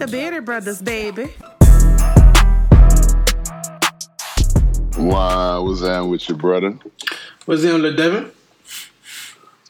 the 0.00 0.06
Bearded 0.06 0.46
Brothers, 0.46 0.80
baby. 0.80 1.26
Why 4.96 5.58
was 5.58 5.82
that 5.82 6.00
with 6.00 6.26
your 6.26 6.38
brother? 6.38 6.70
Was 7.46 7.62
What's 7.62 7.64
in 7.64 7.82
the 7.82 7.92
Devin? 7.92 8.32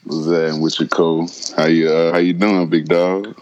Was 0.06 0.26
that 0.26 0.56
with 0.60 0.78
your 0.78 0.88
co? 0.88 1.26
How 1.56 1.66
you 1.66 1.90
uh, 1.90 2.12
how 2.12 2.18
you 2.18 2.32
doing, 2.32 2.68
big 2.68 2.86
dog? 2.86 3.36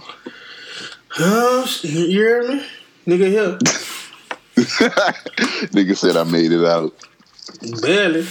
Huh? 1.08 1.66
You 1.82 2.06
hear 2.06 2.48
me? 2.48 2.66
Nigga 3.06 3.28
here. 3.28 3.58
Nigga 5.68 5.94
said 5.94 6.16
I 6.16 6.24
made 6.24 6.52
it 6.52 6.64
out. 6.64 6.94
Barely. 7.82 8.26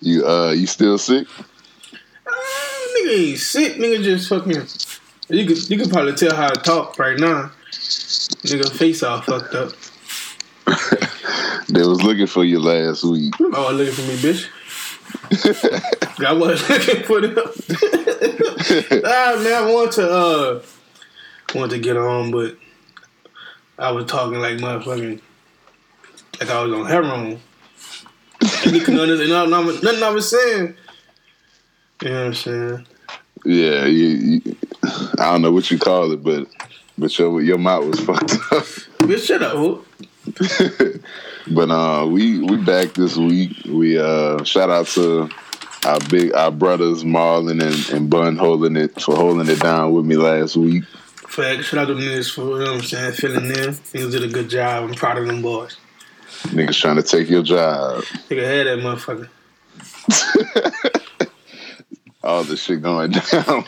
You 0.00 0.26
uh 0.26 0.50
you 0.50 0.66
still 0.66 0.98
sick? 0.98 1.28
Uh, 2.26 2.30
nigga 2.98 3.28
ain't 3.28 3.38
sick. 3.38 3.76
Nigga 3.76 4.02
just 4.02 4.28
fucking. 4.28 4.66
You 5.30 5.46
could 5.46 5.70
you 5.70 5.78
could 5.78 5.90
probably 5.90 6.14
tell 6.14 6.34
how 6.34 6.46
I 6.46 6.54
talk 6.54 6.98
right 6.98 7.18
now. 7.18 7.52
Nigga 7.70 8.70
face 8.76 9.02
all 9.02 9.20
fucked 9.20 9.54
up. 9.54 9.72
they 11.68 11.82
was 11.82 12.02
looking 12.02 12.26
for 12.26 12.44
you 12.44 12.58
last 12.58 13.04
week. 13.04 13.34
Oh, 13.40 13.70
looking 13.72 13.94
for 13.94 14.02
me, 14.02 14.16
bitch. 14.16 14.48
I 16.26 16.32
was 16.32 16.68
looking 16.68 17.04
for 17.04 17.20
them. 17.20 17.36
ah 19.04 19.40
man, 19.42 19.54
I 19.54 19.72
want 19.72 19.92
to 19.92 20.10
uh 20.10 20.62
want 21.54 21.70
to 21.70 21.78
get 21.78 21.96
on, 21.96 22.32
but 22.32 22.56
I 23.78 23.92
was 23.92 24.06
talking 24.06 24.40
like 24.40 24.58
motherfucking 24.58 25.20
like 26.40 26.50
I 26.50 26.64
was 26.64 26.72
on 26.72 26.86
heroin. 26.86 27.40
And 28.64 28.74
you 28.74 28.80
can 28.80 28.98
understand 29.00 29.50
nothing, 29.50 29.80
nothing 29.84 30.02
I 30.02 30.10
was 30.10 30.28
saying. 30.28 30.74
You 32.02 32.08
know 32.08 32.14
what 32.14 32.26
I'm 32.26 32.34
saying? 32.34 32.86
Yeah, 33.44 33.86
you, 33.86 34.08
you, 34.08 34.56
I 35.18 35.32
don't 35.32 35.42
know 35.42 35.52
what 35.52 35.70
you 35.70 35.78
call 35.78 36.12
it, 36.12 36.22
but 36.22 36.46
but 36.98 37.18
your 37.18 37.40
your 37.40 37.58
mouth 37.58 37.84
was 37.86 38.00
fucked 38.06 38.32
up. 38.52 38.64
Bitch, 39.00 39.26
shut 39.26 39.42
up. 39.42 39.84
But 41.50 41.70
uh, 41.70 42.06
we 42.06 42.38
we 42.38 42.58
back 42.58 42.92
this 42.94 43.16
week. 43.16 43.56
We 43.66 43.98
uh, 43.98 44.44
shout 44.44 44.70
out 44.70 44.86
to 44.88 45.28
our 45.84 45.98
big 46.08 46.32
our 46.34 46.50
brothers 46.50 47.02
Marlon 47.02 47.62
and, 47.62 47.94
and 47.94 48.10
Bun 48.10 48.36
holding 48.36 48.76
it 48.76 49.00
for 49.00 49.16
holding 49.16 49.48
it 49.48 49.60
down 49.60 49.92
with 49.92 50.04
me 50.04 50.16
last 50.16 50.56
week. 50.56 50.84
Fact, 50.84 51.64
shout 51.64 51.80
out 51.80 51.86
to 51.86 51.94
niggas 51.94 52.32
for 52.32 52.42
you 52.42 52.64
know 52.64 52.72
what 52.72 52.82
I'm 52.82 52.82
saying, 52.82 53.12
filling 53.14 53.46
in. 53.46 53.52
Niggas 53.52 54.12
did 54.12 54.24
a 54.24 54.28
good 54.28 54.50
job. 54.50 54.84
I'm 54.84 54.94
proud 54.94 55.18
of 55.18 55.26
them 55.26 55.42
boys. 55.42 55.76
Niggas 56.48 56.78
trying 56.80 56.96
to 56.96 57.02
take 57.02 57.28
your 57.28 57.42
job. 57.42 58.04
Nigga 58.28 58.44
had 58.44 58.66
that 58.66 58.78
motherfucker. 58.78 59.28
All 62.22 62.44
this 62.44 62.62
shit 62.62 62.82
going 62.82 63.10
down. 63.32 63.64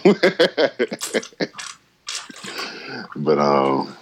but 3.16 3.38
um 3.38 3.96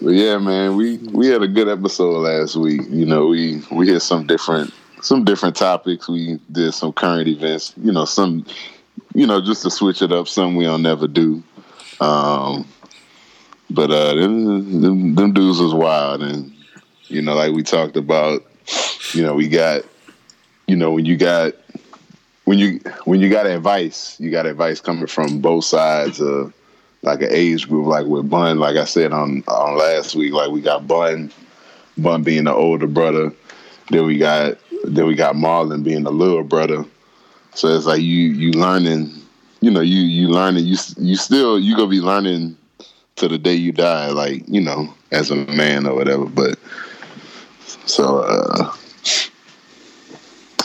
but 0.00 0.10
yeah, 0.10 0.38
man, 0.38 0.76
we 0.76 0.98
we 0.98 1.28
had 1.28 1.42
a 1.42 1.48
good 1.48 1.68
episode 1.68 2.18
last 2.18 2.56
week. 2.56 2.82
You 2.90 3.06
know, 3.06 3.26
we 3.26 3.62
we 3.70 3.88
hit 3.88 4.00
some 4.00 4.26
different 4.26 4.74
some 5.00 5.24
different 5.24 5.56
topics. 5.56 6.08
We 6.08 6.40
did 6.50 6.72
some 6.74 6.92
current 6.92 7.28
events. 7.28 7.72
You 7.76 7.92
know, 7.92 8.04
some 8.04 8.44
you 9.14 9.26
know 9.26 9.40
just 9.40 9.62
to 9.62 9.70
switch 9.70 10.02
it 10.02 10.12
up. 10.12 10.28
Some 10.28 10.56
we 10.56 10.64
don't 10.64 10.82
never 10.82 11.06
do. 11.06 11.42
Um, 12.00 12.66
but 13.70 13.90
uh, 13.90 14.14
them, 14.14 14.80
them 14.80 15.14
them 15.14 15.32
dudes 15.32 15.60
was 15.60 15.72
wild, 15.72 16.22
and 16.22 16.52
you 17.04 17.22
know, 17.22 17.34
like 17.34 17.52
we 17.52 17.62
talked 17.62 17.96
about. 17.96 18.44
You 19.12 19.22
know, 19.22 19.34
we 19.34 19.48
got 19.48 19.84
you 20.66 20.74
know 20.74 20.90
when 20.90 21.04
you 21.04 21.16
got 21.16 21.54
when 22.44 22.58
you 22.58 22.80
when 23.04 23.20
you 23.20 23.30
got 23.30 23.46
advice, 23.46 24.18
you 24.20 24.30
got 24.30 24.46
advice 24.46 24.80
coming 24.80 25.06
from 25.06 25.40
both 25.40 25.64
sides 25.64 26.20
of 26.20 26.52
like 27.02 27.20
an 27.20 27.32
age 27.32 27.68
group, 27.68 27.86
like 27.86 28.06
with 28.06 28.28
Bun, 28.30 28.58
like 28.58 28.76
I 28.76 28.84
said 28.84 29.12
on 29.12 29.42
on 29.48 29.76
last 29.76 30.14
week, 30.14 30.32
like 30.32 30.50
we 30.50 30.60
got 30.60 30.86
Bun, 30.86 31.30
Bun 31.98 32.22
being 32.22 32.44
the 32.44 32.52
older 32.52 32.86
brother, 32.86 33.32
then 33.90 34.06
we 34.06 34.18
got 34.18 34.58
then 34.84 35.06
we 35.06 35.14
got 35.14 35.34
Marlon 35.34 35.82
being 35.82 36.04
the 36.04 36.12
little 36.12 36.44
brother. 36.44 36.84
So 37.54 37.68
it's 37.68 37.86
like 37.86 38.02
you 38.02 38.28
you 38.28 38.52
learning, 38.52 39.12
you 39.60 39.70
know, 39.70 39.80
you 39.80 40.00
you 40.00 40.28
learning, 40.28 40.64
you 40.66 40.76
you 40.98 41.16
still 41.16 41.58
you 41.58 41.76
gonna 41.76 41.88
be 41.88 42.00
learning 42.00 42.56
to 43.16 43.28
the 43.28 43.38
day 43.38 43.54
you 43.54 43.72
die, 43.72 44.08
like 44.08 44.42
you 44.48 44.60
know, 44.60 44.92
as 45.12 45.30
a 45.30 45.36
man 45.36 45.86
or 45.86 45.94
whatever. 45.94 46.26
But 46.26 46.58
so 47.86 48.18
uh 48.18 48.72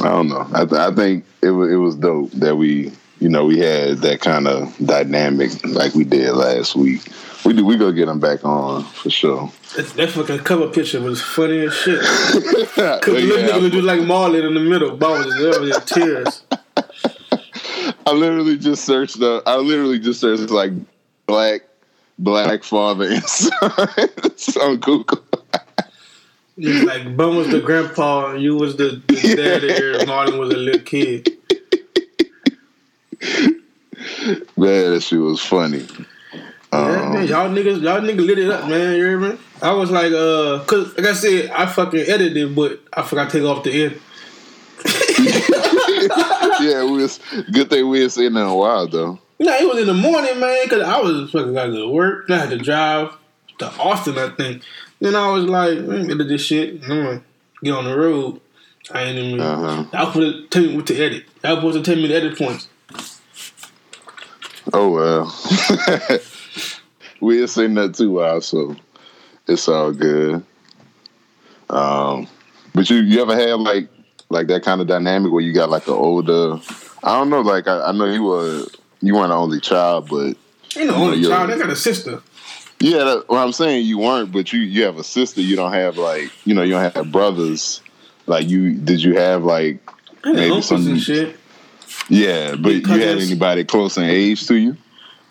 I 0.01 0.09
don't 0.09 0.29
know. 0.29 0.47
I, 0.53 0.65
th- 0.65 0.79
I 0.79 0.93
think 0.93 1.25
it 1.41 1.51
was 1.51 1.71
it 1.71 1.75
was 1.75 1.95
dope 1.95 2.31
that 2.31 2.55
we 2.55 2.91
you 3.19 3.27
know, 3.27 3.45
we 3.45 3.59
had 3.59 3.97
that 3.99 4.21
kind 4.21 4.47
of 4.47 4.75
dynamic 4.77 5.51
like 5.65 5.93
we 5.93 6.05
did 6.05 6.31
last 6.33 6.75
week. 6.75 7.01
We 7.45 7.53
do. 7.53 7.65
We 7.65 7.77
go 7.77 7.91
get 7.91 8.05
them 8.05 8.19
back 8.19 8.43
on 8.45 8.83
for 8.83 9.09
sure. 9.09 9.51
That, 9.75 9.87
that 9.87 10.09
fucking 10.09 10.39
cover 10.39 10.67
picture 10.67 11.01
was 11.01 11.21
funny 11.21 11.59
as 11.59 11.73
shit. 11.73 12.01
Cause 12.01 12.75
yeah, 12.75 12.95
look 12.95 13.01
nigga 13.41 13.71
just 13.71 13.83
like 13.83 13.99
Marlon 14.01 14.47
in 14.47 14.53
the 14.53 14.59
middle, 14.59 14.91
in 14.91 15.81
tears. 15.81 16.43
I 18.05 18.11
literally 18.11 18.57
just 18.57 18.85
searched 18.85 19.19
the. 19.19 19.43
I 19.45 19.57
literally 19.57 19.99
just 19.99 20.19
searched 20.21 20.49
like 20.49 20.71
black 21.25 21.61
black 22.17 22.63
father 22.63 23.05
and 23.05 23.23
son 23.25 23.61
on 24.61 24.77
Google. 24.77 25.23
Like 26.59 27.15
Bun 27.15 27.37
was 27.37 27.49
the 27.49 27.61
grandpa, 27.61 28.31
and 28.31 28.41
you 28.41 28.55
was 28.55 28.75
the, 28.75 29.01
the 29.07 29.15
yeah. 29.15 29.35
dad, 29.35 29.63
and 29.63 30.09
Marlon 30.09 30.39
was 30.39 30.53
a 30.53 30.57
little 30.57 30.81
kid. 30.81 31.29
man, 34.57 34.91
that 34.91 35.01
shit 35.01 35.19
was 35.19 35.41
funny. 35.41 35.87
Yeah, 36.71 36.79
um, 36.79 37.13
man, 37.13 37.27
y'all 37.27 37.49
niggas, 37.49 37.81
y'all 37.81 38.01
niggas 38.01 38.25
lit 38.25 38.39
it 38.39 38.49
up, 38.49 38.67
man. 38.67 38.95
You 38.95 39.05
hear 39.05 39.19
me? 39.19 39.37
I 39.61 39.71
was 39.71 39.89
like, 39.89 40.11
uh, 40.11 40.63
cause 40.65 40.95
like 40.97 41.07
I 41.07 41.13
said, 41.13 41.49
I 41.51 41.65
fucking 41.65 42.01
edited, 42.07 42.55
but 42.55 42.79
I 42.93 43.03
forgot 43.03 43.29
to 43.29 43.39
take 43.39 43.47
off 43.47 43.63
the 43.63 43.85
end. 43.85 44.01
yeah, 46.61 46.83
we 46.83 47.01
was 47.01 47.19
good 47.51 47.69
thing 47.69 47.89
we 47.89 48.03
ain't 48.03 48.11
seen 48.11 48.33
that 48.33 48.41
in 48.41 48.47
a 48.47 48.55
while 48.55 48.87
though. 48.87 49.19
No, 49.39 49.53
it 49.53 49.67
was 49.67 49.79
in 49.79 49.87
the 49.87 49.93
morning, 49.93 50.39
man, 50.39 50.65
because 50.65 50.83
I 50.83 50.99
was 50.99 51.31
fucking 51.31 51.53
got 51.53 51.67
to 51.67 51.71
go 51.71 51.87
to 51.87 51.89
work. 51.89 52.29
I 52.29 52.37
had 52.37 52.49
to 52.49 52.57
drive 52.57 53.13
to 53.59 53.71
Austin, 53.79 54.17
I 54.17 54.29
think. 54.29 54.63
Then 54.99 55.15
I 55.15 55.29
was 55.31 55.45
like, 55.45 55.77
let 55.79 56.05
me 56.05 56.11
edit 56.11 56.27
this 56.27 56.41
shit. 56.41 56.83
I'm 56.83 56.89
gonna 56.89 57.23
get 57.63 57.73
on 57.73 57.85
the 57.85 57.97
road. 57.97 58.41
I 58.91 59.03
ain't 59.03 59.17
even. 59.17 59.39
Uh-huh. 59.39 59.85
I 59.93 60.03
was 60.03 60.13
supposed 60.13 60.35
to 60.35 60.47
tell 60.47 60.69
me 60.69 60.75
what 60.75 60.87
to 60.87 60.97
edit. 60.97 61.25
I 61.43 61.53
was 61.53 61.59
supposed 61.59 61.85
to 61.85 61.91
tell 61.91 62.01
me 62.01 62.07
the 62.07 62.15
edit 62.15 62.37
points. 62.37 62.67
Oh 64.73 64.89
well, 64.89 66.19
we 67.21 67.41
ain't 67.41 67.49
seen 67.49 67.73
that 67.75 67.95
too 67.95 68.11
while, 68.11 68.41
so 68.41 68.75
it's 69.47 69.67
all 69.67 69.91
good. 69.91 70.43
Um, 71.69 72.27
but 72.73 72.89
you 72.89 72.97
you 72.97 73.21
ever 73.21 73.35
had 73.35 73.59
like 73.59 73.89
like 74.29 74.47
that 74.47 74.63
kind 74.63 74.81
of 74.81 74.87
dynamic 74.87 75.31
where 75.31 75.41
you 75.41 75.53
got 75.53 75.69
like 75.69 75.87
an 75.87 75.93
older? 75.93 76.59
I 77.03 77.17
don't 77.17 77.29
know. 77.29 77.41
Like 77.41 77.67
I, 77.67 77.85
I 77.85 77.91
know 77.93 78.05
you 78.05 78.23
were 78.23 78.65
you 79.01 79.15
weren't 79.15 79.29
the 79.29 79.35
only 79.35 79.59
child, 79.59 80.09
but 80.09 80.35
you 80.75 80.85
know, 80.85 80.95
only 80.95 81.23
child. 81.23 81.51
I 81.51 81.57
got 81.57 81.69
a 81.69 81.75
sister. 81.75 82.21
Yeah, 82.81 83.03
that, 83.03 83.23
what 83.27 83.39
I'm 83.39 83.51
saying 83.51 83.85
you 83.85 83.99
weren't, 83.99 84.31
but 84.31 84.53
you 84.53 84.61
you 84.61 84.83
have 84.83 84.97
a 84.97 85.03
sister. 85.03 85.41
You 85.41 85.55
don't 85.55 85.73
have 85.73 85.97
like 85.97 86.31
you 86.45 86.53
know 86.53 86.63
you 86.63 86.71
don't 86.71 86.95
have 86.95 87.11
brothers. 87.11 87.81
Like 88.25 88.47
you 88.49 88.73
did 88.73 89.03
you 89.03 89.15
have 89.15 89.43
like 89.43 89.79
maybe 90.23 90.61
some 90.61 90.97
shit. 90.97 91.37
Yeah, 92.07 92.51
but 92.51 92.63
because 92.73 92.97
you 92.97 93.03
had 93.03 93.17
anybody 93.17 93.63
close 93.65 93.97
in 93.97 94.03
age 94.03 94.47
to 94.47 94.55
you? 94.55 94.77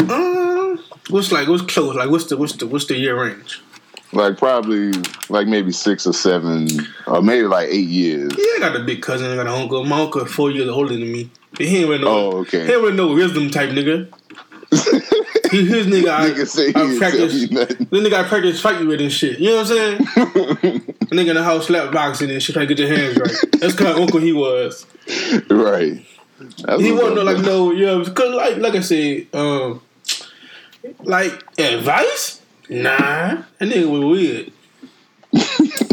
Um, 0.00 0.78
what's 1.08 1.32
like 1.32 1.48
what's 1.48 1.62
close? 1.62 1.96
Like 1.96 2.10
what's 2.10 2.26
the 2.26 2.36
what's 2.36 2.54
the 2.54 2.66
what's 2.66 2.86
the 2.86 2.96
year 2.96 3.20
range? 3.20 3.62
Like 4.12 4.38
probably 4.38 4.92
like 5.28 5.46
maybe 5.48 5.72
six 5.72 6.06
or 6.06 6.12
seven, 6.12 6.68
or 7.06 7.22
maybe 7.22 7.46
like 7.46 7.68
eight 7.68 7.88
years. 7.88 8.32
Yeah, 8.36 8.44
I 8.56 8.58
got 8.60 8.76
a 8.76 8.84
big 8.84 9.02
cousin. 9.02 9.30
I 9.30 9.36
got 9.36 9.46
an 9.46 9.52
uncle. 9.52 9.84
My 9.84 10.00
uncle 10.02 10.24
four 10.26 10.50
years 10.50 10.68
older 10.68 10.94
than 10.94 11.10
me. 11.10 11.30
He 11.58 11.78
ain't 11.78 11.88
with 11.88 12.02
no. 12.02 12.08
Oh, 12.08 12.36
okay. 12.38 12.66
He 12.66 12.72
ain't 12.72 12.82
with 12.82 12.94
no 12.94 13.08
wisdom 13.08 13.50
type 13.50 13.70
nigga. 13.70 14.12
his 15.50 15.86
nigga, 15.86 16.10
I, 16.10 16.30
nigga 16.30 16.46
say 16.46 16.68
I 16.68 16.98
practice. 16.98 17.48
The 17.48 17.86
nigga 17.92 18.24
I 18.24 18.28
practice 18.28 18.60
fight 18.60 18.80
you 18.80 18.88
with 18.88 19.00
and 19.00 19.12
shit. 19.12 19.38
You 19.38 19.50
know 19.50 19.56
what 19.56 19.70
I'm 19.70 19.76
saying? 19.76 19.98
nigga 21.10 21.30
in 21.30 21.36
the 21.36 21.44
house 21.44 21.66
slap 21.66 21.92
boxing 21.92 22.30
and 22.30 22.42
shit, 22.42 22.54
trying 22.54 22.68
to 22.68 22.74
get 22.74 22.86
your 22.86 22.96
hands 22.96 23.18
right. 23.18 23.60
That's 23.60 23.74
kind 23.74 23.90
of 23.90 23.96
uncle 23.98 24.20
he 24.20 24.32
was. 24.32 24.86
Right. 25.48 26.04
That's 26.38 26.82
he 26.82 26.92
wasn't 26.92 27.24
like 27.24 27.38
no, 27.38 27.72
you 27.72 27.86
know, 27.86 28.04
because 28.04 28.34
like 28.34 28.58
like 28.58 28.74
I 28.74 28.80
said, 28.80 29.26
um, 29.34 29.82
like 31.00 31.44
advice, 31.58 32.40
nah, 32.68 32.88
that 32.88 33.44
nigga 33.60 33.90
was 33.90 34.04
weird. 34.04 34.52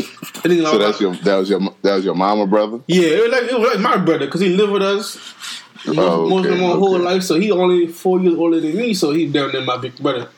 so 0.45 0.77
that's 0.77 1.01
your 1.01 1.15
that 1.15 1.35
was 1.35 1.49
your 1.49 1.59
that 1.81 1.95
was 1.95 2.05
your 2.05 2.15
mama 2.15 2.45
brother. 2.45 2.79
Yeah, 2.87 3.07
it 3.07 3.21
was 3.23 3.31
like 3.31 3.51
it 3.51 3.59
was 3.59 3.69
like 3.71 3.79
my 3.79 3.97
brother 3.97 4.25
because 4.25 4.41
he 4.41 4.49
lived 4.49 4.71
with 4.71 4.83
us 4.83 5.63
Oh, 5.87 6.27
most, 6.29 6.45
oh, 6.47 6.49
okay, 6.51 6.61
my 6.61 6.67
okay. 6.69 6.79
whole 6.79 6.99
life. 6.99 7.23
So 7.23 7.39
he 7.39 7.51
only 7.51 7.87
four 7.87 8.19
years 8.19 8.35
older 8.37 8.59
than 8.59 8.75
me, 8.75 8.93
so 8.93 9.11
he 9.11 9.27
down 9.27 9.51
there 9.51 9.61
my 9.63 9.77
big 9.77 9.97
brother. 9.97 10.29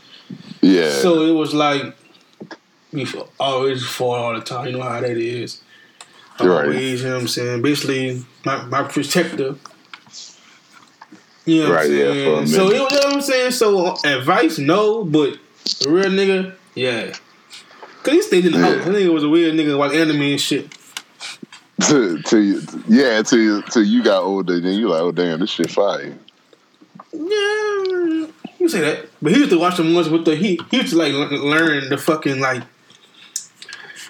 Yeah. 0.61 0.89
So 0.89 1.23
it 1.23 1.31
was 1.31 1.53
like 1.53 1.95
we 2.91 3.07
always 3.39 3.85
fought 3.85 4.17
all 4.19 4.33
the 4.33 4.41
time. 4.41 4.67
You 4.67 4.73
know 4.73 4.83
how 4.83 4.99
that 4.99 5.17
is. 5.17 5.61
Always, 6.39 6.53
right. 6.67 6.75
you 6.79 7.03
know 7.03 7.13
what 7.15 7.21
I'm 7.21 7.27
saying. 7.27 7.61
Basically, 7.61 8.25
my 8.45 8.63
my 8.65 8.83
protector 8.83 9.55
You 11.45 11.63
know 11.63 11.69
what 11.69 11.75
Right, 11.75 11.85
I'm 11.85 11.91
yeah, 11.97 12.03
saying? 12.13 12.35
for 12.38 12.44
a 12.44 12.47
so 12.47 12.67
you 12.71 12.77
know 12.77 12.83
what 12.83 13.13
I'm 13.13 13.21
saying? 13.21 13.51
So 13.51 13.95
advice, 14.03 14.59
no, 14.59 15.03
but 15.05 15.38
a 15.85 15.89
real 15.89 16.05
nigga, 16.05 16.55
yeah. 16.75 17.13
Cause 18.03 18.13
he 18.13 18.21
stayed 18.21 18.45
in 18.45 18.51
the 18.53 18.59
Yeah. 18.59 18.75
house. 18.75 18.85
That 18.85 18.94
nigga 18.94 19.13
was 19.13 19.23
a 19.23 19.29
weird 19.29 19.53
nigga 19.55 19.77
like 19.77 19.94
anime 19.94 20.21
and 20.21 20.41
shit. 20.41 20.76
To, 21.81 22.21
to 22.21 22.39
you, 22.39 22.62
yeah, 22.88 23.21
to 23.21 23.39
you, 23.39 23.62
till 23.63 23.83
you 23.83 24.03
got 24.03 24.24
older, 24.24 24.59
then 24.59 24.74
you 24.79 24.89
like, 24.89 25.01
oh 25.01 25.12
damn, 25.12 25.39
this 25.39 25.51
shit 25.51 25.69
fire. 25.69 26.18
Yeah, 27.13 28.27
you 28.59 28.68
say 28.68 28.81
that. 28.81 29.07
But 29.21 29.31
he 29.33 29.39
used 29.39 29.51
to 29.51 29.59
watch 29.59 29.77
them 29.77 29.94
ones 29.94 30.09
with 30.09 30.25
the 30.25 30.35
he 30.35 30.59
he 30.71 30.77
used 30.77 30.89
to 30.91 30.97
like 30.97 31.13
le- 31.13 31.38
learn 31.38 31.89
the 31.89 31.97
fucking 31.97 32.39
like 32.39 32.63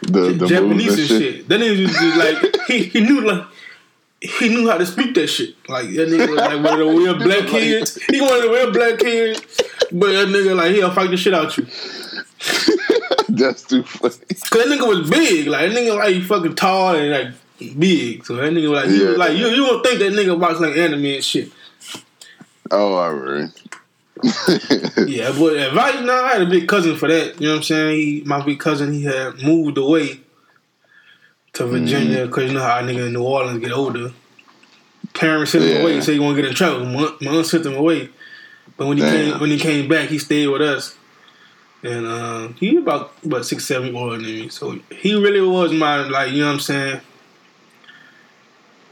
The 0.02 0.34
the 0.34 0.48
Japanese 0.48 0.98
and 1.00 1.08
shit. 1.08 1.48
That 1.50 1.60
nigga 1.60 1.78
used 1.78 1.98
to 1.98 2.16
like 2.16 2.58
he, 2.68 2.84
he 2.86 3.00
knew 3.02 3.22
like 3.22 3.46
he 4.22 4.50
knew 4.50 4.70
how 4.70 4.78
to 4.78 4.86
speak 4.86 5.13
that 5.16 5.28
shit. 5.28 5.56
Like 5.70 5.90
that 5.90 6.08
nigga 6.08 6.30
was 6.30 6.38
like 6.38 6.63
one 6.63 6.80
of 6.81 6.88
the 6.88 6.94
real 6.98 7.16
black 7.24 7.48
kids. 7.48 8.00
He 8.10 8.22
one 8.22 8.34
of 8.34 8.44
the 8.44 8.50
real 8.50 8.72
black 8.72 9.00
kids. 9.00 9.42
But 9.92 10.12
that 10.13 10.28
nigga 10.30 10.56
like 10.56 10.72
he'll 10.74 10.92
fight 10.92 11.10
the 11.12 11.18
shit 11.18 11.34
out 11.34 11.58
you. 11.58 11.66
That's 13.30 13.63
too 13.63 13.84
funny. 13.84 14.13
Cause 14.13 14.50
that 14.50 14.68
nigga 14.68 14.88
was 14.88 15.10
big. 15.10 15.48
Like 15.48 15.70
that 15.70 15.78
nigga 15.78 15.98
like 15.98 16.16
he 16.16 16.22
fucking 16.22 16.56
tall 16.56 16.96
and 16.96 17.12
like 17.12 17.34
big. 17.59 18.25
So 18.25 18.36
that 18.36 18.51
nigga 18.54 18.69
like 18.69 18.89
Yeah. 18.89 19.15
like 19.18 19.38
you 19.38 19.48
you 19.48 19.65
don't 19.65 19.83
think 19.86 20.00
that 20.00 20.13
nigga 20.13 20.38
watch 20.38 20.59
like 20.59 20.77
anime 20.77 21.06
and 21.06 21.24
shit. 21.24 21.51
Oh, 22.71 22.95
I 22.95 23.09
right. 23.09 23.50
Yeah, 25.07 25.31
but 25.38 25.56
advice 25.56 26.01
now 26.01 26.24
I 26.25 26.33
had 26.33 26.42
a 26.42 26.45
big 26.48 26.68
cousin 26.68 26.95
for 26.95 27.07
that. 27.07 27.39
You 27.39 27.48
know 27.48 27.54
what 27.54 27.57
I'm 27.57 27.63
saying? 27.63 27.98
He, 27.98 28.24
my 28.25 28.44
big 28.44 28.59
cousin 28.59 28.92
he 28.94 29.04
had 29.04 29.42
moved 29.44 29.77
away 29.77 30.19
to 31.54 31.65
Virginia 31.65 32.25
because 32.25 32.50
you 32.50 32.54
know 32.57 32.63
how 32.63 32.80
a 32.80 32.81
nigga 32.83 33.07
in 33.07 33.13
New 33.13 33.24
Orleans 33.24 33.60
get 33.60 33.71
older. 33.71 34.12
Parents 35.13 35.51
sent 35.51 35.63
him 35.63 35.69
Yeah. 35.77 35.81
away, 35.83 36.01
so 36.01 36.12
he 36.12 36.19
won't 36.19 36.36
get 36.36 36.45
in 36.45 36.53
trouble. 36.53 36.86
My, 36.86 37.12
my 37.21 37.31
aunt 37.38 37.45
sent 37.45 37.65
him 37.65 37.75
away, 37.75 38.10
but 38.75 38.88
when 38.88 38.98
he 38.98 39.03
Damn. 39.03 39.31
came 39.31 39.39
when 39.39 39.50
he 39.51 39.57
came 39.60 39.88
back, 39.88 40.10
he 40.10 40.19
stayed 40.19 40.48
with 40.48 40.62
us. 40.62 40.95
And 41.83 42.06
uh, 42.07 42.48
he 42.60 42.75
about 42.77 43.13
about 43.24 43.45
six 43.45 43.65
seven 43.65 43.95
older 43.95 44.15
than 44.18 44.25
me, 44.25 44.50
so 44.50 44.80
he 44.92 45.13
really 45.13 45.42
was 45.42 45.71
my 45.71 45.98
like 46.07 46.31
you 46.31 46.39
know 46.42 46.48
what 46.48 46.53
I'm 46.53 46.60
saying. 46.60 47.01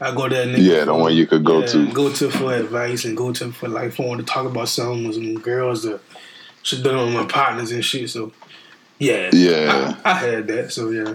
I 0.00 0.14
go 0.14 0.28
there, 0.28 0.46
nigga. 0.46 0.58
Yeah, 0.58 0.84
the 0.84 0.94
one 0.94 1.14
you 1.14 1.26
could 1.26 1.44
go 1.44 1.60
yeah, 1.60 1.66
to. 1.66 1.92
go 1.92 2.12
to 2.12 2.30
for 2.30 2.52
advice 2.52 3.04
and 3.04 3.16
go 3.16 3.32
to 3.32 3.50
for 3.52 3.68
like 3.68 3.88
if 3.88 4.00
I 4.00 4.04
want 4.04 4.20
to 4.20 4.26
talk 4.26 4.46
about 4.46 4.68
something 4.68 5.06
with 5.06 5.16
some 5.16 5.38
girls 5.40 5.84
that 5.84 6.00
should 6.62 6.82
done 6.82 7.06
with 7.06 7.14
my 7.14 7.24
partners 7.26 7.72
and 7.72 7.84
shit. 7.84 8.10
So 8.10 8.32
yeah, 8.98 9.30
Yeah. 9.32 9.96
I, 10.04 10.10
I 10.10 10.14
had 10.14 10.46
that. 10.48 10.72
So 10.72 10.90
yeah, 10.90 11.14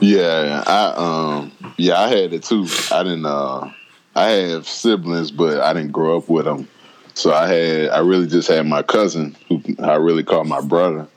Yeah, 0.00 0.62
I 0.66 0.92
um 0.96 1.52
yeah, 1.76 1.98
I 2.00 2.08
had 2.08 2.32
it 2.32 2.44
too. 2.44 2.66
I 2.92 3.02
didn't 3.02 3.26
uh 3.26 3.72
I 4.14 4.28
have 4.30 4.68
siblings 4.68 5.30
but 5.30 5.60
I 5.60 5.72
didn't 5.72 5.92
grow 5.92 6.18
up 6.18 6.28
with 6.28 6.44
them. 6.44 6.68
So 7.14 7.32
I 7.32 7.48
had 7.48 7.88
I 7.90 7.98
really 8.00 8.28
just 8.28 8.48
had 8.48 8.66
my 8.66 8.82
cousin 8.82 9.36
who 9.48 9.60
I 9.82 9.96
really 9.96 10.22
call 10.22 10.44
my 10.44 10.60
brother. 10.60 11.08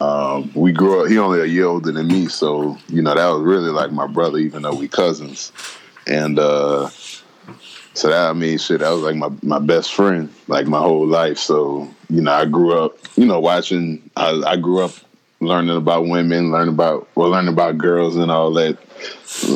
Um 0.00 0.50
we 0.54 0.72
grew 0.72 1.02
up 1.02 1.10
he 1.10 1.18
only 1.18 1.40
a 1.40 1.46
year 1.46 1.66
older 1.66 1.92
than 1.92 2.08
me, 2.08 2.28
so 2.28 2.78
you 2.88 3.02
know 3.02 3.14
that 3.14 3.28
was 3.28 3.42
really 3.42 3.70
like 3.70 3.92
my 3.92 4.06
brother 4.06 4.38
even 4.38 4.62
though 4.62 4.74
we 4.74 4.88
cousins. 4.88 5.52
And 6.06 6.38
uh 6.38 6.88
so 7.94 8.08
that 8.08 8.30
I 8.30 8.32
mean 8.32 8.58
shit, 8.58 8.80
that 8.80 8.90
was 8.90 9.02
like 9.02 9.16
my, 9.16 9.30
my 9.42 9.58
best 9.58 9.92
friend, 9.92 10.32
like 10.46 10.66
my 10.66 10.78
whole 10.78 11.06
life. 11.06 11.38
So, 11.38 11.88
you 12.08 12.20
know, 12.20 12.32
I 12.32 12.46
grew 12.46 12.72
up, 12.72 12.96
you 13.16 13.26
know, 13.26 13.40
watching 13.40 14.08
I, 14.16 14.40
I 14.46 14.56
grew 14.56 14.84
up 14.84 14.92
learning 15.40 15.76
about 15.76 16.06
women, 16.06 16.52
learning 16.52 16.74
about 16.74 17.08
well, 17.14 17.30
learning 17.30 17.52
about 17.52 17.78
girls 17.78 18.16
and 18.16 18.30
all 18.30 18.52
that 18.52 18.78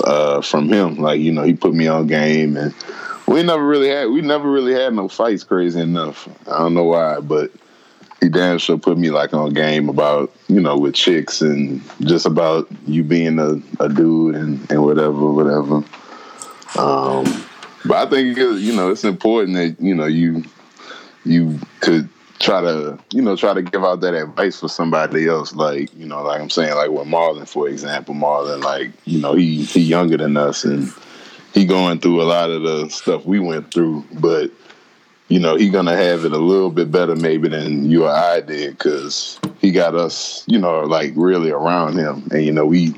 uh, 0.04 0.40
from 0.40 0.68
him. 0.68 0.96
Like 0.96 1.20
you 1.20 1.32
know, 1.32 1.42
he 1.42 1.54
put 1.54 1.74
me 1.74 1.86
on 1.86 2.06
game, 2.06 2.56
and 2.56 2.74
we 3.26 3.42
never 3.42 3.64
really 3.64 3.88
had 3.88 4.06
we 4.06 4.20
never 4.20 4.50
really 4.50 4.72
had 4.72 4.94
no 4.94 5.08
fights. 5.08 5.44
Crazy 5.44 5.80
enough, 5.80 6.28
I 6.48 6.58
don't 6.58 6.74
know 6.74 6.84
why, 6.84 7.20
but 7.20 7.50
he 8.24 8.30
damn 8.30 8.56
sure 8.56 8.78
put 8.78 8.96
me 8.96 9.10
like 9.10 9.34
on 9.34 9.52
game 9.52 9.90
about 9.90 10.32
you 10.48 10.58
know 10.58 10.78
with 10.78 10.94
chicks 10.94 11.42
and 11.42 11.82
just 12.00 12.24
about 12.24 12.66
you 12.86 13.04
being 13.04 13.38
a, 13.38 13.60
a 13.80 13.88
dude 13.88 14.34
and 14.34 14.70
and 14.70 14.82
whatever 14.82 15.30
whatever. 15.30 15.76
Um, 16.76 17.24
but 17.84 17.96
I 17.96 18.06
think 18.08 18.38
you 18.38 18.74
know 18.74 18.90
it's 18.90 19.04
important 19.04 19.56
that 19.56 19.76
you 19.78 19.94
know 19.94 20.06
you 20.06 20.42
you 21.26 21.60
could 21.80 22.08
try 22.40 22.62
to 22.62 22.98
you 23.12 23.20
know 23.20 23.36
try 23.36 23.52
to 23.52 23.60
give 23.60 23.84
out 23.84 24.00
that 24.00 24.14
advice 24.14 24.58
for 24.58 24.68
somebody 24.68 25.28
else 25.28 25.54
like 25.54 25.94
you 25.94 26.04
know 26.04 26.20
like 26.22 26.40
i'm 26.40 26.50
saying 26.50 26.74
like 26.74 26.90
with 26.90 27.06
marlon 27.06 27.48
for 27.48 27.68
example 27.68 28.12
marlon 28.12 28.62
like 28.62 28.90
you 29.04 29.18
know 29.20 29.34
he 29.34 29.62
he 29.62 29.80
younger 29.80 30.16
than 30.16 30.36
us 30.36 30.64
and 30.64 30.92
he 31.54 31.64
going 31.64 31.98
through 32.00 32.20
a 32.20 32.24
lot 32.24 32.50
of 32.50 32.62
the 32.62 32.88
stuff 32.90 33.24
we 33.24 33.38
went 33.38 33.72
through 33.72 34.04
but 34.20 34.50
you 35.28 35.38
know 35.38 35.56
he 35.56 35.70
gonna 35.70 35.96
have 35.96 36.24
it 36.24 36.32
a 36.32 36.38
little 36.38 36.70
bit 36.70 36.90
better 36.90 37.16
maybe 37.16 37.48
than 37.48 37.88
you 37.90 38.04
or 38.04 38.10
i 38.10 38.40
did 38.40 38.76
because 38.76 39.38
he 39.60 39.70
got 39.70 39.94
us 39.94 40.44
you 40.46 40.58
know 40.58 40.80
like 40.80 41.12
really 41.16 41.50
around 41.50 41.96
him 41.98 42.22
and 42.30 42.44
you 42.44 42.52
know 42.52 42.66
we 42.66 42.94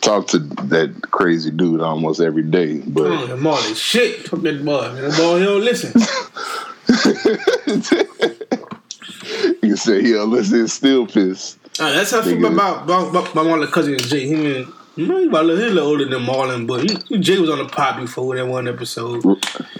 talk 0.00 0.26
to 0.28 0.38
that 0.38 0.94
crazy 1.10 1.50
dude 1.50 1.80
almost 1.80 2.20
every 2.20 2.42
day 2.42 2.78
but 2.78 3.06
oh, 3.06 3.26
that 3.26 3.38
Marley 3.38 3.74
shit. 3.74 4.28
Fuck 4.28 4.42
that 4.42 4.64
boy. 4.64 4.88
That 4.94 5.16
boy 5.16 5.38
he 5.40 5.44
don't 5.44 5.64
listen. 5.64 5.92
you 9.62 9.76
say 9.76 10.02
he'll 10.02 10.26
listen 10.26 10.68
still 10.68 11.06
pissed 11.06 11.58
Uh, 11.80 11.92
that's 11.92 12.10
how 12.12 12.20
I 12.20 12.22
feel 12.22 12.44
about 12.46 12.84
about, 12.84 13.10
about, 13.10 13.34
my 13.34 13.42
little 13.42 13.66
cousin 13.66 13.98
Jay. 13.98 14.26
He 14.26 14.66
mean, 15.06 15.18
he 15.20 15.26
about 15.28 15.44
a 15.44 15.46
little, 15.46 15.64
he 15.64 15.70
a 15.70 15.74
little 15.74 15.88
older 15.88 16.04
than 16.04 16.22
Marlon, 16.24 16.66
but 16.66 17.20
Jay 17.20 17.38
was 17.38 17.50
on 17.50 17.58
the 17.58 17.66
pod 17.66 18.00
before 18.00 18.36
that 18.36 18.46
one 18.46 18.66
episode. 18.66 19.24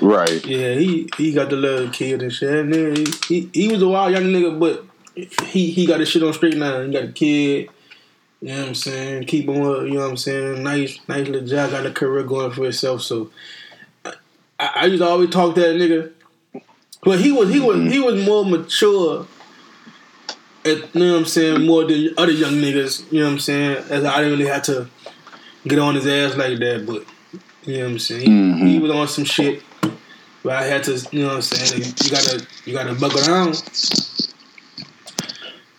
right 0.01 0.47
Yeah, 0.47 0.75
he 0.75 1.11
he 1.17 1.33
got 1.33 1.51
the 1.51 1.57
little 1.57 1.91
kid 1.91 2.23
and 2.23 2.33
shit. 2.33 2.53
And 2.53 2.73
then 2.73 2.97
he, 2.97 3.05
he 3.27 3.51
he 3.53 3.69
was 3.69 3.83
a 3.83 3.89
wild 3.89 4.13
young 4.13 4.25
nigga, 4.25 4.59
but 4.59 4.85
he 5.47 5.71
he 5.71 5.87
got 5.87 6.01
his 6.01 6.09
shit 6.09 6.23
on 6.23 6.33
straight 6.33 6.57
now. 6.57 6.83
He 6.83 6.93
got 6.93 7.05
a 7.05 7.13
kid. 7.13 7.69
You 8.41 8.49
know 8.49 8.61
what 8.61 8.69
I'm 8.69 8.75
saying? 8.77 9.25
Keep 9.25 9.49
him 9.49 9.63
up. 9.63 9.83
You 9.83 9.95
know 9.95 10.01
what 10.01 10.11
I'm 10.11 10.17
saying? 10.17 10.63
Nice, 10.63 11.01
nice 11.09 11.27
little 11.27 11.47
job. 11.47 11.73
Got 11.73 11.87
a 11.87 11.91
career 11.91 12.23
going 12.23 12.53
for 12.53 12.63
himself. 12.63 13.03
So 13.03 13.31
I, 14.05 14.13
I 14.61 14.87
used 14.87 15.03
to 15.03 15.09
always 15.09 15.31
talk 15.31 15.57
to 15.57 15.61
that 15.61 15.75
nigga, 15.75 16.13
but 17.03 17.19
he 17.19 17.33
was 17.33 17.53
he 17.53 17.59
was 17.59 17.93
he 17.93 17.99
was 17.99 18.25
more 18.25 18.45
mature. 18.45 19.27
At, 20.65 20.95
you 20.95 21.01
know 21.01 21.13
what 21.13 21.19
I'm 21.21 21.25
saying? 21.25 21.67
More 21.67 21.85
than 21.85 22.15
other 22.17 22.33
young 22.33 22.55
niggas. 22.55 23.11
You 23.11 23.21
know 23.21 23.27
what 23.27 23.33
I'm 23.33 23.39
saying? 23.41 23.85
As 23.91 24.05
I 24.05 24.19
didn't 24.19 24.39
really 24.39 24.51
have 24.51 24.63
to 24.63 24.89
get 25.69 25.79
on 25.79 25.95
his 25.95 26.07
ass 26.07 26.37
like 26.37 26.59
that, 26.59 26.85
but 26.87 27.05
you 27.65 27.79
know 27.79 27.85
what 27.85 27.91
I'm 27.93 27.99
saying? 27.99 28.21
He, 28.23 28.29
Mhm. 28.29 28.69
he 28.69 28.79
was 28.79 28.91
on 28.91 29.09
some 29.09 29.25
shit. 29.25 29.63
But 30.43 30.53
I 30.53 30.63
had 30.65 30.85
to, 30.85 30.93
you 31.13 31.23
know 31.23 31.29
what 31.29 31.35
I'm 31.37 31.43
saying? 31.43 31.95
You 32.05 32.11
gotta, 32.11 32.47
you 32.65 32.73
gotta 32.73 32.95
buckle 32.95 33.21
down. 33.23 33.55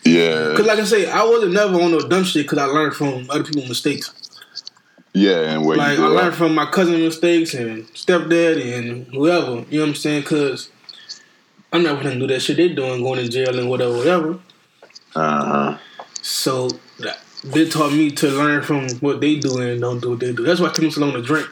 yeah 0.04 0.54
Cause 0.56 0.66
like 0.66 0.80
I 0.80 0.84
say, 0.84 1.10
I 1.10 1.24
wasn't 1.24 1.54
never 1.54 1.80
on 1.82 1.92
no 1.92 2.00
dumb 2.00 2.24
shit. 2.24 2.48
Cause 2.48 2.60
I 2.60 2.66
learned 2.66 2.94
from 2.96 3.30
other 3.30 3.44
people's 3.44 3.70
mistakes. 3.70 4.14
Yeah, 5.14 5.40
and 5.54 5.66
where 5.66 5.78
Like 5.78 5.98
I 5.98 6.06
learned 6.08 6.36
from 6.36 6.54
my 6.54 6.66
cousin 6.66 7.00
mistakes 7.02 7.54
and 7.54 7.86
stepdad 7.94 8.62
and 8.78 9.08
whoever. 9.08 9.66
You 9.70 9.80
know 9.80 9.84
what 9.86 9.90
I'm 9.90 9.96
saying? 9.96 10.24
Cause 10.24 10.70
I'm 11.74 11.84
not 11.84 12.02
gonna 12.02 12.20
do 12.20 12.28
that 12.28 12.42
shit 12.42 12.58
they 12.58 12.70
doing, 12.70 13.02
going 13.02 13.24
to 13.24 13.30
jail 13.30 13.58
and 13.58 13.70
whatever, 13.70 13.96
whatever. 13.98 14.40
Uh-huh. 15.16 15.78
So 16.22 16.70
that, 16.70 16.80
they 17.44 17.68
taught 17.70 17.94
me 17.94 18.12
to 18.12 18.28
learn 18.28 18.62
from 18.62 18.90
what 19.00 19.22
they 19.22 19.36
do 19.38 19.60
and 19.60 19.82
don't 19.82 20.00
do 20.00 20.12
what 20.12 20.20
they 20.20 20.34
do. 20.34 20.44
That's 20.44 20.60
why 20.60 20.70
I 20.70 20.74
took 20.74 20.84
me 20.84 20.92
so 20.92 21.02
long 21.02 21.14
to 21.14 21.22
drink. 21.22 21.48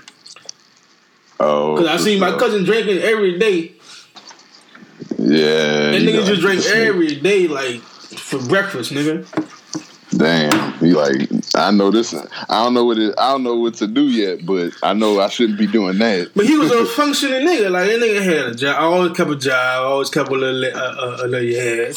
Oh, 1.40 1.78
Cause 1.78 1.88
I 1.88 1.98
see 1.98 2.04
seen 2.04 2.20
my 2.20 2.38
cousin 2.38 2.64
drinking 2.64 3.00
every 3.00 3.38
day. 3.38 3.74
Yeah, 5.20 5.92
That 5.92 6.02
you 6.02 6.10
nigga 6.10 6.26
just 6.26 6.42
drink 6.42 6.66
every 6.66 7.16
day, 7.16 7.48
like 7.48 7.82
for 7.82 8.40
breakfast, 8.48 8.92
nigga. 8.92 9.26
Damn, 10.18 10.74
he 10.80 10.94
like 10.94 11.30
I 11.56 11.70
know 11.72 11.92
this. 11.92 12.14
I 12.14 12.64
don't 12.64 12.74
know 12.74 12.86
what 12.86 12.98
it. 12.98 13.14
I 13.18 13.32
don't 13.32 13.44
know 13.44 13.56
what 13.56 13.76
to 13.76 13.88
do 13.88 14.04
yet, 14.04 14.46
but 14.46 14.72
I 14.82 14.94
know 14.94 15.20
I 15.20 15.28
shouldn't 15.28 15.60
be 15.60 15.68
doing 15.68 15.98
that. 16.00 16.32
But 16.34 16.46
he 16.46 16.58
was 16.58 16.72
a 16.72 16.86
functioning 16.96 17.46
nigga. 17.46 17.70
Like 17.70 17.88
that 17.88 18.00
nigga 18.00 18.24
had 18.24 18.46
a 18.48 18.56
job. 18.56 18.82
Always 18.82 19.16
kept 19.16 19.30
a 19.30 19.36
job. 19.36 19.54
I 19.54 19.76
Always 19.76 20.10
kept 20.10 20.30
a 20.30 20.32
little, 20.34 20.66
uh, 20.66 20.80
uh, 20.80 21.18
a 21.24 21.28
little 21.28 21.44
yeah. 21.44 21.94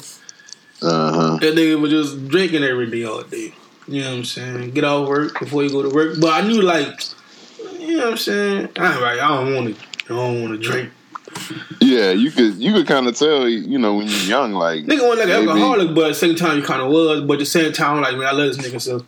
Uh 0.82 1.12
huh. 1.12 1.36
That 1.40 1.54
nigga 1.54 1.80
was 1.80 1.90
just 1.90 2.28
drinking 2.28 2.62
every 2.64 2.90
day, 2.90 3.04
all 3.04 3.22
day. 3.22 3.54
You 3.90 4.02
know 4.02 4.10
what 4.10 4.18
I'm 4.18 4.24
saying? 4.24 4.70
Get 4.70 4.84
off 4.84 5.08
work 5.08 5.40
before 5.40 5.64
you 5.64 5.70
go 5.70 5.82
to 5.82 5.88
work. 5.88 6.20
But 6.20 6.32
I 6.32 6.46
knew, 6.46 6.62
like, 6.62 7.02
you 7.76 7.96
know 7.96 8.04
what 8.04 8.10
I'm 8.12 8.16
saying? 8.18 8.68
All 8.78 8.84
right, 9.02 9.18
I 9.18 9.28
don't 9.28 9.52
want 9.52 9.76
to. 9.76 9.84
I 10.04 10.08
don't 10.16 10.42
want 10.42 10.52
to 10.52 10.58
drink. 10.58 10.90
Yeah, 11.80 12.12
you 12.12 12.30
could 12.30 12.54
you 12.56 12.72
could 12.72 12.86
kind 12.86 13.08
of 13.08 13.16
tell. 13.16 13.48
You 13.48 13.78
know, 13.78 13.96
when 13.96 14.06
you're 14.06 14.18
young, 14.20 14.52
like 14.52 14.84
Nigga 14.84 15.08
wasn't 15.08 15.28
like 15.28 15.38
an 15.40 15.48
alcoholic, 15.48 15.94
but 15.94 16.04
at 16.04 16.08
the 16.08 16.14
same 16.14 16.36
time, 16.36 16.58
you 16.58 16.62
kind 16.62 16.80
of 16.80 16.88
was. 16.92 17.22
But 17.22 17.34
at 17.34 17.38
the 17.40 17.46
same 17.46 17.72
time, 17.72 18.00
like, 18.00 18.16
man, 18.16 18.26
I 18.28 18.30
love 18.30 18.56
this 18.56 18.58
nigga, 18.58 18.80
so. 18.80 19.04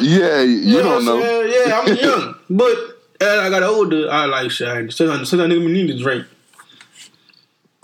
Yeah, 0.00 0.40
you, 0.40 0.48
You 0.58 0.82
don't 0.82 1.04
know. 1.04 1.20
Saying? 1.20 1.68
Yeah, 1.68 1.80
I'm 1.80 1.96
young. 1.96 2.34
But 2.50 2.76
as 3.20 3.38
I 3.38 3.48
got 3.48 3.62
older, 3.62 4.10
I 4.10 4.24
like 4.24 4.50
shit. 4.50 4.92
Sometimes, 4.92 5.28
sometimes 5.28 5.52
nigga 5.54 5.70
need 5.70 5.86
to 5.86 5.98
drink. 6.02 6.26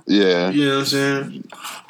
Yeah, 0.06 0.50
You 0.50 0.66
know 0.66 0.74
what 0.74 0.80
I'm 0.80 0.86
saying? 0.86 1.44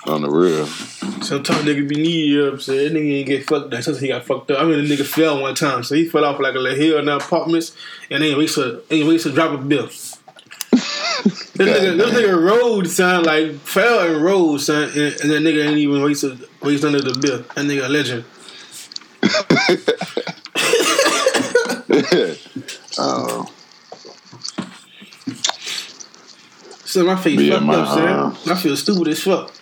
on 0.06 0.22
the 0.22 0.30
real. 0.30 0.66
Sometimes 0.66 1.64
nigga 1.64 1.86
be 1.86 1.96
need, 1.96 2.30
you 2.30 2.38
know 2.38 2.44
what 2.44 2.52
I'm 2.54 2.60
saying? 2.60 2.94
That 2.94 2.98
nigga 2.98 3.12
ain't 3.12 3.26
get 3.26 3.44
fucked 3.46 3.74
up. 3.74 3.82
Sometimes 3.82 4.00
he 4.00 4.08
got 4.08 4.24
fucked 4.24 4.50
up. 4.50 4.60
I 4.60 4.64
mean, 4.64 4.86
the 4.86 4.96
nigga 4.96 5.04
fell 5.04 5.42
one 5.42 5.54
time. 5.54 5.84
So 5.84 5.94
he 5.94 6.08
fell 6.08 6.24
off 6.24 6.40
like 6.40 6.54
a 6.54 6.58
little 6.58 6.78
hill 6.78 6.98
in 6.98 7.04
the 7.06 7.16
apartments 7.16 7.76
and 8.10 8.22
ain't 8.22 8.38
waste 8.38 8.56
a, 8.56 8.80
ain't 8.90 9.26
a 9.26 9.32
drop 9.32 9.52
of 9.52 9.68
bill. 9.68 9.90
This 11.56 11.68
nigga, 11.70 11.96
this 11.96 12.10
nigga 12.10 12.38
rolled, 12.38 12.86
son, 12.86 13.24
like 13.24 13.54
fell 13.60 14.00
and 14.06 14.22
rolled, 14.22 14.60
son, 14.60 14.90
and, 14.90 14.96
and 14.96 15.30
that 15.30 15.42
nigga 15.42 15.66
ain't 15.66 15.78
even 15.78 16.02
waste 16.02 16.24
waste 16.60 16.84
under 16.84 17.00
the 17.00 17.18
bill. 17.18 17.38
That 17.38 17.64
nigga 17.64 17.86
a 17.86 17.88
legend. 17.88 18.24
Oh, 22.98 23.46
So 26.96 27.04
my 27.04 27.14
face 27.14 27.38
Yeah, 27.38 27.56
fucked 27.56 27.66
my, 27.66 27.74
up, 27.74 27.88
son. 27.88 28.08
uh, 28.08 28.52
I 28.52 28.54
feel 28.54 28.74
stupid 28.74 29.08
as 29.08 29.22
fuck. 29.22 29.52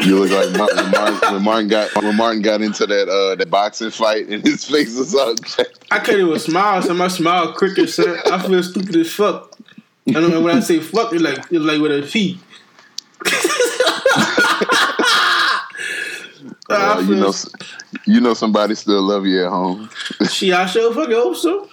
you 0.00 0.18
look 0.18 0.30
like 0.30 0.56
Martin, 0.56 0.76
when, 0.78 0.90
Martin, 0.90 1.34
when 1.34 1.42
Martin 1.44 1.68
got 1.68 2.02
when 2.02 2.16
Martin 2.16 2.40
got 2.40 2.62
into 2.62 2.86
that 2.86 3.10
uh 3.10 3.34
that 3.34 3.50
boxing 3.50 3.90
fight 3.90 4.26
and 4.28 4.42
his 4.42 4.64
face 4.64 4.96
was 4.96 5.14
all 5.14 5.34
jacked. 5.34 5.84
I 5.90 5.98
can't 5.98 6.20
even 6.20 6.38
smile, 6.38 6.80
son. 6.80 6.96
My 6.96 7.08
smile 7.08 7.52
cricket, 7.52 7.90
son. 7.90 8.16
I 8.24 8.38
feel 8.38 8.62
stupid 8.62 8.96
as 8.96 9.12
fuck. 9.12 9.54
I 10.08 10.12
don't 10.12 10.30
know 10.30 10.40
when 10.40 10.56
I 10.56 10.60
say 10.60 10.80
fuck, 10.80 11.12
it's 11.12 11.20
like 11.22 11.40
it's 11.40 11.50
like 11.52 11.78
with 11.82 11.92
a 11.92 12.08
P. 12.10 12.40
Uh, 16.68 17.00
you 17.06 17.14
know, 17.14 17.32
you 18.06 18.20
know 18.20 18.34
somebody 18.34 18.74
still 18.74 19.00
love 19.00 19.24
you 19.24 19.44
at 19.44 19.50
home. 19.50 19.88
She, 20.28 20.52
I 20.52 20.66
sure 20.66 20.92
fucking 20.92 21.14
hope 21.14 21.36
so. 21.36 21.68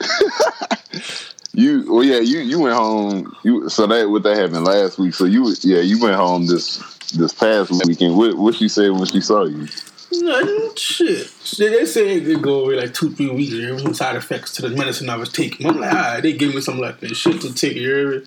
You, 1.54 1.84
well, 1.88 2.02
yeah, 2.02 2.18
you 2.18 2.40
you 2.40 2.58
went 2.60 2.74
home. 2.74 3.34
You 3.44 3.68
so 3.68 3.86
that 3.86 4.10
what 4.10 4.24
that 4.24 4.36
happened 4.36 4.64
last 4.64 4.98
week. 4.98 5.14
So 5.14 5.24
you, 5.24 5.54
yeah, 5.60 5.78
you 5.80 6.00
went 6.00 6.16
home 6.16 6.46
this 6.46 6.78
this 7.12 7.32
past 7.32 7.70
weekend. 7.86 8.16
What 8.16 8.36
what 8.36 8.56
she 8.56 8.68
said 8.68 8.90
when 8.90 9.06
she 9.06 9.20
saw 9.20 9.44
you? 9.44 9.68
Nothing, 10.12 10.76
shit. 10.76 11.32
They 11.58 11.86
said 11.86 12.06
it 12.06 12.24
could 12.24 12.42
go 12.42 12.64
away 12.64 12.76
like 12.76 12.94
two, 12.94 13.10
three 13.10 13.30
weeks. 13.30 13.52
There 13.52 13.72
was 13.72 13.82
some 13.82 13.94
side 13.94 14.16
effects 14.16 14.52
to 14.56 14.62
the 14.62 14.70
medicine 14.70 15.08
I 15.10 15.16
was 15.16 15.30
taking. 15.30 15.66
I'm 15.66 15.80
like, 15.80 15.92
alright, 15.92 16.22
they 16.22 16.32
gave 16.32 16.54
me 16.54 16.60
some 16.60 16.78
like 16.78 17.00
that 17.00 17.14
shit 17.14 17.40
to 17.42 17.54
take. 17.54 17.74
You 17.76 17.94
hear 17.94 18.10
me? 18.10 18.26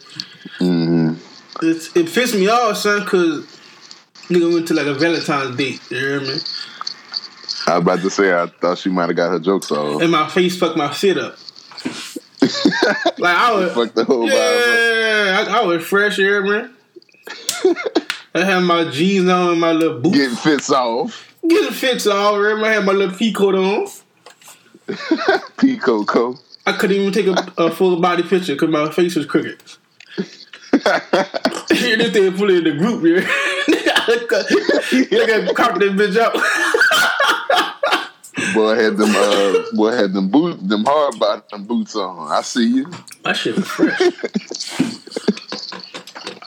hmm 0.59 1.13
It's, 1.61 1.95
it 1.95 2.07
pissed 2.13 2.35
me 2.35 2.47
off, 2.49 2.77
son, 2.77 3.03
because 3.03 3.45
nigga 4.27 4.53
went 4.53 4.67
to 4.69 4.73
like 4.73 4.87
a 4.87 4.93
Valentine's 4.93 5.55
date. 5.55 5.79
You 5.89 5.97
hear 5.97 6.19
me? 6.21 6.39
I 7.67 7.77
was 7.77 7.81
about 7.81 7.99
to 7.99 8.09
say 8.09 8.33
I 8.33 8.47
thought 8.47 8.77
she 8.77 8.89
might 8.89 9.07
have 9.07 9.15
got 9.15 9.31
her 9.31 9.39
jokes 9.39 9.71
off. 9.71 10.01
And 10.01 10.11
my 10.11 10.27
face 10.29 10.57
fucked 10.57 10.77
my 10.77 10.91
shit 10.91 11.17
up. 11.17 11.37
like 13.17 13.35
I 13.35 13.51
was, 13.53 13.73
Fuck 13.73 13.93
the 13.93 14.05
whole 14.05 14.27
vibe. 14.27 14.33
yeah, 14.33 15.45
I, 15.47 15.59
I 15.59 15.65
was 15.65 15.83
fresh, 15.83 16.15
hear 16.15 16.41
me? 16.43 16.69
I 18.35 18.43
had 18.43 18.59
my 18.59 18.89
jeans 18.89 19.29
on 19.29 19.51
and 19.51 19.59
my 19.61 19.71
little 19.71 19.99
boots. 19.99 20.17
Getting 20.17 20.35
fits 20.35 20.69
off. 20.71 21.35
Getting 21.47 21.71
fits 21.73 22.07
all 22.07 22.39
right. 22.39 22.63
I 22.63 22.73
had 22.73 22.85
my 22.85 22.93
little 22.93 23.15
pea 23.15 23.33
coat 23.33 23.55
on. 23.55 23.87
P 25.57 25.77
Coco. 25.77 26.35
I 26.65 26.73
couldn't 26.73 26.97
even 26.97 27.11
take 27.13 27.27
a, 27.27 27.53
a 27.57 27.71
full 27.71 27.99
body 27.99 28.23
picture 28.23 28.53
because 28.53 28.69
my 28.69 28.89
face 28.91 29.15
was 29.15 29.25
crooked. 29.25 29.61
this 30.17 32.11
thing 32.11 32.37
put 32.37 32.51
it 32.51 32.57
in 32.57 32.63
the 32.63 32.75
group 32.77 33.03
here. 33.03 33.21
Nigga 35.09 35.53
cocked 35.55 35.79
that 35.79 35.95
bitch 35.95 36.17
out. 36.17 36.33
Boy 38.53 38.75
had 38.75 38.97
them 38.97 39.09
uh 39.15 39.63
boy 39.73 39.91
had 39.91 40.13
them 40.13 40.29
boot 40.29 40.67
them 40.67 40.85
hard 40.85 41.17
bottom 41.19 41.63
boots 41.65 41.95
on. 41.95 42.31
I 42.31 42.41
see 42.41 42.67
you. 42.75 42.91
My 43.23 43.33
shit 43.33 43.55
was 43.55 43.67
fresh. 43.67 43.99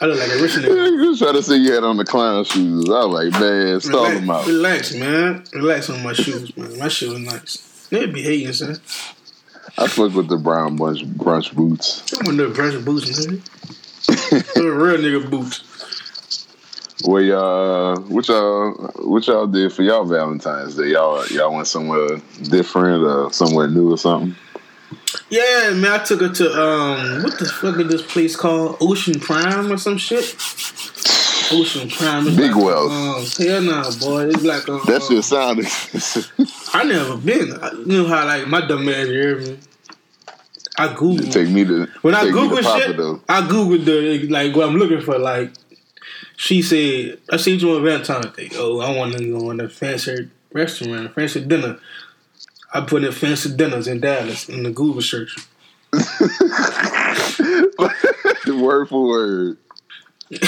I 0.03 0.07
look 0.07 0.19
like 0.19 0.31
a 0.31 0.41
rich 0.43 0.53
nigga. 0.53 0.91
You 1.03 1.09
was 1.11 1.19
trying 1.19 1.35
to 1.35 1.43
say 1.43 1.57
you 1.57 1.73
had 1.73 1.85
on 1.85 1.97
the 1.97 2.05
clown 2.05 2.45
shoes. 2.45 2.89
I 2.89 3.05
was 3.05 3.33
like, 3.33 3.41
man, 3.41 3.81
stall 3.81 4.05
Relax, 4.07 4.21
them 4.21 4.31
out. 4.31 4.47
relax, 4.47 4.95
man. 4.95 5.45
Relax 5.53 5.91
on 5.91 6.03
my 6.03 6.13
shoes, 6.15 6.57
man. 6.57 6.79
My 6.79 6.89
shit 6.89 7.09
was 7.11 7.19
nice. 7.19 7.87
They 7.91 8.07
be 8.07 8.23
hating, 8.23 8.53
son. 8.53 8.77
I 9.77 9.87
fuck 9.89 10.15
with 10.15 10.29
the 10.29 10.37
brown 10.39 10.77
bunch 10.77 11.05
brunch 11.05 11.53
boots. 11.55 12.03
Them 12.11 12.25
one 12.27 12.41
of 12.41 12.55
the 12.55 12.63
brunch 12.63 12.85
boots, 12.85 13.11
nigga. 13.27 14.55
Them 14.55 14.67
real 14.77 14.97
nigga 14.97 15.29
boots. 15.31 15.65
Where 17.05 17.23
y'all, 17.23 17.97
uh, 17.97 18.01
what 18.01 18.29
y'all, 18.29 18.73
what 18.99 19.27
y'all 19.27 19.47
did 19.47 19.73
for 19.73 19.83
y'all 19.83 20.05
Valentine's 20.05 20.77
Day? 20.77 20.89
Y'all, 20.89 21.27
y'all 21.29 21.55
went 21.55 21.67
somewhere 21.67 22.21
different 22.51 23.03
or 23.05 23.33
somewhere 23.33 23.69
new 23.69 23.93
or 23.93 23.99
something? 23.99 24.37
Yeah, 25.31 25.71
man, 25.75 25.93
I 25.93 26.05
took 26.05 26.21
her 26.21 26.29
to 26.29 26.63
um, 26.63 27.23
what 27.23 27.39
the 27.39 27.47
fuck 27.47 27.79
is 27.79 27.89
this 27.89 28.03
place 28.03 28.37
called? 28.37 28.77
Ocean 28.81 29.19
Prime 29.19 29.73
or 29.73 29.79
some 29.79 29.97
shit. 29.97 30.25
Ocean 31.53 31.89
Prime. 31.89 32.27
It's 32.27 32.37
Big 32.37 32.53
like, 32.53 32.65
Wells. 32.65 32.93
Um, 32.93 33.47
hell 33.47 33.63
nah, 33.63 33.91
boy. 33.99 34.29
It's 34.29 34.43
like 34.43 34.69
um, 34.69 34.83
That 34.87 35.03
shit 35.03 35.25
sounded. 35.25 35.67
I 36.75 36.85
never 36.85 37.17
been. 37.17 37.53
I, 37.63 37.71
you 37.73 37.87
know 37.87 38.07
how 38.09 38.27
like 38.27 38.47
my 38.47 38.67
dumb 38.67 38.89
ass, 38.89 39.07
hear 39.07 39.39
me? 39.39 39.59
I 40.79 40.89
Googled 40.89 41.33
take 41.33 41.49
me 41.49 41.65
to 41.65 41.87
when 42.03 42.15
I 42.15 42.25
take 42.25 42.35
me 42.35 42.41
to 42.41 42.55
Googled 42.55 42.63
Papa 42.63 42.81
shit. 42.81 42.97
though. 42.97 43.21
I 43.29 43.41
Googled 43.43 43.85
the 43.85 44.29
like 44.29 44.55
what 44.55 44.69
I'm 44.69 44.77
looking 44.77 45.01
for. 45.01 45.19
Like 45.19 45.53
she 46.41 46.63
said, 46.63 47.19
I 47.31 47.37
see 47.37 47.57
you 47.57 47.77
on 47.77 47.85
Valentine's 47.85 48.35
Day. 48.35 48.49
Oh, 48.55 48.81
I 48.81 48.97
want 48.97 49.13
to 49.15 49.31
go 49.31 49.51
on 49.51 49.61
a 49.61 49.69
fancy 49.69 50.31
restaurant, 50.55 51.15
fancy 51.15 51.45
dinner. 51.45 51.79
I 52.73 52.81
put 52.81 53.05
in 53.05 53.13
fancy 53.13 53.55
dinners 53.55 53.87
in 53.87 54.01
Dallas 54.01 54.49
in 54.49 54.63
the 54.63 54.71
Google 54.71 55.03
search. 55.03 55.37
word 58.49 58.89
for 58.89 59.07
word. 59.07 59.59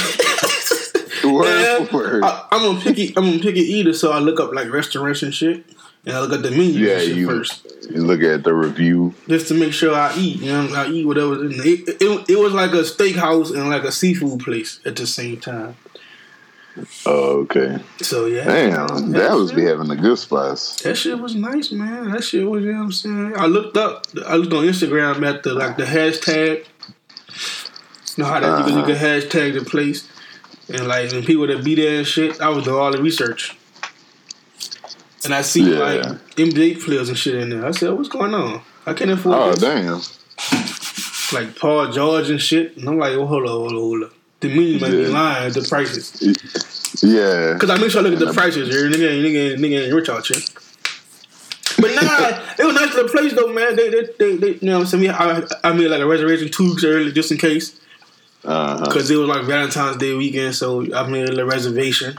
word 1.24 1.44
Man, 1.44 1.86
for 1.88 1.96
word. 1.96 2.24
I, 2.24 2.48
I'm 2.50 2.74
a 2.74 2.80
picky. 2.80 3.12
I'm 3.14 3.28
a 3.28 3.38
picky 3.38 3.60
eater, 3.60 3.92
so 3.92 4.12
I 4.12 4.18
look 4.18 4.40
up 4.40 4.54
like 4.54 4.72
restaurants 4.72 5.22
and 5.22 5.34
shit, 5.34 5.62
and 6.04 6.16
I 6.16 6.20
look 6.20 6.32
at 6.32 6.42
the 6.42 6.50
menu 6.50 6.86
yeah, 6.86 6.94
and 6.94 7.02
shit 7.02 7.16
you, 7.16 7.26
first, 7.26 7.66
you 7.88 8.02
look 8.02 8.22
at 8.22 8.42
the 8.42 8.52
review. 8.54 9.14
just 9.28 9.48
to 9.48 9.54
make 9.54 9.72
sure 9.72 9.94
I 9.94 10.14
eat. 10.16 10.40
You 10.40 10.52
know, 10.52 10.74
I 10.74 10.88
eat 10.88 11.06
whatever. 11.06 11.44
It, 11.44 12.02
it, 12.02 12.30
it 12.30 12.38
was 12.38 12.52
like 12.52 12.72
a 12.72 12.82
steakhouse 12.82 13.54
and 13.54 13.68
like 13.68 13.84
a 13.84 13.92
seafood 13.92 14.40
place 14.40 14.80
at 14.84 14.96
the 14.96 15.06
same 15.06 15.38
time. 15.40 15.76
Oh, 17.04 17.40
okay. 17.40 17.78
So 17.98 18.26
yeah, 18.26 18.44
Damn, 18.44 19.12
that 19.12 19.32
was 19.32 19.52
be 19.52 19.64
having 19.64 19.88
the 19.88 19.96
good 19.96 20.18
spots. 20.18 20.82
That 20.82 20.96
shit 20.96 21.18
was 21.18 21.34
nice, 21.34 21.70
man. 21.70 22.10
That 22.10 22.24
shit 22.24 22.48
was, 22.48 22.64
you 22.64 22.72
know 22.72 22.78
what 22.78 22.84
I'm 22.84 22.92
saying? 22.92 23.34
I 23.36 23.46
looked 23.46 23.76
up, 23.76 24.06
I 24.26 24.36
looked 24.36 24.52
on 24.54 24.64
Instagram 24.64 25.22
at 25.26 25.42
the, 25.42 25.52
like, 25.52 25.76
the 25.76 25.84
hashtag. 25.84 26.66
You 28.16 28.24
know 28.24 28.30
how 28.30 28.40
that 28.40 28.58
you, 28.58 28.64
can, 28.64 28.78
you 28.78 28.84
can 28.84 28.96
hashtag 28.96 29.58
the 29.58 29.64
place. 29.64 30.08
And, 30.68 30.88
like, 30.88 31.12
when 31.12 31.24
people 31.24 31.46
that 31.46 31.62
be 31.62 31.74
there 31.74 31.98
and 31.98 32.06
shit, 32.06 32.40
I 32.40 32.48
was 32.48 32.64
doing 32.64 32.76
all 32.76 32.90
the 32.90 33.02
research. 33.02 33.56
And 35.24 35.32
I 35.34 35.42
see, 35.42 35.62
Yeah. 35.72 35.78
like, 35.78 36.02
NBA 36.36 36.84
players 36.84 37.08
and 37.08 37.16
shit 37.18 37.34
in 37.36 37.50
there. 37.50 37.64
I 37.66 37.70
said, 37.70 37.92
what's 37.92 38.08
going 38.08 38.34
on? 38.34 38.60
I 38.86 38.92
can't 38.92 39.10
afford 39.10 39.36
Oh, 39.38 39.50
this. 39.52 39.60
damn. 39.60 40.00
Like, 41.32 41.56
Paul 41.58 41.90
George 41.92 42.28
and 42.30 42.40
shit. 42.40 42.76
And 42.76 42.88
I'm 42.88 42.98
like, 42.98 43.12
oh, 43.12 43.26
hold 43.26 43.42
on, 43.44 43.48
hold 43.48 43.72
on, 43.72 43.78
hold 43.78 44.02
on. 44.04 44.10
The 44.40 44.48
menu 44.48 44.80
might 44.80 44.90
be 44.90 45.06
lying 45.06 45.52
the 45.52 45.62
prices. 45.62 46.20
Yeah. 47.02 47.56
Cause 47.58 47.70
I 47.70 47.78
make 47.78 47.90
sure 47.90 48.00
I 48.00 48.04
look 48.04 48.14
at 48.14 48.18
the 48.26 48.32
prices 48.32 48.68
here. 48.68 48.90
Nigga, 48.90 49.22
nigga, 49.22 49.56
nigga 49.56 49.84
ain't 49.84 49.94
rich 49.94 50.08
out 50.08 50.26
here. 50.26 50.42
But 51.78 51.94
nah, 51.94 52.42
it 52.58 52.64
was 52.66 52.74
nice 52.74 52.90
to 52.94 53.04
the 53.04 53.08
place 53.08 53.32
though, 53.34 53.52
man. 53.52 53.76
They, 53.76 53.88
they, 53.88 54.02
they, 54.18 54.36
they 54.36 54.48
you 54.54 54.58
know 54.62 54.80
what 54.80 54.92
I'm 54.92 55.00
saying? 55.00 55.10
I, 55.10 55.42
I 55.62 55.72
made 55.72 55.88
like 55.88 56.00
a 56.00 56.06
reservation 56.06 56.50
two 56.50 56.70
weeks 56.70 56.82
early 56.84 57.12
just 57.12 57.30
in 57.30 57.38
case, 57.38 57.80
Uh-huh. 58.44 58.90
cause 58.90 59.08
it 59.10 59.16
was 59.16 59.28
like 59.28 59.44
Valentine's 59.44 59.96
Day 59.98 60.14
weekend, 60.14 60.54
so 60.56 60.92
I 60.94 61.06
made 61.08 61.38
a 61.38 61.46
reservation. 61.46 62.18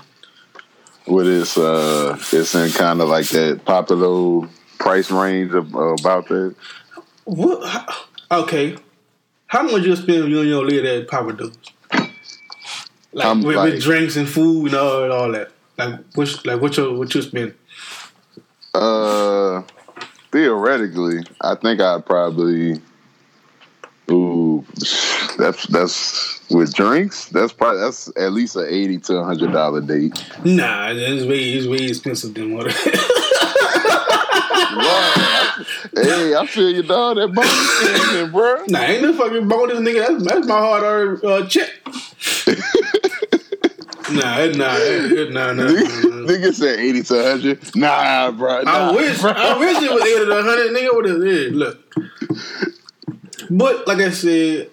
What 1.06 1.28
is 1.28 1.58
uh? 1.58 2.18
It's 2.32 2.56
in 2.56 2.72
kind 2.72 3.02
of 3.02 3.10
like 3.10 3.28
that 3.30 3.66
popular 3.66 4.48
price 4.80 5.12
range 5.12 5.54
of, 5.54 5.76
uh, 5.76 5.96
about 6.00 6.28
that. 6.30 6.56
What? 7.26 7.94
Okay, 8.32 8.78
how 9.48 9.64
much 9.64 9.84
you 9.84 9.96
spend 9.96 10.30
you 10.30 10.40
and 10.40 10.50
your 10.50 10.66
lady 10.66 10.88
at 11.02 11.08
Pappadeaux's? 11.08 11.58
Like, 13.12 13.44
with, 13.44 13.56
like- 13.56 13.74
with 13.74 13.84
drinks 13.84 14.16
and 14.16 14.28
food 14.28 14.68
and 14.68 14.76
all, 14.76 15.04
and 15.04 15.12
all 15.14 15.32
that. 15.34 15.52
Like 15.78 16.00
what? 16.16 16.46
Like 16.46 16.62
what 16.62 16.78
you 16.78 16.94
what 16.94 17.14
you 17.14 17.22
spend? 17.22 17.54
Uh, 18.74 19.62
theoretically, 20.32 21.24
I 21.42 21.56
think 21.56 21.82
I'd 21.82 22.06
probably. 22.06 22.82
Ooh, 24.12 24.66
that's 25.38 25.66
that's 25.68 26.40
with 26.54 26.74
drinks. 26.74 27.26
That's 27.30 27.52
probably 27.54 27.82
that's 27.82 28.08
at 28.18 28.32
least 28.32 28.56
an 28.56 28.68
eighty 28.70 28.98
to 29.00 29.18
a 29.18 29.24
hundred 29.24 29.52
dollar 29.52 29.82
date. 29.82 30.14
Nah, 30.46 30.90
it's 30.92 31.26
way 31.26 31.54
it's 31.54 31.68
way 31.68 31.88
expensive 31.88 32.34
than 32.34 32.54
what. 32.56 32.68
Wow. 34.76 35.54
hey, 35.96 36.36
I 36.36 36.46
feel 36.48 36.70
you, 36.70 36.82
dog. 36.84 37.18
That 37.18 37.28
bonus 37.32 38.16
in, 38.16 38.32
bro. 38.32 38.64
Nah, 38.68 38.80
ain't 38.82 39.04
no 39.04 39.14
fucking 39.14 39.48
bonus, 39.48 39.78
nigga. 39.80 40.08
That's, 40.08 40.24
that's 40.26 40.48
my 40.48 40.58
hard 40.60 40.84
earned 40.84 41.24
uh, 41.24 41.46
check. 41.48 41.70
nah, 44.12 44.40
it- 44.40 44.56
nah, 44.58 44.74
nah, 44.78 45.30
nah, 45.30 45.54
nah, 45.54 45.64
nah. 45.64 45.72
Nigga 46.28 46.54
said 46.54 46.80
eighty 46.80 47.04
to 47.04 47.24
hundred. 47.24 47.76
Nah, 47.76 48.32
bro. 48.32 48.64
I 48.66 48.92
wish, 48.96 49.22
bro. 49.22 49.32
I 49.32 49.58
wish 49.60 49.82
it 49.84 49.92
was 49.92 50.04
eight 50.04 50.28
or 50.28 50.42
hundred, 50.42 50.72
nigga. 50.72 50.94
What 50.94 51.06
is 51.06 51.24
it? 51.24 51.54
Look, 51.54 51.78
but 53.52 53.88
like 53.88 54.00
I 54.00 54.10
said, 54.10 54.72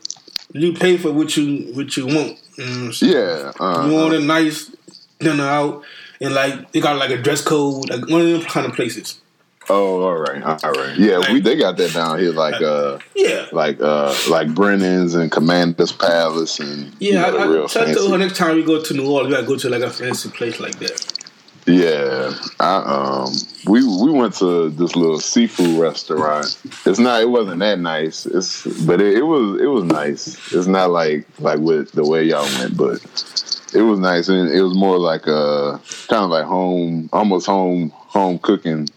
you 0.52 0.72
pay 0.72 0.96
for 0.96 1.12
what 1.12 1.36
you 1.36 1.72
what 1.74 1.96
you 1.96 2.06
want. 2.06 2.38
You 2.56 2.64
know? 2.66 2.90
Yeah. 3.00 3.52
Uh, 3.58 3.86
You 3.88 3.94
want 3.94 4.14
a 4.14 4.20
nice 4.20 4.70
dinner 5.18 5.44
out, 5.44 5.84
and 6.20 6.34
like 6.34 6.72
they 6.72 6.80
got 6.80 6.96
like 6.98 7.10
a 7.10 7.16
dress 7.20 7.42
code, 7.42 7.88
like 7.90 8.08
one 8.08 8.20
of 8.22 8.28
them 8.28 8.42
kind 8.42 8.66
of 8.66 8.72
places. 8.74 9.20
Oh, 9.68 10.02
all 10.02 10.16
right, 10.16 10.42
all 10.42 10.72
right. 10.72 10.98
Yeah, 10.98 11.18
Like- 11.18 11.32
we 11.32 11.40
they 11.40 11.54
got 11.54 11.76
that 11.76 11.92
down 11.92 12.18
here, 12.18 12.32
like 12.32 12.60
uh, 12.60 12.98
Yeah. 13.14 13.46
like 13.52 13.80
uh, 13.80 14.12
like 14.28 14.52
Brennan's 14.52 15.14
and 15.14 15.30
Commander's 15.30 15.92
Palace, 15.92 16.58
and 16.58 16.86
you 16.98 17.12
Yeah, 17.12 17.20
know, 17.30 17.36
I, 17.38 17.42
I, 17.42 17.46
real 17.46 17.64
I 17.76 17.92
told 17.94 18.10
her 18.10 18.18
next 18.18 18.36
time 18.36 18.56
we 18.56 18.64
go 18.64 18.82
to 18.82 18.94
New 18.94 19.06
Orleans, 19.08 19.28
we 19.28 19.34
gotta 19.34 19.46
go 19.46 19.56
to 19.56 19.68
like 19.68 19.82
a 19.82 19.90
fancy 19.90 20.28
place 20.30 20.58
like 20.58 20.76
that. 20.80 21.12
Yeah, 21.66 22.34
I 22.58 22.76
um, 23.26 23.32
we 23.66 23.84
we 23.84 24.10
went 24.10 24.34
to 24.36 24.70
this 24.70 24.96
little 24.96 25.20
seafood 25.20 25.78
restaurant. 25.78 26.58
It's 26.86 26.98
not, 26.98 27.20
it 27.20 27.28
wasn't 27.28 27.60
that 27.60 27.78
nice. 27.78 28.26
It's, 28.26 28.66
but 28.86 29.00
it, 29.00 29.18
it 29.18 29.22
was, 29.22 29.60
it 29.60 29.66
was 29.66 29.84
nice. 29.84 30.52
It's 30.52 30.66
not 30.66 30.90
like 30.90 31.26
like 31.38 31.58
with 31.60 31.92
the 31.92 32.04
way 32.04 32.24
y'all 32.24 32.44
went, 32.58 32.76
but 32.76 32.94
it 33.74 33.82
was 33.82 33.98
nice, 34.00 34.28
and 34.28 34.50
it 34.50 34.62
was 34.62 34.74
more 34.76 34.98
like 34.98 35.28
uh, 35.28 35.78
kind 36.08 36.24
of 36.24 36.30
like 36.30 36.44
home, 36.46 37.08
almost 37.12 37.46
home, 37.46 37.90
home 37.94 38.38
cooking, 38.38 38.88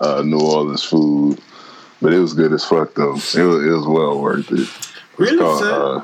uh, 0.00 0.22
New 0.22 0.40
Orleans 0.40 0.82
food. 0.82 1.40
But 2.00 2.14
it 2.14 2.20
was 2.20 2.32
good 2.32 2.52
as 2.52 2.64
fuck 2.64 2.94
though. 2.94 3.14
It 3.14 3.16
was, 3.16 3.36
it 3.66 3.70
was 3.70 3.86
well 3.86 4.20
worth 4.20 4.50
it. 4.50 4.60
It's 4.60 4.92
Really, 5.18 5.38
called, 5.38 5.62
uh, 5.64 6.02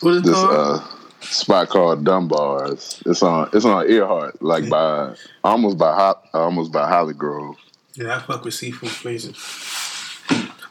What 0.00 0.14
is 0.14 0.22
this 0.22 0.34
called? 0.34 0.80
uh 0.80 0.84
spot 1.20 1.68
called 1.68 2.04
Dunbar's. 2.04 3.02
It's 3.06 3.22
on 3.22 3.50
it's 3.52 3.64
on 3.64 3.88
Earhart, 3.90 4.40
like 4.42 4.68
by 4.68 5.14
almost 5.44 5.78
by 5.78 5.94
Ho- 5.94 6.20
almost 6.34 6.72
by 6.72 6.88
Holly 6.88 7.14
Grove. 7.14 7.56
yeah, 7.94 8.16
I 8.16 8.20
fuck 8.20 8.44
with 8.44 8.54
seafood 8.54 8.90
places. 8.90 9.36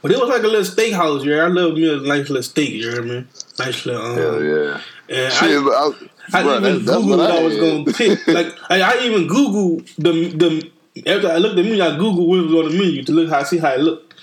But 0.01 0.11
it 0.11 0.19
was 0.19 0.29
like 0.29 0.43
a 0.43 0.47
little 0.47 0.61
steakhouse, 0.61 1.25
yeah. 1.25 1.43
I 1.43 1.47
love 1.47 1.73
me 1.73 1.91
a 1.91 1.97
nice 1.97 2.29
little 2.29 2.43
steak, 2.43 2.69
you 2.69 2.91
know 2.91 2.97
what 2.97 3.05
I 3.05 3.13
mean? 3.13 3.27
Nice 3.57 3.85
little 3.85 4.01
um, 4.05 4.15
Hell 4.15 4.43
yeah. 4.43 4.81
and 5.09 5.33
Shit, 5.33 5.49
I, 5.63 5.91
I, 6.33 6.39
I 6.39 6.43
bro, 6.43 6.57
even 6.57 6.85
that's 6.85 6.97
Googled 6.97 7.31
I, 7.31 7.37
I 7.37 7.43
was 7.43 7.57
gonna 7.57 7.85
pick. 7.97 8.27
Like 8.37 8.53
I, 8.69 8.81
I 8.81 9.03
even 9.05 9.27
Googled 9.27 9.95
the 9.95 10.11
the 10.37 10.71
after 11.11 11.29
I 11.31 11.37
looked 11.37 11.57
at 11.57 11.63
the 11.63 11.69
menu, 11.69 11.83
I 11.83 11.89
Googled 11.97 12.27
what 12.27 12.43
was 12.45 12.53
on 12.53 12.71
the 12.71 12.77
menu 12.77 13.03
to 13.03 13.11
look 13.11 13.29
how 13.29 13.43
see 13.43 13.57
how 13.57 13.73
it 13.73 13.79
looked. 13.79 14.13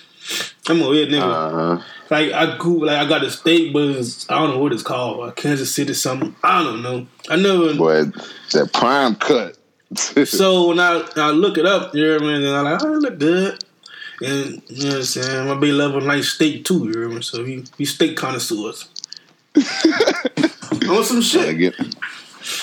I'm 0.68 0.80
a 0.80 0.88
weird 0.88 1.10
nigga. 1.10 1.22
Uh-huh. 1.22 1.82
Like 2.14 2.32
I 2.32 2.56
Google, 2.58 2.86
like 2.86 2.98
I 2.98 3.08
got 3.08 3.24
a 3.24 3.30
steak, 3.30 3.72
but 3.72 3.82
I 4.28 4.38
don't 4.38 4.50
know 4.50 4.58
what 4.60 4.72
it's 4.72 4.84
called. 4.84 5.18
Like 5.18 5.34
Kansas 5.34 5.74
City 5.74 5.94
something. 5.94 6.36
I 6.44 6.62
don't 6.62 6.80
know. 6.80 7.08
I 7.28 7.34
never. 7.34 7.74
Boy, 7.74 8.04
that 8.52 8.70
prime 8.72 9.16
cut. 9.16 9.58
So 10.26 10.68
when 10.68 10.78
I 10.78 11.04
I 11.16 11.30
look 11.30 11.58
it 11.58 11.66
up, 11.66 11.92
you 11.94 12.06
know 12.06 12.12
what 12.14 12.22
I 12.22 12.26
mean? 12.26 12.42
And 12.46 12.56
I'm 12.56 12.64
like, 12.64 12.82
oh, 12.84 12.94
it 12.94 12.98
look 12.98 13.18
good. 13.18 13.64
And 14.22 14.62
you 14.68 14.84
know 14.84 14.88
what 14.90 14.96
I'm 14.98 15.02
saying? 15.02 15.48
My 15.48 15.54
baby 15.54 15.72
love 15.72 15.96
a 15.96 16.00
nice 16.00 16.28
steak 16.28 16.64
too, 16.64 16.84
you 16.86 16.92
know 16.92 17.00
what 17.00 17.06
I 17.06 17.12
mean? 17.14 17.22
So 17.22 17.42
we, 17.42 17.64
we 17.78 17.84
steak 17.84 18.16
connoisseurs. 18.16 18.88
On 20.88 21.04
some 21.04 21.20
shit. 21.22 21.58
get- 21.58 21.74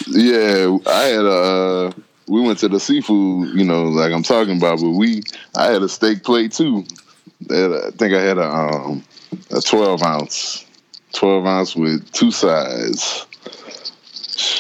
yeah, 0.08 0.78
I 0.88 1.04
had 1.04 1.26
a. 1.26 1.30
Uh, 1.32 1.92
we 2.28 2.40
went 2.42 2.60
to 2.60 2.70
the 2.70 2.80
seafood, 2.80 3.50
you 3.58 3.66
know, 3.66 3.84
like 3.84 4.14
I'm 4.14 4.24
talking 4.24 4.58
about, 4.58 4.80
but 4.80 4.92
we, 4.92 5.24
I 5.56 5.66
had 5.72 5.82
a 5.82 5.90
steak 5.90 6.24
plate 6.24 6.54
too. 6.54 6.86
I 7.50 7.92
think 7.98 8.14
I 8.14 8.22
had 8.22 8.38
a 8.38 8.48
um 8.50 9.04
a 9.52 9.62
12 9.62 10.04
ounce, 10.04 10.66
12 11.14 11.46
ounce 11.46 11.76
with 11.76 12.12
two 12.12 12.32
sides. 12.32 13.26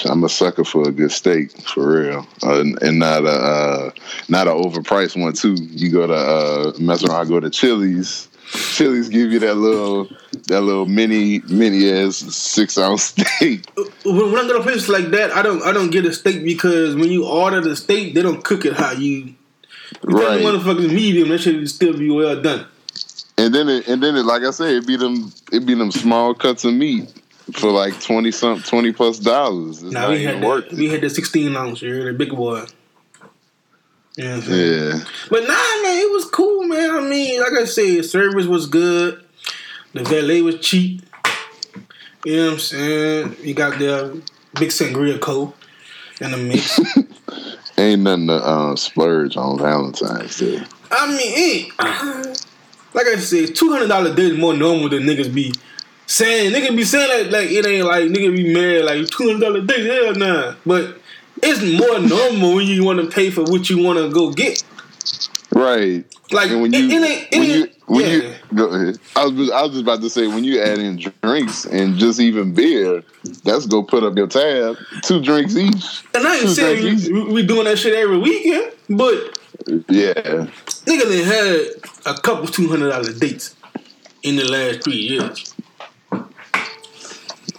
I'm 0.05 0.23
a 0.23 0.29
sucker 0.29 0.63
for 0.63 0.87
a 0.87 0.91
good 0.91 1.11
steak, 1.11 1.51
for 1.61 2.01
real, 2.01 2.27
uh, 2.43 2.63
and, 2.81 2.99
not 2.99 3.23
a 3.23 3.29
uh, 3.29 3.91
not 4.29 4.47
an 4.47 4.53
overpriced 4.53 5.19
one 5.19 5.33
too. 5.33 5.53
You 5.53 5.91
go 5.91 6.07
to 6.07 6.13
uh, 6.13 6.73
mess 6.79 7.03
around, 7.03 7.29
go 7.29 7.39
to 7.39 7.49
Chili's. 7.49 8.27
Chili's 8.73 9.07
give 9.07 9.31
you 9.31 9.39
that 9.39 9.55
little 9.55 10.09
that 10.47 10.61
little 10.61 10.85
mini 10.85 11.39
mini 11.47 11.89
ass 11.89 12.17
six 12.17 12.77
ounce 12.77 13.03
steak. 13.17 13.65
When, 14.03 14.35
I 14.35 14.47
go 14.47 14.57
to 14.57 14.63
places 14.63 14.89
like 14.89 15.09
that, 15.11 15.31
I 15.31 15.41
don't 15.41 15.63
I 15.63 15.71
don't 15.71 15.89
get 15.89 16.05
a 16.05 16.13
steak 16.13 16.43
because 16.43 16.95
when 16.95 17.09
you 17.09 17.25
order 17.25 17.61
the 17.61 17.75
steak, 17.75 18.13
they 18.13 18.21
don't 18.21 18.43
cook 18.43 18.65
it 18.65 18.73
how 18.73 18.91
you. 18.91 19.09
You 19.09 19.35
Right. 20.03 20.37
the 20.37 20.45
motherfuckers 20.45 20.91
medium, 20.91 21.29
that 21.29 21.39
should 21.39 21.69
still 21.69 21.97
be 21.97 22.09
well 22.09 22.41
done. 22.41 22.65
And 23.37 23.53
then 23.53 23.69
it, 23.69 23.87
and 23.87 24.01
then 24.03 24.15
it, 24.15 24.23
like 24.23 24.43
I 24.43 24.51
said, 24.51 24.69
it 24.69 24.87
be 24.87 24.97
them 24.97 25.31
it 25.51 25.65
be 25.65 25.73
them 25.73 25.91
small 25.91 26.33
cuts 26.33 26.63
of 26.65 26.73
meat 26.73 27.11
for 27.53 27.71
like 27.71 27.99
twenty 28.01 28.31
some 28.31 28.61
twenty 28.61 28.91
plus 28.91 29.19
dollars. 29.19 29.81
It's 29.83 29.93
Now 29.93 30.09
we 30.09 30.23
had 30.23 30.41
the, 30.41 30.75
we 30.75 30.89
had 30.89 31.01
the 31.01 31.09
sixteen 31.09 31.55
ounce, 31.55 31.81
you 31.81 32.03
the 32.03 32.13
big 32.13 32.29
boy. 32.29 32.65
You 34.17 34.25
know 34.25 34.35
I'm 34.35 34.41
saying? 34.41 34.91
Yeah, 34.91 35.03
But 35.29 35.43
nah, 35.43 35.83
man, 35.83 35.97
it 35.97 36.11
was 36.11 36.25
cool, 36.25 36.63
man. 36.63 36.91
I 36.91 36.99
mean, 36.99 37.39
like 37.39 37.53
I 37.53 37.63
said, 37.65 38.03
service 38.03 38.45
was 38.45 38.67
good. 38.67 39.23
The 39.93 40.03
valet 40.03 40.41
was 40.41 40.59
cheap. 40.59 41.01
You 42.25 42.35
know 42.35 42.45
what 42.45 42.53
I'm 42.53 42.59
saying? 42.59 43.35
You 43.41 43.53
got 43.53 43.79
the 43.79 44.21
big 44.59 44.69
sangria 44.69 45.19
co 45.19 45.53
in 46.19 46.31
the 46.31 46.37
mix. 46.37 46.79
ain't 47.77 48.01
nothing 48.01 48.27
to 48.27 48.33
uh, 48.33 48.75
splurge 48.75 49.37
on 49.37 49.57
Valentine's 49.57 50.37
Day. 50.37 50.61
I 50.91 51.07
mean, 51.07 51.19
it, 51.19 52.30
like 52.93 53.07
I 53.07 53.15
said, 53.17 53.55
two 53.55 53.71
hundred 53.71 53.87
dollar 53.87 54.13
day 54.15 54.23
is 54.31 54.37
more 54.37 54.53
normal 54.53 54.89
than 54.89 55.03
niggas 55.03 55.33
be 55.33 55.53
saying. 56.07 56.51
Niggas 56.53 56.75
be 56.75 56.83
saying 56.83 57.29
that 57.29 57.31
like 57.31 57.49
it 57.51 57.65
ain't 57.65 57.85
like 57.87 58.05
niggas 58.05 58.35
be 58.35 58.53
married 58.53 58.83
like 58.85 59.07
two 59.07 59.27
hundred 59.27 59.41
dollar 59.41 59.61
day. 59.61 59.85
Hell 60.05 60.15
nah. 60.15 60.55
But 60.65 60.97
it's 61.43 61.61
more 61.79 61.99
normal 61.99 62.55
when 62.55 62.67
you 62.67 62.83
want 62.83 62.99
to 62.99 63.07
pay 63.07 63.29
for 63.31 63.43
what 63.43 63.69
you 63.69 63.83
want 63.83 63.97
to 63.99 64.09
go 64.11 64.31
get. 64.31 64.63
Right. 65.53 66.05
Like 66.31 66.49
And 66.51 66.61
when 66.61 66.71
you 66.73 66.89
it 66.89 66.93
ain't. 66.93 67.27
It 67.33 67.39
when 67.39 67.49
you 67.49 67.67
when 67.87 68.05
yeah. 68.05 68.11
you 68.15 68.33
go 68.55 68.65
ahead. 68.67 68.97
I 69.17 69.25
was 69.25 69.33
just- 69.33 69.51
I 69.51 69.61
was 69.63 69.71
just 69.71 69.81
about 69.83 70.01
to 70.01 70.09
say 70.09 70.27
when 70.27 70.43
you 70.45 70.61
add 70.61 70.79
in 70.79 70.97
drinks 71.21 71.65
and 71.65 71.97
just 71.97 72.19
even 72.21 72.53
beer, 72.53 73.03
that's 73.43 73.65
go 73.65 73.83
put 73.83 74.03
up 74.03 74.15
your 74.15 74.27
tab. 74.27 74.77
Two 75.03 75.21
drinks 75.21 75.55
each. 75.57 76.03
And 76.15 76.25
I 76.25 76.37
ain't 76.37 76.49
saying 76.49 77.13
we, 77.13 77.23
we 77.33 77.45
doing 77.45 77.65
that 77.65 77.77
shit 77.77 77.93
every 77.95 78.17
weekend, 78.17 78.71
but 78.89 79.39
Yeah. 79.89 80.47
Nigga 80.85 81.03
done 81.03 81.25
had 81.25 82.15
a 82.15 82.19
couple 82.21 82.47
two 82.47 82.67
hundred 82.69 82.89
dollar 82.89 83.13
dates 83.13 83.55
in 84.23 84.35
the 84.35 84.45
last 84.45 84.83
three 84.83 84.93
years. 84.97 85.53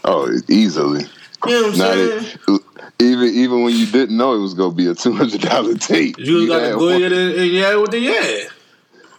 Oh, 0.04 0.28
easily. 0.48 1.04
You 1.46 1.50
know 1.50 1.62
what 1.68 1.72
I'm 1.72 1.78
Not 1.78 1.94
saying? 1.94 2.38
it, 2.48 2.62
even 3.00 3.28
even 3.28 3.62
when 3.62 3.74
you 3.74 3.86
didn't 3.86 4.16
know 4.16 4.34
it 4.34 4.38
was 4.40 4.54
gonna 4.54 4.74
be 4.74 4.86
a 4.86 4.94
two 4.94 5.12
hundred 5.12 5.40
dollar 5.42 5.74
date. 5.74 6.18
You, 6.18 6.46
gotta 6.46 6.66
had 6.66 6.78
go 6.78 6.86
one- 6.86 6.94
ahead 6.96 7.12
and, 7.12 7.34
and 7.34 7.50
yeah 7.50 7.76
with 7.76 7.90
the 7.90 7.98
yeah. 7.98 8.48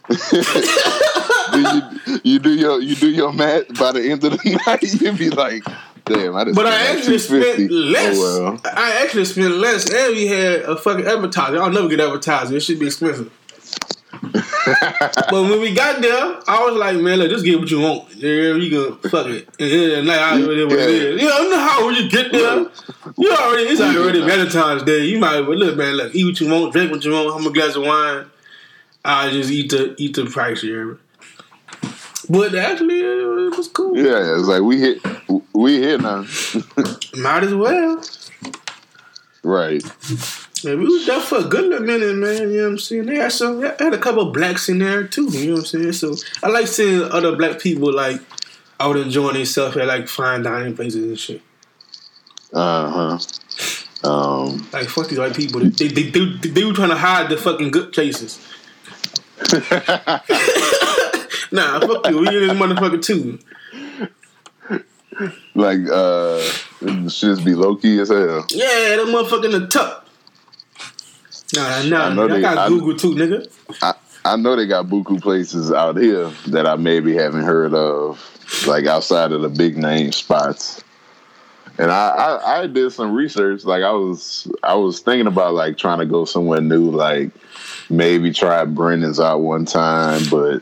you, 1.56 2.20
you 2.24 2.40
do 2.40 2.54
your 2.54 2.82
you 2.82 2.96
do 2.96 3.10
your 3.10 3.32
math 3.32 3.68
by 3.80 3.92
the 3.94 4.02
end 4.12 4.24
of 4.24 4.32
the 4.32 4.60
night. 4.68 4.84
you'd 5.02 5.18
be 5.18 5.30
like, 5.30 5.64
damn, 6.06 6.36
I 6.36 6.44
just 6.46 6.56
But 6.56 6.68
I 6.68 6.88
actually 6.88 7.20
spent 7.20 7.72
oh, 7.72 7.74
less. 7.74 8.18
Oh 8.18 8.44
well. 8.44 8.62
I 8.66 9.02
actually 9.04 9.26
spent 9.26 9.54
less, 9.56 9.90
and 9.90 10.16
we 10.16 10.28
had 10.28 10.62
a 10.62 10.76
fucking 10.76 11.06
advertiser. 11.06 11.62
I'll 11.62 11.72
never 11.72 11.88
get 11.88 12.02
advertising. 12.02 12.58
It 12.58 12.62
should 12.62 12.80
be 12.80 12.88
expensive. 12.88 13.32
But 14.32 15.32
when 15.32 15.60
we 15.60 15.74
got 15.74 16.02
there, 16.02 16.40
I 16.48 16.66
was 16.66 16.76
like, 16.76 16.98
man, 16.98 17.20
look, 17.20 17.30
just 17.30 17.44
get 17.44 17.60
what 17.60 17.70
you 17.70 17.82
want. 17.82 18.16
Yeah, 18.16 18.56
you 18.56 18.70
can 18.70 19.10
fuck 19.10 19.28
it. 19.28 19.50
And 19.60 19.70
then 19.70 20.06
like, 20.06 20.20
I 20.20 20.42
already 20.42 20.64
what 20.64 20.80
it 20.80 20.90
is. 20.90 21.22
You 21.22 21.28
know, 21.28 21.40
you 21.40 21.50
know 21.50 21.60
how 21.60 21.86
when 21.86 21.96
you 21.96 22.10
get 22.10 22.32
there, 22.32 22.66
you 23.18 23.32
already 23.32 23.64
it's 23.64 23.82
already 23.82 24.22
Valentine's 24.22 24.84
Day. 24.84 25.06
You 25.06 25.20
might 25.20 25.42
well 25.42 25.58
look, 25.58 25.76
man, 25.76 25.96
look, 25.96 26.16
eat 26.16 26.26
what 26.26 26.40
you 26.40 26.50
want, 26.50 26.72
drink 26.74 26.92
what 26.92 27.04
you 27.04 27.12
want, 27.12 27.34
have 27.38 27.52
a 27.52 27.54
glass 27.54 27.76
of 27.76 27.84
wine. 27.84 28.26
I 29.04 29.30
just 29.32 29.52
eat 29.52 29.72
the 29.72 29.96
eat 29.98 30.16
the 30.16 30.26
price 30.26 30.62
here. 30.62 30.98
But 32.30 32.56
actually, 32.56 33.02
it 33.02 33.58
was 33.58 33.68
cool. 33.68 33.98
Yeah, 33.98 34.38
it's 34.38 34.48
like 34.48 34.62
we 34.62 34.80
hit 34.80 35.02
we 35.54 35.80
here 35.80 35.98
now. 35.98 36.26
Might 37.18 37.44
as 37.44 37.54
well. 37.54 38.02
Right. 39.44 39.84
Yeah, 40.64 40.76
we 40.76 40.86
was 40.86 41.06
there 41.06 41.20
for 41.20 41.40
a 41.40 41.44
good 41.44 41.66
little 41.66 41.86
minute, 41.86 42.16
man. 42.16 42.52
You 42.52 42.58
know 42.58 42.64
what 42.64 42.70
I'm 42.72 42.78
saying? 42.80 43.06
They 43.06 43.16
had 43.18 43.32
some, 43.32 43.60
they 43.60 43.68
had 43.68 43.94
a 43.94 43.98
couple 43.98 44.28
of 44.28 44.34
blacks 44.34 44.70
in 44.70 44.80
there 44.80 45.06
too. 45.06 45.26
You 45.30 45.48
know 45.48 45.54
what 45.54 45.74
I'm 45.74 45.94
saying? 45.94 45.94
So 45.94 46.16
I 46.42 46.50
like 46.50 46.68
seeing 46.68 47.04
other 47.04 47.36
black 47.36 47.60
people 47.60 47.94
like 47.94 48.22
out 48.80 48.96
enjoying 48.98 49.36
themselves 49.36 49.78
at 49.78 49.88
like 49.88 50.08
fine 50.08 50.44
dining 50.44 50.76
places 50.76 51.04
and 51.04 51.20
shit. 51.20 51.42
Uh 52.54 53.18
huh. 53.20 54.10
Um 54.10 54.68
Like 54.72 54.88
fuck 54.88 55.10
these 55.10 55.20
white 55.20 55.36
people. 55.36 55.62
They 55.62 55.88
they, 55.88 56.10
they, 56.10 56.26
they, 56.26 56.50
they 56.50 56.64
were 56.64 56.74
trying 56.74 56.90
to 56.90 56.96
hide 56.98 57.30
the 57.30 57.38
fucking 57.38 57.72
good 57.72 57.92
places. 57.92 58.40
Nah, 61.54 61.80
fuck 61.82 62.10
you. 62.10 62.18
We 62.18 62.28
in 62.30 62.48
this 62.48 62.58
motherfucker 62.58 63.00
too. 63.00 63.38
Like 65.56 65.80
uh 65.92 66.40
shit 67.10 67.44
be 67.46 67.54
low 67.56 67.76
key 67.76 68.00
as 68.00 68.10
hell. 68.10 68.46
Yeah, 68.50 68.66
that 68.98 69.06
motherfucker 69.08 69.46
in 69.46 69.52
the 69.62 69.68
tuck. 69.68 70.08
Nah, 71.56 71.84
nah. 71.84 71.98
I 71.98 72.08
I, 72.10 72.14
know 72.14 72.28
they- 72.28 72.42
got 72.42 72.58
I- 72.58 72.68
Google 72.70 72.98
too, 72.98 73.12
nigga. 73.16 73.48
I, 73.82 73.94
I 74.26 74.36
know 74.38 74.56
they 74.56 74.66
got 74.66 74.86
buku 74.88 75.22
places 75.22 75.72
out 75.72 75.98
here 75.98 76.30
that 76.48 76.66
I 76.66 76.76
maybe 76.78 77.14
haven't 77.14 77.44
heard 77.44 77.74
of, 77.74 78.20
like 78.68 78.86
outside 78.86 79.32
of 79.34 79.42
the 79.42 79.50
big 79.50 79.78
name 79.78 80.12
spots. 80.14 80.82
And 81.78 81.92
I, 81.92 82.10
I, 82.10 82.60
I 82.62 82.68
did 82.68 82.92
some 82.92 83.14
research. 83.14 83.66
Like 83.66 83.84
I 83.84 83.92
was 83.92 84.48
I 84.64 84.76
was 84.76 85.00
thinking 85.02 85.28
about 85.28 85.54
like 85.56 85.78
trying 85.78 86.00
to 86.00 86.06
go 86.06 86.24
somewhere 86.26 86.62
new, 86.62 86.90
like 86.92 87.32
maybe 87.90 88.32
try 88.32 88.64
Brennan's 88.66 89.20
out 89.20 89.40
one 89.42 89.66
time, 89.66 90.22
but 90.32 90.62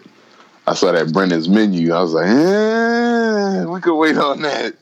I 0.67 0.73
saw 0.73 0.91
that 0.93 1.11
Brennan's 1.13 1.49
menu. 1.49 1.93
I 1.93 2.01
was 2.01 2.13
like, 2.13 2.27
eh, 2.27 2.31
we 3.69 3.81
could 3.81 3.95
wait 3.95 4.17
on 4.17 4.41
that. 4.41 4.75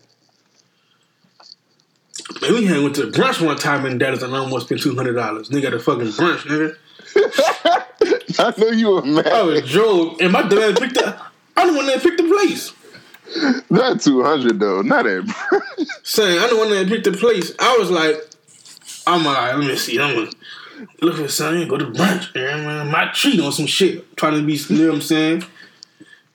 Man, 2.42 2.54
we 2.54 2.66
had 2.66 2.82
went 2.84 2.96
to 2.96 3.08
brunch 3.08 3.46
one 3.46 3.58
time 3.58 3.86
and 3.86 4.00
Dallas 4.00 4.22
and 4.22 4.36
I 4.36 4.40
almost 4.40 4.68
spent 4.68 4.82
two 4.82 4.96
hundred 4.96 5.14
dollars. 5.14 5.50
Nigga, 5.50 5.68
at 5.68 5.74
a 5.74 5.80
fucking 5.80 6.08
brunch, 6.08 6.40
nigga. 6.48 6.76
I 8.40 8.54
know 8.58 8.68
you 8.68 8.92
were 8.92 9.02
mad. 9.02 9.28
I 9.28 9.42
was 9.42 9.70
drove, 9.70 10.22
and 10.22 10.32
my 10.32 10.48
dad 10.48 10.80
picked 10.80 10.98
up. 10.98 11.34
I 11.58 11.66
don't 11.66 11.76
want 11.76 11.92
to 11.92 12.00
pick 12.00 12.18
the 12.18 12.24
place. 12.24 12.74
Not 13.70 14.02
two 14.02 14.24
hundred 14.24 14.60
though. 14.60 14.82
Not 14.82 15.04
that. 15.04 15.88
Saying 16.04 16.40
I 16.40 16.48
don't 16.48 16.58
want 16.58 16.72
to 16.72 16.96
pick 16.96 17.04
the 17.04 17.12
place. 17.12 17.52
I 17.60 17.78
was 17.78 17.90
like, 17.92 18.16
I'm 19.06 19.26
like, 19.26 19.56
let 19.56 19.68
me 19.68 19.76
see. 19.76 20.00
I'm 20.00 20.16
gonna 20.16 20.32
look 21.02 21.18
for 21.18 21.28
something. 21.28 21.68
Go 21.68 21.78
to 21.78 21.86
brunch. 21.86 22.36
And 22.36 22.64
man, 22.66 22.92
my 22.92 23.12
treat 23.12 23.40
on 23.40 23.52
some 23.52 23.68
shit. 23.68 24.16
Trying 24.18 24.36
to 24.36 24.46
be, 24.46 24.54
you 24.54 24.84
know 24.84 24.88
what 24.90 24.96
I'm 24.96 25.02
saying? 25.02 25.44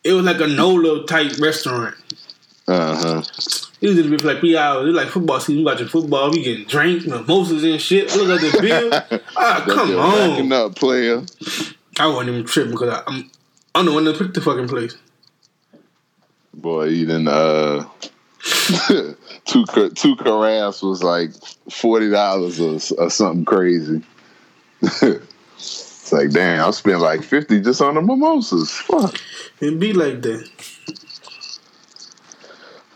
It 0.03 0.13
was 0.13 0.25
like 0.25 0.41
a 0.41 0.47
Nola 0.47 1.07
type 1.07 1.39
restaurant. 1.39 1.95
Uh 2.67 2.97
huh. 2.97 3.23
It 3.81 3.89
was 3.89 3.97
just 3.97 4.25
like 4.25 4.41
three 4.41 4.57
hours. 4.57 4.85
It 4.85 4.87
was 4.93 4.95
like 4.95 5.09
football 5.09 5.39
season. 5.39 5.57
We 5.57 5.65
watching 5.65 5.89
football. 5.89 6.31
We 6.31 6.43
getting 6.43 6.67
drinks, 6.67 7.05
mimosas 7.07 7.63
and 7.63 7.81
shit. 7.81 8.11
I 8.11 8.17
look 8.17 8.43
at 8.43 8.53
the 8.53 8.61
bill. 9.11 9.21
Ah, 9.37 9.65
come 9.67 9.99
on. 9.99 10.53
up, 10.53 10.77
player. 10.77 11.23
I 11.99 12.07
wasn't 12.07 12.31
even 12.31 12.45
tripping 12.45 12.73
because 12.73 12.89
I, 12.89 13.03
I'm 13.07 13.31
I'm 13.75 13.85
the 13.87 13.93
one 13.93 14.05
that 14.05 14.19
picked 14.19 14.35
the 14.35 14.41
fucking 14.41 14.69
place. 14.69 14.97
Boy, 16.55 16.89
didn't. 16.91 17.29
Uh, 17.29 17.85
two 19.45 19.65
two 19.67 20.17
carafes 20.17 20.83
was 20.83 21.03
like 21.03 21.31
forty 21.71 22.09
dollars 22.09 22.61
or, 22.61 22.79
or 22.99 23.11
something 23.11 23.45
crazy. 23.45 24.03
it's 24.81 26.13
like 26.13 26.31
damn, 26.31 26.67
I 26.67 26.71
spent 26.71 27.01
like 27.01 27.23
fifty 27.23 27.61
just 27.61 27.83
on 27.83 27.97
the 27.97 28.01
mimosas. 28.01 28.71
Fuck. 28.71 29.21
It 29.61 29.79
be 29.79 29.93
like 29.93 30.23
that. 30.23 30.49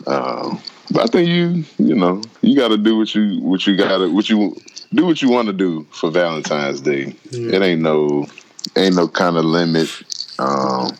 Um, 0.09 0.59
but 0.91 1.03
I 1.03 1.05
think 1.05 1.29
you, 1.29 1.63
you 1.77 1.95
know, 1.95 2.21
you 2.41 2.55
got 2.55 2.69
to 2.69 2.77
do 2.77 2.97
what 2.97 3.13
you 3.13 3.39
what 3.41 3.65
you 3.67 3.77
got 3.77 3.99
to 3.99 4.11
what 4.11 4.29
you 4.29 4.59
do 4.93 5.05
what 5.05 5.21
you 5.21 5.29
want 5.29 5.47
to 5.47 5.53
do 5.53 5.85
for 5.91 6.09
Valentine's 6.09 6.81
Day. 6.81 7.15
Yeah. 7.29 7.57
It 7.57 7.61
ain't 7.61 7.81
no 7.81 8.27
ain't 8.75 8.95
no 8.95 9.07
kind 9.07 9.37
of 9.37 9.45
limit. 9.45 9.89
Um, 10.39 10.97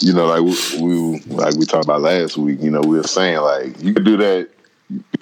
you 0.00 0.12
know, 0.14 0.26
like 0.26 0.42
we, 0.42 0.82
we 0.82 1.20
like 1.26 1.54
we 1.54 1.64
talked 1.64 1.84
about 1.84 2.00
last 2.00 2.36
week. 2.36 2.60
You 2.60 2.70
know, 2.70 2.80
we 2.80 2.96
were 2.96 3.04
saying 3.04 3.38
like 3.38 3.80
you 3.80 3.94
could 3.94 4.04
do 4.04 4.16
that. 4.16 4.48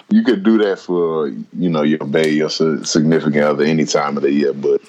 You 0.09 0.23
could 0.23 0.43
do 0.43 0.57
that 0.59 0.79
for 0.79 1.27
you 1.27 1.69
know 1.69 1.83
your 1.83 1.99
babe, 1.99 2.33
your 2.33 2.49
significant 2.49 3.43
other 3.43 3.63
any 3.63 3.85
time 3.85 4.17
of 4.17 4.23
the 4.23 4.31
year. 4.31 4.53
But 4.53 4.81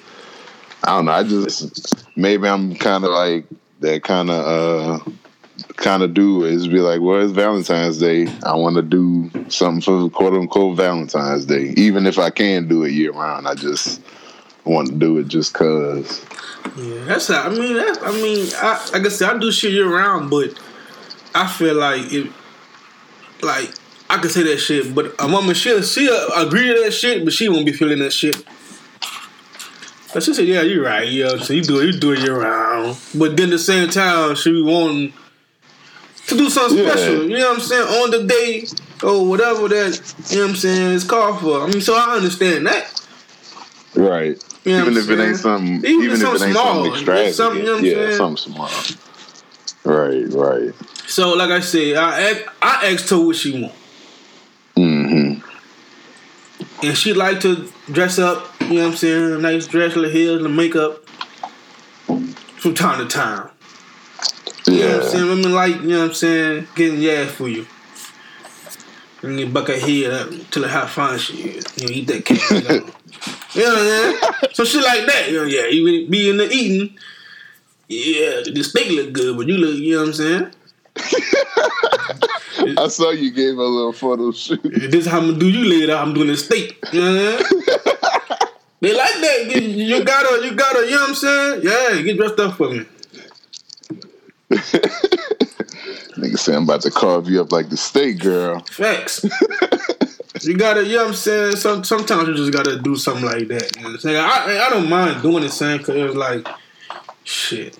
I 0.83 0.95
don't 0.95 1.05
know. 1.05 1.11
I 1.11 1.23
just 1.23 2.17
maybe 2.17 2.47
I'm 2.47 2.75
kind 2.75 3.03
of 3.03 3.11
like 3.11 3.45
that 3.81 4.03
kind 4.03 4.31
of 4.31 5.01
uh 5.05 5.11
kind 5.75 6.03
of 6.03 6.13
do 6.13 6.43
is 6.43 6.67
be 6.67 6.79
like, 6.79 7.01
well, 7.01 7.21
it's 7.21 7.31
Valentine's 7.31 7.99
Day. 7.99 8.27
I 8.43 8.55
want 8.55 8.75
to 8.75 8.81
do 8.81 9.29
something 9.49 9.81
for 9.81 10.09
quote 10.09 10.33
unquote 10.33 10.77
Valentine's 10.77 11.45
Day, 11.45 11.73
even 11.77 12.05
if 12.05 12.17
I 12.17 12.29
can 12.29 12.67
do 12.67 12.83
it 12.83 12.91
year 12.91 13.11
round. 13.11 13.47
I 13.47 13.55
just 13.55 14.01
want 14.63 14.89
to 14.89 14.95
do 14.95 15.17
it 15.17 15.27
just 15.27 15.53
cause. 15.53 16.25
Yeah, 16.77 17.03
that's 17.05 17.27
how, 17.27 17.43
I 17.43 17.49
mean. 17.49 17.75
That, 17.75 17.99
I 18.01 18.11
mean, 18.13 18.47
I, 18.55 18.89
like 18.93 19.05
I 19.05 19.09
said, 19.09 19.35
I 19.35 19.37
do 19.37 19.51
shit 19.51 19.71
year 19.71 19.93
round, 19.93 20.29
but 20.29 20.57
I 21.33 21.47
feel 21.47 21.75
like 21.75 22.11
it, 22.11 22.31
like 23.41 23.71
I 24.09 24.17
can 24.17 24.29
say 24.29 24.43
that 24.43 24.57
shit, 24.57 24.95
but 24.95 25.13
a 25.19 25.27
woman 25.27 25.53
she 25.55 25.81
she 25.83 26.07
agree 26.35 26.73
to 26.73 26.81
that 26.83 26.91
shit, 26.91 27.23
but 27.23 27.33
she 27.33 27.49
won't 27.49 27.65
be 27.65 27.73
feeling 27.73 27.99
that 27.99 28.13
shit. 28.13 28.43
But 30.13 30.23
she 30.23 30.33
said, 30.33 30.47
"Yeah, 30.47 30.61
you're 30.61 30.85
right. 30.85 31.07
Yeah, 31.07 31.37
so 31.37 31.53
you 31.53 31.61
do 31.61 31.81
it, 31.81 31.85
you 31.93 31.99
do 31.99 32.13
it 32.13 32.19
year 32.19 32.39
round, 32.39 32.97
but 33.13 33.35
then 33.35 33.49
at 33.49 33.51
the 33.51 33.59
same 33.59 33.89
time, 33.89 34.35
she 34.35 34.51
be 34.51 34.63
wanting 34.63 35.13
to 36.27 36.37
do 36.37 36.49
something 36.49 36.77
Yeah. 36.79 36.91
special. 36.91 37.29
You 37.29 37.37
know 37.37 37.49
what 37.49 37.57
I'm 37.59 37.63
saying 37.63 37.87
on 37.87 38.11
the 38.11 38.23
day 38.23 38.65
or 39.03 39.27
whatever 39.27 39.67
that 39.67 40.01
you 40.29 40.37
know 40.37 40.43
what 40.43 40.49
I'm 40.51 40.55
saying 40.55 40.91
is 40.93 41.03
called 41.03 41.41
for. 41.41 41.61
I 41.61 41.67
mean, 41.67 41.81
so 41.81 41.95
I 41.95 42.15
understand 42.15 42.65
that. 42.67 43.01
Right. 43.95 44.41
You 44.63 44.71
know 44.77 44.87
even 44.89 44.97
if 44.97 45.09
I'm 45.09 45.19
it 45.19 45.27
ain't 45.27 45.37
something, 45.37 45.75
Even 45.85 45.91
even, 45.91 46.05
if 46.05 46.13
if 46.13 46.23
it 46.23 46.41
ain't 46.45 46.51
small, 46.53 46.65
something 46.73 46.91
extravagant, 46.93 47.35
something, 47.35 47.59
you 47.59 47.65
know 47.65 47.71
what 47.73 47.79
I'm 47.79 47.85
yeah, 47.85 47.93
saying? 47.93 48.17
something 48.17 48.53
small. 48.53 48.69
Right, 49.85 50.25
right. 50.33 50.73
So, 51.07 51.33
like 51.35 51.51
I 51.51 51.59
said, 51.59 51.95
I 51.97 52.21
asked, 52.31 52.43
I 52.61 52.91
asked 52.91 53.09
her 53.11 53.19
what 53.23 53.35
she 53.35 53.61
want. 53.61 53.73
Mm-hmm. 54.75 55.41
And 56.85 56.97
she 56.97 57.13
like 57.13 57.39
to 57.41 57.69
dress 57.91 58.17
up, 58.17 58.47
you 58.61 58.69
know 58.69 58.75
what 58.85 58.91
I'm 58.91 58.95
saying? 58.97 59.33
A 59.33 59.37
nice 59.37 59.67
dress, 59.67 59.95
little 59.95 60.09
heels, 60.09 60.41
little 60.41 60.55
makeup 60.55 61.07
from 62.07 62.73
time 62.73 62.97
to 62.97 63.05
time. 63.05 63.49
You 64.67 64.73
know 64.79 64.85
what 64.87 64.95
I'm 64.95 65.01
Yeah. 65.01 65.07
saying? 65.09 65.27
Women 65.27 65.53
like, 65.53 65.75
you 65.81 65.87
know 65.89 65.99
what 66.01 66.07
I'm 66.09 66.13
saying, 66.13 66.67
getting 66.75 67.01
yeah 67.01 67.25
for 67.27 67.47
you. 67.47 67.65
And 69.21 69.39
you 69.39 69.47
buck 69.47 69.67
her 69.67 69.77
head 69.79 70.11
up 70.13 70.29
till 70.51 70.67
how 70.67 70.85
fine 70.85 71.17
she 71.17 71.33
is. 71.49 71.65
You 71.77 71.87
know, 71.87 71.93
eat 71.93 72.07
that 72.07 72.25
cake. 72.25 72.41
You 73.55 73.63
know, 73.63 73.69
what 73.69 73.77
I'm 73.79 73.85
saying? 73.87 74.51
So 74.53 74.65
shit 74.65 74.83
like 74.83 75.05
that. 75.07 75.31
You 75.31 75.37
know, 75.39 75.45
yeah, 75.45 75.67
you 75.67 76.07
be 76.09 76.29
in 76.29 76.37
the 76.37 76.49
eating. 76.51 76.97
Yeah, 77.87 78.41
the 78.53 78.63
steak 78.63 78.91
look 78.91 79.13
good, 79.13 79.37
but 79.37 79.47
you 79.47 79.55
look, 79.57 79.75
you 79.75 79.93
know 79.95 80.01
what 80.01 80.07
I'm 80.07 80.13
saying? 80.13 80.51
I 82.77 82.87
saw 82.89 83.11
you 83.11 83.31
gave 83.31 83.57
a 83.57 83.63
little 83.63 83.93
photo 83.93 84.31
shoot. 84.31 84.61
This 84.63 84.93
is 84.93 85.07
how 85.07 85.19
I'm 85.19 85.27
gonna 85.27 85.39
do 85.39 85.49
you 85.49 85.63
later. 85.65 85.95
I'm 85.95 86.13
doing 86.13 86.27
the 86.27 86.37
steak. 86.37 86.77
You 86.91 87.01
know 87.01 87.13
what 87.13 87.39
I'm 87.39 87.45
saying? 87.45 87.97
they 88.81 88.93
like 88.95 89.13
that. 89.21 89.51
You, 89.55 89.61
you 89.61 90.03
gotta, 90.03 90.45
you 90.45 90.53
gotta, 90.55 90.85
you 90.85 90.91
know 90.91 90.99
what 91.01 91.09
I'm 91.09 91.15
saying? 91.15 91.61
Yeah, 91.63 92.01
get 92.01 92.17
dressed 92.17 92.39
up 92.39 92.55
for 92.57 92.69
me. 92.69 92.85
Nigga 96.15 96.37
say 96.37 96.55
I'm 96.55 96.63
about 96.63 96.81
to 96.81 96.91
carve 96.91 97.27
you 97.29 97.41
up 97.41 97.51
like 97.51 97.69
the 97.69 97.77
steak 97.77 98.19
girl. 98.19 98.59
Facts. 98.71 99.23
you 100.43 100.55
gotta, 100.55 100.85
you 100.85 100.93
know 100.93 101.03
what 101.03 101.07
I'm 101.09 101.13
saying? 101.13 101.55
Some, 101.55 101.83
sometimes 101.83 102.27
you 102.27 102.35
just 102.35 102.53
gotta 102.53 102.79
do 102.79 102.95
something 102.95 103.25
like 103.25 103.47
that. 103.47 103.75
You 103.75 103.81
know 103.81 103.89
what 103.89 103.95
I'm 103.95 103.99
saying? 103.99 104.17
I, 104.17 104.65
I 104.67 104.69
don't 104.69 104.89
mind 104.89 105.21
doing 105.21 105.43
the 105.43 105.49
same 105.49 105.79
because 105.79 105.95
it's 105.95 106.15
like, 106.15 106.47
shit. 107.23 107.77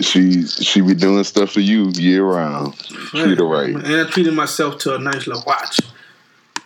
She 0.00 0.46
she 0.46 0.80
be 0.80 0.94
doing 0.94 1.24
stuff 1.24 1.50
for 1.52 1.60
you 1.60 1.90
year 1.96 2.24
round. 2.24 2.78
Treat 2.78 3.38
her 3.38 3.44
right. 3.44 3.74
And 3.74 3.86
I 3.86 4.04
treated 4.04 4.34
myself 4.34 4.78
to 4.78 4.94
a 4.94 4.98
nice 4.98 5.26
little 5.26 5.42
watch. 5.46 5.80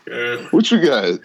Yeah. 0.06 0.36
What 0.50 0.70
you 0.70 0.80
got? 0.82 1.20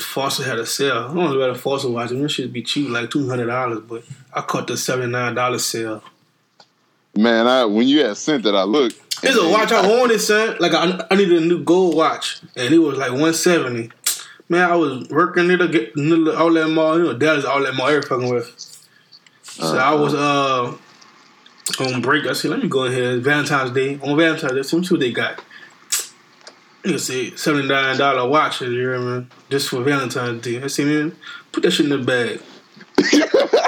Fossil 0.00 0.44
had 0.44 0.58
a 0.58 0.66
sale. 0.66 0.96
I 0.96 1.14
don't 1.14 1.16
know 1.16 1.36
about 1.36 1.50
a 1.50 1.54
Fossil 1.54 1.92
watch. 1.92 2.10
I 2.10 2.14
mean, 2.14 2.24
it 2.24 2.30
should 2.30 2.52
be 2.52 2.62
cheap, 2.62 2.88
like 2.88 3.10
two 3.10 3.28
hundred 3.28 3.46
dollars, 3.46 3.80
but 3.80 4.04
I 4.32 4.40
caught 4.40 4.66
the 4.66 4.76
seventy 4.76 5.12
nine 5.12 5.34
dollar 5.34 5.58
sale. 5.58 6.02
Man, 7.18 7.48
I 7.48 7.64
when 7.64 7.88
you 7.88 8.04
had 8.04 8.16
sent 8.16 8.44
that, 8.44 8.54
I 8.54 8.62
looked. 8.62 8.94
It's 9.24 9.36
a 9.36 9.48
watch 9.48 9.72
I 9.72 9.84
wanted, 9.84 10.20
son. 10.20 10.56
Like 10.60 10.72
I, 10.72 11.04
I 11.10 11.16
needed 11.16 11.42
a 11.42 11.44
new 11.44 11.64
gold 11.64 11.96
watch, 11.96 12.40
and 12.54 12.72
it 12.72 12.78
was 12.78 12.96
like 12.96 13.10
one 13.10 13.34
seventy. 13.34 13.90
Man, 14.48 14.70
I 14.70 14.76
was 14.76 15.08
working 15.08 15.50
it 15.50 15.60
the 16.24 16.34
outlet 16.38 16.70
mall. 16.70 16.96
You 16.96 17.06
know, 17.06 17.14
Dallas 17.14 17.44
outlet 17.44 17.74
mall 17.74 17.88
every 17.88 18.02
fucking 18.02 18.32
with. 18.32 18.46
So 19.42 19.76
I 19.76 19.94
was 19.94 20.14
uh 20.14 20.76
on 21.80 22.02
break. 22.02 22.24
I 22.26 22.34
said, 22.34 22.52
let 22.52 22.62
me 22.62 22.68
go 22.68 22.84
ahead. 22.84 23.20
Valentine's 23.24 23.72
Day 23.72 23.98
on 24.00 24.16
Valentine's 24.16 24.52
Day. 24.52 24.62
Let 24.62 24.72
me 24.72 24.84
see 24.84 24.94
what 24.94 25.00
they 25.00 25.10
got. 25.10 25.44
Nigga 26.84 27.00
said 27.00 27.36
seventy 27.36 27.66
nine 27.66 27.98
dollar 27.98 28.28
watches. 28.28 28.72
You 28.72 28.90
me? 28.90 29.26
Just 29.50 29.70
for 29.70 29.82
Valentine's 29.82 30.40
Day. 30.40 30.62
I 30.62 30.68
said, 30.68 30.86
man, 30.86 31.16
put 31.50 31.64
that 31.64 31.72
shit 31.72 31.90
in 31.90 31.90
the 31.90 31.98
bag. 31.98 33.60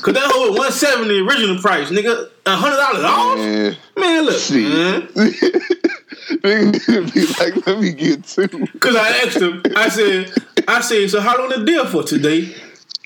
Cause 0.02 0.14
that 0.14 0.24
whole 0.32 0.54
one 0.56 0.72
seventy 0.72 1.20
original 1.20 1.58
price, 1.58 1.90
nigga, 1.90 2.28
a 2.46 2.56
hundred 2.56 2.76
dollars 2.76 3.04
off. 3.04 3.38
Man, 3.38 3.76
Man, 3.96 4.24
look, 4.24 4.38
Shit. 4.40 4.62
man. 4.62 5.02
nigga 6.42 7.12
be 7.14 7.26
like, 7.26 7.66
let 7.66 7.78
me 7.80 7.92
get 7.92 8.24
two. 8.24 8.48
Cause 8.78 8.96
I 8.96 9.08
asked 9.24 9.38
him, 9.40 9.62
I 9.76 9.88
said, 9.88 10.32
I 10.68 10.80
said, 10.80 11.10
so 11.10 11.20
how 11.20 11.36
long 11.38 11.48
the 11.50 11.64
deal 11.64 11.86
for 11.86 12.02
today? 12.02 12.54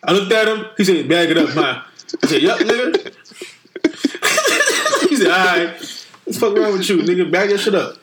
I 0.02 0.12
looked 0.12 0.32
at 0.32 0.46
him. 0.48 0.66
He 0.76 0.84
said, 0.84 1.08
bag 1.08 1.30
it 1.30 1.38
up, 1.38 1.54
man. 1.54 1.82
I 2.22 2.26
said, 2.26 2.42
yup, 2.42 2.58
nigga. 2.60 3.12
he 5.08 5.16
said, 5.16 5.30
all 5.30 5.46
right. 5.46 5.68
What's 6.24 6.38
fuck 6.38 6.56
wrong 6.56 6.72
with 6.72 6.88
you, 6.88 6.98
nigga? 6.98 7.30
Bag 7.30 7.50
your 7.50 7.58
shit 7.58 7.74
up. 7.74 7.96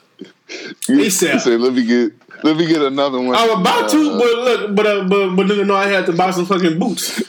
He 0.88 1.10
said- 1.10 1.34
He 1.34 1.40
said, 1.40 1.62
let 1.62 1.74
me 1.74 1.86
get 1.86 2.14
let 2.44 2.58
me 2.58 2.66
get 2.66 2.82
another 2.82 3.20
one. 3.22 3.36
I 3.36 3.46
was 3.48 3.60
about 3.60 3.90
to, 3.92 4.12
Uh, 4.12 4.18
but 4.18 4.34
look, 4.40 4.76
but 4.76 4.88
uh, 4.88 5.04
but 5.08 5.36
but 5.36 5.46
nigga 5.46 5.66
know 5.66 5.76
I 5.76 5.88
had 5.88 6.08
to 6.08 6.12
buy 6.14 6.32
some 6.32 6.46
fucking 6.48 6.80
boots. 6.80 7.22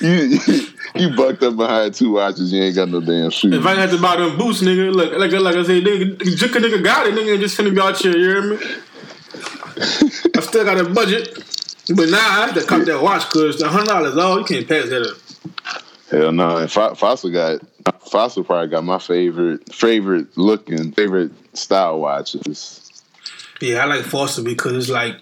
You, 0.00 0.38
you 0.94 1.16
bucked 1.16 1.42
up 1.42 1.56
behind 1.56 1.94
two 1.94 2.12
watches. 2.12 2.52
You 2.52 2.62
ain't 2.62 2.76
got 2.76 2.88
no 2.88 3.00
damn 3.00 3.30
shoes. 3.30 3.54
If 3.54 3.66
I 3.66 3.74
had 3.74 3.90
to 3.90 4.00
buy 4.00 4.16
them 4.16 4.36
boots, 4.36 4.60
nigga, 4.62 4.94
look, 4.94 5.12
like 5.12 5.32
like 5.32 5.56
I 5.56 5.62
said, 5.64 5.82
nigga, 5.82 6.18
just 6.36 6.54
a 6.54 6.58
nigga 6.60 6.82
got 6.82 7.06
it, 7.06 7.14
nigga, 7.14 7.38
just 7.40 7.58
finna 7.58 7.74
be 7.74 7.80
out 7.80 7.96
here. 7.96 8.16
You 8.16 8.28
hear 8.28 8.42
me? 8.42 8.58
I 10.36 10.40
still 10.40 10.64
got 10.64 10.78
a 10.78 10.88
budget, 10.88 11.34
but 11.94 12.08
now 12.08 12.18
I 12.18 12.46
have 12.46 12.54
to 12.54 12.64
cut 12.64 12.86
that 12.86 13.02
watch 13.02 13.28
because 13.30 13.58
the 13.58 13.68
hundred 13.68 13.86
dollars, 13.86 14.14
oh, 14.16 14.38
you 14.38 14.44
can't 14.44 14.68
pass 14.68 14.88
that 14.88 15.02
up. 15.02 15.16
Hell 16.10 16.32
no. 16.32 16.56
And 16.58 16.70
Fo- 16.70 16.94
Fossil 16.94 17.30
got 17.30 17.60
Fossil 18.10 18.44
probably 18.44 18.68
got 18.68 18.84
my 18.84 18.98
favorite 18.98 19.72
favorite 19.74 20.36
looking 20.36 20.92
favorite 20.92 21.32
style 21.56 22.00
watches. 22.00 22.84
Yeah, 23.60 23.82
I 23.82 23.86
like 23.86 24.04
Fossil 24.04 24.44
because 24.44 24.74
it's 24.76 24.88
like 24.88 25.16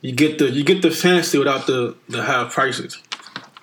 you 0.00 0.12
get 0.12 0.38
the 0.38 0.50
you 0.50 0.64
get 0.64 0.82
the 0.82 0.90
fancy 0.90 1.38
without 1.38 1.66
the 1.66 1.96
the 2.08 2.22
high 2.22 2.48
prices. 2.48 3.00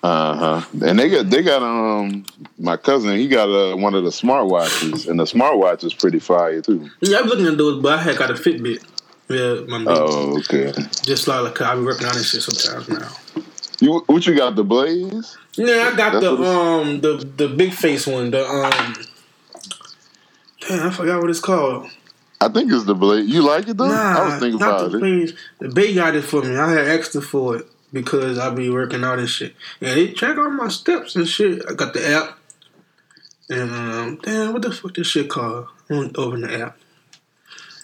Uh 0.02 0.36
huh. 0.60 0.66
And 0.84 0.98
they 0.98 1.08
got 1.08 1.30
they 1.30 1.42
got 1.42 1.62
um 1.62 2.26
my 2.58 2.76
cousin 2.76 3.16
he 3.16 3.26
got 3.26 3.48
uh, 3.48 3.74
one 3.76 3.94
of 3.94 4.04
the 4.04 4.10
smartwatches 4.10 5.08
and 5.08 5.18
the 5.18 5.24
smartwatch 5.24 5.82
is 5.82 5.94
pretty 5.94 6.18
fire 6.18 6.60
too. 6.60 6.90
Yeah, 7.00 7.20
I'm 7.20 7.26
looking 7.26 7.46
at 7.46 7.56
those, 7.56 7.82
but 7.82 7.98
I 7.98 8.02
had 8.02 8.18
got 8.18 8.30
a 8.30 8.34
Fitbit. 8.34 8.84
Yeah, 9.28 9.60
my. 9.66 9.82
Oh, 9.88 10.38
okay. 10.40 10.72
Just 11.02 11.26
like, 11.26 11.42
like 11.42 11.60
I 11.62 11.74
be 11.74 11.82
working 11.82 12.06
on 12.06 12.12
this 12.12 12.30
shit 12.30 12.42
sometimes 12.42 12.88
now. 12.88 13.08
You 13.80 14.00
what 14.06 14.26
you 14.26 14.36
got 14.36 14.56
the 14.56 14.64
blaze? 14.64 15.36
Yeah, 15.56 15.90
I 15.92 15.96
got 15.96 16.12
That's 16.12 16.24
the 16.24 16.32
um 16.32 17.00
the 17.00 17.26
the 17.36 17.48
big 17.48 17.72
face 17.72 18.06
one. 18.06 18.30
The 18.30 18.46
um, 18.46 18.94
damn, 20.60 20.88
I 20.88 20.90
forgot 20.90 21.22
what 21.22 21.30
it's 21.30 21.40
called. 21.40 21.90
I 22.44 22.48
think 22.52 22.70
it's 22.72 22.84
the 22.84 22.94
blade. 22.94 23.26
You 23.28 23.42
like 23.42 23.68
it 23.68 23.76
though? 23.76 23.88
Nah, 23.88 24.18
I 24.20 24.24
was 24.26 24.40
thinking 24.40 24.60
about 24.60 24.90
the 24.90 24.96
it. 24.98 25.00
Blaze. 25.00 25.34
The 25.60 25.68
Bay 25.68 25.94
got 25.94 26.14
it 26.14 26.22
for 26.22 26.42
me. 26.42 26.56
I 26.56 26.70
had 26.70 26.88
extra 26.88 27.20
for 27.22 27.56
it 27.56 27.66
because 27.92 28.38
I 28.38 28.50
be 28.50 28.68
working 28.70 29.02
out 29.04 29.18
and 29.18 29.28
shit. 29.28 29.54
And 29.80 29.90
they 29.96 30.08
track 30.12 30.36
all 30.36 30.50
my 30.50 30.68
steps 30.68 31.16
and 31.16 31.26
shit. 31.26 31.62
I 31.68 31.74
got 31.74 31.94
the 31.94 32.06
app. 32.06 32.38
And 33.50 33.70
um, 33.70 34.18
damn, 34.22 34.52
what 34.52 34.62
the 34.62 34.72
fuck 34.72 34.94
this 34.94 35.06
shit 35.06 35.28
called? 35.30 35.68
Open 35.90 36.42
the 36.42 36.60
app. 36.60 36.76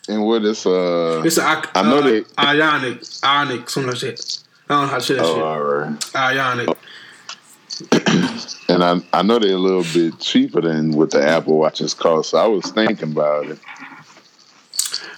And 0.09 0.25
what 0.25 0.43
is 0.45 0.67
uh? 0.67 1.23
It's 1.25 1.39
a, 1.39 1.43
I, 1.45 1.65
I 1.75 1.83
know 1.83 1.99
uh, 1.99 2.03
they- 2.03 2.25
Ionic, 2.39 3.03
Ionic, 3.23 3.71
something 3.71 3.93
like 3.93 4.01
that. 4.01 4.19
Shit. 4.19 4.39
I 4.69 4.75
don't 4.75 4.83
know 4.83 4.89
how 4.89 4.99
to 4.99 5.03
say 5.05 5.15
that 5.15 5.25
Oh, 5.25 5.43
all 5.45 5.61
right. 5.63 6.03
shit. 6.05 6.17
Ionic. 6.17 6.77
And 8.69 8.85
I 8.85 9.01
I 9.13 9.23
know 9.23 9.39
they're 9.39 9.55
a 9.55 9.59
little 9.59 9.85
bit 9.93 10.19
cheaper 10.21 10.61
than 10.61 10.93
what 10.93 11.11
the 11.11 11.23
Apple 11.27 11.59
Watches 11.59 11.95
cost. 11.95 12.31
So 12.31 12.39
I 12.39 12.47
was 12.47 12.71
thinking 12.71 13.13
about 13.13 13.47
it. 13.47 13.59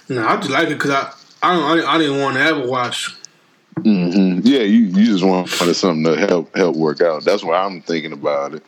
No, 0.09 0.27
I 0.27 0.37
just 0.37 0.49
like 0.49 0.67
it 0.67 0.77
because 0.77 0.91
I 0.91 1.13
I, 1.41 1.55
don't, 1.55 1.85
I 1.87 1.97
didn't- 1.97 2.19
want 2.21 2.35
to 2.37 2.41
ever 2.41 2.67
watch. 2.67 3.15
hmm 3.77 4.39
Yeah, 4.43 4.59
you, 4.61 4.79
you 4.85 5.05
just 5.05 5.23
want 5.23 5.49
wanted 5.59 5.73
something 5.73 6.03
to 6.05 6.15
help 6.27 6.55
help 6.55 6.75
work 6.75 7.01
out. 7.01 7.23
That's 7.25 7.43
why 7.43 7.57
I'm 7.57 7.81
thinking 7.81 8.13
about 8.13 8.53
it. 8.55 8.63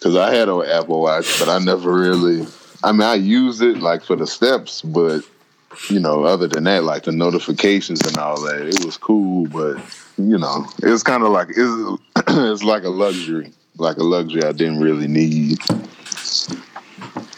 Cause 0.00 0.14
I 0.16 0.32
had 0.32 0.48
an 0.48 0.62
Apple 0.64 1.00
Watch, 1.02 1.38
but 1.40 1.48
I 1.48 1.58
never 1.58 1.92
really. 1.92 2.46
I 2.84 2.92
mean, 2.92 3.02
I 3.02 3.14
used 3.14 3.60
it 3.62 3.78
like 3.78 4.04
for 4.04 4.14
the 4.14 4.26
steps, 4.28 4.80
but 4.80 5.22
you 5.90 5.98
know, 5.98 6.22
other 6.24 6.46
than 6.46 6.64
that, 6.64 6.84
like 6.84 7.02
the 7.02 7.12
notifications 7.12 8.00
and 8.06 8.16
all 8.16 8.40
that, 8.42 8.62
it 8.68 8.84
was 8.84 8.96
cool. 8.96 9.46
But 9.48 9.76
you 10.16 10.38
know, 10.38 10.66
it's 10.84 11.02
kind 11.02 11.24
of 11.24 11.30
like 11.30 11.48
it's 11.50 12.02
it's 12.28 12.62
like 12.62 12.84
a 12.84 12.88
luxury, 12.90 13.52
like 13.76 13.96
a 13.96 14.04
luxury 14.04 14.44
I 14.44 14.52
didn't 14.52 14.80
really 14.80 15.08
need. 15.08 15.58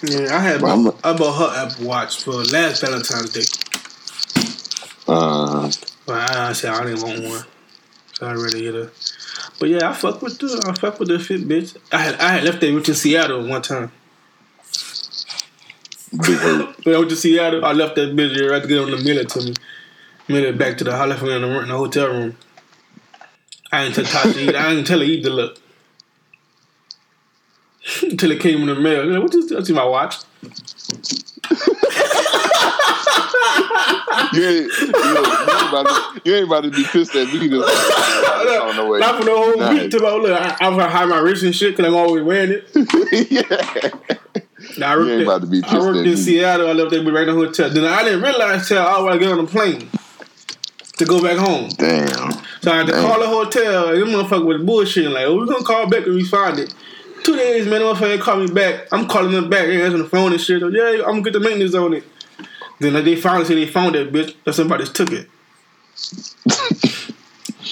Yeah, 0.02 0.36
I 0.36 0.40
had 0.40 0.62
Well, 0.62 0.98
I'm 1.04 1.16
bought, 1.16 1.38
her 1.38 1.66
Apple 1.66 1.86
Watch 1.86 2.22
for 2.22 2.32
last 2.44 2.80
Valentine's 2.80 3.30
Day. 3.30 3.42
Uh, 5.06 5.70
But 6.06 6.30
I, 6.30 6.48
I 6.48 6.52
said 6.52 6.72
I 6.72 6.84
didn't 6.84 7.02
want 7.02 7.22
one, 7.22 7.44
so 8.14 8.26
I 8.26 8.32
really 8.32 8.62
get 8.62 8.74
her. 8.74 8.90
But 9.58 9.68
yeah, 9.68 9.90
I 9.90 9.92
fuck 9.92 10.22
with 10.22 10.38
the 10.38 10.64
I 10.66 10.72
fuck 10.78 10.98
with 10.98 11.08
the 11.08 11.14
Fitbit. 11.18 11.76
I 11.92 11.98
had 11.98 12.14
I 12.16 12.32
had 12.32 12.44
left 12.44 12.60
that 12.62 12.72
with 12.72 12.88
in 12.88 12.94
Seattle 12.94 13.46
one 13.46 13.62
time. 13.62 13.92
When 16.82 16.94
I 16.94 16.98
went 16.98 17.10
to 17.10 17.16
Seattle, 17.16 17.64
I 17.64 17.72
left 17.72 17.94
that 17.96 18.16
bitch. 18.16 18.50
I 18.50 18.60
to 18.62 18.68
get 18.68 18.78
on 18.78 18.90
the 18.90 18.96
it 19.18 19.28
to 19.30 19.42
me. 19.42 19.54
It 20.28 20.58
back 20.58 20.78
to 20.78 20.84
the 20.84 20.92
I 20.92 21.06
it 21.22 21.28
in 21.30 21.42
the, 21.42 21.60
in 21.60 21.68
the 21.68 21.76
hotel 21.76 22.08
room. 22.08 22.36
I 23.70 23.84
ain't 23.84 23.94
tell 23.94 24.04
Tasha 24.04 24.36
either. 24.36 24.58
I 24.58 24.72
ain't 24.72 24.86
tell 24.86 24.98
her 24.98 25.04
either. 25.04 25.30
Look. 25.30 25.58
Until 28.02 28.30
it 28.30 28.40
came 28.40 28.60
in 28.60 28.66
the 28.66 28.74
mail. 28.80 29.04
Like, 29.06 29.22
what 29.22 29.34
is 29.34 29.48
this? 29.48 29.58
I 29.58 29.62
see 29.62 29.72
my 29.72 29.84
watch. 29.84 30.16
You 34.32 34.44
ain't, 34.46 34.72
you, 34.78 34.86
ain't, 34.86 34.96
you, 34.96 35.70
to, 35.86 36.20
you 36.24 36.34
ain't 36.36 36.46
about 36.46 36.62
to 36.64 36.70
be 36.70 36.84
pissed 36.84 37.14
at 37.16 37.32
me 37.32 37.40
on 37.46 37.50
the. 37.50 38.98
Not 39.00 39.16
for 39.18 39.24
the 39.24 39.30
whole 39.36 39.56
Nah. 39.56 39.70
week. 39.72 39.90
Till 39.90 40.06
I 40.06 40.14
look, 40.14 40.30
I, 40.40 40.56
I 40.60 40.68
was 40.68 40.84
hide 40.92 41.08
my 41.08 41.18
wrist 41.18 41.42
and 41.42 41.54
shit 41.54 41.76
because 41.76 41.90
I'm 41.90 41.96
always 41.98 42.22
wearing 42.22 42.52
it. 42.52 42.68
yeah. 43.30 43.90
Now, 44.78 44.92
I 44.92 44.96
worked, 44.96 45.10
ain't 45.10 45.20
in- 45.22 45.26
about 45.26 45.40
to 45.40 45.46
be 45.48 45.62
I 45.66 45.78
worked 45.78 45.98
in 45.98 46.04
me. 46.04 46.16
Seattle. 46.16 46.68
I 46.68 46.72
left 46.72 46.90
there 46.92 47.02
right 47.02 47.26
in 47.28 47.34
the 47.34 47.46
hotel. 47.46 47.70
Then 47.70 47.84
I 47.84 48.04
didn't 48.04 48.22
realize 48.22 48.68
till 48.68 48.80
I 48.82 49.00
was 49.00 49.18
get 49.18 49.30
on 49.32 49.38
the 49.44 49.50
plane 49.50 49.88
to 50.98 51.04
go 51.04 51.20
back 51.22 51.38
home. 51.38 51.68
Damn. 51.70 52.32
So 52.62 52.70
I 52.72 52.76
had 52.78 52.86
to 52.86 52.92
Damn. 52.92 53.08
call 53.08 53.20
the 53.20 53.26
hotel. 53.28 53.88
And 53.88 54.02
them 54.02 54.08
motherfucker 54.10 54.44
was 54.44 54.60
bullshitting. 54.62 55.12
Like, 55.12 55.24
oh, 55.24 55.36
we're 55.38 55.46
gonna 55.46 55.64
call 55.64 55.88
back 55.88 56.04
and 56.06 56.14
we 56.14 56.24
find 56.24 56.58
it. 56.58 56.72
Two 57.30 57.36
days, 57.36 57.64
man, 57.64 57.78
the 57.78 57.86
motherfucker 57.86 58.20
called 58.20 58.40
me 58.40 58.52
back. 58.52 58.88
I'm 58.90 59.06
calling 59.06 59.30
them 59.30 59.48
back. 59.48 59.66
They 59.66 59.80
answering 59.80 60.02
the 60.02 60.08
phone 60.08 60.32
and 60.32 60.40
shit. 60.40 60.60
Yeah, 60.62 61.04
I'm 61.06 61.22
gonna 61.22 61.22
get 61.22 61.32
the 61.34 61.38
maintenance 61.38 61.76
on 61.76 61.94
it. 61.94 62.02
Then 62.80 62.94
like, 62.94 63.04
they 63.04 63.14
finally 63.14 63.44
say 63.44 63.54
they 63.54 63.68
found 63.68 63.94
that 63.94 64.12
bitch. 64.12 64.34
That 64.42 64.54
somebody 64.54 64.82
just 64.82 64.96
took 64.96 65.12
it. 65.12 65.28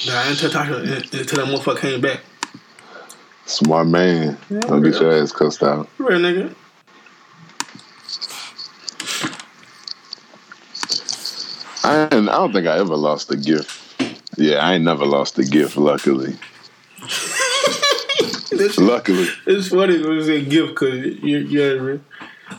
nah, 0.06 0.16
I 0.16 0.28
didn't 0.28 0.38
tell 0.38 0.50
Tasha 0.50 1.12
until 1.12 1.44
that 1.44 1.52
motherfucker 1.52 1.80
came 1.80 2.00
back. 2.00 2.20
Smart 3.46 3.88
man. 3.88 4.38
Yeah, 4.48 4.60
Don't 4.60 4.80
get 4.80 4.94
yeah. 4.94 5.00
your 5.00 5.22
ass 5.22 5.32
cussed 5.32 5.64
out. 5.64 5.88
Real 5.98 6.20
nigga. 6.20 6.54
I, 11.82 12.04
I 12.04 12.08
don't 12.10 12.52
think 12.52 12.68
I 12.68 12.78
ever 12.78 12.94
lost 12.94 13.32
a 13.32 13.36
gift. 13.36 14.00
Yeah, 14.36 14.58
I 14.58 14.74
ain't 14.74 14.84
never 14.84 15.04
lost 15.04 15.36
a 15.40 15.44
gift, 15.44 15.76
luckily. 15.76 16.38
This 18.50 18.78
Luckily. 18.78 19.28
It's 19.46 19.68
funny 19.68 20.02
when 20.02 20.14
you 20.14 20.24
say 20.24 20.44
gift 20.44 20.70
because 20.70 21.04
you, 21.04 21.38
you 21.38 21.58
know 21.58 21.74
what 21.74 21.82
I 21.82 21.86
mean? 21.86 22.04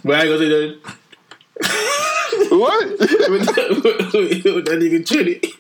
But 0.04 0.16
I 0.16 0.22
ain't 0.22 0.30
gonna 0.30 0.40
say 0.40 0.50
that. 0.50 0.96
What? 2.52 2.90
with, 2.90 3.46
that, 3.46 4.54
with 4.56 4.66
that 4.66 4.80
nigga 4.80 5.06
Trinity. 5.06 5.54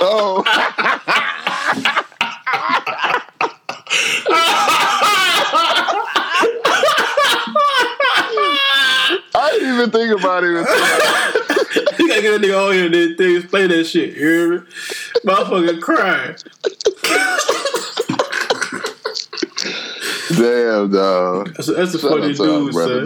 oh. 0.00 0.44
I 9.36 9.50
didn't 9.52 9.74
even 9.74 9.90
think 9.90 10.20
about 10.20 10.44
it. 10.44 10.66
You 11.98 12.08
gotta 12.08 12.22
get 12.22 12.40
that 12.40 12.46
nigga 12.46 12.66
on 12.68 12.74
here 12.74 12.84
and 12.86 12.94
then 12.94 13.16
then 13.16 13.36
explain 13.36 13.68
that 13.68 13.84
shit. 13.84 14.14
You 14.16 14.28
hear 14.28 14.50
me? 14.50 14.66
Motherfucker 15.24 15.80
crying. 15.80 16.36
Damn, 20.36 20.90
dog. 20.90 21.54
That's 21.54 21.68
a, 21.68 21.72
that's 21.72 21.94
a 21.94 21.98
Shout 21.98 22.10
funny 22.10 22.34
dude, 22.34 22.74
son. 22.74 23.04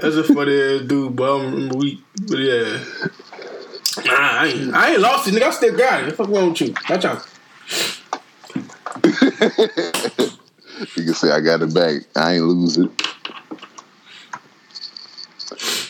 That's 0.00 0.16
a 0.16 0.24
funny 0.24 0.86
dude, 0.86 1.16
but 1.16 1.36
I'm 1.36 1.68
weak. 1.70 2.00
But 2.28 2.38
yeah. 2.38 2.84
Nah, 4.04 4.12
I 4.12 4.46
ain't, 4.46 4.74
I 4.74 4.92
ain't 4.92 5.00
lost 5.00 5.28
it, 5.28 5.34
nigga. 5.34 5.42
I 5.42 5.50
still 5.50 5.76
got 5.76 6.04
it. 6.04 6.14
Fuck 6.14 6.28
wrong 6.28 6.50
with 6.50 6.60
you? 6.60 6.74
Watch 6.88 7.04
out. 7.04 7.26
You 10.96 11.04
can 11.04 11.14
say 11.14 11.30
I 11.30 11.40
got 11.40 11.62
it 11.62 11.74
back. 11.74 12.02
I 12.14 12.34
ain't 12.34 12.44
lose 12.44 12.78
it. 12.78 12.90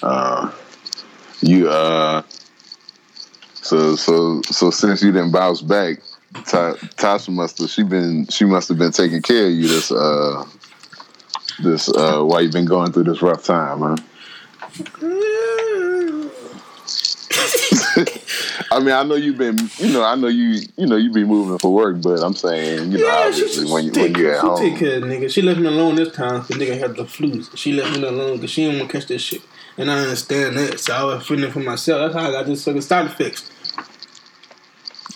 Uh, 0.03 0.51
you 1.41 1.69
uh, 1.69 2.23
so 3.55 3.97
so 3.97 4.41
so 4.43 4.71
since 4.71 5.03
you 5.03 5.13
didn't 5.13 5.33
bounce 5.33 5.61
back, 5.61 5.99
Tasha 6.45 7.29
must 7.31 7.59
have 7.59 7.71
she 7.71 7.83
been 7.83 8.27
she 8.29 8.45
must 8.45 8.69
have 8.69 8.79
been 8.79 8.93
taking 8.93 9.23
care 9.23 9.47
of 9.47 9.53
you 9.53 9.69
this 9.69 9.91
uh 9.91 10.45
this 11.63 11.89
uh 11.89 12.23
while 12.23 12.43
you've 12.43 12.53
been 12.53 12.67
going 12.67 12.93
through 12.93 13.05
this 13.05 13.23
rough 13.23 13.45
time, 13.45 13.81
huh? 13.81 13.97
I 18.71 18.81
mean, 18.81 18.91
I 18.95 19.03
know 19.03 19.15
you've 19.15 19.39
been, 19.39 19.59
you 19.79 19.93
know, 19.93 20.05
I 20.05 20.15
know 20.15 20.29
you, 20.29 20.61
you 20.77 20.87
know, 20.87 20.97
you 20.97 21.13
be 21.13 21.25
moving 21.25 21.59
for 21.59 21.73
work, 21.73 22.01
but 22.03 22.23
I'm 22.23 22.35
saying, 22.35 22.93
you 22.93 22.99
know, 22.99 23.07
Yeah, 23.07 23.31
she, 23.31 23.43
obviously 23.43 23.73
when 23.73 23.85
you 23.87 23.93
when 23.93 24.15
you're 24.15 24.35
at 24.35 24.41
she 24.41 24.47
home, 24.47 24.59
take 24.59 24.79
care 24.79 24.97
of 24.99 25.05
nigga. 25.05 25.31
She 25.31 25.43
left 25.43 25.61
me 25.61 25.67
alone 25.67 25.97
this 25.97 26.15
time 26.15 26.43
because 26.43 26.57
nigga 26.63 26.79
had 26.79 26.97
the 26.97 27.07
flu. 27.07 27.43
She 27.55 27.73
left 27.73 27.97
me 27.97 28.07
alone 28.07 28.37
because 28.37 28.51
she 28.51 28.65
didn't 28.65 28.79
want 28.79 28.91
to 28.91 28.99
catch 28.99 29.09
this 29.09 29.23
shit. 29.23 29.43
And 29.77 29.91
I 29.91 30.01
understand 30.01 30.57
that. 30.59 30.81
So 30.81 30.95
I 30.95 31.05
was 31.05 31.27
feeling 31.27 31.51
for 31.51 31.61
myself. 31.61 32.01
That's 32.13 32.15
how 32.23 32.29
I 32.29 32.33
got 32.33 32.47
this 32.47 32.65
fucking 32.65 32.81
side 32.83 33.07
effects. 33.07 33.51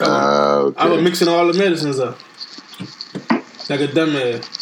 Uh, 0.00 0.62
okay. 0.66 0.80
I 0.80 0.86
was 0.86 1.02
mixing 1.02 1.28
all 1.28 1.46
the 1.46 1.58
medicines 1.58 1.98
up. 2.00 2.18
Like 3.68 3.80
a 3.80 3.88
dumbass. 3.88 4.58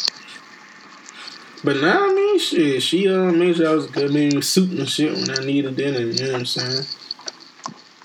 But 1.63 1.77
now, 1.77 2.09
I 2.09 2.13
mean, 2.13 2.39
shit, 2.39 2.81
she 2.81 3.07
uh, 3.07 3.31
made 3.31 3.55
sure 3.55 3.69
I 3.69 3.73
was 3.73 3.87
good. 3.87 4.11
Me 4.11 4.41
soup 4.41 4.71
and 4.71 4.89
shit 4.89 5.13
when 5.13 5.29
I 5.29 5.43
needed 5.45 5.75
dinner. 5.75 5.99
You 5.99 6.25
know 6.25 6.31
what 6.31 6.39
I'm 6.39 6.45
saying? 6.45 6.85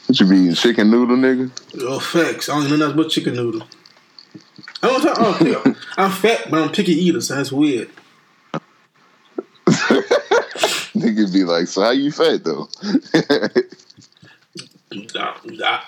What 0.06 0.20
you 0.20 0.26
be 0.26 0.36
eating 0.36 0.54
chicken 0.54 0.90
noodle, 0.90 1.16
nigga? 1.16 1.50
Oh, 1.80 1.98
facts. 1.98 2.48
I 2.48 2.60
don't 2.60 2.70
know 2.70 2.76
nothing 2.76 2.96
but 2.96 3.08
chicken 3.08 3.34
noodle. 3.34 3.66
I 4.82 4.88
don't 4.88 5.02
talk, 5.02 5.16
Oh, 5.18 5.76
I'm 5.96 6.10
fat, 6.10 6.50
but 6.50 6.60
I'm 6.62 6.70
picky 6.70 6.92
eater, 6.92 7.20
so 7.20 7.34
that's 7.34 7.50
weird. 7.50 7.90
Nigga 10.96 11.32
be 11.32 11.44
like, 11.44 11.66
so 11.66 11.82
how 11.82 11.90
you 11.90 12.12
fat 12.12 12.44
though? 12.44 12.68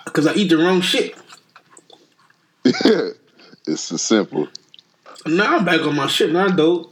Because 0.05 0.27
I 0.27 0.33
eat 0.35 0.49
the 0.49 0.57
wrong 0.57 0.81
shit. 0.81 1.15
it's 2.65 3.81
so 3.81 3.97
simple. 3.97 4.47
Now 5.25 5.57
I'm 5.57 5.65
back 5.65 5.81
on 5.81 5.95
my 5.95 6.07
shit 6.07 6.31
now, 6.31 6.49
though. 6.49 6.89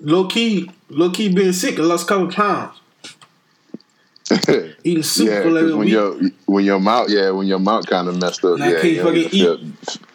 Low 0.00 0.26
key, 0.26 0.70
low 0.88 1.10
key 1.10 1.32
being 1.32 1.52
sick, 1.52 1.78
I 1.78 1.82
lost 1.82 2.04
a 2.04 2.08
couple 2.08 2.32
pounds. 2.32 2.78
Eating 4.84 5.02
soup 5.02 5.28
yeah, 5.28 5.42
for 5.42 5.50
like 5.50 5.64
when 5.64 5.78
week. 5.78 5.90
your 5.90 6.18
when 6.46 6.64
your 6.64 6.80
mouth, 6.80 7.08
yeah, 7.10 7.30
when 7.30 7.46
your 7.46 7.58
mouth 7.58 7.86
kind 7.86 8.08
of 8.08 8.18
messed 8.18 8.44
up, 8.44 8.60
And 8.60 8.70
yeah, 8.70 8.82
yeah, 8.82 9.02
fucking 9.02 9.28
feel, 9.28 9.58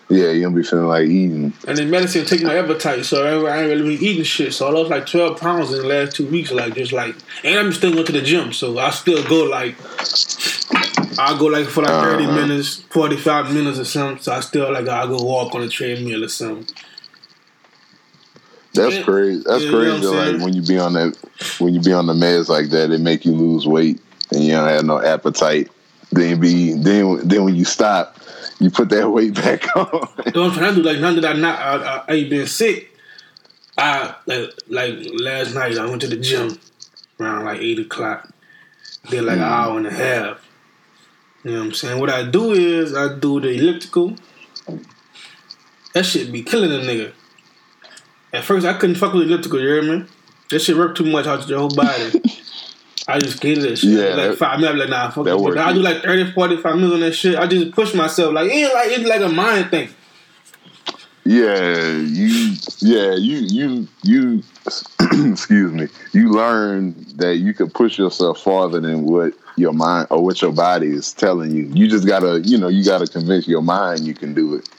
Yeah, 0.10 0.32
you 0.32 0.44
don't 0.44 0.56
be 0.56 0.64
feeling 0.64 0.88
like 0.88 1.08
eating. 1.08 1.54
And 1.68 1.78
then 1.78 1.90
medicine 1.90 2.26
take 2.26 2.42
my 2.42 2.58
appetite, 2.58 3.06
so 3.06 3.46
I, 3.46 3.52
I 3.52 3.60
ain't 3.60 3.70
really 3.70 3.98
been 3.98 4.06
eating 4.06 4.24
shit. 4.24 4.54
So 4.54 4.68
I 4.68 4.72
lost 4.72 4.90
like 4.90 5.06
twelve 5.06 5.40
pounds 5.40 5.72
in 5.72 5.80
the 5.80 5.88
last 5.88 6.16
two 6.16 6.26
weeks, 6.28 6.52
like 6.52 6.76
just 6.76 6.94
like, 6.94 7.16
and 7.44 7.60
I'm 7.60 7.72
still 7.72 7.94
going 7.94 8.06
to 8.06 8.12
the 8.12 8.22
gym, 8.22 8.54
so 8.54 8.78
I 8.80 8.90
still 8.90 9.24
go 9.28 9.44
like, 9.44 9.76
I 11.18 11.38
go 11.38 11.46
like 11.46 11.68
for 11.68 11.84
like 11.84 12.00
30 12.02 12.24
Uh-huh. 12.26 12.36
minutes, 12.36 12.84
forty 12.90 13.18
five 13.18 13.54
minutes 13.54 13.80
or 13.80 13.86
something. 13.86 14.22
So 14.22 14.32
I 14.34 14.40
still 14.42 14.72
like 14.72 14.88
I 14.88 15.06
go 15.08 15.22
walk 15.24 15.56
on 15.56 15.62
the 15.62 15.70
treadmill 15.70 16.24
or 16.24 16.28
something. 16.30 16.68
That's 18.74 18.96
Yeah. 18.96 19.04
crazy. 19.04 19.44
That's 19.46 19.64
Yeah, 19.64 19.70
you 19.72 19.76
know 19.76 20.14
crazy. 20.14 20.16
like 20.34 20.42
when 20.42 20.54
you 20.54 20.62
be 20.62 20.78
on 20.78 20.94
that, 20.94 21.18
when 21.60 21.74
you 21.74 21.82
be 21.82 21.94
on 21.94 22.06
the 22.06 22.14
meds 22.14 22.48
like 22.48 22.70
that, 22.70 22.92
it 22.92 23.00
make 23.02 23.26
you 23.26 23.32
lose 23.34 23.68
weight 23.68 24.00
and 24.32 24.44
you 24.44 24.52
don't 24.52 24.68
have 24.68 24.86
no 24.86 25.02
appetite. 25.02 25.72
Then 26.12 26.40
be 26.40 26.74
then 26.74 27.28
then 27.28 27.44
when 27.44 27.56
you 27.56 27.66
stop, 27.66 28.18
you 28.60 28.70
put 28.70 28.90
that 28.90 29.10
weight 29.12 29.34
back 29.34 29.76
on. 29.76 30.08
So 30.34 30.44
I'm 30.44 30.52
trying 30.52 30.76
to 30.76 30.84
do 30.84 30.88
like 30.88 31.00
now 31.00 31.14
that 31.14 31.26
I 31.26 31.34
not 31.34 31.60
I, 31.60 32.04
I, 32.08 32.14
ain't 32.14 32.30
been 32.30 32.48
sick. 32.48 32.92
I 33.78 34.16
like 34.26 34.50
like 34.68 34.96
last 35.20 35.54
night 35.54 35.78
I 35.78 35.86
went 35.86 36.02
to 36.02 36.08
the 36.08 36.18
gym 36.18 36.60
around 37.20 37.46
like 37.46 37.60
eight 37.60 37.80
o'clock. 37.80 38.30
Did 39.10 39.24
like 39.24 39.38
an 39.38 39.44
hour 39.44 39.78
and 39.78 39.88
a 39.88 39.92
half. 39.92 40.47
You 41.48 41.54
know 41.54 41.60
what 41.60 41.66
I'm 41.68 41.74
saying? 41.76 42.00
What 42.02 42.10
I 42.10 42.24
do 42.30 42.52
is 42.52 42.94
I 42.94 43.18
do 43.18 43.40
the 43.40 43.48
elliptical. 43.52 44.16
That 45.94 46.04
shit 46.04 46.30
be 46.30 46.44
killing 46.44 46.72
a 46.74 46.84
nigga. 46.84 47.14
At 48.34 48.44
first 48.44 48.66
I 48.66 48.74
couldn't 48.74 48.98
fuck 48.98 49.14
with 49.14 49.24
elliptical, 49.24 49.62
you 49.62 49.68
hear 49.70 49.82
me? 49.82 50.06
That 50.50 50.60
shit 50.60 50.76
worked 50.76 50.98
too 50.98 51.06
much 51.06 51.26
out 51.26 51.44
of 51.44 51.50
your 51.50 51.60
whole 51.60 51.74
body. 51.74 52.22
I 53.08 53.20
just 53.20 53.40
get 53.40 53.62
that 53.62 53.78
shit. 53.78 53.92
Yeah, 53.92 54.16
like 54.16 54.16
that- 54.32 54.38
five 54.38 54.60
minutes, 54.60 54.74
I'm 54.74 54.80
like, 54.80 54.90
nah, 54.90 55.10
fuck 55.10 55.24
that 55.24 55.36
it. 55.38 55.40
work. 55.40 55.58
I 55.58 55.72
do 55.72 55.80
like 55.80 56.04
30, 56.04 56.34
45 56.34 56.76
minutes 56.76 56.94
on 56.94 57.00
that 57.00 57.14
shit. 57.14 57.36
I 57.38 57.48
just 57.48 57.72
push 57.72 57.94
myself. 57.94 58.34
Like, 58.34 58.52
it 58.52 58.74
like, 58.74 58.90
it's 58.90 59.08
like 59.08 59.22
a 59.22 59.30
mind 59.30 59.72
thing. 59.72 59.88
yeah, 61.24 61.92
you 61.98 62.56
yeah 62.80 63.16
you 63.16 63.38
you 63.38 63.88
you 64.04 64.44
excuse 65.32 65.72
me. 65.72 65.88
You 66.12 66.30
learn 66.32 66.94
that 67.16 67.38
you 67.38 67.54
can 67.54 67.70
push 67.70 67.98
yourself 67.98 68.42
farther 68.42 68.82
than 68.82 69.04
what 69.06 69.34
your 69.58 69.74
mind 69.74 70.08
or 70.10 70.24
what 70.24 70.42
your 70.42 70.54
body 70.54 70.88
is 70.88 71.12
telling 71.12 71.52
you. 71.52 71.64
You 71.74 71.90
just 71.90 72.08
gotta 72.08 72.40
you 72.42 72.58
know 72.58 72.70
you 72.70 72.86
gotta 72.86 73.08
convince 73.08 73.48
your 73.48 73.62
mind 73.62 74.06
you 74.06 74.14
can 74.14 74.34
do 74.34 74.56
it. 74.56 74.70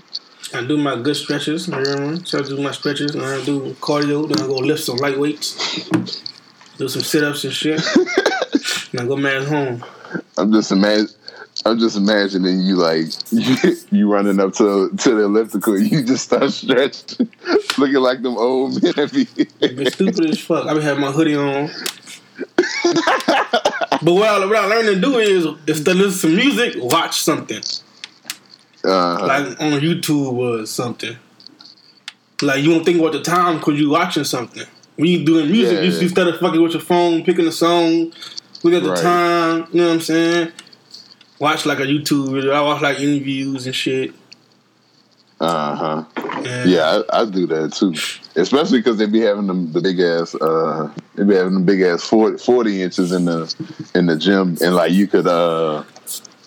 I 0.55 0.65
do 0.65 0.79
my 0.79 0.97
good 0.97 1.17
stretches. 1.17 1.69
You 1.69 1.75
know 1.75 2.13
what 2.13 2.27
So 2.27 2.39
I 2.39 2.43
do 2.43 2.63
my 2.63 2.71
stretches 2.71 3.15
and 3.15 3.25
I 3.25 3.45
do 3.45 3.75
cardio. 3.75 4.29
Then 4.29 4.43
I 4.43 4.47
go 4.47 4.55
lift 4.55 4.83
some 4.83 4.97
light 4.97 5.19
weights, 5.19 5.89
do 6.79 6.89
some 6.89 7.03
sit 7.03 7.25
ups 7.25 7.45
and 7.45 7.53
shit. 7.53 7.83
and 8.93 9.01
I 9.01 9.07
go 9.07 9.17
man 9.17 9.45
home. 9.45 9.85
I'm 10.39 10.53
just 10.53 10.73
imagine. 10.73 11.09
I'm 11.67 11.79
just 11.81 11.97
imagining 11.97 12.61
you 12.61 12.77
like 12.77 13.09
you, 13.91 14.11
running 14.11 14.39
up 14.39 14.55
to 14.55 14.91
to 14.91 15.15
the 15.15 15.25
elliptical. 15.25 15.77
You 15.77 16.05
just 16.05 16.27
start 16.27 16.53
stretching, 16.53 17.29
looking 17.79 17.97
like 17.97 18.23
them 18.23 18.39
old 18.39 18.81
men. 18.81 19.09
Be 19.11 19.27
stupid 19.91 20.31
as 20.31 20.39
fuck. 20.39 20.67
I 20.67 20.75
be 20.75 20.83
having 20.83 21.03
my 21.03 21.11
hoodie 21.11 21.35
on. 21.35 21.69
But 24.03 24.15
what 24.15 24.29
I, 24.29 24.45
what 24.45 24.57
I 24.57 24.67
learned 24.67 24.89
to 24.95 25.01
do 25.01 25.19
is 25.19 25.47
instead 25.67 25.97
of 25.97 26.03
listen 26.03 26.31
to 26.31 26.37
music, 26.37 26.75
watch 26.79 27.21
something 27.21 27.63
uh, 28.85 29.27
like 29.27 29.47
on 29.61 29.81
YouTube 29.81 30.33
or 30.33 30.67
something. 30.67 31.17
Like 32.43 32.63
you 32.63 32.71
don't 32.73 32.85
think 32.85 33.01
about 33.01 33.13
the 33.13 33.23
time 33.23 33.59
because 33.59 33.79
you 33.81 33.91
watching 33.91 34.25
something. 34.25 34.65
When 34.97 35.09
you 35.09 35.25
doing 35.25 35.51
music, 35.51 35.77
Yeah, 35.79 35.83
you, 35.83 35.93
yeah. 35.93 36.03
instead 36.03 36.29
of 36.29 36.39
fucking 36.39 36.63
with 36.63 36.73
your 36.73 36.81
phone, 36.83 37.25
picking 37.25 37.47
a 37.47 37.53
song, 37.53 38.13
look 38.63 38.75
at 38.75 38.83
the 38.83 38.91
Right. 38.91 38.99
time. 39.03 39.67
You 39.73 39.81
know 39.81 39.87
what 39.89 39.95
I'm 39.95 40.01
saying? 40.01 40.53
Watch 41.41 41.67
like 41.67 41.79
a 41.79 41.83
YouTube 41.83 42.33
video. 42.33 42.53
I 42.53 42.61
watch 42.63 42.83
like 42.83 42.99
interviews 43.01 43.67
and 43.67 43.75
shit. 43.75 44.13
Uh 45.41 45.75
huh. 45.77 46.05
And 46.45 46.71
Yeah, 46.71 47.03
I, 47.13 47.21
I 47.23 47.25
do 47.25 47.47
that 47.47 47.73
too. 47.73 47.95
Especially 48.41 48.79
because 48.81 48.99
they 48.99 49.07
be 49.07 49.21
having 49.21 49.47
them 49.47 49.73
the 49.73 49.81
big 49.81 50.01
ass. 50.01 50.35
Uh, 50.35 50.93
they 51.15 51.25
be 51.25 51.35
having 51.35 51.55
the 51.55 51.61
big 51.61 51.81
ass 51.83 52.03
40, 52.05 52.39
40 52.39 52.83
inches 52.83 53.13
in 53.13 53.25
the 53.25 53.55
in 53.95 54.07
the 54.07 54.17
gym, 54.17 54.57
and 54.61 54.75
like 54.75 54.93
you 54.93 55.07
could 55.07 55.27
uh, 55.27 55.83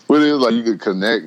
what 0.08 0.22
it 0.22 0.28
is 0.28 0.38
like 0.40 0.54
you 0.54 0.64
could 0.64 0.82
connect. 0.82 1.26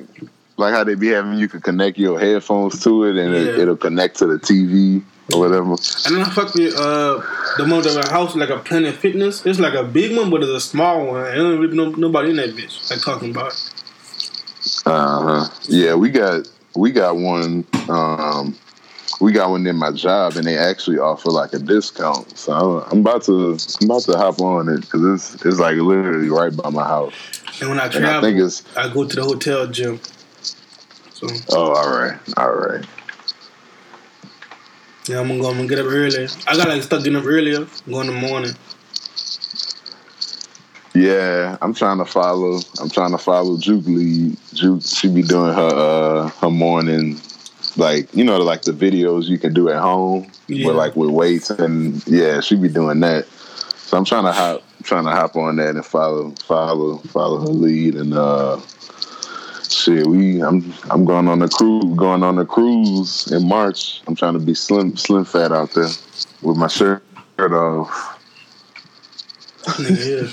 Like 0.57 0.73
how 0.73 0.85
they 0.85 0.95
be 0.95 1.09
having, 1.09 1.37
you 1.37 1.49
could 1.49 1.63
connect 1.63 1.97
your 1.97 2.17
headphones 2.17 2.81
to 2.83 3.03
it, 3.03 3.17
and 3.17 3.35
it, 3.35 3.55
Yeah. 3.57 3.63
it'll 3.63 3.75
connect 3.75 4.19
to 4.19 4.27
the 4.27 4.37
TV 4.39 5.03
or 5.33 5.39
whatever. 5.41 5.71
And 5.71 6.15
then 6.15 6.21
I 6.21 6.29
fuck 6.29 6.53
with 6.53 6.73
uh, 6.75 7.21
the 7.57 7.65
one 7.67 7.81
that 7.81 8.01
my 8.01 8.09
house 8.09 8.35
like 8.37 8.49
a 8.49 8.59
Planet 8.59 8.95
Fitness. 8.95 9.45
It's 9.45 9.59
like 9.59 9.73
a 9.73 9.83
big 9.83 10.15
one, 10.15 10.29
but 10.29 10.43
it's 10.43 10.51
a 10.51 10.61
small 10.61 11.07
one. 11.07 11.25
I 11.25 11.35
don't 11.35 11.59
really 11.59 11.75
know 11.75 11.89
nobody 11.89 12.29
in 12.29 12.37
that 12.37 12.51
bitch. 12.51 12.89
Like 12.89 13.01
talking 13.01 13.31
about. 13.31 13.51
Uh 14.85 15.21
huh. 15.45 15.49
Yeah, 15.67 15.95
we 15.95 16.09
got 16.09 16.47
we 16.75 16.91
got 16.91 17.15
one. 17.15 17.65
Um, 17.89 18.55
we 19.21 19.31
got 19.31 19.49
one 19.49 19.65
in 19.65 19.77
my 19.77 19.91
job, 19.91 20.35
and 20.35 20.45
they 20.45 20.57
actually 20.57 20.99
offer 20.99 21.29
like 21.29 21.53
a 21.53 21.59
discount. 21.59 22.37
So 22.37 22.51
I'm, 22.81 22.91
I'm 22.91 22.99
about 22.99 23.23
to 23.23 23.57
I'm 23.81 23.85
about 23.85 24.01
to 24.03 24.17
hop 24.17 24.41
on 24.41 24.67
it 24.69 24.81
because 24.81 25.33
it's 25.33 25.45
it's 25.45 25.59
like 25.59 25.77
literally 25.77 26.29
right 26.29 26.55
by 26.55 26.69
my 26.69 26.83
house. 26.83 27.13
And 27.61 27.69
when 27.69 27.79
I 27.79 27.85
And 27.85 27.95
I 27.95 27.99
travel, 27.99 28.21
think 28.21 28.39
it's 28.39 28.63
I 28.75 28.93
go 28.93 29.07
to 29.07 29.15
the 29.15 29.23
hotel 29.23 29.67
gym. 29.67 29.99
So 31.13 31.27
oh, 31.49 31.73
all 31.73 31.89
right, 31.89 32.19
all 32.37 32.51
right. 32.51 32.85
yeah, 35.07 35.19
I'm 35.21 35.27
gonna 35.29 35.39
go. 35.39 35.49
I'm 35.49 35.55
gonna 35.55 35.67
get 35.69 35.79
up 35.79 35.85
early. 35.85 36.27
I 36.47 36.57
got 36.57 36.67
like 36.67 36.83
stuck 36.83 37.03
getting 37.03 37.17
up 37.17 37.25
earlier. 37.25 37.65
Go 37.89 38.01
in 38.01 38.07
the 38.07 38.13
morning. 38.13 38.53
Yeah, 40.95 41.57
I'm 41.61 41.73
trying 41.73 41.97
to 41.97 42.05
follow. 42.05 42.59
I'm 42.79 42.89
trying 42.89 43.11
to 43.11 43.17
follow 43.17 43.57
Juke 43.57 43.85
Lee. 43.85 44.37
Juke, 44.53 44.81
she 44.83 45.09
be 45.09 45.21
doing 45.21 45.53
her 45.53 45.61
uh 45.75 46.29
her 46.41 46.49
morning, 46.49 47.19
like 47.75 48.13
you 48.15 48.23
know, 48.23 48.37
like 48.37 48.61
the 48.61 48.71
videos 48.71 49.25
you 49.25 49.37
can 49.37 49.53
do 49.53 49.69
at 49.69 49.79
home, 49.81 50.31
Yeah. 50.47 50.67
with 50.67 50.75
like 50.77 50.95
with 50.95 51.09
weights 51.09 51.49
and 51.49 52.01
yeah, 52.07 52.39
she 52.39 52.55
be 52.55 52.69
doing 52.69 53.01
that. 53.01 53.27
So 53.75 53.97
I'm 53.97 54.05
trying 54.05 54.23
to 54.23 54.31
hop, 54.31 54.63
trying 54.83 55.03
to 55.03 55.11
hop 55.11 55.35
on 55.35 55.57
that 55.57 55.75
and 55.75 55.85
follow, 55.85 56.31
follow, 56.45 56.97
follow 56.97 57.39
her 57.41 57.47
lead 57.47 57.95
and 57.95 58.13
uh, 58.15 58.59
shit. 59.69 60.07
We, 60.07 60.41
I'm, 60.41 60.73
I'm 60.89 61.05
going 61.05 61.27
on 61.27 61.41
a 61.43 61.47
cruise, 61.49 61.95
going 61.95 62.23
on 62.23 62.39
a 62.39 62.45
cruise 62.45 63.31
in 63.31 63.47
March. 63.47 64.01
I'm 64.07 64.15
trying 64.15 64.33
to 64.33 64.39
be 64.39 64.55
slim, 64.55 64.97
slim 64.97 65.23
fat 65.23 65.51
out 65.51 65.71
there 65.75 65.89
with 66.41 66.57
my 66.57 66.67
shirt 66.67 67.03
off. 67.39 68.19
Yeah. 69.79 70.27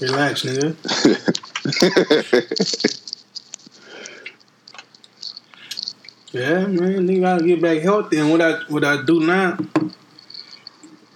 Relax, 0.00 0.42
nigga. 0.44 0.74
Yeah, 6.30 6.66
man, 6.66 7.08
nigga 7.08 7.20
gotta 7.22 7.44
get 7.44 7.62
back 7.62 7.78
healthy. 7.78 8.18
And 8.18 8.30
what 8.30 8.42
I 8.42 8.60
what 8.68 8.84
I 8.84 9.02
do 9.02 9.20
now, 9.20 9.56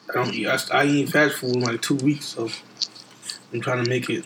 I 0.08 0.12
don't 0.14 0.32
eat. 0.32 0.46
I, 0.46 0.58
I 0.72 0.84
eat 0.86 1.10
fast 1.10 1.34
food 1.36 1.56
in 1.56 1.60
like 1.62 1.82
two 1.82 1.96
weeks, 1.96 2.26
so 2.26 2.48
I'm 3.52 3.60
trying 3.60 3.84
to 3.84 3.90
make 3.90 4.08
it 4.08 4.24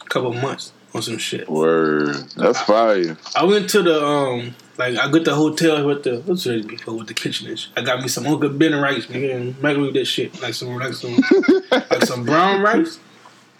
a 0.00 0.04
couple 0.04 0.32
months 0.32 0.72
on 0.94 1.02
some 1.02 1.18
shit. 1.18 1.48
Word, 1.48 2.14
that's 2.36 2.60
fire. 2.62 3.18
I 3.34 3.44
went 3.44 3.68
to 3.70 3.82
the 3.82 4.04
um 4.04 4.54
like 4.78 4.96
I 4.96 5.10
got 5.10 5.24
the 5.24 5.34
hotel 5.34 5.84
with 5.84 6.04
the 6.04 6.20
what's 6.20 6.46
it 6.46 6.68
before 6.68 6.94
with 6.94 7.08
the 7.08 7.14
kitchen 7.14 7.48
and 7.48 7.58
shit. 7.58 7.72
I 7.76 7.82
got 7.82 8.00
me 8.00 8.06
some 8.06 8.28
Uncle 8.28 8.48
Ben 8.48 8.80
rice, 8.80 9.06
nigga, 9.06 9.34
and 9.34 9.60
microwave 9.60 9.94
that 9.94 10.04
shit 10.04 10.40
like 10.40 10.54
some 10.54 10.76
like 10.76 10.94
some 10.94 11.16
like 11.72 12.04
some 12.04 12.24
brown 12.24 12.62
rice. 12.62 13.00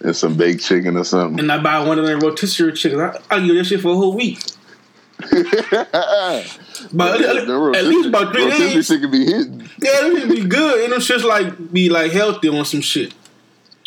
And 0.03 0.17
some 0.17 0.35
baked 0.37 0.63
chicken 0.65 0.97
or 0.97 1.05
something. 1.05 1.41
And 1.41 1.53
I 1.53 1.59
buy 1.63 1.87
one 1.87 1.99
of 1.99 2.07
them 2.07 2.21
rotisserie 2.21 2.73
chickens. 2.73 3.03
I, 3.03 3.37
I 3.37 3.41
give 3.47 3.55
that 3.57 3.65
shit 3.65 3.81
for 3.81 3.91
a 3.93 3.95
whole 3.97 4.15
week. 4.17 4.43
But 6.93 7.21
at, 7.21 7.37
at- 7.37 7.85
least 7.85 8.09
about 8.09 8.33
three 8.33 8.45
rotisserie 8.45 8.71
days. 8.75 8.89
chicken 8.89 9.11
be 9.11 9.25
hitting. 9.27 9.61
Yeah, 9.83 9.91
it 10.07 10.29
be 10.31 10.45
good. 10.47 10.85
And 10.85 10.93
them 10.95 11.01
shits 11.01 11.25
like 11.25 11.71
be 11.73 11.91
like 11.91 12.11
healthy 12.13 12.49
on 12.49 12.65
some 12.65 12.81
shit. 12.81 13.13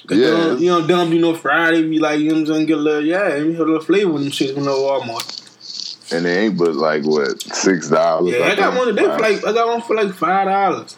Cause 0.08 0.17
Yeah. 0.17 0.30
they 0.30 0.36
don't, 0.38 0.60
you 0.62 0.67
know, 0.67 0.82
they 0.82 0.93
don't 0.93 1.10
be 1.10 1.17
no 1.19 1.34
Friday. 1.34 1.88
Be 1.89 1.97
like 1.99 2.19
you 2.19 2.30
know 2.30 2.36
what 2.36 2.39
I'm 2.41 2.45
saying, 2.56 2.65
get 2.67 2.78
a 2.78 2.82
little 2.82 3.04
yeah, 3.04 3.30
and 3.34 3.45
you 3.47 3.52
have 3.54 3.62
a 3.62 3.65
little 3.71 3.82
flavor 3.84 4.12
with 4.12 4.21
them 4.23 4.32
shits 4.32 4.54
from 4.54 4.65
the 4.65 4.71
Walmart. 4.71 6.13
And 6.13 6.26
they 6.26 6.45
ain't 6.45 6.58
but 6.58 6.76
like 6.76 7.04
what 7.04 7.41
six 7.41 7.89
dollars. 7.89 8.36
Yeah, 8.36 8.45
I 8.45 8.56
got 8.56 8.78
one 8.78 8.88
today 8.88 9.04
for 9.06 9.17
like 9.19 9.43
I 9.43 9.54
got 9.54 9.67
one 9.67 9.82
for 9.82 9.95
like 9.95 10.13
five 10.13 10.47
dollars. 10.47 10.95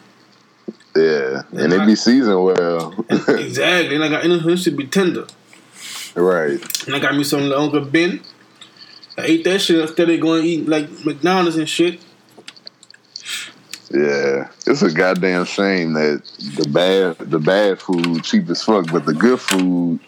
Yeah, 0.96 1.42
and 1.52 1.72
they 1.72 1.84
be 1.84 1.94
seasoned 1.94 2.42
well. 2.42 2.94
exactly. 3.28 3.96
And 3.96 4.04
I 4.04 4.08
got 4.08 4.24
it 4.24 4.56
should 4.58 4.76
be 4.76 4.86
tender. 4.86 5.26
right. 6.14 6.86
And 6.86 6.96
I 6.96 6.98
got 6.98 7.14
me 7.14 7.24
some 7.24 7.42
little 7.42 7.64
Uncle 7.64 7.82
Ben. 7.82 8.20
I 9.18 9.24
ate 9.24 9.44
that 9.44 9.60
shit 9.60 9.80
instead 9.80 10.10
of 10.10 10.20
going 10.20 10.42
to 10.42 10.48
eat 10.48 10.68
like 10.68 10.88
McDonald's 11.04 11.56
and 11.56 11.68
shit. 11.68 12.00
Yeah, 13.90 14.48
it's 14.66 14.82
a 14.82 14.92
goddamn 14.92 15.44
shame 15.44 15.92
that 15.92 16.22
the 16.56 16.68
bad 16.68 17.18
the 17.30 17.38
bad 17.38 17.80
food 17.80 18.24
cheap 18.24 18.48
as 18.50 18.62
fuck, 18.62 18.90
but 18.90 19.06
the 19.06 19.14
good 19.14 19.40
food 19.40 20.00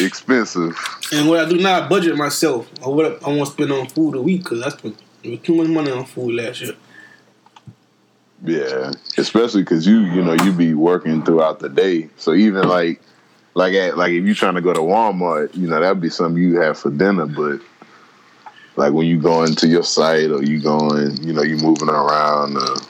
expensive. 0.00 0.76
And 1.12 1.28
what 1.28 1.40
I 1.40 1.48
do 1.48 1.56
now, 1.56 1.82
I 1.82 1.88
budget 1.88 2.14
myself 2.16 2.68
or 2.82 2.94
what 2.94 3.22
I 3.24 3.28
want 3.28 3.46
to 3.46 3.52
spend 3.52 3.72
on 3.72 3.88
food 3.88 4.16
a 4.16 4.20
week 4.22 4.44
because 4.44 4.62
I 4.62 4.68
spent 4.68 5.00
too 5.42 5.54
much 5.54 5.68
money 5.68 5.90
on 5.90 6.04
food 6.04 6.34
last 6.34 6.60
year. 6.60 6.74
Yeah, 8.44 8.92
especially 9.18 9.62
because 9.62 9.86
you 9.86 10.00
you 10.00 10.22
know 10.22 10.34
you 10.34 10.52
be 10.52 10.74
working 10.74 11.24
throughout 11.24 11.60
the 11.60 11.68
day, 11.68 12.08
so 12.16 12.34
even 12.34 12.68
like 12.68 13.00
like 13.54 13.74
at 13.74 13.96
like 13.96 14.12
if 14.12 14.24
you 14.24 14.34
trying 14.34 14.54
to 14.54 14.60
go 14.60 14.72
to 14.72 14.80
Walmart, 14.80 15.56
you 15.56 15.68
know 15.68 15.80
that'd 15.80 16.00
be 16.00 16.10
something 16.10 16.42
you 16.42 16.60
have 16.60 16.78
for 16.78 16.90
dinner, 16.90 17.26
but 17.26 17.60
Like 18.76 18.92
when 18.92 19.06
you 19.06 19.18
going 19.20 19.54
to 19.56 19.68
your 19.68 19.82
site 19.82 20.30
or 20.30 20.42
you 20.42 20.60
going, 20.60 21.22
you 21.22 21.32
know, 21.32 21.42
you 21.42 21.56
moving 21.56 21.88
around. 21.90 22.56
Uh, 22.56 22.80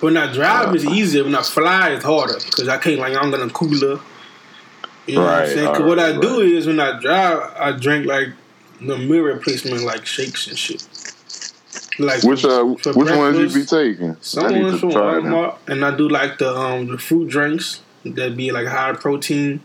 when 0.00 0.16
I 0.16 0.32
drive, 0.32 0.68
uh, 0.68 0.72
it's 0.74 0.84
easier. 0.84 1.24
When 1.24 1.34
I 1.34 1.42
fly, 1.42 1.90
it's 1.90 2.04
harder 2.04 2.34
because 2.34 2.68
I 2.68 2.78
can't 2.78 3.00
like 3.00 3.16
I'm 3.16 3.30
gonna 3.30 3.50
cooler. 3.50 4.00
You 5.06 5.16
know 5.16 5.24
right, 5.24 5.40
what 5.40 5.42
I'm 5.42 5.46
saying? 5.48 5.66
Cause 5.68 5.80
right, 5.80 5.88
what 5.88 5.98
I 5.98 6.12
right. 6.12 6.20
do 6.20 6.40
is 6.40 6.66
when 6.66 6.78
I 6.78 7.00
drive, 7.00 7.52
I 7.58 7.72
drink 7.72 8.06
like 8.06 8.28
the 8.80 8.98
mirror 8.98 9.34
replacement, 9.34 9.82
like 9.82 10.06
shakes 10.06 10.46
and 10.46 10.58
shit. 10.58 10.87
Like 11.98 12.22
which 12.22 12.44
uh, 12.44 12.64
which 12.64 12.94
ones 12.94 13.54
you 13.54 13.60
be 13.60 13.66
taking? 13.66 14.16
Some 14.20 14.62
ones 14.62 14.80
from 14.80 14.90
Walmart, 14.90 15.58
and 15.66 15.84
I 15.84 15.96
do 15.96 16.08
like 16.08 16.38
the 16.38 16.54
um 16.54 16.86
the 16.86 16.98
fruit 16.98 17.28
drinks 17.28 17.82
that 18.04 18.36
be 18.36 18.52
like 18.52 18.66
high 18.68 18.92
protein. 18.92 19.60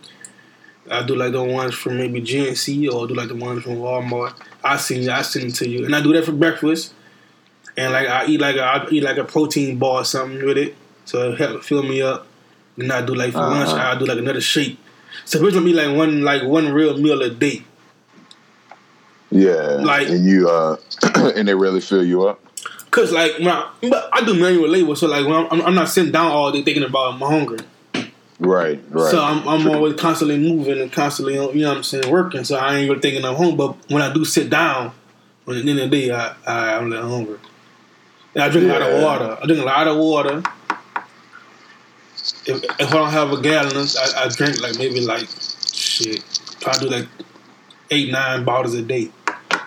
I 0.90 1.04
do 1.04 1.16
like 1.16 1.32
the 1.32 1.44
ones 1.44 1.76
from 1.76 1.98
maybe 1.98 2.22
GNC 2.22 2.92
or 2.92 3.06
I 3.06 3.08
do 3.08 3.14
like 3.14 3.30
the 3.30 3.36
ones 3.36 3.64
from 3.64 3.76
Walmart. 3.76 4.34
I 4.64 4.78
send 4.78 5.08
I 5.10 5.22
send 5.22 5.46
it 5.46 5.56
to 5.56 5.70
you, 5.70 5.86
and 5.86 5.96
I 5.96 6.02
do 6.02 6.12
that 6.14 6.26
for 6.26 6.32
breakfast. 6.32 6.94
And 7.78 7.94
like 7.94 8.08
I 8.08 8.26
eat 8.26 8.42
like 8.42 8.56
a, 8.56 8.64
I 8.64 8.88
eat 8.90 9.04
like 9.04 9.18
a 9.18 9.24
protein 9.24 9.78
bar 9.78 10.02
or 10.02 10.06
something 10.06 10.44
with 10.46 10.58
it, 10.58 10.76
so 11.06 11.32
it 11.32 11.38
help 11.38 11.64
fill 11.64 11.84
me 11.84 12.02
up. 12.02 12.28
And 12.78 12.92
I 12.92 13.06
do 13.06 13.14
like 13.14 13.34
for 13.34 13.40
uh-huh. 13.40 13.50
lunch, 13.52 13.70
I 13.70 13.98
do 13.98 14.06
like 14.06 14.18
another 14.18 14.42
shake. 14.42 14.80
So 15.26 15.44
it's 15.44 15.54
gonna 15.54 15.66
be 15.66 15.74
like 15.74 15.96
one 15.96 16.24
like 16.24 16.44
one 16.44 16.72
real 16.74 16.98
meal 16.98 17.22
a 17.22 17.30
day. 17.30 17.64
Yeah, 19.34 19.82
like 19.82 20.10
and 20.10 20.26
you 20.26 20.48
uh, 20.48 20.78
and 21.36 21.48
they 21.48 21.56
really 21.56 21.82
fill 21.82 22.04
you 22.04 22.28
up. 22.28 22.40
Cause 22.92 23.12
like 23.12 23.40
when 23.40 23.48
I, 23.48 23.72
but 23.90 24.08
I 24.14 24.24
do 24.24 24.40
manual 24.40 24.70
labor, 24.70 24.96
so 24.96 25.08
like 25.08 25.26
when 25.26 25.48
I'm, 25.50 25.62
I'm 25.62 25.74
not 25.74 25.90
sitting 25.90 26.12
down 26.12 26.28
all 26.28 26.52
day 26.52 26.62
thinking 26.62 26.84
about 26.84 27.18
my 27.18 27.28
hunger. 27.28 27.58
Right, 28.38 28.80
right. 28.90 29.10
So 29.10 29.24
I'm, 29.24 29.48
I'm 29.48 29.68
always 29.68 30.00
constantly 30.00 30.38
moving 30.38 30.80
and 30.80 30.92
constantly, 30.92 31.34
you 31.34 31.40
know 31.40 31.70
what 31.70 31.78
I'm 31.78 31.84
saying, 31.84 32.12
working. 32.12 32.44
So 32.44 32.58
I 32.58 32.76
ain't 32.76 32.90
really 32.90 33.02
thinking 33.02 33.26
I'm 33.26 33.36
home. 33.36 33.58
But 33.58 33.78
when 33.90 34.04
I 34.04 34.14
do 34.14 34.24
sit 34.26 34.50
down, 34.50 34.92
when 35.46 35.58
at 35.58 35.66
the 35.66 35.72
end 35.72 35.80
of 35.80 35.90
the 35.90 36.02
day, 36.02 36.12
I, 36.12 36.36
I, 36.46 36.76
I'm 36.76 36.88
a 36.88 36.90
little 36.90 37.10
hungry. 37.10 37.40
And 38.36 38.44
I 38.44 38.50
drink 38.50 38.68
yeah. 38.68 38.78
a 38.78 38.80
lot 38.80 38.92
of 38.92 39.02
water. 39.02 39.38
I 39.42 39.46
drink 39.46 39.62
a 39.62 39.66
lot 39.66 39.88
of 39.88 39.98
water. 39.98 40.44
If, 42.46 42.64
if 42.64 42.90
I 42.90 42.94
don't 42.94 43.12
have 43.12 43.32
a 43.32 43.42
gallon, 43.42 43.76
I, 43.78 44.26
I 44.26 44.28
drink 44.28 44.62
like 44.62 44.78
maybe 44.78 45.02
like, 45.02 45.28
shit, 45.74 46.24
I 46.68 46.78
do 46.78 46.90
like 46.90 47.08
eight, 47.90 48.12
nine 48.12 48.44
bottles 48.44 48.76
a 48.76 48.82
day 48.82 49.10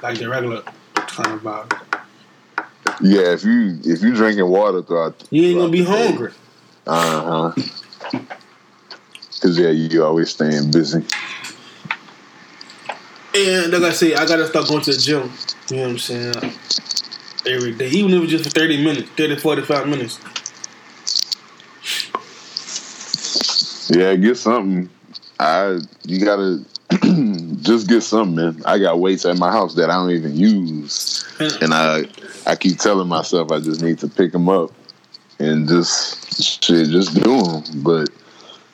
like 0.07 0.19
the 0.19 0.29
regular 0.29 0.63
kind 0.95 1.33
of 1.33 1.43
bottle. 1.43 1.79
Yeah, 3.01 3.33
if 3.33 3.45
you 3.45 3.79
if 3.85 4.03
you 4.03 4.15
drinking 4.15 4.49
water 4.49 4.83
throughout, 4.83 5.25
you 5.31 5.45
ain't 5.47 5.59
gonna 5.59 5.73
be 5.73 5.83
hungry. 5.83 6.33
Uh 6.87 7.53
huh. 7.53 7.63
Cause 9.41 9.59
yeah, 9.59 9.71
you 9.71 10.05
always 10.05 10.31
staying 10.31 10.71
busy. 10.71 11.05
And 13.35 13.73
like 13.73 13.83
I 13.83 13.91
say, 13.91 14.15
I 14.15 14.25
gotta 14.27 14.47
start 14.47 14.69
going 14.69 14.83
to 14.83 14.93
the 14.93 14.99
gym. 14.99 15.31
You 15.71 15.77
know 15.77 15.83
what 15.83 15.91
I'm 15.91 15.99
saying? 15.99 16.53
Every 17.45 17.73
day, 17.75 17.89
even 17.91 18.13
if 18.15 18.23
it's 18.23 18.31
just 18.31 18.45
for 18.45 18.51
30 18.51 18.85
minutes, 18.85 19.11
30, 19.17 19.37
45 19.37 19.89
minutes. 19.89 20.21
Yeah, 23.91 24.15
get 24.15 24.37
something. 24.37 24.89
I 25.39 25.81
you 26.05 26.25
gotta 26.25 26.65
just 27.63 27.89
get 27.89 28.03
something, 28.03 28.37
man. 28.37 28.63
I 28.65 28.79
got 28.79 29.01
weights 29.01 29.25
at 29.25 29.39
my 29.39 29.51
house 29.51 29.75
that 29.75 29.91
I 29.91 29.95
don't 29.95 30.13
even 30.13 30.37
use, 30.37 31.25
and 31.61 31.75
I 31.75 32.05
I 32.47 32.55
keep 32.55 32.79
telling 32.79 33.09
myself 33.09 33.51
I 33.51 33.59
just 33.59 33.83
need 33.83 33.99
to 33.99 34.09
pick 34.09 34.33
them 34.33 34.49
up 34.49 34.71
and 35.39 35.69
just 35.69 36.63
shit, 36.65 36.89
just 36.89 37.15
do 37.15 37.43
them. 37.43 37.83
But 37.83 38.11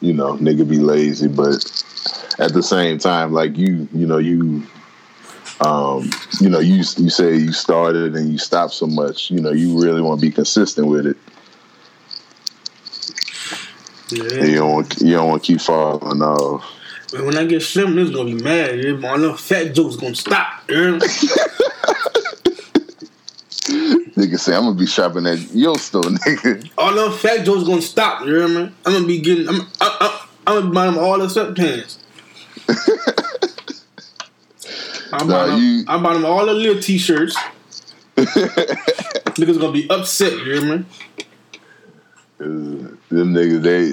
you 0.00 0.12
know, 0.12 0.34
nigga 0.34 0.68
be 0.68 0.78
lazy. 0.78 1.28
But 1.28 1.64
at 2.38 2.52
the 2.52 2.62
same 2.62 2.98
time, 2.98 3.32
like 3.32 3.56
you, 3.56 3.88
you 3.92 4.06
know, 4.06 4.18
you, 4.18 4.66
um, 5.60 6.10
you 6.40 6.50
know, 6.50 6.60
you 6.60 6.76
you 6.76 7.10
say 7.10 7.36
you 7.36 7.52
started 7.52 8.14
and 8.14 8.30
you 8.30 8.38
stopped 8.38 8.74
so 8.74 8.86
much. 8.86 9.30
You 9.30 9.40
know, 9.40 9.52
you 9.52 9.82
really 9.82 10.02
want 10.02 10.20
to 10.20 10.26
be 10.26 10.32
consistent 10.32 10.86
with 10.86 11.06
it. 11.06 11.16
Yeah. 14.10 14.44
You 14.44 14.56
don't 14.56 14.72
want 14.72 15.00
you 15.00 15.12
don't 15.12 15.28
want 15.28 15.42
to 15.42 15.52
keep 15.52 15.60
falling 15.60 16.20
off. 16.20 16.64
Man, 17.12 17.26
when 17.26 17.36
I 17.36 17.44
get 17.44 17.60
slim, 17.62 17.94
niggas 17.94 18.14
gonna 18.14 18.34
be 18.34 18.42
mad. 18.42 18.82
Yeah? 18.82 18.92
My 18.92 19.16
little 19.16 19.36
fat 19.36 19.74
jokes 19.74 19.96
gonna 19.96 20.14
stop. 20.14 20.62
Yeah? 20.68 20.98
nigga 24.16 24.38
say 24.38 24.54
I'm 24.54 24.62
gonna 24.62 24.74
be 24.74 24.86
shopping 24.86 25.26
at 25.26 25.54
your 25.54 25.78
store, 25.78 26.02
nigga. 26.02 26.70
All 26.78 26.94
them 26.94 27.12
fat 27.12 27.44
jokes 27.44 27.64
gonna 27.64 27.82
stop. 27.82 28.24
You 28.24 28.34
hear 28.34 28.48
me? 28.48 28.72
I'm 28.86 28.92
gonna 28.92 29.06
be 29.06 29.20
getting. 29.20 29.48
I'm. 29.48 29.60
I, 29.80 29.96
I, 30.00 30.26
I'm 30.46 30.60
gonna 30.62 30.74
buy 30.74 30.86
them 30.86 30.98
all 30.98 31.18
the 31.18 31.26
sweatpants. 31.26 31.98
I'm 35.12 35.26
nah, 35.28 35.46
buying 35.46 35.62
you... 35.62 35.78
them, 35.84 35.90
I'm 35.90 36.02
buying 36.02 36.22
them 36.22 36.30
all 36.30 36.46
the 36.46 36.54
little 36.54 36.80
t-shirts. 36.80 37.36
niggas 38.16 39.60
gonna 39.60 39.72
be 39.72 39.88
upset. 39.90 40.32
You 40.32 40.44
hear 40.44 40.78
me? 40.78 40.84
Uh, 42.40 42.44
them 43.10 43.34
niggas, 43.34 43.62
they 43.62 43.90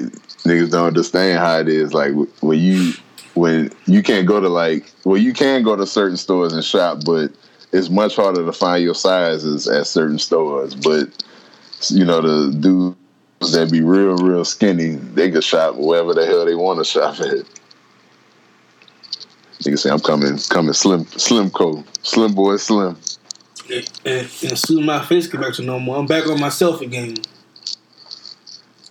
niggas 0.50 0.72
don't 0.72 0.88
understand 0.88 1.40
how 1.40 1.60
it 1.60 1.68
is. 1.68 1.94
Like 1.94 2.14
when 2.42 2.60
you 2.60 2.94
when 3.40 3.72
you 3.86 4.04
can't 4.04 4.28
go 4.28 4.40
to 4.40 4.50
like 4.50 4.92
well 5.06 5.18
you 5.18 5.34
can 5.34 5.64
go 5.64 5.76
to 5.76 5.88
certain 5.88 6.18
stores 6.18 6.54
and 6.54 6.64
shop 6.64 7.00
but 7.06 7.32
it's 7.72 7.90
much 7.90 8.16
harder 8.16 8.46
to 8.46 8.52
find 8.52 8.84
your 8.84 8.96
sizes 8.96 9.68
at 9.68 9.88
certain 9.88 10.20
stores. 10.20 10.76
But 10.76 11.24
you 11.90 12.04
know 12.04 12.22
the 12.22 12.58
dudes 12.58 13.54
that 13.54 13.72
be 13.72 13.82
real 13.82 14.18
real 14.18 14.44
skinny 14.44 14.96
they 14.96 15.32
can 15.32 15.42
shop 15.42 15.76
wherever 15.76 16.14
the 16.14 16.26
hell 16.26 16.46
they 16.46 16.56
want 16.56 16.80
to 16.80 16.86
shop 16.86 17.20
at. 17.20 17.46
You 19.60 19.72
can 19.72 19.78
say 19.78 19.90
i'm 19.90 20.00
coming 20.00 20.38
coming 20.50 20.74
slim 20.74 21.06
slim 21.06 21.50
coat 21.50 21.86
slim 22.06 22.34
boy 22.34 22.58
slim. 22.58 22.98
And, 23.72 23.90
and, 24.04 24.30
and 24.44 24.58
soon 24.58 24.86
my 24.86 25.06
face 25.06 25.28
get 25.28 25.40
back 25.40 25.54
to 25.54 25.62
normal. 25.62 25.96
I'm 25.96 26.08
back 26.08 26.28
on 26.28 26.40
my 26.40 26.50
selfie 26.50 26.90
game 26.90 27.16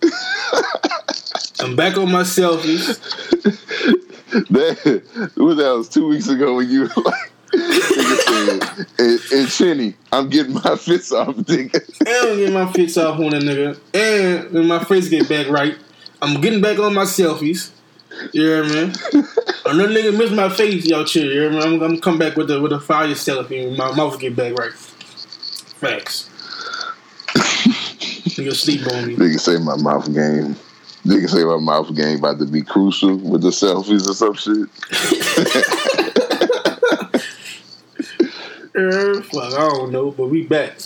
I'm 1.59 1.75
back 1.75 1.97
on 1.97 2.11
my 2.11 2.23
selfies. 2.23 2.97
that 4.49 5.31
was 5.35 5.57
that 5.57 5.75
was 5.75 5.89
two 5.89 6.07
weeks 6.07 6.27
ago 6.27 6.55
when 6.55 6.69
you 6.69 6.81
were 6.81 7.01
like 7.03 7.31
and, 7.53 9.19
and 9.31 9.49
Chinny, 9.49 9.95
I'm 10.11 10.29
getting 10.29 10.53
my 10.53 10.75
fits 10.77 11.11
off, 11.11 11.35
nigga. 11.35 11.73
And 12.01 12.09
I'm 12.09 12.37
getting 12.37 12.53
my 12.53 12.71
fits 12.71 12.97
off 12.97 13.19
on 13.19 13.33
a 13.33 13.39
nigga. 13.39 13.79
And 13.93 14.51
when 14.51 14.67
my 14.67 14.83
face 14.83 15.09
get 15.09 15.27
back 15.27 15.47
right, 15.49 15.75
I'm 16.21 16.41
getting 16.41 16.61
back 16.61 16.79
on 16.79 16.93
my 16.93 17.03
selfies. 17.03 17.71
You 18.33 18.41
hear 18.41 18.63
me? 18.63 18.93
Another 19.65 19.93
nigga 19.93 20.17
miss 20.17 20.31
my 20.31 20.49
face, 20.49 20.85
y'all 20.85 21.05
chill. 21.05 21.25
You 21.25 21.41
hear 21.41 21.51
me? 21.51 21.59
I'm, 21.59 21.81
I'm 21.81 22.01
come 22.01 22.17
back 22.17 22.35
with 22.35 22.47
the 22.47 22.61
with 22.61 22.73
a 22.73 22.79
fire 22.79 23.07
selfie 23.09 23.67
and 23.67 23.77
my 23.77 23.95
mouth 23.95 24.19
get 24.19 24.35
back 24.35 24.53
right. 24.57 24.73
Facts. 24.73 26.29
nigga 28.35 28.53
sleep 28.53 28.85
on 28.87 29.07
me. 29.07 29.15
Nigga 29.15 29.39
say 29.39 29.57
my 29.57 29.77
mouth 29.77 30.13
game. 30.13 30.55
Nigga 31.05 31.29
say 31.29 31.43
my 31.43 31.57
mouth 31.57 31.93
game 31.95 32.19
about 32.19 32.39
to 32.39 32.45
be 32.45 32.61
crucial 32.61 33.15
with 33.15 33.41
the 33.41 33.49
selfies 33.49 34.07
or 34.07 34.13
some 34.13 34.33
shit. 34.33 34.69
fuck, 39.25 39.53
I 39.53 39.69
don't 39.69 39.91
know, 39.91 40.11
but 40.11 40.27
we 40.27 40.45
back. 40.45 40.77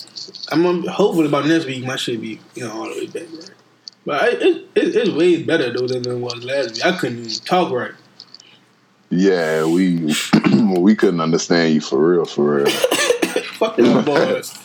I'm 0.52 0.86
hopefully 0.88 1.30
by 1.30 1.46
next 1.46 1.66
week 1.66 1.86
my 1.86 1.96
shit 1.96 2.22
be 2.22 2.40
you 2.56 2.64
know 2.64 2.72
all 2.72 2.86
the 2.86 2.92
way 2.92 3.08
back 3.08 3.28
right. 3.32 3.52
But 4.06 4.34
it, 4.34 4.68
it, 4.76 4.96
it's 4.96 5.10
way 5.12 5.44
better 5.44 5.72
though 5.72 5.88
than 5.88 6.08
it 6.08 6.20
was 6.20 6.44
last 6.44 6.76
week. 6.76 6.86
I 6.86 6.98
couldn't 6.98 7.20
even 7.20 7.32
talk 7.46 7.72
right. 7.72 7.94
Yeah, 9.10 9.66
we 9.66 10.16
we 10.78 10.96
couldn't 10.96 11.22
understand 11.22 11.74
you 11.74 11.82
for 11.82 11.98
real, 11.98 12.26
for 12.26 12.58
real. 12.58 12.66
Fucking 12.70 14.04
boys. 14.04 14.54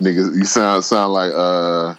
Niggas, 0.00 0.36
you 0.36 0.44
sound 0.44 0.84
sound 0.84 1.12
like 1.12 1.32
uh 1.34 1.94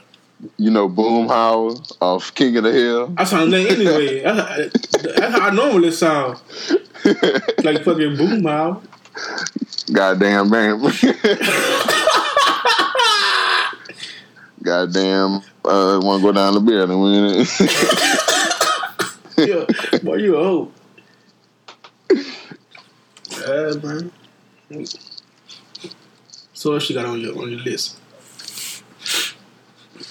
you 0.57 0.71
know, 0.71 0.89
Boomhauer 0.89 1.97
off 2.01 2.33
King 2.33 2.57
of 2.57 2.63
the 2.63 2.71
Hill. 2.71 3.13
I 3.17 3.23
sound 3.23 3.51
like 3.51 3.69
anyway. 3.71 4.21
That's, 4.23 5.35
how 5.35 5.47
I 5.47 5.51
normally 5.51 5.91
sound. 5.91 6.39
like 7.63 7.83
fucking 7.83 8.15
Boomhauer. 8.15 8.81
Goddamn 9.91 10.49
man. 10.49 10.79
Goddamn, 14.61 15.41
uh, 15.63 15.99
want 16.03 16.21
to 16.21 16.27
go 16.27 16.31
down 16.33 16.53
the 16.53 16.59
building. 16.59 16.99
yeah, 19.47 19.99
boy, 20.03 20.15
you 20.15 20.35
a 20.35 20.43
hoe. 20.43 20.71
Yeah, 23.31 23.73
man. 23.81 24.11
So 26.53 26.73
what 26.73 26.81
she 26.81 26.93
got 26.93 27.05
on 27.05 27.21
your 27.21 27.41
on 27.41 27.49
your 27.49 27.61
list? 27.61 27.98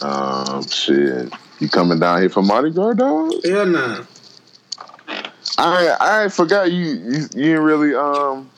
Um, 0.01 0.66
shit. 0.66 1.32
You 1.61 1.68
coming 1.68 1.99
down 1.99 2.20
here 2.20 2.30
for 2.30 2.42
Mardi 2.42 2.70
Gras, 2.70 2.94
dog? 2.94 3.32
Yeah, 3.42 3.64
nah. 3.64 4.05
I 5.57 5.96
I 6.01 6.28
forgot 6.28 6.70
you 6.70 6.84
you, 6.84 7.12
you 7.12 7.26
didn't 7.28 7.62
really 7.62 7.94
um 7.94 8.49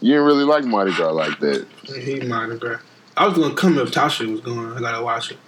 you 0.00 0.12
didn't 0.12 0.26
really 0.26 0.44
like 0.44 0.64
Mardi 0.64 0.92
Gras 0.92 1.10
like 1.10 1.40
that. 1.40 1.66
I 1.92 1.98
hate 1.98 2.26
Mardi 2.26 2.56
Gras. 2.56 2.78
I 3.16 3.26
was 3.26 3.36
gonna 3.36 3.54
come 3.54 3.78
if 3.78 3.90
Tasha 3.90 4.30
was 4.30 4.40
going. 4.40 4.72
I 4.72 4.80
gotta 4.80 5.02
watch 5.02 5.32
it. 5.32 5.38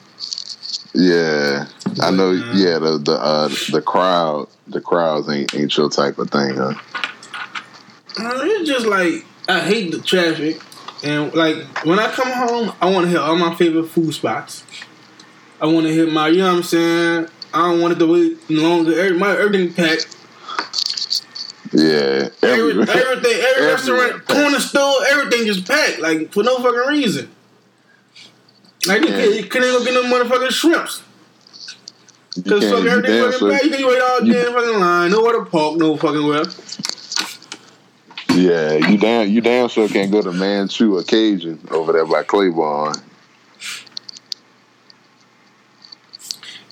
Yeah, 0.94 1.66
but, 1.84 2.02
I 2.02 2.10
know. 2.10 2.30
Uh, 2.30 2.52
yeah, 2.54 2.78
the 2.78 2.98
the 2.98 3.12
uh, 3.12 3.48
the 3.70 3.82
crowd 3.82 4.48
the 4.66 4.80
crowds 4.80 5.28
ain't 5.28 5.54
ain't 5.54 5.76
your 5.76 5.88
type 5.88 6.18
of 6.18 6.30
thing, 6.30 6.56
huh? 6.56 6.74
Uh, 8.18 8.40
it's 8.42 8.68
just 8.68 8.86
like 8.86 9.24
I 9.48 9.60
hate 9.60 9.92
the 9.92 10.00
traffic. 10.00 10.60
And 11.04 11.32
like 11.32 11.56
when 11.84 12.00
I 12.00 12.10
come 12.10 12.32
home, 12.32 12.72
I 12.80 12.90
want 12.90 13.04
to 13.04 13.10
hit 13.10 13.18
all 13.18 13.36
my 13.36 13.54
favorite 13.54 13.84
food 13.84 14.12
spots. 14.12 14.64
I 15.60 15.66
want 15.66 15.86
to 15.86 15.92
hit 15.92 16.12
my, 16.12 16.28
you 16.28 16.38
know 16.38 16.48
what 16.50 16.56
I'm 16.58 16.62
saying. 16.62 17.28
I 17.52 17.62
don't 17.62 17.80
want 17.80 17.94
it 17.94 17.98
to 18.00 18.06
wait 18.06 18.50
no 18.50 18.62
longer. 18.62 18.98
Every, 18.98 19.18
my 19.18 19.32
everything 19.32 19.72
packed. 19.74 20.14
Yeah, 21.72 22.28
Every, 22.42 22.70
every- 22.70 22.82
everything, 22.88 23.40
every 23.40 23.66
restaurant, 23.66 24.26
corner 24.26 24.58
store, 24.60 24.94
everything 25.08 25.46
is 25.48 25.60
packed. 25.60 25.98
Like 26.00 26.32
for 26.32 26.42
no 26.42 26.56
fucking 26.58 26.88
reason. 26.88 27.30
Like 28.86 29.02
you, 29.02 29.08
Yeah. 29.08 29.24
you 29.24 29.44
couldn't 29.44 29.68
go 29.72 29.84
get 29.84 29.94
no 29.94 30.02
motherfucking 30.04 30.50
shrimps. 30.50 31.02
Cause 32.48 32.62
fucking 32.70 32.86
everything 32.86 33.02
damn 33.20 33.32
fucking 33.32 33.50
packed. 33.50 33.64
You 33.64 33.70
can 33.72 33.86
wait 33.86 34.00
all 34.00 34.24
damn 34.24 34.52
fucking 34.52 34.80
line. 34.80 35.10
Nowhere 35.10 35.32
to 35.40 35.44
park. 35.50 35.76
No 35.76 35.96
fucking 35.96 36.26
well. 36.26 36.44
Yeah, 38.34 38.74
you 38.88 38.96
damn 38.98 39.28
you 39.28 39.40
damn 39.40 39.68
sure 39.68 39.88
can't 39.88 40.12
go 40.12 40.22
to 40.22 40.30
Manchu 40.32 40.98
Occasion 40.98 41.58
over 41.70 41.92
there 41.92 42.06
by 42.06 42.22
Claiborne. 42.22 42.94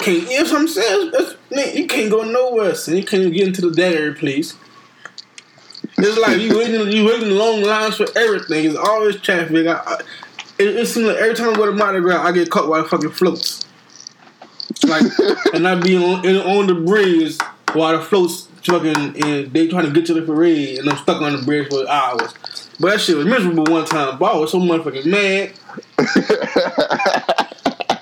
Can't. 0.07 0.31
You 0.31 0.45
know 0.45 0.45
what 0.45 0.61
I'm 0.61 0.69
saying? 0.69 1.11
That's, 1.11 1.35
man, 1.51 1.77
you 1.77 1.89
can't 1.89 2.09
go 2.09 2.23
nowhere. 2.23 2.77
So 2.77 2.93
you 2.93 3.05
can't 3.05 3.33
get 3.33 3.49
into 3.49 3.61
the 3.69 3.73
dairy 3.73 4.15
place. 4.15 4.55
It's 5.99 6.17
like 6.17 6.39
you 6.41 6.57
waiting, 6.57 6.93
you 6.93 7.05
waiting 7.05 7.31
long 7.31 7.63
lines 7.63 7.97
for 7.97 8.07
everything. 8.17 8.67
It's 8.67 8.77
always 8.77 9.17
traffic. 9.17 9.67
I, 9.67 9.73
I, 9.85 10.01
it, 10.61 10.77
it 10.77 10.87
seems 10.87 11.09
like 11.09 11.17
every 11.17 11.35
time 11.35 11.49
I 11.49 11.55
go 11.55 11.67
to 11.67 11.73
Mardi 11.73 11.99
Gras, 11.99 12.23
I 12.23 12.31
get 12.31 12.51
caught 12.51 12.71
by 12.71 12.85
fucking 12.85 13.11
floats. 13.11 13.67
Like, 14.87 15.03
and 15.55 15.67
I 15.67 15.75
be 15.75 15.97
on 15.97 16.25
on 16.25 16.69
the 16.69 16.75
bridge 16.75 17.37
while 17.73 17.99
the 17.99 18.05
floats 18.05 18.47
fucking 18.63 19.21
and 19.25 19.53
they 19.53 19.67
trying 19.67 19.87
to 19.87 19.91
get 19.91 20.07
to 20.07 20.15
the 20.15 20.23
parade, 20.23 20.79
and 20.79 20.89
I'm 20.89 20.99
stuck 20.99 21.21
on 21.21 21.35
the 21.35 21.43
bridge 21.43 21.69
for 21.69 21.89
hours. 21.89 22.33
But 22.79 22.93
that 22.93 23.01
shit 23.01 23.17
was 23.17 23.27
miserable 23.27 23.65
one 23.65 23.87
time. 23.87 24.19
But 24.19 24.37
I 24.37 24.39
was 24.39 24.53
so 24.53 24.61
motherfucking 24.61 25.07
mad. 25.07 25.53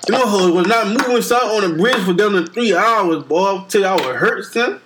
You 0.07 0.13
know, 0.13 0.27
hoes 0.27 0.51
was 0.51 0.67
not 0.67 0.87
moving 0.87 1.21
south 1.21 1.43
on 1.43 1.69
the 1.69 1.77
bridge 1.77 1.97
for 2.03 2.13
them 2.13 2.33
to 2.33 2.45
three 2.45 2.75
hours, 2.75 3.23
boy. 3.23 3.63
Till 3.69 3.85
I 3.85 3.93
was 3.93 4.15
hurt, 4.15 4.45
son. 4.45 4.81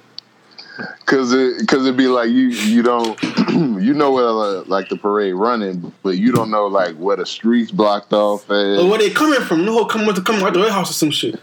Cause 1.05 1.33
it, 1.33 1.67
cause 1.67 1.81
it'd 1.85 1.97
be 1.97 2.07
like 2.07 2.29
you, 2.29 2.47
you 2.47 2.81
don't, 2.81 3.21
you 3.51 3.93
know 3.93 4.13
where 4.13 4.27
uh, 4.27 4.63
like 4.67 4.87
the 4.87 4.95
parade 4.95 5.33
running, 5.33 5.91
but 6.03 6.17
you 6.17 6.31
don't 6.31 6.49
know 6.49 6.67
like 6.67 6.95
where 6.95 7.17
the 7.17 7.25
streets 7.25 7.69
blocked 7.69 8.13
off 8.13 8.49
at. 8.49 8.79
Or 8.79 8.87
where 8.87 8.97
they 8.99 9.09
coming 9.09 9.41
from? 9.41 9.65
No, 9.65 9.73
whole 9.73 9.85
coming 9.85 10.13
to 10.13 10.21
come 10.21 10.41
out 10.41 10.53
the 10.53 10.59
warehouse 10.59 10.89
or 10.89 10.93
some 10.93 11.11
shit. 11.11 11.37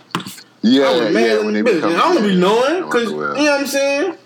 yeah, 0.62 0.84
I 0.86 0.92
was 0.92 1.14
mad 1.14 1.22
yeah, 1.22 1.40
in 1.40 1.44
when 1.44 1.54
the 1.54 1.62
they 1.62 1.74
be 1.74 1.80
coming 1.80 1.96
I 1.96 2.14
don't 2.14 2.22
be 2.22 2.32
in. 2.32 2.40
knowing, 2.40 2.90
cause 2.90 3.10
you 3.10 3.18
know 3.18 3.34
what 3.34 3.60
I'm 3.60 3.66
saying. 3.66 4.16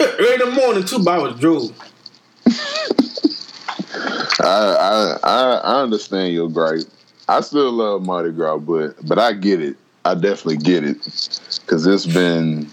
Early 0.00 0.34
in 0.34 0.38
the 0.40 0.50
morning, 0.52 0.84
two 0.84 0.98
was 0.98 1.40
drove. 1.40 1.72
I, 4.42 4.44
I 4.44 5.18
I 5.24 5.54
I 5.64 5.82
understand 5.82 6.32
your 6.32 6.48
gripe. 6.48 6.86
I 7.30 7.42
still 7.42 7.70
love 7.70 8.04
Mardi 8.04 8.32
Gras, 8.32 8.58
but 8.58 8.96
but 9.06 9.16
I 9.16 9.34
get 9.34 9.62
it. 9.62 9.76
I 10.04 10.14
definitely 10.14 10.56
get 10.56 10.82
it 10.82 10.96
because 11.60 11.86
it's 11.86 12.04
been 12.04 12.68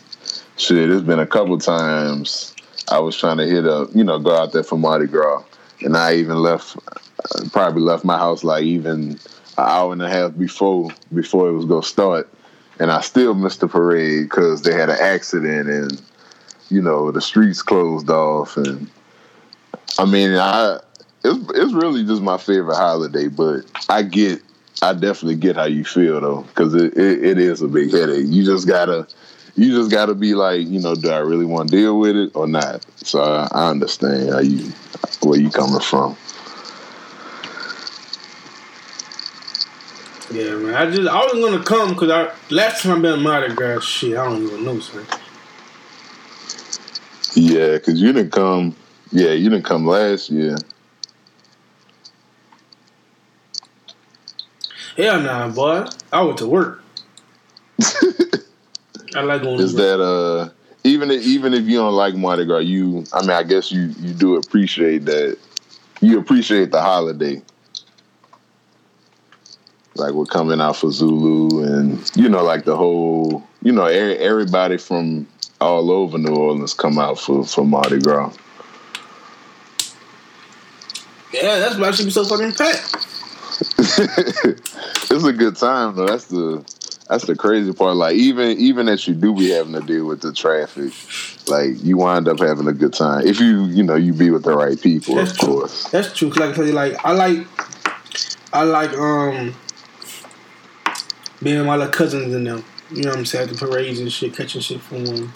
shit. 0.58 0.90
It's 0.90 1.04
been 1.04 1.20
a 1.20 1.28
couple 1.28 1.60
times 1.60 2.56
I 2.90 2.98
was 2.98 3.16
trying 3.16 3.38
to 3.38 3.46
hit 3.46 3.68
up, 3.68 3.90
you 3.94 4.04
know, 4.04 4.18
go 4.18 4.36
out 4.36 4.54
there 4.54 4.64
for 4.64 4.76
Mardi 4.76 5.06
Gras, 5.06 5.44
and 5.82 5.96
I 5.96 6.16
even 6.16 6.38
left, 6.38 6.76
uh, 6.76 7.44
probably 7.52 7.84
left 7.84 8.04
my 8.04 8.18
house 8.18 8.44
like 8.44 8.64
even 8.64 9.12
an 9.12 9.20
hour 9.60 9.94
and 9.94 10.02
a 10.02 10.10
half 10.10 10.36
before 10.36 10.90
before 11.14 11.50
it 11.50 11.54
was 11.54 11.66
gonna 11.66 11.84
start, 11.84 12.28
and 12.80 12.92
I 12.92 13.02
still 13.02 13.36
missed 13.36 13.60
the 13.60 13.68
parade 13.68 14.24
because 14.24 14.64
they 14.64 14.74
had 14.74 14.90
an 14.90 14.98
accident 15.00 15.70
and 15.70 16.02
you 16.70 16.82
know 16.82 17.12
the 17.12 17.22
streets 17.22 17.62
closed 17.62 18.10
off 18.10 18.58
and 18.58 18.90
I 20.00 20.06
mean 20.06 20.32
I 20.34 20.80
it's 21.24 21.52
it's 21.54 21.74
really 21.74 22.04
just 22.04 22.24
my 22.24 22.38
favorite 22.38 22.76
holiday, 22.76 23.28
but 23.28 23.62
I 23.90 24.02
get 24.02 24.42
I 24.82 24.94
definitely 24.94 25.36
get 25.36 25.56
how 25.56 25.66
you 25.66 25.84
feel 25.84 26.22
though, 26.22 26.42
because 26.44 26.76
it, 26.76 26.96
it, 26.98 27.24
it 27.24 27.38
is 27.40 27.62
a 27.62 27.68
big 27.68 27.92
headache. 27.92 28.28
You 28.28 28.44
just 28.44 28.68
gotta 28.68 29.08
you 29.56 29.72
just 29.72 29.90
gotta 29.90 30.14
be 30.14 30.36
like, 30.36 30.68
you 30.68 30.80
know, 30.80 30.94
do 30.94 31.10
I 31.10 31.18
really 31.18 31.46
want 31.46 31.70
to 31.70 31.76
deal 31.76 32.00
with 32.00 32.16
it 32.16 32.32
or 32.36 32.48
not? 32.48 32.86
So 32.98 33.22
I, 33.22 33.48
I 33.52 33.70
understand 33.70 34.30
how 34.30 34.40
you 34.40 34.72
where 35.24 35.40
you 35.40 35.50
coming 35.50 35.80
from. 35.80 36.16
Yeah, 40.32 40.56
man. 40.56 40.76
I 40.76 40.92
just 40.92 41.08
I 41.10 41.26
was 41.26 41.34
gonna 41.34 41.64
come 41.64 41.94
because 41.94 42.12
I 42.12 42.32
last 42.54 42.84
time 42.84 43.00
I 43.00 43.02
been 43.02 43.24
Mardi 43.24 43.56
Gras, 43.56 43.80
shit, 43.80 44.18
I 44.18 44.26
don't 44.26 44.44
even 44.44 44.64
know, 44.64 44.80
son. 44.80 45.06
Yeah, 47.34 47.74
because 47.74 48.00
you 48.02 48.14
didn't 48.14 48.32
come. 48.32 48.76
Yeah, 49.12 49.32
you 49.32 49.50
didn't 49.50 49.66
come 49.66 49.88
last 49.88 50.30
year. 50.30 50.58
Hell 54.98 55.22
nah, 55.22 55.48
boy. 55.50 55.86
I 56.12 56.22
went 56.24 56.40
to 56.40 56.48
work. 56.48 56.82
I 59.16 59.22
like 59.22 59.44
going 59.44 59.60
Is 59.60 59.74
to 59.76 59.78
work. 59.78 59.98
that 59.98 60.02
uh 60.04 60.50
even 60.84 61.12
if, 61.12 61.22
even 61.24 61.54
if 61.54 61.66
you 61.66 61.78
don't 61.78 61.94
like 61.94 62.16
Mardi 62.16 62.46
Gras, 62.46 62.60
you 62.60 63.06
I 63.14 63.22
mean 63.22 63.32
I 63.32 63.44
guess 63.44 63.72
you 63.72 63.94
you 64.00 64.14
do 64.14 64.36
appreciate 64.38 65.06
that 65.06 65.38
you 66.02 66.20
appreciate 66.20 66.72
the 66.72 66.82
holiday. 66.82 67.42
Like 69.96 70.14
we're 70.14 70.26
coming 70.26 70.60
out 70.62 70.78
for 70.78 70.92
Zulu 70.92 71.64
and 71.64 72.12
you 72.16 72.28
know 72.30 72.44
like 72.44 72.66
the 72.66 72.76
whole 72.76 73.44
you 73.62 73.72
know 73.72 73.86
er- 73.86 74.18
everybody 74.20 74.78
from 74.78 75.28
all 75.62 75.92
over 75.92 76.18
New 76.18 76.36
Orleans 76.36 76.74
come 76.74 76.98
out 76.98 77.20
for 77.20 77.46
for 77.46 77.64
Mardi 77.66 78.00
Gras. 78.00 78.34
Yeah, 81.34 81.60
that's 81.60 81.78
why 81.78 81.88
I 81.90 81.92
should 81.92 82.06
be 82.06 82.12
so 82.12 82.26
fucking 82.26 82.54
packed. 82.54 83.07
it's 83.80 85.24
a 85.24 85.34
good 85.34 85.56
time 85.56 85.96
though. 85.96 86.06
That's 86.08 86.26
the 86.26 86.64
that's 87.10 87.26
the 87.26 87.36
crazy 87.36 87.74
part. 87.74 87.96
Like 87.96 88.16
even 88.16 88.58
even 88.60 88.86
that 88.88 89.08
you 89.08 89.14
do 89.14 89.34
be 89.34 89.50
having 89.50 89.74
to 89.74 89.82
deal 89.82 90.06
with 90.06 90.22
the 90.22 90.34
traffic, 90.34 90.92
like 91.48 91.84
you 91.84 91.98
wind 91.98 92.28
up 92.28 92.40
having 92.40 92.68
a 92.68 92.74
good 92.74 92.94
time 92.94 93.26
if 93.26 93.40
you 93.40 93.66
you 93.66 93.84
know 93.84 93.96
you 93.96 94.14
be 94.14 94.30
with 94.30 94.44
the 94.44 94.56
right 94.56 94.80
people, 94.80 95.16
That's 95.16 95.32
of 95.32 95.38
true. 95.40 95.48
course. 95.48 95.84
That's 95.90 96.14
true. 96.14 96.30
'cause 96.30 96.38
Like 96.40 96.50
I 96.52 96.54
tell 96.54 96.66
you, 96.68 96.74
like 96.74 97.06
I 97.06 97.12
like, 97.14 97.48
I 98.54 98.64
like 98.64 98.94
um 98.94 99.56
being 101.42 101.58
with 101.60 101.68
my 101.68 101.76
little 101.76 101.92
cousins 101.94 102.34
and 102.34 102.46
them. 102.46 102.64
You 102.92 103.04
know 103.04 103.10
what 103.10 103.20
I'm 103.20 103.26
saying? 103.26 103.50
At 103.50 103.56
the 103.58 103.66
parades 103.68 104.00
and 104.00 104.12
shit, 104.12 104.36
catching 104.36 104.62
shit 104.62 104.82
from 104.82 105.06
them. 105.06 105.32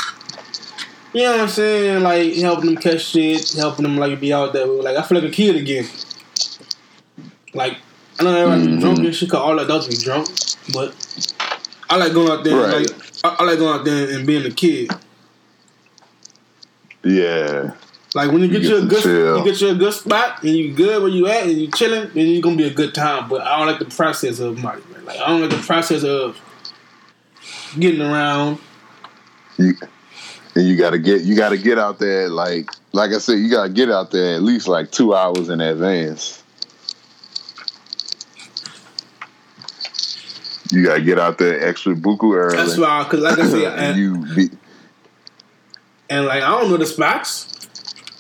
You 1.14 1.24
know 1.24 1.32
what 1.32 1.42
I'm 1.42 1.48
saying? 1.50 2.04
Like 2.04 2.34
helping 2.36 2.74
them 2.74 2.78
catch 2.82 3.02
shit, 3.06 3.52
helping 3.58 3.84
them 3.84 3.98
like 3.98 4.20
be 4.20 4.32
out 4.32 4.54
there. 4.54 4.66
Like 4.68 4.96
I 4.98 5.02
feel 5.02 5.20
like 5.20 5.30
a 5.30 5.34
kid 5.34 5.56
again. 5.58 5.86
Like 7.54 7.78
I 8.22 8.24
know 8.24 8.36
everybody 8.36 8.68
be 8.68 8.74
Mhm. 8.78 8.82
drunk 8.82 9.00
and 9.00 9.16
shit, 9.16 9.30
cause 9.32 9.40
all 9.40 9.58
adults 9.60 9.88
be 9.88 9.96
drunk, 9.98 10.28
but 10.74 10.94
I 11.90 11.98
like 11.98 12.14
going 12.14 12.30
out 12.30 12.44
there. 12.44 12.54
and, 12.54 12.74
Right. 12.74 12.88
Like 12.92 13.02
I, 13.24 13.36
I 13.40 13.44
like 13.46 13.58
going 13.58 13.80
out 13.80 13.86
there 13.86 14.12
and 14.16 14.28
being 14.28 14.46
a 14.46 14.52
kid. 14.52 14.92
Yeah, 17.04 17.72
Like 18.14 18.32
when 18.32 18.42
you 18.42 18.48
get 18.48 18.62
You 18.62 18.70
you, 18.70 18.76
get 18.76 18.84
a 18.84 18.88
good, 18.88 19.02
chill. 19.04 19.38
you 19.40 19.44
get 19.44 19.60
you 19.62 19.70
a 19.70 19.74
good 19.76 19.94
spot 19.94 20.44
and 20.44 20.52
you 20.56 20.72
good 20.74 21.02
where 21.02 21.10
you 21.12 21.26
at 21.28 21.44
and 21.48 21.54
you 21.60 21.72
chilling, 21.72 22.12
then 22.14 22.28
it's 22.28 22.44
gonna 22.44 22.56
be 22.58 22.66
a 22.68 22.74
good 22.74 22.94
time. 22.94 23.28
But 23.28 23.42
I 23.42 23.58
don't 23.58 23.66
like 23.68 23.80
the 23.80 23.86
process 23.86 24.40
of 24.40 24.60
Mardi 24.62 24.84
Gras. 24.84 25.02
Like 25.04 25.18
I 25.20 25.28
don't 25.28 25.42
like 25.42 25.50
the 25.50 25.58
process 25.66 26.04
of 26.04 26.38
getting 27.80 28.02
around. 28.02 28.60
you 29.58 29.74
and 30.54 30.68
you 30.68 30.76
got 30.76 30.90
to 30.92 31.00
get 31.00 31.22
you 31.22 31.36
got 31.36 31.50
to 31.50 31.58
get 31.58 31.80
out 31.80 31.98
there 31.98 32.28
like 32.30 32.70
like 32.92 33.12
I 33.12 33.18
said, 33.20 33.40
you 33.40 33.50
got 33.50 33.64
to 33.64 33.70
get 33.70 33.90
out 33.90 34.12
there 34.12 34.36
at 34.36 34.44
least 34.44 34.68
like 34.68 34.92
two 34.92 35.16
hours 35.16 35.50
in 35.50 35.60
advance. 35.62 36.41
You 40.72 40.86
got 40.86 40.96
to 40.96 41.02
get 41.02 41.20
out 41.20 41.38
there 41.38 41.62
extra 41.68 41.94
buku 41.96 42.36
early. 42.36 42.56
That's 42.58 42.78
why, 42.78 43.04
cause 43.10 43.20
like 43.20 43.38
I 43.40 43.48
said, 43.50 43.64
and 43.80 43.98
you 44.00 44.18
be, 44.36 44.50
and 46.10 46.26
like 46.26 46.44
I 46.44 46.50
don't 46.50 46.70
know 46.70 46.78
the 46.78 46.86
spots, 46.86 47.48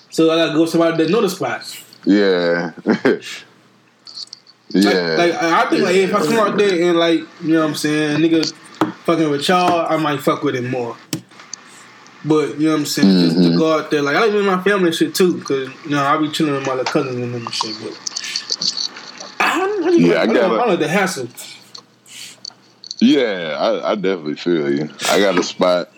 so 0.09 0.29
I 0.31 0.35
gotta 0.35 0.53
go 0.53 0.65
somebody 0.65 0.97
that 1.03 1.09
know 1.11 1.21
the 1.21 1.29
spots. 1.29 1.83
Yeah. 2.05 2.71
Yeah. 4.73 5.15
like 5.17 5.33
I 5.33 5.69
think 5.69 5.83
like 5.83 5.95
if 5.95 6.15
I 6.15 6.23
come 6.25 6.37
out 6.37 6.57
there 6.57 6.89
and 6.89 6.97
like 6.97 7.19
you 7.43 7.53
know 7.55 7.59
what 7.61 7.67
I'm 7.71 7.75
saying, 7.75 8.19
nigga 8.21 8.49
fucking 9.03 9.29
with 9.29 9.45
y'all, 9.49 9.85
I 9.89 9.97
might 9.97 10.21
fuck 10.21 10.43
with 10.43 10.55
it 10.55 10.63
more. 10.63 10.95
But 12.23 12.57
you 12.57 12.67
know 12.67 12.71
what 12.73 12.79
I'm 12.79 12.85
saying, 12.85 13.09
just 13.19 13.35
to 13.35 13.41
Mhm. 13.49 13.57
go 13.57 13.77
out 13.77 13.91
there, 13.91 14.01
like 14.01 14.15
I 14.15 14.21
live 14.21 14.33
with 14.33 14.45
my 14.45 14.61
family 14.63 14.87
and 14.87 14.95
shit 14.95 15.13
too, 15.13 15.41
cause 15.41 15.67
you 15.83 15.89
know 15.91 16.01
I 16.01 16.15
be 16.17 16.29
chilling 16.29 16.53
with 16.53 16.65
my 16.65 16.75
little 16.75 16.85
cousins 16.85 17.17
and 17.17 17.33
them 17.33 17.45
and 17.45 17.53
shit. 17.53 17.75
But 17.83 18.89
I 19.41 19.57
don't, 19.57 19.83
I 19.83 19.87
don't, 19.87 19.99
Yeah, 19.99 20.13
I 20.13 20.21
I 20.21 20.25
don't, 20.27 20.35
gotta- 20.35 20.45
I 20.53 20.57
don't 20.59 20.69
like 20.69 20.79
the 20.79 20.87
hassle. 20.87 21.27
Yeah, 23.01 23.57
I, 23.59 23.91
I 23.91 23.95
definitely 23.95 24.35
feel 24.35 24.73
you. 24.73 24.89
I 25.09 25.19
got 25.19 25.37
a 25.37 25.43
spot. 25.43 25.89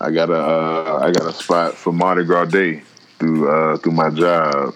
I 0.00 0.10
got 0.10 0.30
a 0.30 0.36
uh, 0.38 1.00
I 1.02 1.10
got 1.12 1.26
a 1.26 1.32
spot 1.32 1.74
for 1.74 1.92
Mardi 1.92 2.24
Gras 2.24 2.46
Day 2.46 2.82
through 3.18 3.48
uh, 3.50 3.76
through 3.78 3.92
my 3.92 4.10
job. 4.10 4.74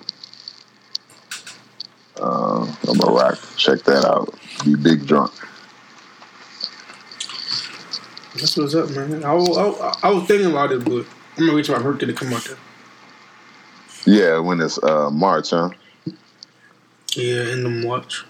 Uh, 2.21 2.67
I'm 2.89 2.99
gonna 2.99 3.13
rock. 3.13 3.39
Check 3.57 3.83
that 3.85 4.05
out. 4.05 4.35
Be 4.65 4.75
big 4.77 5.07
drunk. 5.07 5.33
That's 8.35 8.57
what's 8.57 8.75
up, 8.75 8.91
man. 8.91 9.25
I, 9.25 9.35
was- 9.35 9.59
I, 9.59 10.09
I 10.09 10.11
was 10.11 10.25
thinking 10.27 10.51
about 10.51 10.73
it, 10.73 10.85
but 10.85 11.05
I'm 11.37 11.47
gonna 11.47 11.55
wait 11.55 11.65
till 11.65 11.77
my 11.77 11.83
birthday 11.83 12.07
to 12.07 12.13
come 12.13 12.33
out 12.33 12.45
there. 12.45 12.57
Yeah, 14.05 14.39
when 14.39 14.61
it's 14.61 14.83
uh, 14.83 15.11
March, 15.11 15.51
huh? 15.51 15.71
Yeah, 17.15 17.53
in 17.53 17.63
the 17.63 17.69
March. 17.71 18.25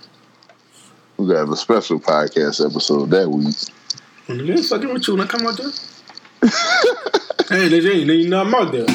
We 1.22 1.28
got 1.28 1.48
a 1.48 1.56
special 1.56 2.00
podcast 2.00 2.68
episode 2.68 3.10
that 3.10 3.30
week. 3.30 3.54
When 4.26 4.38
the 4.38 4.44
nigga 4.44 4.68
fucking 4.68 4.92
with 4.92 5.06
you 5.06 5.14
when 5.14 5.24
I 5.24 5.30
come 5.30 5.46
out 5.46 5.56
there. 5.56 5.68
hey, 7.48 7.68
nigga, 7.70 7.94
ain't 7.94 8.10
nigga, 8.10 8.28
know 8.28 8.40
I'm 8.40 8.52
out 8.52 8.72
there. 8.72 8.86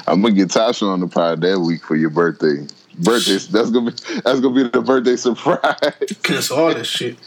I'm 0.08 0.22
gonna 0.22 0.34
get 0.34 0.48
Tasha 0.48 0.88
on 0.88 1.00
the 1.00 1.08
pod 1.08 1.42
that 1.42 1.60
week 1.60 1.84
for 1.84 1.94
your 1.94 2.08
birthday. 2.08 2.66
Birthday. 2.98 3.36
That's 3.52 3.68
gonna 3.68 3.90
be 3.90 3.96
that's 4.24 4.40
gonna 4.40 4.54
be 4.54 4.62
the 4.70 4.80
birthday 4.80 5.16
surprise. 5.16 5.76
Cancel 6.22 6.56
all 6.56 6.72
that 6.72 6.86
shit. 6.86 7.18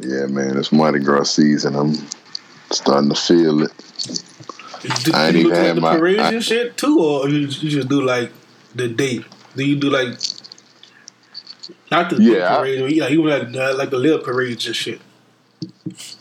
yeah, 0.00 0.26
man, 0.26 0.56
it's 0.56 0.72
Mardi 0.72 0.98
Gras 0.98 1.30
season. 1.30 1.76
I'm 1.76 1.94
starting 2.72 3.10
to 3.10 3.14
feel 3.14 3.62
it. 3.62 3.72
Do, 4.82 5.12
I 5.14 5.26
ain't 5.26 5.32
do 5.34 5.40
you 5.40 5.46
even 5.46 5.50
look 5.50 5.66
at 5.68 5.74
the 5.74 5.80
my- 5.80 5.96
parades 5.96 6.20
I- 6.20 6.32
and 6.32 6.44
shit 6.44 6.76
too, 6.76 7.00
or 7.00 7.28
you, 7.28 7.38
you 7.46 7.70
just 7.70 7.88
do 7.88 8.02
like 8.02 8.30
the 8.74 8.88
date? 8.88 9.24
Do 9.56 9.64
you 9.64 9.76
do 9.76 9.90
like 9.90 10.18
not 11.90 12.10
the 12.10 12.16
Yeah, 12.22 12.54
I- 12.54 12.58
parade, 12.58 12.80
or 12.82 12.88
you 12.88 13.00
like 13.02 13.10
you 13.12 13.26
like 13.26 13.52
the, 13.52 13.74
like 13.74 13.90
the 13.90 13.98
little 13.98 14.18
parades 14.20 14.66
and 14.66 14.76
shit? 14.76 15.00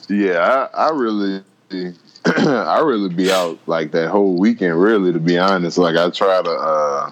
Yeah, 0.10 0.68
I, 0.74 0.88
I 0.88 0.89
really, 0.91 1.43
I 2.26 2.80
really 2.80 3.10
be 3.10 3.32
out 3.32 3.60
like 3.68 3.91
that 3.91 4.10
whole 4.10 4.38
weekend. 4.38 4.80
Really, 4.82 5.12
to 5.14 5.20
be 5.20 5.38
honest, 5.38 5.78
like 5.78 5.95
I 5.95 6.10
try 6.10 6.41
to, 6.41 6.49
uh, 6.49 7.12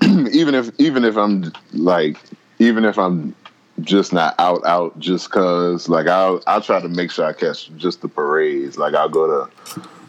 even 0.32 0.54
if 0.54 0.70
even 0.78 1.04
if 1.04 1.16
I'm 1.16 1.52
like, 1.72 2.16
even 2.58 2.84
if 2.84 2.98
I'm 2.98 3.34
just 3.80 4.12
not 4.12 4.34
out 4.38 4.64
out, 4.64 4.98
just 4.98 5.30
cause 5.30 5.88
like 5.88 6.06
I 6.06 6.38
I 6.46 6.60
try 6.60 6.80
to 6.80 6.88
make 6.88 7.10
sure 7.10 7.24
I 7.26 7.32
catch 7.32 7.70
just 7.76 8.00
the 8.00 8.08
parades. 8.08 8.78
Like 8.78 8.94
I'll 8.94 9.08
go 9.08 9.26
to, 9.26 9.50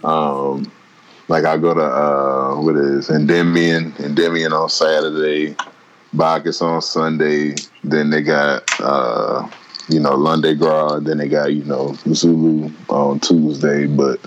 um, 0.04 0.72
like 1.28 1.46
I 1.46 1.58
go 1.58 1.74
to 1.74 1.82
uh, 1.82 2.56
what 2.62 2.76
is 2.76 3.10
Endymion, 3.10 3.94
Endymion 4.00 4.54
on 4.54 4.70
Saturday, 4.70 5.56
Bacchus 6.14 6.62
on 6.62 6.82
Sunday. 6.82 7.56
Then 7.84 8.10
they 8.10 8.22
got. 8.22 8.64
uh 8.80 9.50
you 9.90 10.00
know, 10.00 10.16
Lundi 10.16 10.56
Gras, 10.56 11.00
then 11.00 11.18
they 11.18 11.28
got, 11.28 11.54
you 11.54 11.66
know, 11.66 11.98
Zulu 12.14 12.72
on 12.88 13.20
Tuesday. 13.20 13.88
But 13.88 14.22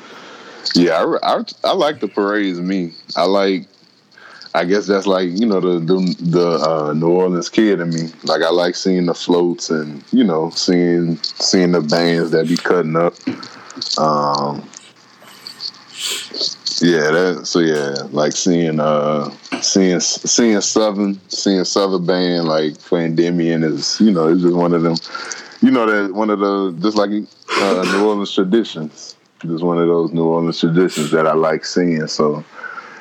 yeah, 0.75 1.03
I, 1.23 1.37
I, 1.37 1.45
I 1.63 1.73
like 1.73 2.01
the 2.01 2.09
parades, 2.09 2.61
me. 2.61 2.93
I 3.17 3.25
like, 3.25 3.67
I 4.55 4.67
guess 4.67 4.87
that's 4.87 5.07
like, 5.07 5.31
you 5.31 5.47
know, 5.47 5.61
the 5.61 5.79
the, 5.79 6.17
the 6.21 6.49
uh, 6.49 6.93
New 6.93 7.09
Orleans 7.09 7.49
kid 7.49 7.81
in 7.81 7.91
me. 7.91 8.09
Like, 8.25 8.43
I 8.43 8.51
like 8.51 8.75
seeing 8.75 9.07
the 9.07 9.15
floats 9.15 9.71
and, 9.71 10.05
you 10.13 10.25
know, 10.25 10.51
seeing 10.51 11.17
seeing 11.23 11.73
the 11.73 11.81
bands 11.81 12.31
that 12.33 12.47
be 12.47 12.57
cutting 12.57 12.97
up. 12.97 13.15
Um, 13.99 14.69
yeah, 16.81 17.11
that 17.11 17.43
so 17.45 17.61
yeah, 17.61 17.95
like 18.11 18.33
seeing 18.33 18.81
uh 18.81 19.31
seeing 19.61 20.01
seeing 20.01 20.61
Southern 20.61 21.21
seeing 21.29 21.65
Southern 21.65 22.05
band 22.05 22.49
like 22.49 22.79
for 22.79 22.99
Endymion 22.99 23.63
is 23.63 24.01
you 24.01 24.11
know 24.11 24.29
it's 24.29 24.43
just 24.43 24.55
one 24.55 24.75
of 24.75 24.83
them 24.83 24.97
you 25.63 25.71
know 25.71 25.87
that 25.87 26.15
one 26.15 26.31
of 26.31 26.41
the 26.41 26.77
just 26.83 26.97
like 26.97 27.11
uh, 27.11 27.85
New 27.93 28.07
Orleans 28.07 28.35
traditions. 28.35 29.17
Just 29.41 29.63
one 29.63 29.79
of 29.79 29.87
those 29.87 30.13
New 30.13 30.25
Orleans 30.25 30.59
traditions 30.59 31.11
that 31.11 31.27
I 31.27 31.35
like 31.35 31.65
seeing 31.65 32.07
so 32.07 32.45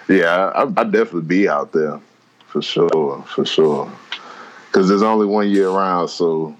yeah 0.07 0.51
I, 0.55 0.63
I 0.63 0.83
definitely 0.83 1.21
be 1.21 1.49
out 1.49 1.71
there 1.71 1.99
for 2.47 2.61
sure 2.61 3.23
for 3.27 3.45
sure. 3.45 3.91
Because 4.67 4.87
there's 4.87 5.03
only 5.03 5.25
one 5.25 5.49
year 5.49 5.69
around 5.69 6.09
so 6.09 6.55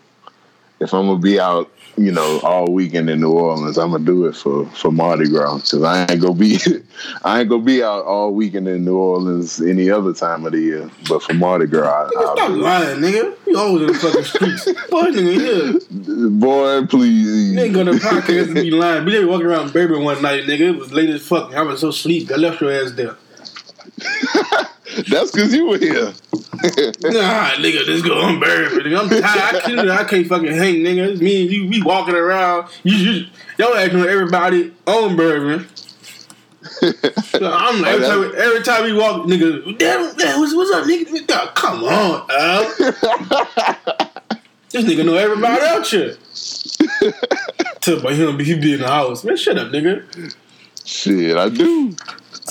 if 0.84 0.94
I'm 0.94 1.08
gonna 1.08 1.20
be 1.20 1.40
out 1.40 1.70
you 1.96 2.12
know, 2.12 2.40
all 2.40 2.72
weekend 2.72 3.10
in 3.10 3.22
New 3.22 3.32
Orleans. 3.32 3.78
I'm 3.78 3.92
gonna 3.92 4.04
do 4.04 4.26
it 4.26 4.36
for 4.36 4.66
for 4.68 4.92
Mardi 4.92 5.30
Gras 5.30 5.58
because 5.58 5.84
I 5.84 6.06
ain't 6.12 6.22
gonna 6.22 6.34
be 6.34 6.58
I 7.24 7.42
ain't 7.42 7.50
gonna 7.50 7.64
be 7.64 7.84
out 7.84 8.06
all 8.06 8.34
weekend 8.34 8.68
in 8.68 8.84
New 8.84 8.98
Orleans 8.98 9.62
any 9.62 9.90
other 9.90 10.14
time 10.14 10.46
of 10.46 10.54
the 10.54 10.60
year. 10.60 10.90
But 11.08 11.22
for 11.22 11.34
Mardi 11.34 11.68
Gras, 11.68 12.10
Nigga, 12.10 12.26
I'll 12.26 12.36
stop 12.36 12.52
lying, 12.52 13.00
nigga. 13.00 13.36
You 13.46 13.58
always 13.58 13.82
in 13.84 13.88
the 13.88 13.94
fucking 13.94 14.24
streets. 14.24 14.66
Boy, 14.90 15.04
nigga, 15.06 16.08
here. 16.10 16.30
boy, 16.30 16.86
please. 16.88 17.56
Nigga 17.56 17.74
go 17.74 17.84
to 17.84 17.92
the 17.94 18.00
podcast 18.00 18.46
and 18.46 18.56
be 18.56 18.72
lying. 18.72 19.06
We 19.06 19.12
just 19.12 19.28
walking 19.28 19.48
around 19.48 19.72
Bourbon 19.72 20.04
one 20.04 20.22
night, 20.22 20.46
nigga. 20.46 20.74
It 20.74 20.80
was 20.80 20.92
late 20.92 21.10
as 21.10 21.26
fuck. 21.26 21.54
I 21.54 21.62
was 21.62 21.82
so 21.82 21.92
sleepy. 21.92 22.34
I 22.34 22.38
left 22.38 22.62
your 22.62 22.72
ass 22.72 22.92
there. 22.94 23.16
That's 25.10 25.32
because 25.32 25.54
you 25.54 25.68
were 25.68 25.78
here. 25.78 26.14
Nah, 26.54 27.50
nigga, 27.56 27.88
let's 27.88 28.02
go 28.04 28.22
on 28.22 28.40
Bourbon. 28.40 28.80
Nigga. 28.80 29.00
I'm 29.00 29.10
tired. 29.10 29.56
I 29.56 29.60
can't, 29.62 29.90
I 29.90 30.04
can't 30.04 30.28
fucking 30.28 30.54
hang, 30.54 30.76
nigga. 30.76 31.12
It's 31.14 31.22
me 31.22 31.42
and 31.44 31.52
you, 31.52 31.68
we 31.68 31.82
walking 31.82 32.16
around. 32.16 32.70
You, 32.84 32.96
you 32.96 33.26
y'all 33.58 33.76
acting 33.76 34.00
with 34.00 34.10
everybody 34.10 34.72
on 34.86 35.16
Bourbon. 35.16 35.68
So 35.74 37.52
I'm 37.52 37.82
like, 37.82 37.94
every 37.94 38.08
time, 38.08 38.32
every 38.38 38.64
time 38.64 38.84
we 38.84 38.94
walk, 38.94 39.26
nigga, 39.26 39.78
damn, 39.80 40.16
damn 40.16 40.40
what's, 40.40 40.56
what's 40.56 40.72
up, 40.72 40.86
nigga? 40.86 41.26
Dog, 41.28 41.56
Come 41.56 41.84
on, 41.84 42.28
Al. 42.30 42.64
This 44.70 44.86
nigga 44.86 45.06
know 45.06 45.16
everybody 45.16 45.62
out 45.66 45.86
here. 45.88 46.16
Tell 47.82 48.00
about 48.00 48.14
him, 48.14 48.40
he 48.40 48.60
be 48.60 48.74
in 48.74 48.80
the 48.80 48.88
house. 48.88 49.24
Man, 49.24 49.38
shut 49.38 49.58
up, 49.58 49.68
nigga. 49.72 50.36
Shit, 50.86 51.36
I 51.38 51.50
do. 51.50 51.96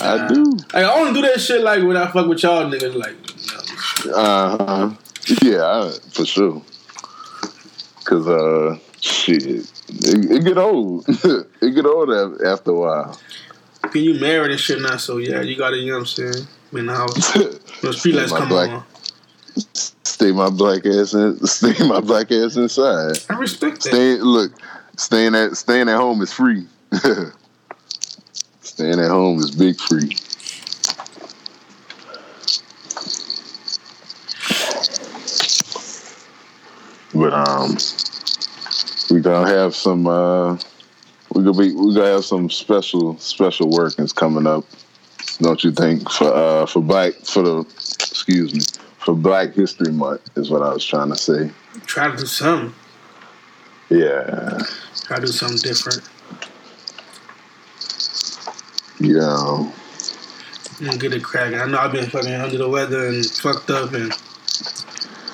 I 0.00 0.28
do. 0.28 0.44
Like, 0.72 0.84
I 0.84 1.00
only 1.00 1.12
do 1.14 1.26
that 1.26 1.40
shit 1.40 1.62
like 1.62 1.82
when 1.82 1.96
I 1.96 2.10
fuck 2.10 2.26
with 2.26 2.42
y'all 2.42 2.70
niggas. 2.70 2.94
Like, 2.94 3.16
Uh 4.14 4.56
huh. 4.58 4.90
Yeah, 5.42 5.64
I, 5.64 5.92
for 6.10 6.24
sure. 6.26 6.62
Cause 8.04 8.26
uh, 8.26 8.78
shit, 9.00 9.44
it, 9.46 9.70
it 9.88 10.44
get 10.44 10.58
old. 10.58 11.04
it 11.08 11.74
get 11.74 11.86
old 11.86 12.10
after 12.42 12.72
a 12.72 12.74
while. 12.74 13.20
can 13.82 14.02
you 14.02 14.20
marry 14.20 14.50
and 14.50 14.60
shit 14.60 14.80
now? 14.80 14.96
So 14.96 15.18
yeah, 15.18 15.40
you 15.40 15.56
gotta, 15.56 15.76
you 15.76 15.86
know 15.92 15.98
what 15.98 16.00
I'm 16.00 16.06
saying? 16.06 16.46
Be 16.72 16.80
in 16.80 16.86
the 16.86 16.94
house. 16.94 17.36
When 17.82 17.92
street 17.92 18.14
lights 18.16 18.32
come 18.36 18.48
black- 18.48 18.70
on. 18.70 18.84
Stay 19.74 20.32
my 20.32 20.50
black 20.50 20.84
ass 20.86 21.14
in. 21.14 21.38
Stay 21.46 21.86
my 21.86 22.00
black 22.00 22.32
ass 22.32 22.56
inside. 22.56 23.18
I 23.28 23.34
respect 23.34 23.82
that. 23.84 23.90
Stay 23.90 24.16
look, 24.16 24.52
staying 24.96 25.34
at 25.34 25.56
staying 25.56 25.88
at 25.88 25.96
home 25.96 26.22
is 26.22 26.32
free. 26.32 26.66
staying 28.60 29.00
at 29.00 29.10
home 29.10 29.38
is 29.38 29.50
big 29.50 29.78
free. 29.78 30.16
But 37.14 37.32
um, 37.32 37.76
we 39.10 39.20
gonna 39.20 39.48
have 39.48 39.74
some. 39.74 40.06
uh 40.06 40.54
We 41.34 41.42
gonna 41.44 41.52
be. 41.52 41.74
We 41.74 41.94
gonna 41.94 42.06
have 42.06 42.24
some 42.24 42.50
special 42.50 43.18
special 43.18 43.70
workings 43.70 44.12
coming 44.12 44.46
up. 44.46 44.64
Don't 45.40 45.62
you 45.64 45.72
think 45.72 46.10
for 46.10 46.32
uh 46.32 46.66
for 46.66 46.80
black 46.82 47.14
for 47.24 47.42
the 47.42 47.60
excuse 47.60 48.54
me 48.54 48.60
for 49.04 49.14
Black 49.14 49.54
History 49.54 49.92
Month 49.92 50.30
is 50.36 50.50
what 50.50 50.62
I 50.62 50.72
was 50.72 50.84
trying 50.84 51.08
to 51.10 51.16
say. 51.16 51.50
Try 51.86 52.10
to 52.10 52.16
do 52.16 52.26
something. 52.26 52.72
Yeah. 53.88 54.58
Try 55.02 55.16
to 55.16 55.26
do 55.26 55.32
something 55.32 55.58
different. 55.58 56.02
Yeah. 59.00 59.70
And 60.80 61.00
get 61.00 61.12
it 61.12 61.24
cracking. 61.24 61.58
I 61.58 61.66
know 61.66 61.78
I've 61.78 61.92
been 61.92 62.08
fucking 62.08 62.32
under 62.32 62.58
the 62.58 62.68
weather 62.68 63.08
and 63.08 63.26
fucked 63.26 63.70
up 63.70 63.92
and 63.92 64.12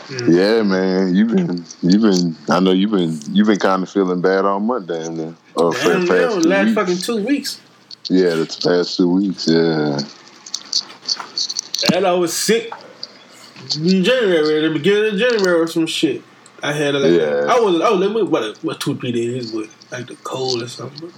Mm. 0.09 0.35
Yeah, 0.35 0.63
man. 0.63 1.15
You've 1.15 1.29
been 1.29 1.65
you've 1.83 2.01
been 2.01 2.35
I 2.49 2.61
know 2.61 2.71
you've 2.71 2.91
been 2.91 3.19
you've 3.31 3.47
been 3.47 3.59
kinda 3.59 3.87
feeling 3.87 4.23
bad 4.23 4.47
all 4.47 4.57
and 4.57 4.89
then 4.89 5.37
or 5.55 5.73
for 5.75 5.93
damn, 5.93 6.07
past 6.07 6.37
last 6.47 6.65
weeks. 6.65 6.75
fucking 6.75 6.99
two 6.99 7.25
weeks. 7.27 7.61
Yeah, 8.09 8.31
the 8.31 8.47
past 8.65 8.97
two 8.97 9.11
weeks, 9.11 9.47
yeah. 9.47 10.01
And 11.95 12.07
I 12.07 12.13
was 12.13 12.35
sick 12.35 12.73
in 13.77 14.03
January, 14.03 14.65
at 14.65 14.69
the 14.69 14.79
beginning 14.79 15.13
of 15.13 15.19
January 15.19 15.61
or 15.61 15.67
some 15.67 15.87
shit. 15.87 16.23
I 16.63 16.73
had 16.73 16.95
like 16.95 17.13
Yeah. 17.13 17.45
I 17.47 17.61
was 17.61 17.81
I 17.83 17.91
was 17.91 18.01
like 18.09 18.29
what 18.31 18.65
what 18.65 18.81
two 18.81 18.97
three 18.97 19.13
days 19.13 19.53
but 19.53 19.69
like 19.93 20.07
the 20.07 20.17
cold 20.25 20.63
or 20.63 20.69
something. 20.69 21.13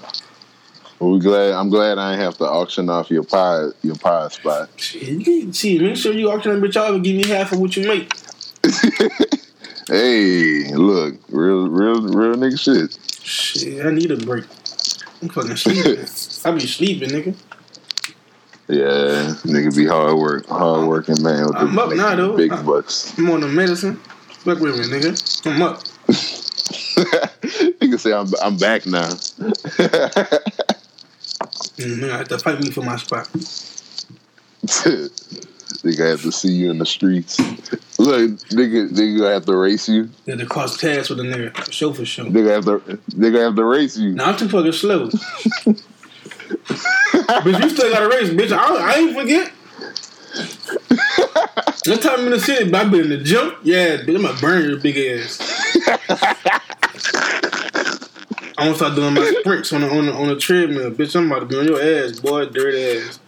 Well, 0.98 1.12
we 1.12 1.20
glad 1.20 1.52
I'm 1.52 1.70
glad 1.70 1.98
I 1.98 2.12
ain't 2.14 2.20
have 2.20 2.36
to 2.38 2.44
auction 2.44 2.90
off 2.90 3.08
your 3.08 3.22
pie 3.22 3.68
your 3.82 3.94
pie 3.94 4.28
spot. 4.28 4.68
Shit, 4.76 5.54
see, 5.54 5.78
make 5.78 5.96
sure 5.96 6.12
you 6.12 6.28
auction 6.30 6.60
that 6.60 6.68
bitch 6.68 6.78
off 6.80 6.90
and 6.90 7.04
give 7.04 7.16
me 7.16 7.24
half 7.28 7.52
of 7.52 7.60
what 7.60 7.76
you 7.76 7.86
make. 7.86 8.12
Hey, 9.88 10.68
look, 10.72 11.16
real 11.30 11.68
real 11.68 12.00
real 12.02 12.36
nigga 12.36 12.58
shit. 12.60 12.96
Shit, 13.24 13.84
I 13.84 13.90
need 13.90 14.12
a 14.12 14.16
break. 14.16 14.44
I'm 15.20 15.28
fucking 15.30 15.56
sleeping. 15.56 15.98
I 16.44 16.50
be 16.54 16.60
sleeping, 16.66 17.08
nigga. 17.08 17.34
Yeah, 18.68 19.34
nigga 19.42 19.74
be 19.74 19.86
hard 19.86 20.16
work, 20.16 20.46
hard 20.46 20.86
working 20.86 21.20
man 21.22 21.42
with 21.46 21.54
the 21.54 21.58
I'm 21.62 21.76
up 21.76 21.92
now, 21.92 22.14
though. 22.14 22.36
big 22.36 22.52
I- 22.52 22.62
bucks. 22.62 23.18
I'm 23.18 23.28
on 23.30 23.40
the 23.40 23.48
medicine. 23.48 23.96
Fuck 23.96 24.60
with 24.60 24.78
me, 24.78 24.84
nigga. 24.84 25.46
I'm 25.46 25.60
up. 25.60 25.82
nigga 27.80 27.98
say 27.98 28.12
I'm 28.12 28.32
I'm 28.42 28.56
back 28.58 28.86
now. 28.86 29.08
Mm, 31.80 32.10
I 32.12 32.18
have 32.18 32.28
to 32.28 32.38
fight 32.38 32.60
me 32.60 32.70
for 32.70 32.82
my 32.82 32.96
spot. 32.96 33.28
Nigga 35.82 36.10
have 36.10 36.22
to 36.22 36.32
see 36.32 36.52
you 36.52 36.70
in 36.70 36.78
the 36.78 36.86
streets. 36.86 37.38
Look, 37.98 38.30
nigga, 38.50 38.90
nigga 38.90 39.32
have 39.32 39.46
to 39.46 39.56
race 39.56 39.88
you. 39.88 40.08
Had 40.26 40.38
to 40.38 40.46
cross 40.46 40.76
paths 40.80 41.10
with 41.10 41.20
a 41.20 41.22
nigga. 41.22 41.56
For 41.56 41.72
sure, 41.72 41.94
for 41.94 42.04
sure. 42.04 42.26
Nigga 42.26 42.54
have 42.54 42.64
to, 42.64 42.78
nigga 43.16 43.44
have 43.44 43.56
to 43.56 43.64
race 43.64 43.96
you. 43.96 44.12
Now 44.12 44.26
I'm 44.30 44.36
too 44.36 44.48
fucking 44.48 44.72
slow. 44.72 45.08
bitch, 46.68 47.62
you 47.62 47.70
still 47.70 47.92
got 47.92 48.02
a 48.02 48.08
race, 48.08 48.30
bitch. 48.30 48.52
I, 48.52 48.92
I 48.92 48.94
ain't 48.98 49.16
forget. 49.16 49.52
One 51.86 51.98
time 51.98 52.26
in 52.26 52.30
the 52.30 52.40
city, 52.40 52.70
but 52.70 52.86
I 52.86 52.88
been 52.88 53.00
in 53.04 53.08
the 53.10 53.18
gym. 53.18 53.54
Yeah, 53.62 53.96
bitch, 53.98 54.16
I'm 54.16 54.22
gonna 54.22 54.40
burn 54.40 54.68
your 54.68 54.78
big 54.78 54.96
ass. 54.96 55.38
I'm 58.58 58.66
gonna 58.66 58.76
start 58.76 58.94
doing 58.94 59.14
my 59.14 59.34
sprints 59.40 59.72
on 59.72 59.80
the 59.80 59.90
on 59.90 60.06
the, 60.06 60.12
on 60.12 60.28
the 60.28 60.36
treadmill, 60.36 60.90
bitch. 60.90 61.16
I'm 61.16 61.32
about 61.32 61.40
to 61.40 61.46
be 61.46 61.56
on 61.56 61.66
your 61.66 61.80
ass, 61.80 62.20
boy, 62.20 62.44
dirty 62.46 63.00
ass. 63.00 63.18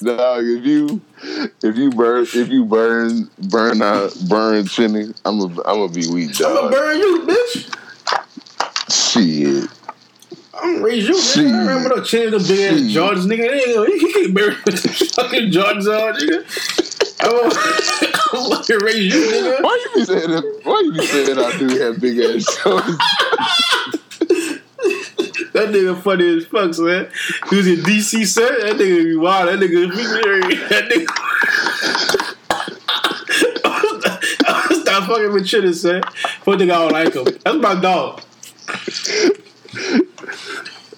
Dog, 0.00 0.44
if 0.44 0.64
you 0.64 1.00
if 1.62 1.76
you 1.76 1.90
burn 1.90 2.22
if 2.22 2.48
you 2.48 2.64
burn 2.64 3.28
burn 3.38 3.82
out 3.82 4.14
burn 4.28 4.66
Chinny, 4.66 5.12
I'm 5.24 5.40
a 5.40 5.44
I'm 5.44 5.52
gonna 5.78 5.88
be 5.88 6.06
weak, 6.06 6.30
I'm 6.40 6.54
gonna 6.54 6.70
burn 6.70 6.98
you, 6.98 7.26
bitch. 7.26 7.74
Shit. 8.90 9.70
I'm 10.54 10.74
gonna 10.74 10.84
raise 10.84 11.08
you, 11.08 11.20
Shit. 11.20 11.46
nigga. 11.46 11.54
I 11.54 11.58
remember 11.74 11.96
the 12.00 12.04
chin 12.06 12.30
the 12.30 12.38
big 12.38 12.50
ass 12.50 12.78
Shit. 12.78 12.96
Jordans, 12.96 13.26
nigga. 13.26 13.48
They 13.50 13.62
ain't 13.62 13.74
gonna- 13.76 13.90
He 13.90 14.12
can't 14.12 14.34
bury 14.34 14.56
with 14.64 14.80
fucking 15.14 15.50
Jordans 15.52 15.86
on, 15.88 16.14
nigga. 16.14 16.44
I'm 17.20 17.30
gonna, 17.30 18.84
raise 18.84 19.14
you, 19.14 19.20
nigga. 19.20 19.62
Why 19.62 19.84
you 19.84 19.90
be 20.00 20.04
saying 20.04 20.30
that? 20.30 20.60
Why 20.64 20.80
you 20.84 20.92
be 20.92 21.06
saying 21.06 21.38
I 21.38 21.58
do 21.58 21.66
have 21.80 22.00
big 22.00 22.18
ass 22.18 22.44
shoulders? 22.58 22.96
That 25.58 25.70
nigga 25.70 26.00
funny 26.00 26.36
as 26.36 26.46
fuck, 26.46 26.78
man. 26.78 27.10
He 27.50 27.56
was 27.56 27.66
in 27.66 27.78
DC, 27.80 28.24
sir. 28.26 28.60
That 28.62 28.76
nigga 28.76 29.04
be 29.06 29.16
wild. 29.16 29.48
That 29.48 29.58
nigga, 29.58 29.90
be 29.90 30.04
serious. 30.04 30.68
that 30.68 30.88
nigga. 30.88 31.08
Stop 34.82 35.08
fucking 35.08 35.32
with 35.32 35.48
Chitter, 35.48 35.72
son. 35.72 36.02
Fuck 36.42 36.60
nigga, 36.60 36.70
I 36.70 36.78
don't 36.78 36.92
like 36.92 37.12
him. 37.12 37.24
That's 37.44 37.58
my 37.58 37.74
dog. 37.80 38.22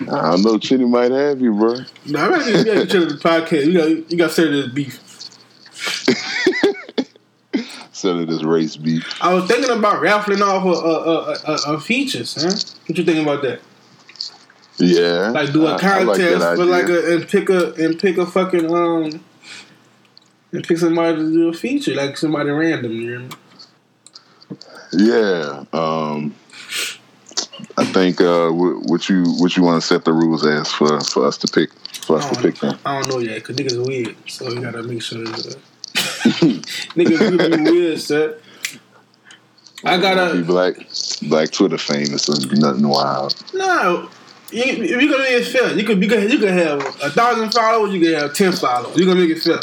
I 0.03 0.31
don't 0.31 0.43
know, 0.43 0.59
Chinny 0.59 0.85
might 0.85 1.11
have 1.11 1.41
you, 1.41 1.55
bro. 1.55 1.77
Nah, 2.05 2.27
I'm 2.27 2.33
ready 2.33 2.53
to 2.53 2.63
get 2.63 2.91
Chitter 2.91 3.07
the 3.07 3.15
podcast. 3.15 3.65
You 3.65 3.73
got, 3.73 3.89
you 4.13 4.19
got 4.19 4.31
say 4.31 4.51
this 4.51 4.69
beef. 4.69 5.01
Selling 7.93 8.27
this 8.27 8.43
race 8.43 8.77
beef. 8.77 9.07
I 9.23 9.33
was 9.33 9.47
thinking 9.47 9.71
about 9.71 10.03
raffling 10.03 10.43
off 10.43 10.67
a, 10.67 10.69
a, 10.69 11.01
a, 11.01 11.37
a, 11.47 11.77
a 11.77 11.81
features, 11.81 12.35
huh? 12.35 12.51
What 12.85 12.99
you 12.99 13.05
thinking 13.07 13.23
about 13.23 13.41
that? 13.41 13.63
Yeah. 14.81 15.29
Like 15.31 15.53
do 15.53 15.67
a 15.67 15.79
contest 15.79 16.41
that 16.41 16.57
for 16.57 16.65
like 16.65 16.89
a 16.89 17.15
and 17.15 17.29
pick 17.29 17.49
a 17.51 17.73
and 17.75 17.99
pick 17.99 18.19
a 18.19 18.27
fucking 18.27 18.75
um 18.75 19.25
and 20.53 20.65
pick 20.67 20.79
somebody 20.79 21.17
to 21.19 21.33
do 21.33 21.49
a 21.49 21.53
feature, 21.53 21.95
like 21.95 22.17
somebody 22.17 22.51
random. 22.51 22.93
You 22.93 23.19
know? 23.21 23.29
Yeah. 24.93 25.65
Um 25.73 26.35
I 27.77 27.85
think 27.85 28.21
uh 28.21 28.51
what, 28.51 29.09
you 29.09 29.25
what 29.39 29.57
you 29.57 29.63
want 29.63 29.81
to 29.81 29.87
set 29.87 30.05
the 30.05 30.13
rules 30.13 30.45
as 30.47 30.71
for 30.71 31.01
for 31.01 31.27
us 31.27 31.37
to 31.39 31.49
pick 31.49 31.71
for 32.03 32.19
us 32.19 32.29
to 32.31 32.41
pick 32.41 32.57
them. 32.57 32.79
I 32.85 33.01
don't 33.01 33.09
know 33.09 33.19
yet, 33.19 33.45
cause 33.45 33.57
niggas 33.57 33.87
weird, 33.87 34.17
so 34.27 34.49
you 34.51 34.61
gotta 34.61 34.83
make 34.83 35.03
sure. 35.03 35.27
Uh, 35.27 35.53
niggas 36.97 37.65
be 37.65 37.71
weird, 37.71 38.01
sir. 38.01 38.39
I 39.85 39.99
gotta 39.99 40.37
be 40.37 40.43
black 40.43 40.75
black 41.23 41.51
Twitter 41.51 41.79
famous 41.79 42.29
and 42.29 42.61
nothing 42.61 42.89
wild. 42.89 43.35
no. 43.55 44.09
You, 44.53 44.63
if 44.65 45.03
you 45.03 45.11
gonna 45.11 45.23
make 45.23 45.43
it 45.43 45.47
fair, 45.47 45.73
you 45.77 45.85
could 45.85 46.03
you 46.03 46.09
could 46.09 46.33
you 46.33 46.39
could 46.39 46.51
have 46.51 46.81
a 47.03 47.11
thousand 47.11 47.53
followers, 47.53 47.95
you 47.95 48.01
could 48.01 48.19
have 48.19 48.35
ten 48.35 48.53
followers. 48.53 48.97
You 48.97 49.07
gonna 49.07 49.21
make 49.21 49.31
it 49.31 49.41
fair. 49.41 49.61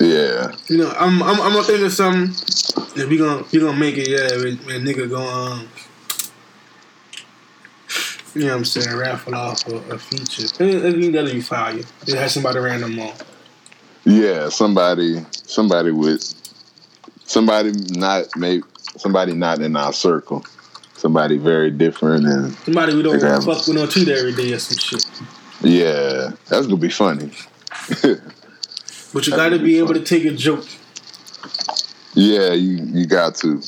Yeah. 0.00 0.52
You 0.68 0.78
know, 0.78 0.90
I'm 0.98 1.22
I'm, 1.22 1.40
I'm 1.40 1.52
gonna 1.52 1.64
think 1.64 1.80
of 1.82 1.92
something. 1.92 2.30
If 2.96 3.08
we 3.08 3.18
gonna 3.18 3.44
we 3.52 3.60
gonna 3.60 3.78
make 3.78 3.96
it, 3.98 4.08
yeah, 4.08 4.36
when 4.38 4.84
nigga 4.84 5.08
go 5.08 5.20
um, 5.20 5.68
you 8.34 8.42
know 8.42 8.48
what 8.48 8.56
I'm 8.56 8.64
saying, 8.64 8.96
raffle 8.96 9.34
off 9.34 9.66
a, 9.68 9.76
a 9.76 9.98
feature. 9.98 10.44
I 10.44 10.90
think 10.90 11.12
that'll 11.12 11.30
be 11.30 11.40
fire. 11.40 11.74
Just 12.04 12.16
have 12.16 12.30
somebody 12.30 12.58
random 12.58 12.98
on. 12.98 13.12
Yeah, 14.04 14.48
somebody 14.48 15.24
somebody 15.30 15.90
with 15.90 16.34
somebody 17.24 17.72
not 17.90 18.26
maybe 18.36 18.64
somebody 18.96 19.34
not 19.34 19.60
in 19.60 19.76
our 19.76 19.92
circle. 19.92 20.44
Somebody 21.04 21.36
very 21.36 21.70
different 21.70 22.24
and 22.24 22.54
Somebody 22.64 22.94
we 22.94 23.02
don't 23.02 23.16
Exactly. 23.16 23.54
fuck 23.54 23.66
with 23.68 23.76
on 23.76 23.88
tweet 23.88 24.08
every 24.08 24.32
day 24.32 24.54
or 24.54 24.58
some 24.58 24.78
shit. 24.78 25.04
yeah, 25.60 26.30
that's 26.48 26.66
gonna 26.66 26.78
be 26.78 26.88
funny. 26.88 27.30
But 29.12 29.26
you 29.26 29.36
gotta 29.36 29.58
be 29.58 29.64
be 29.64 29.78
able 29.78 29.92
to 29.92 30.00
take 30.00 30.24
a 30.24 30.30
joke. 30.30 30.64
Yeah, 32.14 32.54
you 32.54 32.82
you 32.86 33.04
got 33.04 33.34
to. 33.42 33.58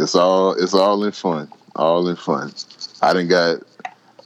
It's 0.00 0.16
all 0.16 0.54
it's 0.54 0.74
all 0.74 1.04
in 1.04 1.12
fun. 1.12 1.48
All 1.76 2.08
in 2.08 2.16
fun. 2.16 2.52
I 3.02 3.12
didn't 3.12 3.28
got 3.28 3.62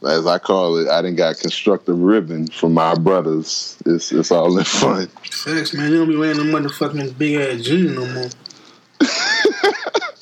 as 0.09 0.27
I 0.27 0.39
call 0.39 0.79
it, 0.79 0.89
I 0.89 1.03
didn't 1.03 1.19
got 1.19 1.37
constructive 1.39 1.99
ribbon 1.99 2.47
from 2.47 2.73
my 2.73 2.95
brothers. 2.95 3.77
It's 3.85 4.11
it's 4.11 4.31
all 4.31 4.57
in 4.57 4.65
fun. 4.65 5.07
Facts, 5.31 5.75
man. 5.75 5.93
You 5.93 5.99
don't 5.99 6.09
be 6.09 6.17
wearing 6.17 6.39
them 6.39 6.47
motherfucking 6.49 7.19
big 7.19 7.35
ass 7.35 7.61
jeans 7.61 7.93
no 7.95 8.07
more. 8.07 8.31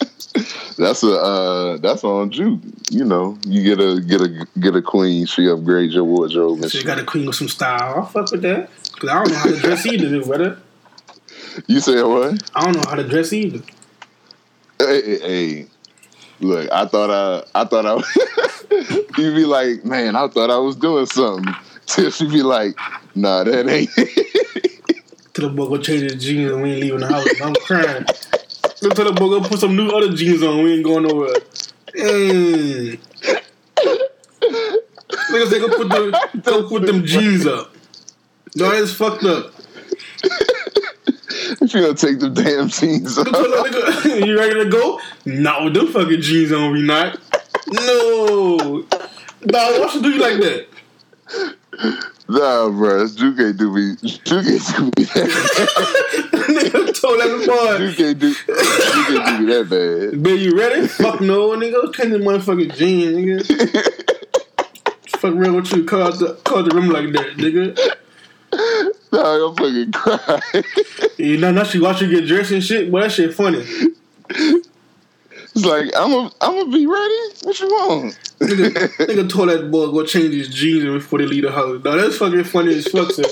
That's 0.81 1.03
a 1.03 1.13
uh 1.13 1.77
that's 1.77 2.05
on 2.05 2.33
you. 2.33 2.59
You 2.91 3.05
know, 3.05 3.37
you 3.45 3.63
get 3.63 3.79
a 3.85 4.01
get 4.01 4.23
a 4.23 4.47
get 4.59 4.75
a 4.75 4.81
queen, 4.81 5.27
she 5.27 5.43
upgrades 5.43 5.93
your 5.93 6.05
wardrobe 6.05 6.61
So 6.61 6.65
you 6.65 6.71
shit. 6.71 6.87
got 6.87 6.99
a 6.99 7.05
queen 7.05 7.27
with 7.27 7.37
some 7.37 7.49
style. 7.49 8.03
I 8.03 8.07
fuck 8.11 8.33
with 8.33 8.41
that. 8.43 8.71
Cause 8.99 9.11
I 9.11 9.15
don't 9.23 9.31
know 9.31 9.37
how 9.39 9.45
to 9.51 9.59
dress 9.59 9.85
either, 9.85 10.23
brother. 10.27 10.59
You 11.67 11.81
said 11.81 12.03
what? 12.05 12.51
I 12.55 12.65
don't 12.65 12.77
know 12.77 12.89
how 12.89 12.97
to 12.97 13.07
dress 13.07 13.31
either. 13.35 13.63
Hey, 14.79 15.03
hey, 15.03 15.19
hey. 15.19 15.67
look, 16.41 16.73
I 16.73 16.87
thought 16.87 17.11
I, 17.11 17.61
I 17.61 17.65
thought 17.67 17.85
I, 17.85 18.03
you'd 19.19 19.35
be 19.37 19.45
like, 19.45 19.85
man, 19.85 20.17
I 20.17 20.29
thought 20.29 20.51
I 20.51 20.57
was 20.57 20.77
doing 20.77 21.05
something. 21.05 21.55
Till 21.87 22.11
she 22.11 22.27
be 22.27 22.43
like, 22.43 22.75
nah, 23.15 23.45
that 23.45 23.69
ain't. 23.69 23.91
Till 25.35 25.51
the 25.51 25.55
boy 25.55 25.67
go 25.67 25.77
change 25.77 26.11
his 26.11 26.25
jeans 26.25 26.53
and 26.53 26.63
we 26.63 26.71
ain't 26.73 26.81
leaving 26.81 27.01
the 27.01 27.07
house. 27.09 27.39
I'm 27.39 27.55
crying. 27.55 28.07
Go 28.83 28.89
tell 28.91 29.05
the 29.05 29.13
boy 29.13 29.29
go 29.29 29.41
put 29.43 29.59
some 29.59 29.77
new 29.77 29.89
other 29.91 30.13
jeans 30.15 30.43
on. 30.43 30.63
We 30.63 30.75
ain't 30.75 30.85
going 30.85 31.05
nowhere. 31.07 31.35
Mm. 31.95 32.99
Niggas 35.31 35.51
say 35.51 35.59
go 35.61 35.69
put 35.69 35.89
the 35.89 36.41
go 36.45 36.69
put 36.69 36.87
them 36.87 37.05
jeans 37.05 37.47
up. 37.47 37.75
No, 38.57 38.71
that's 38.71 38.93
fucked 38.93 39.25
up. 39.25 39.53
she 41.67 41.81
gonna 41.81 41.95
take 41.95 42.21
the 42.21 42.31
damn 42.31 42.69
jeans 42.69 43.19
off. 43.19 43.27
you 44.05 44.39
ready 44.39 44.65
to 44.65 44.71
go? 44.71 44.99
Not 45.27 45.65
with 45.65 45.75
them 45.75 45.89
fucking 45.89 46.21
jeans 46.23 46.53
on, 46.53 46.73
we 46.73 46.83
not. 46.83 47.19
No. 47.71 48.87
Dog, 49.43 49.81
why 49.81 49.89
should 49.93 50.03
do 50.03 50.11
you 50.11 50.21
like 50.21 50.41
that? 50.41 50.67
Nah, 52.31 52.69
bro, 52.69 53.09
Juke 53.09 53.41
ain't 53.41 53.57
do 53.57 53.73
me. 53.73 53.97
Juke 54.01 54.47
ain't 54.47 54.63
do 54.77 54.85
me 54.85 55.03
that. 55.03 55.31
nigga 56.47 57.01
told 57.01 57.19
that. 57.19 57.77
Juke 57.81 58.01
ain't 58.07 58.19
do. 58.21 58.33
Juke 58.33 59.11
ain't 59.11 59.27
do 59.27 59.39
me 59.41 59.53
that 59.53 59.69
bad. 59.69 60.21
Man, 60.21 60.39
you 60.39 60.57
ready? 60.57 60.87
Fuck 60.87 61.21
no, 61.21 61.49
nigga. 61.57 61.93
Change 61.93 62.13
the 62.13 62.19
motherfucking 62.19 62.73
jeans, 62.77 63.17
nigga. 63.17 63.45
Fuck 65.19 65.35
real 65.35 65.57
with 65.57 65.73
you. 65.73 65.85
Call 65.85 66.13
the 66.13 66.35
call 66.45 66.63
the 66.63 66.73
room 66.73 66.91
like 66.91 67.11
that, 67.15 67.37
nigga. 67.37 67.77
Nah, 69.13 69.49
I'm 69.49 69.57
fucking 69.57 69.91
crying. 69.91 70.65
You 71.19 71.37
know, 71.37 71.51
now 71.51 71.65
she 71.65 71.81
watch 71.81 72.01
you 72.01 72.09
get 72.09 72.29
dressed 72.29 72.53
and 72.53 72.63
shit. 72.63 72.93
But 72.93 73.03
that 73.03 73.11
shit 73.11 73.35
funny. 73.35 73.67
It's 75.61 75.69
like 75.69 75.91
I'm 75.95 76.13
a, 76.13 76.33
I'm 76.41 76.57
gonna 76.57 76.71
be 76.71 76.87
ready. 76.87 77.15
What 77.43 77.61
you 77.61 77.67
want? 77.69 78.19
Nigga, 78.39 78.71
nigga 79.07 79.29
told 79.31 79.51
that 79.51 79.71
boy 79.71 79.89
go 79.91 80.07
change 80.07 80.33
his 80.33 80.49
jeans 80.49 80.85
before 80.85 81.19
they 81.19 81.27
leave 81.27 81.43
the 81.43 81.53
house. 81.53 81.85
Now 81.85 81.97
that's 81.97 82.17
fucking 82.17 82.45
funny 82.45 82.77
as 82.77 82.89
fuck. 82.89 83.11
Sir. 83.11 83.25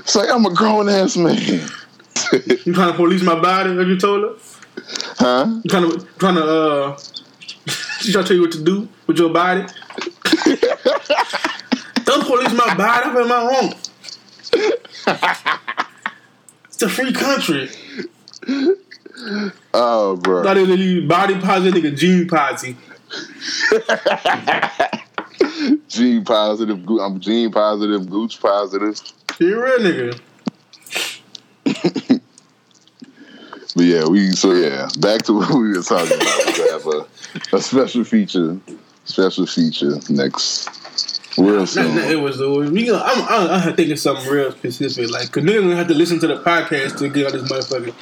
It's 0.00 0.14
like 0.14 0.28
I'm 0.28 0.44
a 0.44 0.52
grown 0.52 0.90
ass 0.90 1.16
man. 1.16 1.36
You 2.66 2.74
trying 2.74 2.90
to 2.90 2.94
police 2.96 3.22
my 3.22 3.40
body? 3.40 3.74
Have 3.74 3.88
you 3.88 3.98
told 3.98 4.24
her? 4.24 4.36
huh? 5.18 5.60
You 5.64 5.70
trying 5.70 5.90
to 5.90 6.06
trying 6.18 6.34
to 6.34 6.44
uh? 6.44 6.98
She 8.00 8.12
trying 8.12 8.24
to 8.24 8.28
tell 8.28 8.36
you 8.36 8.42
what 8.42 8.52
to 8.52 8.62
do 8.62 8.88
with 9.06 9.16
your 9.16 9.30
body. 9.30 9.62
Don't 12.04 12.26
police 12.26 12.52
my 12.52 12.74
body. 12.74 13.08
I'm 13.08 13.16
in 13.16 13.28
my 13.28 13.54
home. 13.54 13.72
It's 16.66 16.82
a 16.82 16.88
free 16.90 17.12
country. 17.14 17.70
Oh, 19.74 20.16
bro. 20.16 20.42
Not 20.42 20.58
even 20.58 20.78
you 20.78 21.06
body 21.06 21.38
positive, 21.40 21.82
nigga, 21.82 21.96
gene 21.96 22.28
positive. 22.28 22.76
Gene 25.88 26.24
positive. 26.24 26.78
I'm 27.00 27.20
gene 27.20 27.50
positive. 27.52 28.08
Gooch 28.08 28.40
positive. 28.40 28.98
You 29.38 29.62
real 29.62 29.78
nigga. 29.78 30.20
But 33.74 33.84
yeah, 33.84 34.06
we 34.06 34.30
so 34.32 34.52
yeah. 34.52 34.88
Back 34.98 35.22
to 35.22 35.32
what 35.38 35.50
we 35.50 35.76
were 35.76 35.82
talking 35.82 36.16
about. 36.16 36.58
We 36.58 36.68
have 36.70 36.86
a, 36.86 37.06
a 37.56 37.60
special 37.60 38.04
feature. 38.04 38.58
Special 39.04 39.46
feature 39.46 39.98
next 40.10 40.68
real 41.36 41.60
Not, 41.60 41.68
soon. 41.68 41.96
not, 41.96 42.10
it 42.10 42.16
was 42.16 42.38
though. 42.38 42.60
We 42.60 42.86
gonna, 42.86 43.02
I'm, 43.02 43.22
I'm, 43.28 43.68
I'm 43.68 43.76
thinking 43.76 43.96
something 43.96 44.26
real 44.28 44.52
specific. 44.52 45.10
Like, 45.10 45.32
cause 45.32 45.42
niggas 45.42 45.62
gonna 45.62 45.76
have 45.76 45.88
to 45.88 45.94
listen 45.94 46.20
to 46.20 46.26
the 46.28 46.36
podcast 46.36 46.98
to 46.98 47.08
get 47.08 47.26
out 47.26 47.32
this 47.32 47.50
motherfucker. 47.50 47.94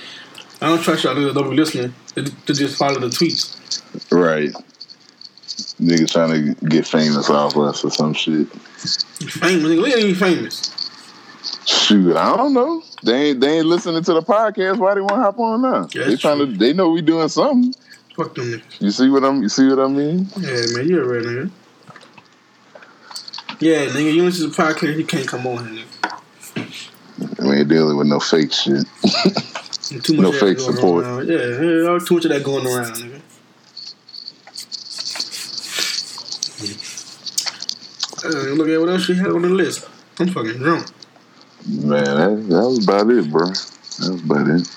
I 0.61 0.69
don't 0.69 0.83
trust 0.83 1.05
y'all 1.05 1.15
niggas 1.15 1.35
don't 1.35 1.51
be 1.51 1.57
listening 1.57 1.95
to, 2.15 2.25
to 2.25 2.55
just 2.55 2.77
follow 2.77 3.01
the 3.01 3.07
tweets. 3.07 3.57
Right. 4.13 4.53
Nigga 5.81 6.11
trying 6.11 6.57
to 6.57 6.67
get 6.67 6.87
famous 6.87 7.31
off 7.31 7.57
us 7.57 7.83
or 7.85 7.91
some 7.91 8.13
shit. 8.13 8.47
Famous, 8.49 9.71
nigga. 9.71 9.83
We 9.83 9.95
ain't 9.95 9.99
even 9.99 10.15
famous. 10.15 10.77
Shoot, 11.65 12.17
I 12.17 12.37
don't 12.37 12.53
know. 12.53 12.83
They 13.03 13.31
ain't 13.31 13.41
they 13.41 13.59
ain't 13.59 13.67
listening 13.67 14.03
to 14.05 14.13
the 14.15 14.23
podcast. 14.23 14.79
Why 14.79 14.95
they 14.95 15.01
want 15.01 15.15
to 15.15 15.23
hop 15.23 15.39
on 15.39 15.63
now? 15.63 15.89
Yeah, 15.95 16.05
they 16.05 16.17
trying 16.17 16.39
to. 16.39 16.47
They 16.47 16.73
know 16.73 16.91
we 16.91 17.01
doing 17.01 17.29
something. 17.29 17.75
Fuck 18.15 18.35
them 18.35 18.47
niggas. 18.47 18.81
You 18.81 18.91
see 18.91 19.09
what 19.09 19.25
I'm? 19.25 19.43
You 19.43 19.49
see 19.49 19.67
what 19.69 19.79
I 19.79 19.89
mean? 19.89 20.29
Yeah, 20.39 20.63
man, 20.75 20.89
you're 20.89 21.05
a 21.05 21.09
real 21.09 21.25
nigga. 21.25 21.51
Yeah, 23.61 23.87
nigga, 23.87 24.15
you 24.15 24.25
listen 24.25 24.51
to 24.51 24.57
the 24.57 24.63
podcast, 24.63 24.97
you 24.97 25.05
can't 25.05 25.29
come 25.29 25.47
on 25.47 25.75
here, 25.75 25.85
nigga. 25.85 27.47
We 27.47 27.57
ain't 27.57 27.69
dealing 27.69 27.97
with 27.97 28.07
no 28.07 28.21
fake 28.21 28.53
shit. 28.53 28.85
Too 29.99 30.15
much 30.15 30.23
No 30.23 30.33
fake 30.33 30.61
support. 30.61 31.05
Around. 31.05 31.29
Yeah, 31.29 31.37
yeah, 31.37 31.99
too 31.99 32.15
much 32.15 32.25
of 32.25 32.31
that 32.31 32.45
going 32.45 32.65
around, 32.65 32.95
nigga. 32.95 33.21
Uh, 38.23 38.29
look 38.55 38.69
at 38.69 38.79
what 38.79 38.89
else 38.91 39.03
she 39.03 39.15
had 39.15 39.29
on 39.29 39.43
the 39.43 39.49
list. 39.49 39.89
I'm 40.21 40.29
fucking 40.29 40.59
drunk. 40.59 40.87
Man, 41.67 42.05
that, 42.05 42.49
that 42.51 42.69
was 42.69 42.85
about 42.85 43.11
it, 43.11 43.29
bro. 43.31 43.47
That 43.49 44.13
was 44.13 44.23
about 44.23 44.47
it. 44.47 44.69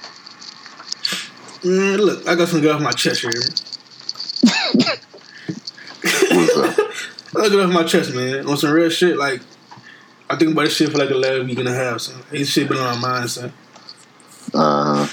Man, 1.63 1.97
look, 1.99 2.27
I 2.27 2.33
got 2.33 2.47
some 2.47 2.61
good 2.61 2.71
off 2.71 2.81
my 2.81 2.91
chest 2.91 3.21
here. 3.21 3.31
Man. 3.31 4.97
What's 6.31 6.57
up? 6.57 6.79
I 7.35 7.49
got 7.49 7.59
off 7.59 7.71
my 7.71 7.83
chest, 7.83 8.15
man. 8.15 8.47
On 8.47 8.57
some 8.57 8.71
real 8.71 8.89
shit, 8.89 9.15
like 9.17 9.41
I 10.27 10.37
think 10.37 10.53
about 10.53 10.63
this 10.63 10.75
shit 10.75 10.91
for 10.91 10.97
like 10.97 11.09
the 11.09 11.15
last 11.15 11.45
week 11.45 11.59
and 11.59 11.67
a 11.67 11.73
half, 11.73 12.01
son. 12.01 12.23
This 12.31 12.49
shit 12.49 12.67
been 12.67 12.77
on 12.77 12.99
my 12.99 13.19
mind, 13.19 13.29
son. 13.29 13.53
Uh, 14.53 15.07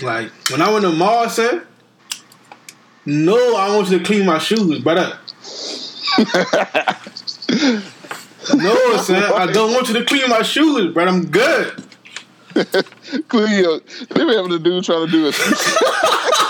Like 0.00 0.30
when 0.50 0.62
I 0.62 0.70
went 0.70 0.82
to 0.84 0.90
the 0.90 0.96
mall, 0.96 1.28
son. 1.28 1.62
No, 3.08 3.54
I 3.56 3.74
want 3.74 3.88
you 3.90 3.98
to 3.98 4.04
clean 4.04 4.26
my 4.26 4.38
shoes, 4.38 4.80
brother. 4.80 5.16
no, 8.54 8.96
son, 8.98 9.22
I 9.32 9.46
don't 9.52 9.72
want 9.72 9.88
you 9.88 9.94
to 9.94 10.04
clean 10.04 10.28
my 10.28 10.42
shoes, 10.42 10.92
brother. 10.92 11.10
I'm 11.10 11.26
good. 11.26 11.84
clean 12.54 13.22
Cleo, 13.28 13.78
they 14.10 14.24
be 14.24 14.34
having 14.34 14.52
a 14.52 14.58
dude 14.58 14.84
trying 14.84 15.06
to 15.06 15.12
do 15.12 15.28
it. 15.28 15.34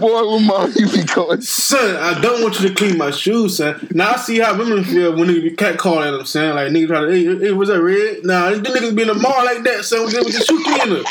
Boy, 0.00 0.38
mom 0.40 0.72
you 0.76 0.88
be 0.90 1.02
going? 1.04 1.40
Son, 1.40 1.96
I 1.96 2.20
don't 2.20 2.42
want 2.42 2.60
you 2.60 2.68
to 2.68 2.74
clean 2.74 2.96
my 2.98 3.10
shoes, 3.10 3.56
son. 3.56 3.88
Now 3.92 4.12
I 4.12 4.16
see 4.16 4.38
how 4.38 4.56
women 4.56 4.84
feel 4.84 5.16
when 5.16 5.28
niggas 5.28 5.42
be 5.42 5.50
catcalling 5.56 6.16
them, 6.16 6.26
son. 6.26 6.54
Like 6.54 6.72
niggas 6.72 6.86
try 6.88 7.00
to, 7.00 7.10
hey, 7.10 7.38
hey, 7.46 7.52
what's 7.52 7.70
that 7.70 7.80
red? 7.82 8.24
Nah, 8.24 8.50
them 8.50 8.62
niggas 8.62 8.94
be 8.94 9.02
in 9.02 9.08
the 9.08 9.14
mall 9.14 9.44
like 9.44 9.62
that, 9.64 9.84
son. 9.84 10.04
With 10.04 10.14
the, 10.14 10.24
with 10.24 10.34
the 10.38 10.44
shoe 10.44 10.62
cleaner. 10.62 11.02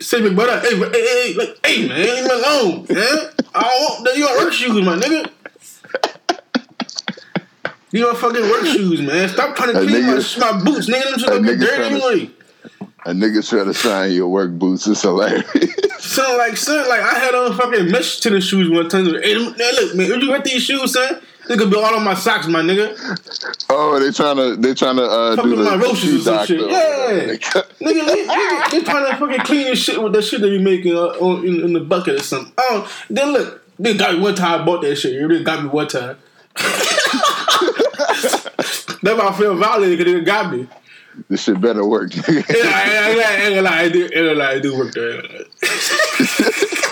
Say 0.00 0.20
me, 0.20 0.34
brother, 0.34 0.60
hey, 0.60 0.76
hey, 0.76 0.90
hey, 0.92 1.34
like, 1.34 1.66
hey, 1.66 1.88
man, 1.88 1.98
leave 2.00 2.24
me 2.24 2.30
alone, 2.30 2.86
man. 2.88 3.30
I 3.54 3.62
don't 3.62 3.82
want 3.82 4.04
that. 4.04 4.16
You 4.16 4.26
work 4.38 4.52
shoes, 4.52 4.84
my 4.84 4.96
nigga. 4.96 5.30
You 7.90 8.04
got 8.04 8.18
fucking 8.18 8.42
work 8.42 8.66
shoes, 8.66 9.00
man. 9.00 9.28
Stop 9.30 9.56
trying 9.56 9.72
to 9.72 9.80
clean 9.80 10.06
my, 10.06 10.12
nigga- 10.14 10.38
my 10.40 10.62
boots, 10.64 10.88
nigga. 10.88 11.04
Them 11.10 11.18
shit 11.18 11.28
a 11.28 11.32
gonna 11.32 11.42
get 11.42 11.58
nigga 11.58 11.60
dirty 11.60 11.94
anyway. 11.94 12.30
A 13.06 13.10
nigga 13.10 13.48
trying 13.48 13.66
to 13.66 13.74
sign 13.74 14.12
your 14.12 14.28
work 14.28 14.50
boots. 14.52 14.86
It's 14.86 15.02
hilarious. 15.02 15.44
Son, 15.98 16.38
like, 16.38 16.56
son, 16.56 16.88
like, 16.88 17.00
I 17.00 17.18
had 17.18 17.34
on 17.34 17.56
fucking 17.56 17.90
mesh 17.90 18.20
tennis 18.20 18.46
shoes 18.48 18.70
one 18.70 18.88
time. 18.88 19.06
Hey, 19.06 19.34
look, 19.34 19.56
man, 19.94 20.08
where'd 20.08 20.22
you 20.22 20.28
get 20.28 20.44
these 20.44 20.62
shoes, 20.62 20.92
son? 20.92 21.20
They 21.48 21.56
could 21.56 21.70
be 21.70 21.76
all 21.76 21.94
on 21.94 22.04
my 22.04 22.14
socks, 22.14 22.46
my 22.46 22.60
nigga. 22.60 22.94
oh, 23.70 23.98
they 23.98 24.10
trying 24.10 24.36
to 24.36 24.56
they 24.56 24.74
trying 24.74 24.96
to 24.96 25.04
uh, 25.04 25.36
Fucking 25.36 25.50
do 25.50 25.56
the 25.56 25.64
my 25.64 25.76
roaches 25.76 26.28
or 26.28 26.36
some 26.36 26.46
shit. 26.46 26.60
Yeah. 26.60 27.34
Nigga, 27.80 28.06
they, 28.06 28.26
nigga, 28.26 28.70
they 28.70 28.80
trying 28.82 29.10
to 29.10 29.16
fucking 29.16 29.40
clean 29.40 29.66
your 29.66 29.76
shit 29.76 30.02
with 30.02 30.12
the 30.12 30.20
shit 30.20 30.42
they 30.42 30.50
be 30.50 30.62
making 30.62 30.94
uh, 30.94 31.06
on, 31.20 31.46
in, 31.46 31.64
in 31.64 31.72
the 31.72 31.80
bucket 31.80 32.16
or 32.16 32.22
something. 32.22 32.52
Oh, 32.58 32.90
then 33.08 33.32
look, 33.32 33.64
they 33.78 33.96
got 33.96 34.14
me 34.14 34.20
one 34.20 34.34
time. 34.34 34.60
I 34.60 34.64
bought 34.64 34.82
that 34.82 34.96
shit. 34.96 35.28
They 35.28 35.42
got 35.42 35.62
me 35.62 35.70
one 35.70 35.88
time. 35.88 36.18
That's 39.00 39.18
why 39.18 39.28
I 39.28 39.34
feel 39.38 39.56
violated 39.56 39.98
because 39.98 40.12
they 40.12 40.20
got 40.20 40.52
me. 40.52 40.68
This 41.28 41.42
shit 41.42 41.60
better 41.60 41.84
work. 41.84 42.14
Yeah, 42.14 42.22
I, 42.26 42.28
I, 42.28 43.24
I, 43.26 43.34
ain't 43.42 43.54
gonna 43.56 43.62
lie, 43.62 43.80
I 43.80 43.88
do, 43.88 44.02
ain't 44.04 44.14
gonna 44.14 44.34
lie, 44.34 44.50
I 44.52 44.58
do 44.60 44.76
work 44.78 44.94
there. 44.94 45.22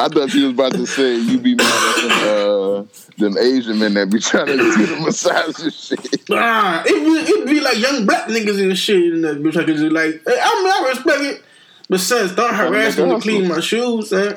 I 0.00 0.08
thought 0.08 0.32
you 0.34 0.44
was 0.44 0.52
about 0.52 0.72
to 0.72 0.86
say 0.86 1.18
you 1.18 1.38
be 1.38 1.54
mad 1.54 1.64
at 1.64 2.02
them, 2.02 2.12
uh, 2.28 2.84
them 3.18 3.38
Asian 3.38 3.78
men 3.78 3.94
that 3.94 4.10
be 4.10 4.20
trying 4.20 4.46
to 4.46 4.56
do 4.56 4.86
the 4.86 5.00
massage 5.00 5.60
and 5.62 5.72
shit. 5.72 6.28
Nah, 6.28 6.82
it 6.84 6.86
be, 6.86 7.32
it 7.32 7.46
be 7.46 7.60
like 7.60 7.78
young 7.78 8.06
black 8.06 8.28
niggas 8.28 8.62
and 8.62 8.76
shit 8.78 9.12
and 9.12 9.24
that 9.24 9.42
bitch. 9.42 9.56
I 9.56 9.64
could 9.64 9.76
just 9.76 9.92
like, 9.92 10.22
I 10.26 10.62
mean, 10.62 10.72
I 10.72 10.88
respect 10.88 11.20
it. 11.22 11.42
But 11.88 12.00
since 12.00 12.32
don't 12.34 12.54
harass 12.54 12.98
me 12.98 13.08
to 13.08 13.18
clean 13.20 13.48
my 13.48 13.60
shoes, 13.60 14.12
man. 14.12 14.36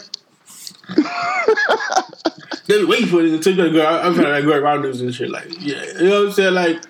they 2.67 2.83
waiting 2.85 3.07
for 3.07 3.21
it 3.21 3.33
until 3.33 3.55
you 3.55 3.73
go. 3.73 3.85
I'm 3.85 4.15
trying 4.15 4.41
to 4.41 4.47
go 4.47 4.57
around 4.57 4.83
this 4.83 5.01
and 5.01 5.13
shit. 5.13 5.29
Like, 5.29 5.47
yeah, 5.59 5.83
you 5.99 6.09
know 6.09 6.19
what 6.21 6.27
I'm 6.27 6.31
saying? 6.33 6.53
Like, 6.53 6.81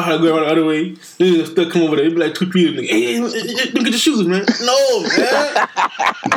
Trying 0.00 0.20
to 0.20 0.24
go 0.26 0.36
around 0.36 0.46
the 0.46 0.52
other 0.52 0.64
way. 0.64 0.90
Niggas 0.90 1.50
still 1.50 1.70
come 1.70 1.82
over 1.82 1.96
there. 1.96 2.06
It 2.06 2.10
be 2.14 2.16
like 2.16 2.34
two 2.34 2.46
people. 2.46 2.82
Nigga, 2.82 2.88
hey, 2.88 3.00
hey, 3.00 3.20
hey, 3.20 3.54
hey, 3.54 3.70
look 3.72 3.86
at 3.86 3.92
the 3.92 3.98
shoes, 3.98 4.26
man. 4.26 4.44
No, 4.62 5.02
man. 5.02 5.68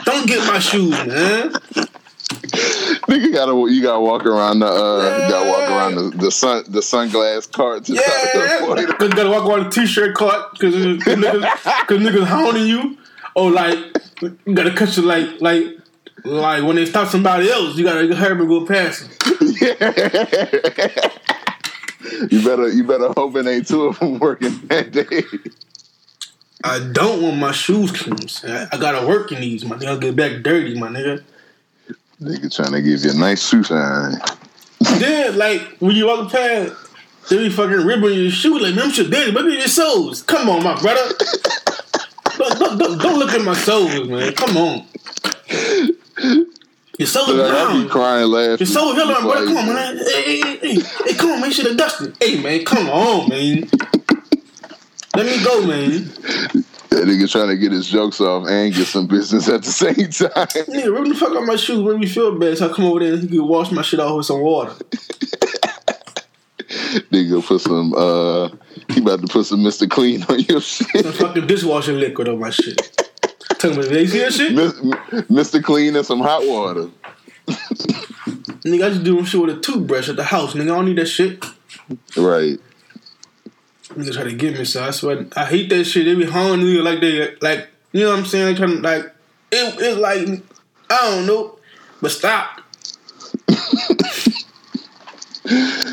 don't 0.03 0.27
get 0.27 0.45
my 0.47 0.59
shoes, 0.59 0.91
man. 0.91 1.53
Nigga 3.07 3.33
gotta 3.33 3.53
you 3.71 3.81
gotta 3.81 3.99
walk 3.99 4.25
around 4.25 4.59
the 4.59 4.65
uh 4.67 5.23
you 5.23 5.29
gotta 5.29 5.49
walk 5.49 5.69
around 5.69 5.95
the, 5.95 6.17
the 6.17 6.31
sun 6.31 6.63
the 6.67 6.79
sunglass 6.79 7.51
cart 7.51 7.85
to 7.85 7.93
to 7.93 7.97
Yeah, 7.97 8.01
it. 8.07 8.97
cause 8.97 9.09
you 9.09 9.15
gotta 9.15 9.29
walk 9.29 9.47
around 9.47 9.65
the 9.65 9.69
t-shirt 9.69 10.15
cart 10.15 10.51
because 10.53 10.75
niggas, 10.75 11.41
cause 11.87 11.99
niggas 11.99 12.25
hounding 12.25 12.67
you, 12.67 12.97
or 13.35 13.51
like 13.51 13.77
you 14.21 14.53
gotta 14.53 14.73
catch 14.73 14.97
your 14.97 15.05
like 15.05 15.39
like 15.39 15.63
like 16.23 16.63
when 16.63 16.75
they 16.75 16.85
stop 16.85 17.07
somebody 17.07 17.49
else, 17.49 17.77
you 17.77 17.83
gotta 17.83 18.13
hurry 18.15 18.39
and 18.39 18.47
go 18.49 18.65
past 18.65 19.07
them. 19.19 21.09
You 22.29 22.43
better 22.43 22.69
you 22.69 22.83
better 22.83 23.09
hope 23.15 23.35
it 23.35 23.47
ain't 23.47 23.67
two 23.67 23.85
of 23.85 23.99
them 23.99 24.19
working 24.19 24.57
that 24.67 24.91
day. 24.91 25.23
I 26.63 26.79
don't 26.91 27.21
want 27.21 27.37
my 27.37 27.51
shoes 27.51 27.91
clean. 27.91 28.17
I 28.71 28.77
gotta 28.77 29.05
work 29.07 29.31
in 29.31 29.41
these, 29.41 29.65
my 29.65 29.75
nigga. 29.75 29.87
I'll 29.87 29.99
get 29.99 30.15
back 30.15 30.41
dirty, 30.43 30.79
my 30.79 30.89
nigga. 30.89 31.23
Nigga 32.21 32.55
trying 32.55 32.71
to 32.71 32.81
give 32.81 33.03
you 33.03 33.11
a 33.11 33.13
nice 33.13 33.47
shoe 33.47 33.63
shine. 33.63 34.13
Then 34.99 35.37
like 35.37 35.77
when 35.79 35.95
you 35.95 36.07
walk 36.07 36.31
past. 36.31 36.73
They 37.29 37.37
be 37.37 37.49
fucking 37.49 37.87
ripping 37.87 38.13
your 38.13 38.29
shoe 38.29 38.59
like, 38.59 38.75
man, 38.75 38.85
I'm 38.85 38.91
shit 38.91 39.09
dirty. 39.09 39.31
Look 39.31 39.47
at 39.47 39.53
your 39.53 39.67
soles. 39.67 40.21
Come 40.21 40.47
on, 40.47 40.63
my 40.63 40.79
brother. 40.79 41.11
don't, 42.37 42.59
don't, 42.59 42.77
don't, 42.77 43.01
don't 43.01 43.19
look 43.19 43.31
at 43.31 43.41
my 43.43 43.55
soles, 43.55 44.07
man. 44.07 44.31
Come 44.33 44.57
on. 44.57 44.85
Your 46.97 47.07
soles 47.07 47.29
Like, 47.29 47.51
I 47.51 47.83
be 47.83 47.89
crying 47.89 48.27
laughing. 48.29 48.57
You're 48.59 48.67
so 48.67 48.93
hell 48.95 49.11
on, 49.11 49.25
Like, 49.25 49.33
brother. 49.33 49.45
Come 49.47 49.57
on, 49.57 49.75
man. 49.75 49.97
Hey, 49.97 50.39
hey, 50.39 50.57
hey, 50.57 50.81
hey, 51.05 51.13
come 51.13 51.31
on, 51.31 51.41
man. 51.41 51.51
Should 51.51 51.65
have 51.67 51.77
dusted. 51.77 52.15
Hey, 52.21 52.41
man, 52.41 52.63
come 52.63 52.89
on, 52.89 53.27
man. 53.29 53.69
Let 55.15 55.25
me 55.25 55.43
go, 55.43 55.65
man. 55.65 56.05
That 56.89 57.03
nigga 57.07 57.29
trying 57.29 57.49
to 57.49 57.57
get 57.57 57.73
his 57.73 57.89
jokes 57.89 58.21
off 58.21 58.47
and 58.47 58.73
get 58.73 58.87
some 58.87 59.07
business 59.07 59.49
at 59.49 59.63
the 59.63 59.71
same 59.71 59.95
time. 59.95 60.47
Nigga, 60.71 60.97
rip 60.97 61.09
the 61.09 61.15
fuck 61.15 61.35
out 61.35 61.43
my 61.45 61.57
shoes. 61.57 61.83
Make 61.83 61.99
me 61.99 62.07
feel 62.07 62.37
bad. 62.39 62.57
So 62.57 62.69
I 62.69 62.73
come 62.73 62.85
over 62.85 62.99
there 63.01 63.13
and 63.13 63.23
he 63.23 63.27
can 63.27 63.45
wash 63.47 63.71
my 63.71 63.81
shit 63.81 63.99
off 63.99 64.15
with 64.15 64.25
some 64.25 64.39
water. 64.39 64.73
Nigga 67.11 67.45
put 67.45 67.59
some 67.61 67.93
uh 67.95 68.49
he 68.93 69.01
about 69.01 69.19
to 69.21 69.27
put 69.27 69.45
some 69.45 69.59
Mr. 69.59 69.89
Clean 69.89 70.23
on 70.23 70.39
your 70.41 70.61
shit. 70.61 71.03
Some 71.03 71.13
fucking 71.13 71.47
dishwashing 71.47 71.99
liquid 71.99 72.29
on 72.29 72.39
my 72.39 72.49
shit. 72.49 72.81
They 73.74 74.07
see 74.07 74.32
shit? 74.32 74.53
Mr. 74.53 75.63
Clean 75.63 75.95
and 75.95 76.05
some 76.05 76.20
hot 76.20 76.45
water. 76.45 76.89
Nigga, 77.47 78.86
I 78.86 78.89
just 78.89 79.03
do 79.03 79.24
shit 79.26 79.41
with 79.41 79.57
a 79.57 79.59
toothbrush 79.59 80.09
at 80.09 80.16
the 80.16 80.24
house. 80.24 80.53
Nigga, 80.53 80.63
I 80.63 80.76
don't 80.76 80.86
need 80.86 80.97
that 80.97 81.07
shit. 81.07 81.43
Right. 82.18 82.59
Nigga 83.89 84.13
try 84.13 84.24
to 84.24 84.34
get 84.34 84.57
me, 84.57 84.66
so 84.66 84.84
I 84.84 84.91
swear 84.91 85.26
I 85.36 85.45
hate 85.45 85.70
that 85.70 85.86
shit. 85.86 86.05
They 86.05 86.16
be 86.16 86.26
hounding 86.26 86.68
you 86.68 86.82
like 86.82 87.01
they 87.01 87.36
like 87.38 87.70
you 87.91 88.03
know 88.03 88.11
what 88.11 88.20
I'm 88.20 88.26
saying? 88.26 88.45
They 88.45 88.55
trying 88.55 88.78
to 88.78 88.82
like 88.82 89.05
it, 89.51 89.76
it's 89.80 89.99
like 89.99 90.41
I 90.89 91.09
don't 91.09 91.26
know, 91.26 91.57
but 92.01 92.11
stop. 92.11 92.61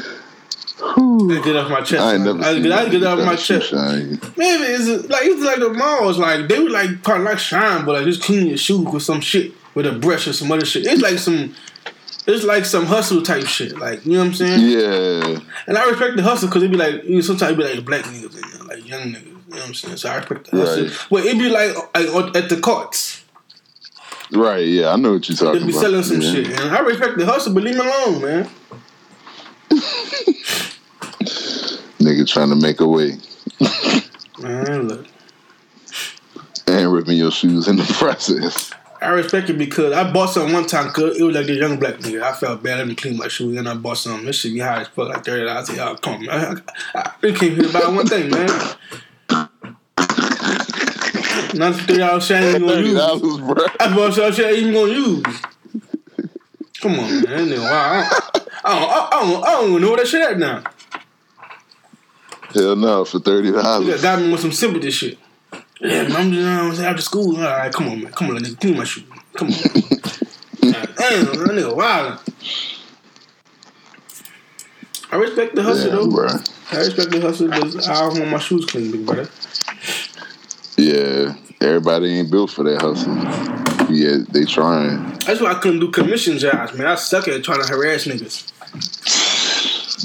I 1.03 1.41
get 1.45 1.57
off 1.57 1.71
my 1.71 1.81
chest. 1.81 2.03
I 2.03 2.15
ain't 2.15 2.25
man. 2.25 2.39
never 2.39 2.49
I, 2.49 2.53
seen 2.55 2.63
get, 2.63 2.73
I 2.73 2.85
that 2.85 2.91
get 2.91 3.03
off 3.05 3.19
my 3.19 3.37
chest. 3.37 3.69
shine. 3.71 4.21
Maybe 4.37 4.65
it's 4.65 5.09
like 5.09 5.25
it's 5.25 5.43
like 5.43 5.59
the 5.59 5.71
malls. 5.71 6.19
Like 6.19 6.49
they 6.49 6.59
would 6.59 6.73
like 6.73 7.03
probably 7.03 7.25
like 7.25 7.39
shine, 7.39 7.85
but 7.85 7.93
like 7.95 8.05
just 8.05 8.23
clean 8.23 8.47
your 8.47 8.57
shoes 8.57 8.87
with 8.89 9.03
some 9.03 9.21
shit 9.21 9.53
with 9.75 9.87
a 9.87 9.93
brush 9.93 10.27
or 10.29 10.33
some 10.33 10.51
other 10.53 10.65
shit. 10.65 10.87
It's 10.87 11.03
like 11.03 11.19
some. 11.19 11.55
It's 12.25 12.45
like 12.45 12.65
some 12.65 12.87
hustle 12.87 13.21
type 13.23 13.47
shit, 13.47 13.77
like 13.79 14.07
you 14.07 14.13
know 14.13 14.21
what 14.21 14.27
I'm 14.27 14.35
saying. 14.35 14.61
Yeah. 14.71 15.41
And 15.67 15.77
I 15.77 15.91
respect 15.91 16.17
the 16.17 16.23
hustle 16.23 16.47
because 16.49 16.63
it'd 16.63 16.71
be 16.71 16.79
like 16.79 17.03
you 17.03 17.17
know, 17.17 17.21
sometimes 17.21 17.53
it'd 17.53 17.59
be 17.59 17.75
like 17.75 17.85
black 17.85 18.05
niggas 18.05 18.35
in 18.37 18.51
there, 18.51 18.77
like 18.77 18.89
young 18.89 19.13
niggas. 19.13 19.27
You 19.27 19.33
know 19.33 19.57
what 19.57 19.67
I'm 19.67 19.75
saying? 19.75 19.97
So 19.97 20.09
I 20.09 20.17
respect 20.19 20.51
the 20.51 20.57
hustle. 20.57 20.85
Right. 20.85 21.07
But 21.11 21.25
it'd 21.25 21.39
be 21.41 21.49
like, 21.51 21.75
like 21.95 22.37
at 22.37 22.49
the 22.49 22.61
carts, 22.61 23.23
Right, 24.33 24.67
yeah, 24.67 24.91
I 24.91 24.97
know 24.97 25.13
what 25.15 25.29
you're 25.29 25.37
talking 25.37 25.63
about. 25.63 25.67
they 25.67 25.67
talking 25.67 25.67
be 25.67 25.73
about. 25.73 25.81
selling 25.81 26.03
some 26.05 26.21
yeah. 26.23 26.33
shit, 26.33 26.61
and 26.61 26.75
I 26.75 26.79
respect 26.81 27.19
the 27.19 27.27
hustle, 27.27 27.53
but 27.53 27.65
leave 27.65 27.75
me 27.75 27.81
alone, 27.81 28.23
man. 28.23 28.49
Nigga 31.99 32.27
trying 32.29 32.49
to 32.51 32.57
make 32.57 32.81
a 32.81 32.87
way 32.87 33.13
Man, 34.41 34.89
look, 34.89 35.07
and 36.67 36.93
ripping 36.93 37.17
your 37.19 37.31
shoes 37.31 37.69
in 37.69 37.77
the 37.77 37.85
process. 37.99 38.73
I 39.01 39.09
respect 39.09 39.51
it 39.51 39.59
because 39.59 39.93
I 39.93 40.11
bought 40.13 40.31
something 40.31 40.55
one 40.55 40.67
time 40.67 40.87
because 40.87 41.19
it 41.19 41.23
was 41.25 41.35
like 41.35 41.47
the 41.47 41.55
young 41.55 41.79
black 41.79 41.95
nigga. 41.97 42.23
I 42.23 42.33
felt 42.35 42.63
bad. 42.63 42.79
Let 42.79 42.87
me 42.87 42.95
clean 42.95 43.17
my 43.17 43.27
shoes. 43.29 43.57
And 43.59 43.69
I 43.69 43.75
bought 43.75 43.99
something. 43.99 44.25
This 44.25 44.37
shit 44.37 44.53
be 44.55 44.61
high 44.61 44.83
as 44.83 44.89
fuck, 44.89 45.09
like 45.09 45.25
thirty 45.25 45.45
dollars. 45.45 45.71
I 45.71 45.75
said, 45.75 45.89
"Oh, 45.89 45.97
come 45.97 46.25
man. 46.25 46.63
I, 46.95 46.99
I, 46.99 47.13
I 47.23 47.33
came 47.33 47.57
here 47.57 47.65
to 47.65 47.73
buy 47.73 47.89
one 47.89 48.07
thing, 48.07 48.31
man. 48.31 48.47
Not 51.55 51.75
thirty 51.75 51.99
dollars 51.99 52.27
shit 52.27 52.37
I 52.37 52.47
ain't 52.47 52.61
gonna 52.61 52.81
use. 52.81 53.41
bro. 53.41 53.67
I 53.81 53.95
bought 53.95 54.15
some 54.15 54.33
shit 54.33 54.47
I 54.47 54.51
ain't 54.51 54.59
even 54.59 54.73
gonna 54.73 54.93
use. 54.93 55.23
Come 56.81 56.99
on, 56.99 57.23
man. 57.23 57.51
Wow. 57.61 58.09
I 58.65 58.79
don't, 58.79 58.91
I, 58.91 59.11
don't, 59.11 59.13
I, 59.13 59.21
don't, 59.21 59.45
I 59.45 59.51
don't 59.53 59.81
know 59.81 59.89
where 59.89 59.97
that 59.99 60.07
shit 60.07 60.23
at 60.23 60.39
now. 60.39 60.63
Hell 62.55 62.77
no, 62.77 63.05
for 63.05 63.19
thirty 63.19 63.49
You 63.49 63.55
dollars. 63.55 64.03
got 64.03 64.21
me 64.21 64.31
with 64.31 64.41
some 64.41 64.53
sympathy 64.53 64.91
shit. 64.91 65.19
Yeah, 65.81 66.03
I'm 66.17 66.33
just 66.33 66.81
um, 66.81 66.85
after 66.87 67.03
school. 67.03 67.37
All 67.37 67.43
right, 67.43 67.73
come 67.73 67.89
on, 67.89 68.03
man. 68.05 68.13
Come 68.13 68.31
on, 68.31 68.37
nigga. 68.39 68.61
Clean 68.61 68.77
my 68.77 68.85
shoe. 68.85 69.03
Come 69.35 69.49
on. 69.49 69.53
Damn, 70.61 71.25
that 71.27 71.51
nigga 71.51 71.75
wild. 71.75 72.21
I 75.11 75.17
respect 75.17 75.55
the 75.55 75.63
hustle, 75.63 75.89
Yeah, 75.91 75.97
though. 75.97 76.11
bro. 76.11 76.29
I 76.73 76.77
respect 76.77 77.11
the 77.11 77.21
hustle, 77.21 77.49
but 77.49 77.89
I 77.89 78.01
don't 78.01 78.19
want 78.19 78.31
my 78.31 78.39
shoes 78.39 78.65
clean, 78.67 78.91
big 78.93 79.05
brother. 79.05 79.29
Yeah, 80.79 81.35
everybody 81.61 82.19
ain't 82.19 82.31
built 82.31 82.51
for 82.51 82.65
that 82.65 82.81
hustle. 82.81 83.15
Yeah, 83.93 84.19
they 84.31 84.45
trying. 84.45 85.19
That's 85.27 85.41
why 85.41 85.51
I 85.53 85.55
couldn't 85.59 85.81
do 85.81 85.91
commission 85.91 86.39
jobs, 86.39 86.73
man. 86.75 86.87
I 86.87 86.95
suck 86.95 87.29
at 87.29 87.43
trying 87.45 87.61
to 87.63 87.67
harass 87.69 88.05
niggas. 88.05 88.51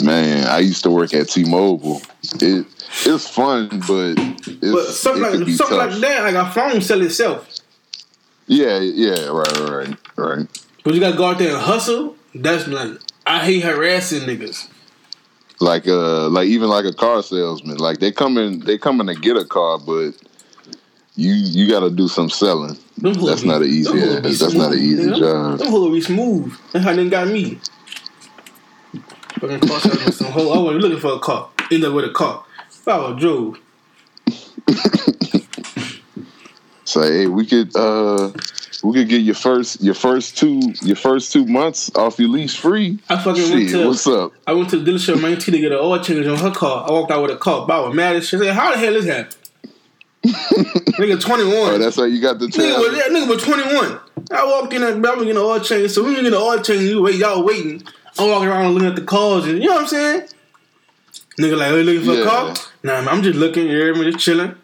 Man, 0.04 0.48
I 0.48 0.60
used 0.60 0.84
to 0.84 0.90
work 0.90 1.14
at 1.14 1.30
T-Mobile. 1.30 2.02
It 2.42 2.66
it's 3.06 3.30
fun, 3.30 3.68
but 3.88 4.16
it's, 4.18 4.72
But 4.72 4.86
something 4.88 5.24
it 5.24 5.40
like 5.40 5.56
something 5.56 5.78
tough. 5.78 5.92
like 5.92 6.02
that, 6.02 6.34
like 6.34 6.36
a 6.36 6.52
phone 6.52 6.82
sell 6.82 7.02
itself. 7.02 7.48
Yeah, 8.48 8.80
yeah, 8.80 9.28
right, 9.28 9.60
right, 9.60 9.96
right. 10.16 10.64
But 10.84 10.94
you 10.94 11.00
gotta 11.00 11.18
go 11.18 11.26
out 11.26 11.38
there 11.38 11.54
and 11.54 11.62
hustle. 11.62 12.16
That's 12.34 12.68
like 12.68 13.00
I 13.26 13.44
hate 13.44 13.64
harassing 13.64 14.22
niggas. 14.22 14.70
Like 15.60 15.88
uh, 15.88 16.30
like 16.30 16.48
even 16.48 16.70
like 16.70 16.86
a 16.86 16.94
car 16.94 17.22
salesman. 17.24 17.78
Like 17.78 18.00
they 18.00 18.12
come 18.12 18.38
in, 18.38 18.60
they 18.62 18.78
come 18.78 19.02
in 19.02 19.08
to 19.08 19.16
get 19.16 19.36
a 19.36 19.46
car, 19.46 19.80
but 19.80 20.12
you 21.16 21.34
you 21.34 21.68
got 21.70 21.82
to 21.82 21.90
do 21.90 22.08
some 22.08 22.30
selling. 22.30 22.78
That's 23.00 23.44
not 23.44 23.62
an 23.62 23.68
easy. 23.68 24.00
That's 24.00 24.54
not 24.54 24.72
an 24.72 24.80
easy 24.80 25.10
job. 25.12 25.60
Them 25.60 25.68
hoes 25.68 25.92
be 25.92 26.02
smooth. 26.02 26.54
That's 26.72 26.86
how 26.86 26.94
they 26.94 27.10
got 27.10 27.28
me. 27.28 27.60
Fucking 29.40 29.60
car 29.62 29.80
salesman, 29.80 30.12
some 30.12 30.32
hoe. 30.32 30.52
I 30.52 30.58
wasn't 30.58 30.82
looking 30.82 31.00
for 31.00 31.14
a 31.14 31.20
car. 31.20 31.50
End 31.72 31.84
up 31.84 31.94
with 31.94 32.06
a 32.06 32.10
car. 32.10 32.44
I 32.88 32.98
was 32.98 33.20
drove. 33.20 33.60
Say, 36.86 37.20
hey, 37.20 37.28
we 37.28 37.46
could 37.46 37.76
uh, 37.76 38.32
we 38.84 38.94
could 38.94 39.10
get 39.10 39.22
your 39.22 39.36
first 39.36 39.84
your 39.84 39.94
first 39.94 40.38
two 40.38 40.74
your 40.82 40.96
first 40.96 41.34
two 41.34 41.46
months 41.46 41.94
off 41.96 42.18
your 42.18 42.30
lease 42.30 42.56
free. 42.56 43.00
I 43.10 43.18
fucking 43.18 43.52
went 43.52 43.70
to 43.72 43.88
what's 43.88 44.08
up? 44.08 44.32
I 44.48 44.54
went 44.54 44.70
to 44.70 44.80
the 44.80 44.92
dealership 44.92 45.22
my 45.22 45.30
auntie 45.30 45.52
to 45.52 45.60
get 45.60 45.72
an 45.74 45.80
oil 45.80 46.00
change 46.02 46.26
on 46.26 46.38
her 46.38 46.52
car. 46.52 46.88
I 46.88 46.92
walked 46.94 47.12
out 47.12 47.22
with 47.22 47.32
a 47.32 47.38
car. 47.38 47.68
But 47.68 47.82
I 47.82 47.88
was 47.88 47.96
mad 47.96 48.16
as 48.16 48.28
shit. 48.28 48.42
How 48.54 48.72
the 48.72 48.78
hell 48.78 48.96
is 48.96 49.06
that? 49.06 49.36
nigga 50.24 51.22
21. 51.22 51.54
Oh, 51.54 51.78
that's 51.78 51.96
how 51.96 52.04
you 52.04 52.22
got 52.22 52.40
the 52.40 52.48
Nigga 52.48 52.80
was, 52.80 52.98
that 52.98 53.12
nigga 53.12 53.30
was 53.30 53.44
21. 53.44 54.00
I 54.32 54.46
walked 54.46 54.74
in 54.74 54.84
and 54.84 55.06
I 55.06 55.10
was 55.12 55.24
getting 55.26 55.32
an 55.32 55.38
oil 55.38 55.60
change. 55.60 55.92
So 55.92 56.04
when 56.04 56.14
you 56.14 56.22
get 56.22 56.28
an 56.28 56.34
oil 56.34 56.60
change, 56.60 56.84
you 56.84 57.02
wait, 57.02 57.16
y'all 57.16 57.44
waiting. 57.44 57.84
I'm 58.20 58.30
walking 58.30 58.48
around 58.50 58.74
looking 58.74 58.90
at 58.90 58.96
the 58.96 59.04
cars 59.04 59.46
and 59.46 59.60
you 59.62 59.66
know 59.70 59.76
what 59.76 59.82
I'm 59.84 59.88
saying? 59.88 60.22
Nigga 61.40 61.58
like, 61.58 61.72
oh, 61.72 61.78
you 61.78 61.84
looking 61.84 62.04
for 62.04 62.14
Yeah. 62.16 62.22
a 62.22 62.26
car? 62.26 62.56
Nah, 62.84 63.02
man, 63.02 63.08
I'm 63.10 63.22
just 63.24 63.38
looking, 63.38 63.68
you 63.68 63.78
hear 63.78 63.94
me, 63.96 64.12
just 64.12 64.24
chilling. 64.24 64.56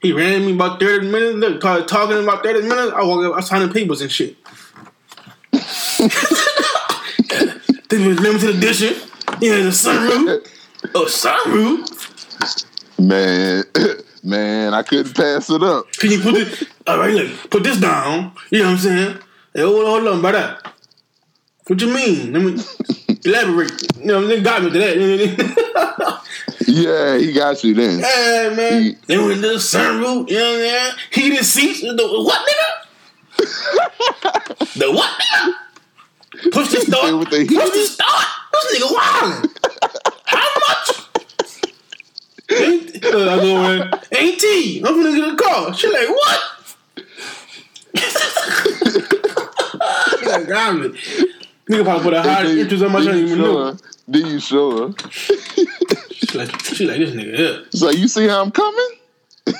He 0.00 0.12
ran 0.12 0.44
me 0.44 0.52
about 0.54 0.78
30 0.80 1.08
minutes, 1.10 1.36
look, 1.36 1.60
talking 1.88 2.22
about 2.22 2.42
30 2.44 2.62
minutes. 2.68 2.92
I 2.94 3.02
walk 3.02 3.24
up, 3.24 3.34
I 3.36 3.40
signing 3.40 3.72
papers 3.72 4.00
and 4.00 4.10
shit. 4.12 4.36
Then 7.88 8.06
was 8.08 8.18
limited 8.18 8.56
edition. 8.56 8.94
He 9.40 9.46
had 9.48 9.60
a 9.60 9.68
sunroof. 9.68 10.46
Oh, 10.94 11.04
sunroof? 11.04 12.10
Man, 12.98 13.64
man, 14.24 14.74
I 14.74 14.82
couldn't 14.82 15.14
pass 15.14 15.50
it 15.50 15.62
up. 15.62 15.92
Can 15.92 16.10
you 16.10 16.20
put 16.20 16.34
it? 16.34 16.68
All 16.86 16.98
right, 16.98 17.12
look, 17.14 17.50
put 17.50 17.62
this 17.62 17.78
down. 17.78 18.32
You 18.50 18.60
know 18.60 18.64
what 18.66 18.70
I'm 18.72 18.78
saying? 18.78 19.18
Hey, 19.52 19.60
hold 19.62 19.80
on, 19.80 19.86
hold 19.86 20.08
on, 20.14 20.20
brother. 20.22 20.58
What 21.66 21.80
you 21.80 21.88
mean? 21.92 22.32
Let 22.32 22.42
me 22.42 22.62
elaborate. 23.24 23.72
You 23.98 24.06
know, 24.06 24.26
they 24.26 24.40
got 24.42 24.62
me 24.62 24.70
to 24.70 24.78
that. 24.78 26.20
Yeah, 26.66 27.18
he 27.18 27.32
got 27.32 27.62
you 27.62 27.74
then. 27.74 28.00
hey, 28.00 28.52
man. 28.56 28.82
He- 28.82 28.96
They 29.06 29.18
went 29.18 29.34
to 29.34 29.40
the 29.40 29.54
sunroof. 29.56 30.28
You 30.30 30.38
know 30.38 30.52
what 30.52 30.54
I'm 30.54 30.60
saying? 30.60 30.92
Heated 31.12 31.44
seats. 31.44 31.80
The 31.82 31.94
what, 31.94 32.40
nigga? 32.48 32.70
the 34.78 34.90
what, 34.92 35.20
nigga? 35.20 36.52
Push 36.52 36.70
the 36.72 36.80
start. 36.80 37.18
With 37.18 37.30
the 37.30 37.46
Push 37.46 37.70
the 37.70 37.84
start. 37.86 38.26
This 38.52 38.80
nigga 38.80 38.88
wildin'. 38.96 39.50
How 40.24 40.48
much? 40.68 40.88
Ain't, 42.50 43.04
I 43.04 43.08
go 43.10 43.70
in, 43.70 43.90
ain't 44.12 44.40
T. 44.40 44.82
I'm 44.84 44.94
gonna 45.02 45.16
get 45.16 45.34
a 45.34 45.36
call. 45.36 45.72
She 45.72 45.86
like, 45.88 46.08
what? 46.08 46.40
Like, 50.24 50.48
got 50.48 50.76
me. 50.78 50.98
Nigga 51.68 51.84
probably 51.84 52.02
put 52.04 52.12
a 52.14 52.22
high 52.22 52.42
Did- 52.42 52.58
interest 52.58 52.84
on 52.84 52.92
my 52.92 53.00
did 53.00 53.06
shit. 53.06 53.16
You 53.16 53.26
even 53.26 53.38
know. 53.38 53.76
Did 54.10 54.26
you 54.26 54.38
show 54.40 54.88
her? 54.88 54.94
She 56.12 56.38
like, 56.38 56.60
she 56.64 56.86
like 56.86 56.98
this 56.98 57.10
nigga. 57.12 57.38
Yeah. 57.38 57.86
Like 57.86 57.96
you 57.96 58.06
see 58.08 58.26
how 58.28 58.42
I'm 58.42 58.50
coming. 58.50 58.88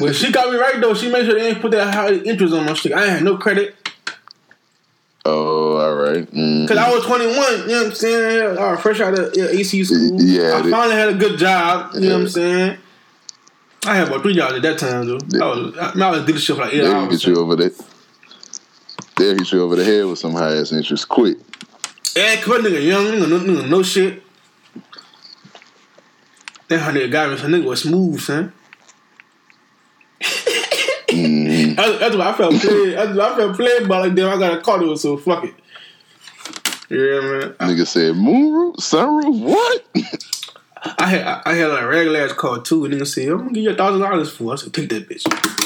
Well, 0.01 0.13
she 0.13 0.31
got 0.33 0.53
me 0.53 0.59
right 0.59 0.81
though. 0.81 0.95
She 0.95 1.11
made 1.11 1.25
sure 1.27 1.39
they 1.39 1.49
ain't 1.49 1.61
put 1.61 1.71
that 1.73 1.93
high 1.95 2.13
interest 2.13 2.53
on 2.55 2.65
my 2.67 2.75
shit. 2.75 2.93
I 2.93 3.03
ain't 3.03 3.11
had 3.11 3.23
no 3.25 3.37
credit 3.37 3.75
Oh, 5.27 5.77
all 5.79 5.95
right. 5.95 6.31
Mm. 6.33 6.63
because 6.69 6.77
I 6.77 6.93
was 6.93 7.05
21. 7.07 7.33
You 7.33 7.35
know 7.69 7.79
what 7.83 7.87
I'm 7.87 7.95
saying? 7.95 8.59
I 8.59 8.71
was 8.73 8.81
fresh 8.81 9.01
out 9.01 9.19
of 9.19 9.35
yeah, 9.35 9.47
AC 9.47 9.83
school. 9.85 10.21
Yeah, 10.21 10.59
I 10.59 10.63
they- 10.63 10.71
finally 10.71 10.97
had 10.97 11.09
a 11.09 11.15
good 11.15 11.39
job. 11.39 11.95
You 11.95 12.01
know 12.01 12.09
what 12.17 12.21
I'm 12.23 12.29
saying? 12.29 12.79
I 13.87 13.97
had 13.97 14.09
about 14.09 14.23
three 14.23 14.35
jobs 14.35 14.55
at 14.55 14.63
that 14.63 14.79
time 14.79 15.07
though. 15.07 15.19
I 15.43 15.49
was, 15.49 15.77
I, 15.79 15.93
I 15.99 16.11
was 16.11 16.23
dealership 16.23 16.57
for 16.57 16.63
like 16.65 16.75
eight 16.75 16.81
They'll 16.83 16.93
hours. 16.95 17.25
get 17.25 17.27
you 17.27 17.37
over 17.41 17.57
the. 17.57 17.85
They'll 19.17 19.35
hit 19.37 19.53
you 19.53 19.63
over 19.63 19.77
the 19.77 19.85
head 19.85 20.05
with 20.07 20.19
some 20.19 20.33
high 20.33 20.57
ass 20.57 20.73
interest 20.73 21.09
quick. 21.09 21.39
Yeah, 22.17 22.41
cause 22.41 22.63
that 22.63 22.73
nigga 22.73 22.87
young, 22.87 23.07
nigga, 23.07 23.29
no, 23.29 23.39
nigga, 23.41 23.69
no 23.69 23.83
shit. 23.83 24.23
That 26.69 27.11
got 27.11 27.31
me. 27.31 27.37
So 27.37 27.47
nigga 27.47 27.65
was 27.65 27.83
smooth, 27.83 28.21
son. 28.21 28.53
Mm. 31.09 31.77
That's, 31.77 31.99
that's 31.99 32.17
why 32.17 32.31
I 32.31 32.33
felt 32.33 32.55
played. 32.61 32.95
That's 32.97 33.17
why 33.17 33.33
I 33.33 33.37
felt 33.37 33.57
played 33.57 33.89
by 33.89 33.99
like 33.99 34.15
damn. 34.15 34.31
I 34.31 34.39
got 34.39 34.59
a 34.59 34.61
car 34.61 34.79
to 34.79 34.97
so 34.97 35.17
fuck 35.17 35.45
it. 35.45 35.55
Yeah, 36.91 37.21
man. 37.21 37.57
I, 37.61 37.67
Nigga 37.69 37.87
said 37.87 38.15
moonroof, 38.15 38.77
sunroof, 38.77 39.41
what? 39.41 39.85
I 40.99 41.07
had 41.07 41.27
I, 41.27 41.43
I 41.47 41.55
had 41.55 41.69
like 41.69 41.83
a 41.83 41.89
regular 41.89 42.21
ass 42.21 42.33
car 42.33 42.61
too. 42.61 42.85
And 42.85 42.95
nigga 42.95 43.07
said, 43.07 43.29
"I'm 43.29 43.39
gonna 43.39 43.53
give 43.53 43.63
you 43.65 43.71
a 43.71 43.77
thousand 43.77 44.01
dollars 44.01 44.31
for." 44.31 44.45
it." 44.45 44.53
I 44.53 44.57
said, 44.57 44.75
"Take 44.75 44.89
that 44.91 45.09
bitch." 45.09 45.64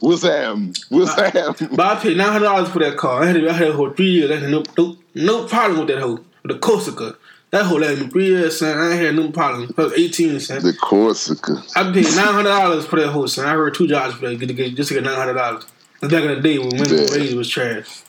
What's 0.00 0.22
happening? 0.22 0.74
What's 0.88 1.14
happening? 1.14 1.74
But 1.76 1.86
I 1.98 2.00
paid 2.00 2.16
nine 2.16 2.32
hundred 2.32 2.44
dollars 2.46 2.68
for 2.68 2.78
that 2.78 2.96
car. 2.96 3.22
I 3.22 3.26
had 3.26 3.36
it, 3.36 3.48
I 3.48 3.52
had 3.52 3.68
it 3.68 3.74
for 3.76 3.92
three 3.94 4.10
years. 4.10 4.30
I 4.30 4.36
had 4.36 4.50
no 4.50 4.62
no, 4.78 4.96
no 5.14 5.46
problem 5.48 5.80
with 5.80 5.88
that 5.88 6.00
hoe. 6.00 6.20
The 6.44 6.58
Corsica. 6.58 7.16
That 7.50 7.64
hoe 7.64 7.76
lasted 7.76 8.04
me 8.04 8.10
three 8.10 8.26
years, 8.26 8.58
son. 8.60 8.78
I 8.78 8.92
ain't 8.92 9.00
had 9.02 9.14
no 9.16 9.30
problem. 9.32 9.74
I 9.76 9.82
was 9.82 9.92
eighteen, 9.94 10.38
son. 10.40 10.62
The 10.62 10.72
Corsica. 10.72 11.62
I 11.74 11.84
paid 11.92 12.04
nine 12.14 12.32
hundred 12.34 12.44
dollars 12.50 12.86
for 12.86 13.00
that 13.00 13.08
whole 13.08 13.26
son. 13.28 13.46
I 13.46 13.52
heard 13.52 13.74
two 13.74 13.88
jobs 13.88 14.14
for 14.14 14.28
that 14.28 14.36
get, 14.38 14.54
get, 14.56 14.74
just 14.76 14.88
to 14.88 14.94
get 14.94 15.02
nine 15.04 15.16
hundred 15.16 15.34
dollars. 15.34 15.64
Back 16.00 16.12
in 16.12 16.28
the 16.28 16.40
day 16.40 16.58
when 16.58 16.68
women 16.70 16.88
Yeah. 16.88 17.06
wages 17.10 17.34
was 17.34 17.48
trash, 17.48 18.02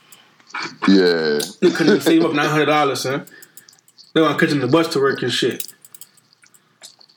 Yeah. 0.88 1.40
they 1.62 1.72
couldn't 1.72 2.02
save 2.02 2.24
up 2.24 2.34
nine 2.34 2.50
hundred 2.50 2.68
dollars, 2.68 3.02
son. 3.02 3.26
They 4.14 4.22
want 4.22 4.40
catching 4.40 4.60
the 4.60 4.68
bus 4.68 4.88
to 4.94 5.00
work 5.00 5.22
and 5.24 5.32
shit. 5.32 5.68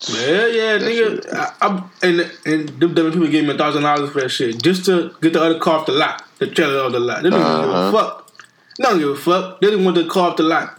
Yeah, 0.09 0.47
yeah, 0.47 0.79
nigga. 0.79 1.33
I, 1.33 1.53
I, 1.63 1.89
and 2.03 2.31
and 2.45 2.69
them 2.81 2.95
dumb 2.95 3.13
people 3.13 3.29
gave 3.29 3.45
me 3.45 3.55
a 3.55 3.59
thousand 3.59 3.83
dollars 3.85 4.11
for 4.11 4.21
that 4.21 4.29
shit 4.29 4.63
just 4.63 4.85
to 4.87 5.15
get 5.23 5.33
the 5.33 5.43
other 5.43 5.59
car 5.59 5.79
off 5.81 5.87
the 5.87 5.93
lot, 5.93 6.23
the 6.39 6.47
trailer 6.49 6.83
off 6.85 6.93
the 6.93 7.01
lot. 7.01 7.23
They 7.23 7.31
don't 7.31 7.41
Uh-huh. 7.41 7.63
give 7.63 7.71
a 7.71 7.93
fuck. 7.93 8.31
They 8.77 8.85
don't 8.85 8.99
give 8.99 9.09
a 9.09 9.17
fuck. 9.17 9.61
They 9.61 9.71
didn't 9.71 9.85
want 9.85 9.97
the 9.97 10.07
car 10.07 10.31
off 10.31 10.37
the 10.37 10.43
lot. 10.43 10.79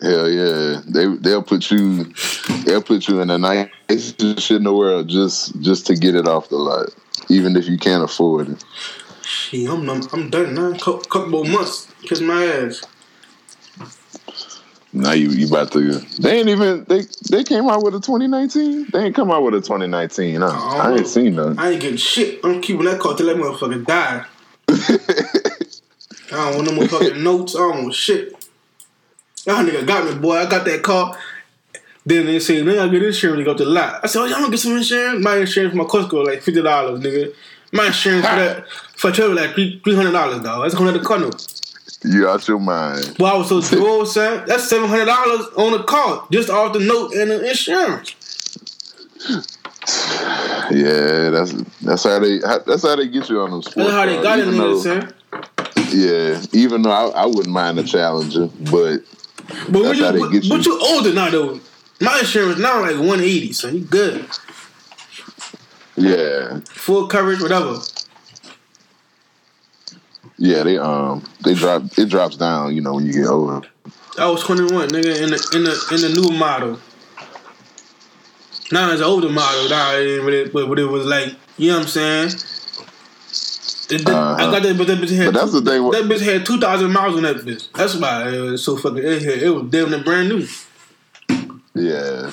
Hell 0.00 0.30
yeah. 0.30 0.80
They 0.86 1.06
they'll 1.16 1.42
put 1.42 1.70
you 1.70 2.04
they'll 2.64 2.82
put 2.82 3.08
you 3.08 3.20
in 3.20 3.28
the 3.28 3.38
nicest 3.38 4.20
shit 4.40 4.56
in 4.58 4.64
the 4.64 4.72
world 4.72 5.08
just 5.08 5.60
just 5.60 5.86
to 5.88 5.94
get 5.96 6.14
it 6.14 6.28
off 6.28 6.48
the 6.50 6.56
lot. 6.56 6.88
Even 7.28 7.56
if 7.56 7.66
you 7.68 7.78
can't 7.78 8.02
afford 8.04 8.48
it. 8.50 8.64
Shit, 9.22 9.68
I'm 9.68 9.88
I'm, 9.88 10.02
I'm 10.12 10.30
done 10.30 10.54
now. 10.54 10.72
Couple, 10.74 11.00
couple 11.00 11.28
more 11.30 11.44
months, 11.44 11.88
kiss 12.02 12.20
my 12.20 12.44
ass. 12.44 12.82
Now 14.92 15.12
you 15.12 15.30
you 15.30 15.46
about 15.46 15.70
to 15.72 15.92
they 16.20 16.40
ain't 16.40 16.48
even 16.48 16.84
they 16.88 17.02
they 17.30 17.44
came 17.44 17.68
out 17.68 17.84
with 17.84 17.94
a 17.94 18.00
2019? 18.00 18.88
They 18.92 19.04
ain't 19.04 19.14
come 19.14 19.30
out 19.30 19.44
with 19.44 19.54
a 19.54 19.60
2019, 19.60 20.40
huh? 20.40 20.46
I 20.48 20.92
ain't 20.92 21.00
oh. 21.02 21.04
seen 21.04 21.36
none. 21.36 21.58
I 21.58 21.70
ain't 21.70 21.80
getting 21.80 21.96
shit. 21.96 22.40
I'm 22.44 22.60
keeping 22.60 22.86
that 22.86 22.98
car 22.98 23.16
till 23.16 23.26
that 23.26 23.36
motherfucker 23.36 23.86
die. 23.86 24.24
I 26.32 26.50
don't 26.52 26.56
want 26.56 26.70
no 26.70 26.82
motherfucking 26.82 27.22
notes. 27.22 27.54
I 27.54 27.58
don't 27.58 27.82
want 27.84 27.94
shit. 27.94 28.32
That 29.46 29.64
nigga 29.66 29.86
got 29.86 30.06
me, 30.06 30.20
boy. 30.20 30.36
I 30.36 30.46
got 30.46 30.64
that 30.64 30.82
car. 30.82 31.16
Then 32.04 32.26
they 32.26 32.38
say, 32.38 32.62
then 32.62 32.78
I 32.78 32.88
get 32.88 33.02
insurance 33.02 33.38
to 33.38 33.44
go 33.44 33.54
to 33.54 33.64
the 33.64 33.70
lot. 33.70 34.00
I 34.02 34.06
said, 34.06 34.22
oh, 34.22 34.24
y'all 34.24 34.40
don't 34.40 34.50
get 34.50 34.58
some 34.58 34.76
insurance? 34.76 35.22
My 35.22 35.36
insurance 35.36 35.72
for 35.72 35.78
my 35.78 35.84
Corsica 35.84 36.16
like 36.16 36.40
$50, 36.40 36.62
nigga. 37.02 37.34
My 37.72 37.86
insurance 37.86 38.26
for 38.26 38.36
that 38.36 38.68
for 38.96 39.12
travel 39.12 39.36
like 39.36 39.54
three 39.54 39.80
hundred 39.94 40.12
dollars, 40.12 40.42
dog. 40.42 40.62
That's 40.62 40.74
going 40.74 40.92
to 40.92 40.98
the 40.98 41.04
car 41.04 41.18
note. 41.18 41.59
You 42.02 42.28
out 42.28 42.48
your 42.48 42.58
mind. 42.58 43.16
Well, 43.18 43.34
I 43.34 43.38
was 43.38 43.48
so 43.48 43.60
droll, 43.76 44.06
son. 44.06 44.44
That's 44.46 44.64
seven 44.68 44.88
hundred 44.88 45.06
dollars 45.06 45.46
on 45.56 45.72
the 45.72 45.82
car 45.84 46.26
just 46.30 46.48
off 46.48 46.72
the 46.72 46.80
note 46.80 47.12
and 47.14 47.30
the 47.30 47.48
insurance. 47.48 48.14
Yeah, 50.70 51.30
that's 51.30 51.52
that's 51.82 52.04
how 52.04 52.18
they 52.20 52.38
that's 52.38 52.82
how 52.82 52.96
they 52.96 53.08
get 53.08 53.28
you 53.28 53.40
on 53.40 53.50
them 53.50 53.62
sports. 53.62 53.76
That's 53.76 53.90
how 53.90 54.06
they 54.06 54.22
got 54.22 54.38
it, 54.38 54.46
even 54.48 54.58
though-. 54.58 55.08
Yeah, 55.92 56.40
even 56.52 56.82
though 56.82 56.90
I, 56.90 57.22
I 57.22 57.26
wouldn't 57.26 57.48
mind 57.48 57.78
a 57.78 57.82
challenger, 57.84 58.48
but 58.70 58.98
But 59.68 59.82
That's 59.82 59.98
you, 59.98 60.04
how 60.04 60.12
they 60.12 60.18
but, 60.20 60.32
you. 60.32 60.48
but 60.48 60.64
you 60.64 60.80
older 60.80 61.12
now 61.12 61.30
though. 61.30 61.60
My 62.00 62.18
insurance 62.20 62.58
now 62.58 62.80
like 62.80 62.96
one 62.96 63.20
eighty, 63.20 63.52
so 63.52 63.68
you 63.68 63.80
good. 63.80 64.24
yeah, 65.96 66.60
Full 66.70 67.08
coverage, 67.08 67.42
whatever. 67.42 67.78
Yeah, 70.40 70.62
they 70.62 70.78
um 70.78 71.22
they 71.44 71.54
drop 71.54 71.82
it 71.98 72.06
drops 72.08 72.36
down, 72.36 72.74
you 72.74 72.80
know, 72.80 72.94
when 72.94 73.06
you 73.06 73.12
get 73.12 73.26
older. 73.26 73.68
I 74.18 74.28
was 74.28 74.42
twenty 74.42 74.62
one, 74.74 74.88
nigga, 74.88 75.22
in 75.22 75.30
the 75.30 75.50
in 75.54 75.64
the 75.64 75.88
in 75.94 76.00
the 76.00 76.20
new 76.20 76.36
model. 76.36 76.78
Now 78.72 78.90
it's 78.90 79.00
an 79.00 79.06
older 79.06 79.28
model, 79.28 79.68
now 79.68 79.94
it 79.94 80.22
really, 80.22 80.48
but, 80.48 80.68
but 80.68 80.78
it 80.78 80.84
was 80.84 81.04
like, 81.06 81.34
you 81.58 81.70
know 81.70 81.78
what 81.78 81.82
I'm 81.84 81.88
saying? 81.88 82.28
It- 83.90 84.06
that- 84.06 84.14
I 84.14 84.32
Uh-huh. 84.44 84.50
got 84.52 84.62
that, 84.62 84.78
but 84.78 84.86
that 84.86 84.98
bitch 84.98 85.14
had 85.16 85.26
But 85.26 85.34
that's 85.34 85.52
the 85.52 85.60
thing 85.60 85.90
That 85.90 86.04
bitch 86.04 86.20
had 86.20 86.46
two 86.46 86.58
thousand 86.58 86.92
miles 86.92 87.16
on 87.16 87.22
that 87.24 87.36
bitch. 87.38 87.68
That's 87.74 87.96
why 87.96 88.28
it 88.28 88.40
was 88.40 88.64
so 88.64 88.76
fucking. 88.76 88.98
It, 88.98 89.22
it 89.42 89.50
was 89.50 89.64
damn 89.70 89.90
near 89.90 90.02
brand 90.02 90.28
new. 90.28 90.46
Yeah, 91.74 92.30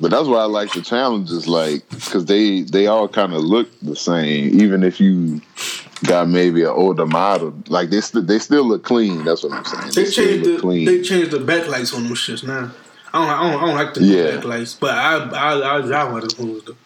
but 0.00 0.10
that's 0.10 0.26
why 0.26 0.38
I 0.40 0.44
like 0.44 0.72
the 0.72 0.82
challenges, 0.82 1.46
like 1.46 1.88
because 1.90 2.24
they 2.26 2.62
they 2.62 2.86
all 2.86 3.08
kind 3.08 3.32
of 3.34 3.42
look 3.42 3.68
the 3.80 3.96
same, 3.96 4.60
even 4.60 4.82
if 4.82 5.00
you 5.00 5.40
got 6.06 6.28
maybe 6.28 6.62
an 6.62 6.68
older 6.68 7.06
model. 7.06 7.54
Like 7.68 7.90
they 7.90 8.00
st- 8.00 8.26
they 8.26 8.38
still 8.38 8.64
look 8.66 8.82
clean. 8.84 9.24
That's 9.24 9.42
what 9.42 9.52
I'm 9.52 9.64
saying. 9.64 9.92
They 9.94 10.04
still 10.10 10.26
changed 10.26 10.44
the 10.48 10.58
clean. 10.60 10.84
they 10.86 11.02
changed 11.02 11.30
the 11.30 11.38
backlights 11.38 11.94
on 11.94 12.04
them 12.04 12.14
shits 12.14 12.42
now. 12.46 12.70
I 13.12 13.18
don't, 13.18 13.28
I 13.28 13.42
don't, 13.52 13.62
I 13.62 13.66
don't 13.66 13.74
like 13.74 13.94
the 13.94 14.02
Yeah. 14.04 14.36
backlights, 14.40 14.78
but 14.80 14.92
I 14.92 15.16
I 15.16 15.76
I 15.76 15.80
drive 15.86 16.12
one 16.12 16.22
of 16.22 16.36
those 16.36 16.64
though. 16.64 16.76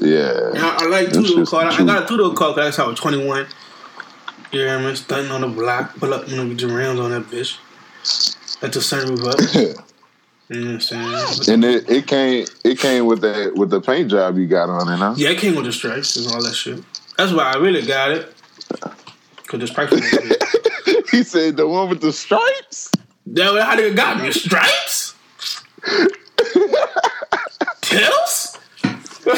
yeah, 0.00 0.48
And 0.54 0.58
I, 0.58 0.84
I 0.84 0.86
like 0.86 1.12
two 1.12 1.22
door 1.26 1.44
car. 1.44 1.64
I 1.66 1.76
true. 1.76 1.86
got 1.86 2.04
a 2.04 2.06
two 2.06 2.16
door 2.16 2.32
car 2.34 2.54
because 2.54 2.78
I 2.78 2.86
was 2.86 2.98
twenty 2.98 3.24
one. 3.26 3.46
Yeah, 4.52 4.78
man, 4.78 4.94
stunting 4.96 5.32
on 5.32 5.40
the 5.40 5.48
block, 5.48 5.96
pull 5.96 6.12
up, 6.12 6.28
you 6.28 6.36
know, 6.36 6.46
with 6.46 6.60
your 6.60 6.76
rims 6.76 7.00
on 7.00 7.10
that 7.10 7.22
bitch. 7.24 7.56
Let 8.60 8.72
the 8.74 8.80
sunroof 8.80 9.24
up. 9.80 9.91
And 10.52 11.64
it, 11.64 11.88
it 11.88 12.06
came 12.06 12.46
it 12.64 12.78
came 12.78 13.06
with 13.06 13.20
that 13.22 13.54
with 13.54 13.70
the 13.70 13.80
paint 13.80 14.10
job 14.10 14.36
you 14.36 14.46
got 14.46 14.68
on 14.68 14.92
it, 14.92 14.96
huh? 14.96 15.14
Yeah, 15.16 15.30
it 15.30 15.38
came 15.38 15.54
with 15.54 15.64
the 15.64 15.72
stripes 15.72 16.16
and 16.16 16.32
all 16.32 16.42
that 16.42 16.54
shit. 16.54 16.82
That's 17.16 17.32
why 17.32 17.52
I 17.52 17.56
really 17.56 17.82
got 17.82 18.10
it. 18.10 18.34
Cause 19.46 19.60
the 19.60 19.66
stripes. 19.66 19.94
he 21.10 21.22
said 21.22 21.56
the 21.56 21.66
one 21.66 21.88
with 21.88 22.00
the 22.00 22.12
stripes. 22.12 22.92
That 23.26 23.62
how 23.62 23.76
they 23.76 23.94
got 23.94 24.20
me. 24.20 24.32
Stripes? 24.32 25.14
Tails? 27.80 28.58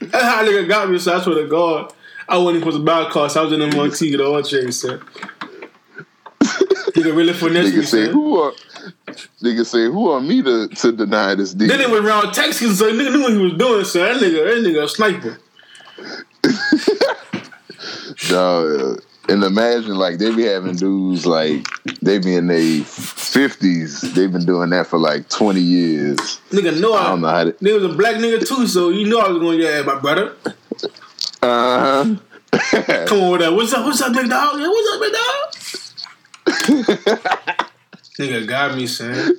That's 0.00 0.24
how 0.24 0.44
nigga 0.44 0.68
got 0.68 0.90
me, 0.90 0.98
so 0.98 1.16
I 1.16 1.20
swear 1.22 1.42
to 1.42 1.48
God. 1.48 1.92
I 2.28 2.36
wasn't 2.38 2.56
even 2.56 2.60
supposed 2.60 2.78
to 2.78 2.84
buy 2.84 3.02
a 3.02 3.10
car, 3.10 3.28
so 3.28 3.40
I 3.40 3.44
was 3.44 3.52
in 3.52 3.60
the 3.60 3.76
Montego, 3.76 4.16
the 4.18 4.24
all 4.24 4.42
Nigga 6.94 7.16
really 7.16 7.32
finessed 7.32 7.74
me, 7.74 7.80
Nigga 7.80 7.86
say 7.86 8.08
who 8.08 8.40
are 8.40 8.52
nigga 9.42 9.64
say 9.64 9.86
who 9.86 10.10
are 10.10 10.20
me 10.20 10.42
to, 10.42 10.68
to 10.68 10.92
deny 10.92 11.34
this 11.34 11.54
deal? 11.54 11.68
Then 11.68 11.78
they 11.78 11.86
went 11.86 12.04
around 12.04 12.26
texting, 12.28 12.72
so 12.74 12.92
nigga 12.92 13.12
knew 13.12 13.22
what 13.22 13.32
he 13.32 13.38
was 13.38 13.54
doing, 13.54 13.84
son. 13.84 14.02
That 14.02 14.22
nigga, 14.22 14.44
that 14.44 14.68
nigga 14.68 14.84
a 14.84 14.88
sniper. 14.88 15.38
Uh, 18.30 18.94
and 19.28 19.44
imagine 19.44 19.94
like 19.94 20.18
they 20.18 20.34
be 20.34 20.44
having 20.44 20.76
dudes 20.76 21.26
like 21.26 21.66
they 22.00 22.18
be 22.18 22.34
in 22.34 22.46
their 22.46 22.82
fifties. 22.84 24.00
They've 24.00 24.32
been 24.32 24.44
doing 24.44 24.70
that 24.70 24.86
for 24.86 24.98
like 24.98 25.28
twenty 25.28 25.60
years. 25.60 26.18
Nigga 26.50 26.80
know 26.80 26.94
I 26.94 27.02
I, 27.02 27.08
don't 27.08 27.20
know 27.20 27.28
how 27.28 27.44
to. 27.44 27.56
There 27.60 27.74
was 27.74 27.84
a 27.84 27.94
black 27.94 28.16
nigga 28.16 28.46
too, 28.46 28.66
so 28.66 28.90
you 28.90 29.08
know 29.08 29.20
I 29.20 29.28
was 29.28 29.38
going 29.38 29.58
to 29.58 29.64
yeah, 29.64 29.82
my 29.82 29.98
brother. 29.98 30.34
Uh 31.42 32.04
huh. 32.04 32.16
Come 33.06 33.20
on 33.20 33.30
with 33.32 33.40
that. 33.40 33.52
What's 33.52 33.72
up? 33.72 33.84
What's 33.84 34.00
up, 34.00 34.12
big 34.12 34.28
dog? 34.28 34.58
What's 34.60 34.94
up, 34.94 35.00
big 35.00 35.12
dog? 35.12 35.61
nigga 38.18 38.46
got 38.46 38.76
me, 38.76 38.86
son. 38.86 39.38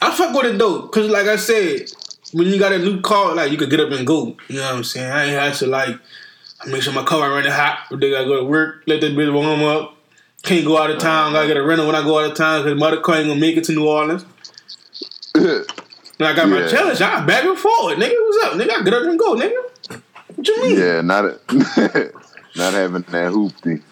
I 0.00 0.10
fuck 0.10 0.34
with 0.34 0.46
it 0.54 0.58
though, 0.58 0.88
cause 0.88 1.08
like 1.08 1.26
I 1.26 1.36
said, 1.36 1.86
when 2.32 2.48
you 2.48 2.58
got 2.58 2.72
a 2.72 2.78
new 2.78 3.00
car, 3.00 3.34
like 3.34 3.52
you 3.52 3.58
could 3.58 3.70
get 3.70 3.80
up 3.80 3.90
and 3.92 4.06
go. 4.06 4.36
You 4.48 4.56
know 4.56 4.62
what 4.66 4.74
I'm 4.76 4.84
saying? 4.84 5.10
I 5.10 5.24
ain't 5.26 5.40
had 5.40 5.54
to 5.54 5.66
like 5.66 5.96
make 6.66 6.82
sure 6.82 6.92
my 6.92 7.04
car 7.04 7.24
ain't 7.24 7.34
running 7.34 7.52
hot. 7.52 7.86
They 7.90 8.10
gotta 8.10 8.24
go 8.26 8.38
to 8.38 8.44
work, 8.44 8.82
let 8.86 9.00
that 9.00 9.12
bitch 9.12 9.32
warm 9.32 9.62
up. 9.62 9.96
Can't 10.42 10.66
go 10.66 10.76
out 10.78 10.90
of 10.90 10.98
town. 10.98 11.32
Gotta 11.32 11.46
get 11.46 11.56
a 11.56 11.62
rental 11.62 11.86
when 11.86 11.94
I 11.94 12.02
go 12.02 12.18
out 12.18 12.30
of 12.30 12.36
town 12.36 12.64
because 12.64 12.78
my 12.78 12.88
other 12.88 13.00
car 13.00 13.16
ain't 13.16 13.28
gonna 13.28 13.40
make 13.40 13.56
it 13.56 13.64
to 13.64 13.72
New 13.72 13.86
Orleans. 13.88 14.24
When 16.18 16.30
I 16.30 16.36
got 16.36 16.48
my 16.48 16.60
Yeah. 16.60 16.68
challenge, 16.68 17.00
I 17.00 17.24
back 17.24 17.42
and 17.44 17.58
forth. 17.58 17.98
Nigga, 17.98 18.14
what's 18.14 18.44
up? 18.44 18.52
Nigga, 18.52 18.70
I 18.80 18.82
get 18.84 18.94
up 18.94 19.02
and 19.04 19.18
go, 19.18 19.34
nigga. 19.34 20.00
What 20.36 20.46
you 20.46 20.62
mean? 20.62 20.78
yeah, 20.78 21.00
not 21.00 21.24
not 22.54 22.74
having 22.74 23.02
that 23.02 23.32
hoopty. 23.32 23.82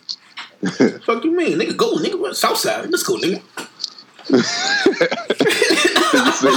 Fuck 1.04 1.24
you 1.24 1.34
mean? 1.34 1.58
Nigga, 1.58 1.76
go, 1.76 1.96
nigga. 1.96 2.18
What? 2.18 2.36
Southside. 2.36 2.90
Let's 2.90 3.02
go, 3.02 3.16
nigga. 3.16 3.42
Nigga 6.10 6.32
say, 6.32 6.48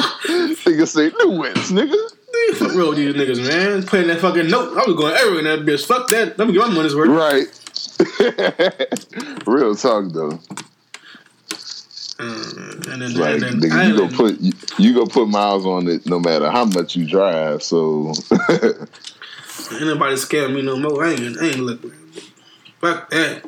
nigga 0.72 0.88
say 0.88 1.12
new 1.20 1.40
wins, 1.40 1.72
nigga. 1.72 1.96
Nigga, 2.34 2.56
Fuck 2.56 2.74
real 2.74 2.90
with 2.90 2.98
these 2.98 3.16
niggas, 3.16 3.48
man. 3.48 3.84
Playing 3.84 4.08
that 4.08 4.20
fucking 4.20 4.50
note. 4.50 4.78
I 4.78 4.84
was 4.88 4.96
going 4.96 5.14
everywhere 5.14 5.40
in 5.40 5.46
that 5.46 5.60
bitch. 5.60 5.86
Fuck 5.86 6.10
that. 6.10 6.38
Let 6.38 6.48
me 6.48 6.54
get 6.54 6.68
my 6.68 6.74
money's 6.74 6.96
worth. 6.96 7.10
Right. 7.10 7.48
Real 9.48 9.76
talk 9.76 10.12
though. 10.12 10.40
Mm, 12.18 12.88
and 12.88 13.02
then, 13.02 13.14
Like 13.16 13.34
and 13.36 13.44
then 13.44 13.60
nigga, 13.60 13.88
you 13.88 13.98
go 13.98 14.08
put 14.08 14.40
you, 14.40 14.54
you 14.78 14.94
go 14.94 15.06
put 15.06 15.28
miles 15.28 15.66
on 15.66 15.88
it 15.88 16.06
no 16.06 16.20
matter 16.20 16.50
how 16.50 16.66
much 16.66 16.96
you 16.96 17.06
drive. 17.08 17.64
So 17.64 18.14
ain't 18.50 19.82
nobody 19.82 20.16
scared 20.18 20.52
me 20.52 20.62
no 20.62 20.78
more. 20.78 21.06
I 21.06 21.12
ain't, 21.14 21.38
I 21.40 21.46
ain't 21.46 21.60
look. 21.60 21.82
Fuck 22.82 23.10
that. 23.12 23.44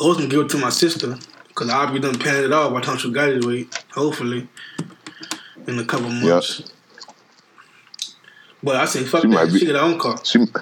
I 0.00 0.04
was 0.06 0.16
gonna 0.18 0.28
give 0.28 0.40
it 0.40 0.48
to 0.50 0.58
my 0.58 0.68
sister 0.70 1.16
because 1.48 1.68
I'll 1.70 1.92
be 1.92 1.98
done 2.00 2.18
paying 2.18 2.44
it 2.44 2.52
off 2.52 2.72
by 2.72 2.80
the 2.80 2.86
time 2.86 2.98
she 2.98 3.10
graduate. 3.10 3.74
Hopefully, 3.92 4.46
in 5.66 5.78
a 5.78 5.84
couple 5.84 6.10
months. 6.10 6.62
But 8.62 8.76
I 8.76 8.84
say 8.86 9.04
fuck 9.04 9.22
She 9.22 9.28
that. 9.28 9.52
be- 9.52 9.58
she 9.58 9.66
get 9.66 9.74
her 9.76 9.80
own 9.82 9.98
car. 9.98 10.16
she 10.24 10.38
I'm 10.40 10.46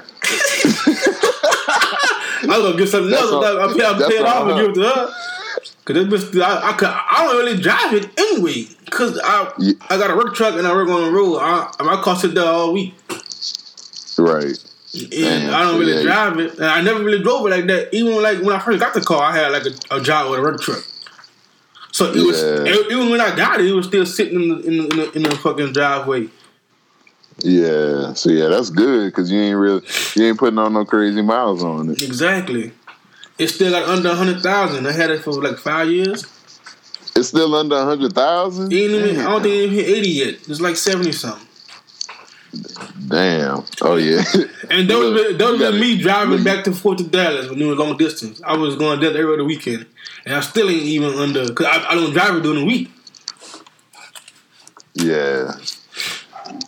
gonna 2.63 2.77
get 2.77 2.89
something 2.89 3.13
else. 3.13 3.33
I 3.33 3.73
pay, 3.77 3.85
I 3.85 4.09
pay 4.09 4.17
it 4.19 4.27
off 4.27 4.49
and 4.49 4.57
give 4.61 4.71
it 4.71 4.75
to 4.75 4.83
her. 4.83 5.15
Cause 5.85 6.09
this 6.09 6.25
bitch, 6.31 6.43
I, 6.43 6.71
I, 6.71 6.73
could, 6.73 6.89
I 6.89 7.25
don't 7.27 7.37
really 7.45 7.61
drive 7.61 7.93
it 7.93 8.09
anyway. 8.19 8.65
Cause 8.91 9.19
I, 9.23 9.53
Yeah. 9.59 9.75
I 9.91 9.99
got 9.99 10.11
a 10.11 10.17
work 10.17 10.35
truck 10.35 10.55
and 10.55 10.67
I 10.67 10.73
work 10.73 10.89
on 10.89 11.03
the 11.05 11.11
road. 11.11 11.37
I, 11.39 11.71
my 11.81 12.01
car 12.01 12.17
sit 12.17 12.35
there 12.35 12.47
all 12.47 12.73
week, 12.73 12.95
right. 14.19 14.57
And 14.95 15.55
I 15.55 15.63
don't 15.63 15.81
really 15.81 16.03
drive 16.03 16.39
it. 16.39 16.55
And 16.55 16.65
I 16.65 16.81
never 16.81 17.03
really 17.03 17.23
drove 17.23 17.47
it 17.47 17.51
like 17.51 17.67
that. 17.67 17.95
Even 17.95 18.23
like 18.23 18.41
when 18.41 18.55
I 18.55 18.59
first 18.61 18.79
got 18.81 18.95
the 18.95 19.01
car, 19.01 19.23
I 19.23 19.37
had 19.37 19.49
like 19.53 19.65
a, 19.67 19.97
a 19.97 20.01
job 20.01 20.31
with 20.31 20.39
a 20.39 20.43
work 20.43 20.61
truck. 20.61 20.85
So 21.93 22.13
it 22.13 22.25
was 22.25 22.43
Yeah. 22.43 22.75
even 22.91 23.11
when 23.11 23.21
I 23.21 23.35
got 23.37 23.61
it, 23.61 23.67
it 23.67 23.73
was 23.73 23.87
still 23.87 24.07
sitting 24.07 24.41
in 24.43 24.49
the 24.49 24.57
in 24.61 24.77
the, 24.77 24.83
in 24.83 24.97
the, 24.97 25.13
in 25.13 25.23
the 25.23 25.37
fucking 25.37 25.73
driveway. 25.73 26.29
Yeah. 27.39 28.13
So 28.15 28.31
yeah, 28.31 28.49
that's 28.49 28.71
good 28.71 29.07
because 29.07 29.31
you 29.31 29.41
ain't 29.41 29.59
real 29.59 29.81
you 30.15 30.25
ain't 30.25 30.39
putting 30.39 30.59
on 30.59 30.73
no 30.73 30.85
crazy 30.85 31.23
miles 31.23 31.63
on 31.63 31.91
it. 31.91 32.03
Exactly. 32.03 32.73
It 33.39 33.49
still 33.49 33.73
got 33.73 33.89
under 33.89 34.11
a 34.11 34.15
hundred 34.15 34.43
thousand. 34.43 34.87
I 34.87 34.93
had 34.93 35.11
it 35.11 35.23
for 35.23 35.33
like 35.33 35.59
five 35.59 35.89
years. 35.89 36.25
It's 37.17 37.29
still 37.29 37.55
under 37.55 37.77
a 37.77 37.85
hundred 37.85 38.13
thousand. 38.13 38.73
It 38.73 38.77
ain't 38.77 38.93
even, 38.93 39.21
I 39.21 39.31
don't 39.31 39.43
think 39.43 39.55
it 39.55 39.59
even 39.65 39.75
hit 39.75 39.89
eighty 39.89 40.09
yet. 40.11 40.35
It's 40.49 40.61
like 40.61 40.77
seventy 40.77 41.13
something. 41.13 41.47
Damn. 43.09 43.65
Oh 43.83 43.97
yeah. 43.97 44.23
And 44.71 44.89
that 44.89 44.99
was 44.99 45.37
that 45.39 45.51
was 45.51 45.61
gotta- 45.61 45.79
me 45.79 45.99
driving 45.99 46.43
back 46.43 46.65
to 46.65 46.73
Fort 46.73 46.99
to 46.99 47.05
Dallas 47.05 47.51
when 47.51 47.61
it 47.61 47.67
was 47.67 47.79
long 47.79 47.97
distance. 47.97 48.41
I 48.45 48.57
was 48.57 48.77
going 48.77 49.01
there 49.01 49.11
every 49.17 49.33
other 49.35 49.45
weekend, 49.45 49.87
and 50.25 50.35
I 50.35 50.41
still 50.41 50.69
ain't 50.71 50.83
even 50.83 51.15
under 51.19 51.47
because 51.49 51.67
I, 51.67 51.91
I 51.91 51.95
don't 51.95 52.13
drive 52.13 52.37
it 52.37 52.43
during 52.43 52.61
the 52.61 52.67
week. 52.67 52.91
Yeah. 54.95 55.53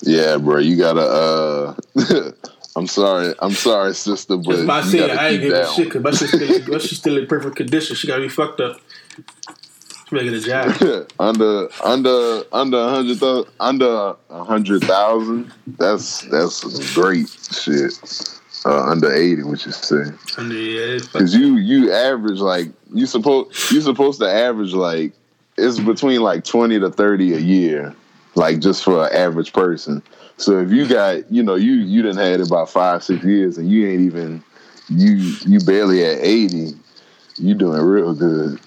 Yeah, 0.02 0.36
bro. 0.38 0.58
You 0.58 0.76
gotta. 0.76 1.00
uh 1.02 1.74
I'm 2.76 2.86
sorry. 2.86 3.34
I'm 3.38 3.52
sorry, 3.52 3.94
sister, 3.94 4.36
but 4.36 4.68
I 4.68 4.82
said 4.82 5.10
I 5.10 5.28
ain't 5.28 5.40
give 5.42 5.50
a 5.52 5.54
that 5.54 5.68
shit 5.70 5.86
because 5.90 6.02
my 6.02 6.10
still 6.10 6.68
my 6.68 6.78
shit 6.78 6.98
still 6.98 7.16
in 7.16 7.26
perfect 7.26 7.56
condition. 7.56 7.96
She 7.96 8.06
got 8.06 8.16
to 8.16 8.22
be 8.22 8.28
fucked 8.28 8.60
up. 8.60 8.78
She 10.18 10.30
better 10.30 10.30
get 10.30 10.68
a 10.68 10.78
job. 10.78 11.10
under 11.20 11.68
under 11.84 12.44
under 12.52 12.78
a 12.78 12.88
hundred 12.88 13.46
under 13.60 14.14
a 14.30 14.44
hundred 14.44 14.84
thousand. 14.84 15.52
That's 15.66 16.22
that's 16.22 16.94
great 16.94 17.28
shit. 17.28 17.92
Uh, 18.64 18.82
under 18.84 19.12
eighty, 19.12 19.42
what 19.42 19.64
you 19.64 19.72
say? 19.72 20.12
Under 20.36 20.54
yeah. 20.54 20.98
Because 20.98 21.34
you 21.34 21.56
you 21.56 21.92
average 21.92 22.40
like 22.40 22.68
you 22.92 23.06
supposed 23.06 23.70
you 23.70 23.80
supposed 23.80 24.20
to 24.20 24.28
average 24.28 24.72
like 24.72 25.12
it's 25.56 25.78
between 25.78 26.20
like 26.20 26.44
twenty 26.44 26.78
to 26.80 26.90
thirty 26.90 27.34
a 27.34 27.38
year 27.38 27.94
like 28.36 28.60
just 28.60 28.84
for 28.84 29.08
an 29.08 29.14
average 29.14 29.52
person. 29.52 30.02
So 30.36 30.60
if 30.60 30.70
you 30.70 30.86
got, 30.86 31.30
you 31.32 31.42
know, 31.42 31.54
you 31.54 31.72
you 31.72 32.02
didn't 32.02 32.18
had 32.18 32.40
it 32.40 32.46
about 32.46 32.70
five 32.70 33.02
six 33.02 33.24
years, 33.24 33.58
and 33.58 33.68
you 33.68 33.88
ain't 33.88 34.02
even 34.02 34.44
you 34.88 35.34
you 35.46 35.60
barely 35.60 36.04
at 36.04 36.18
eighty, 36.20 36.74
you 37.36 37.54
doing 37.54 37.80
real 37.80 38.14
good. 38.14 38.60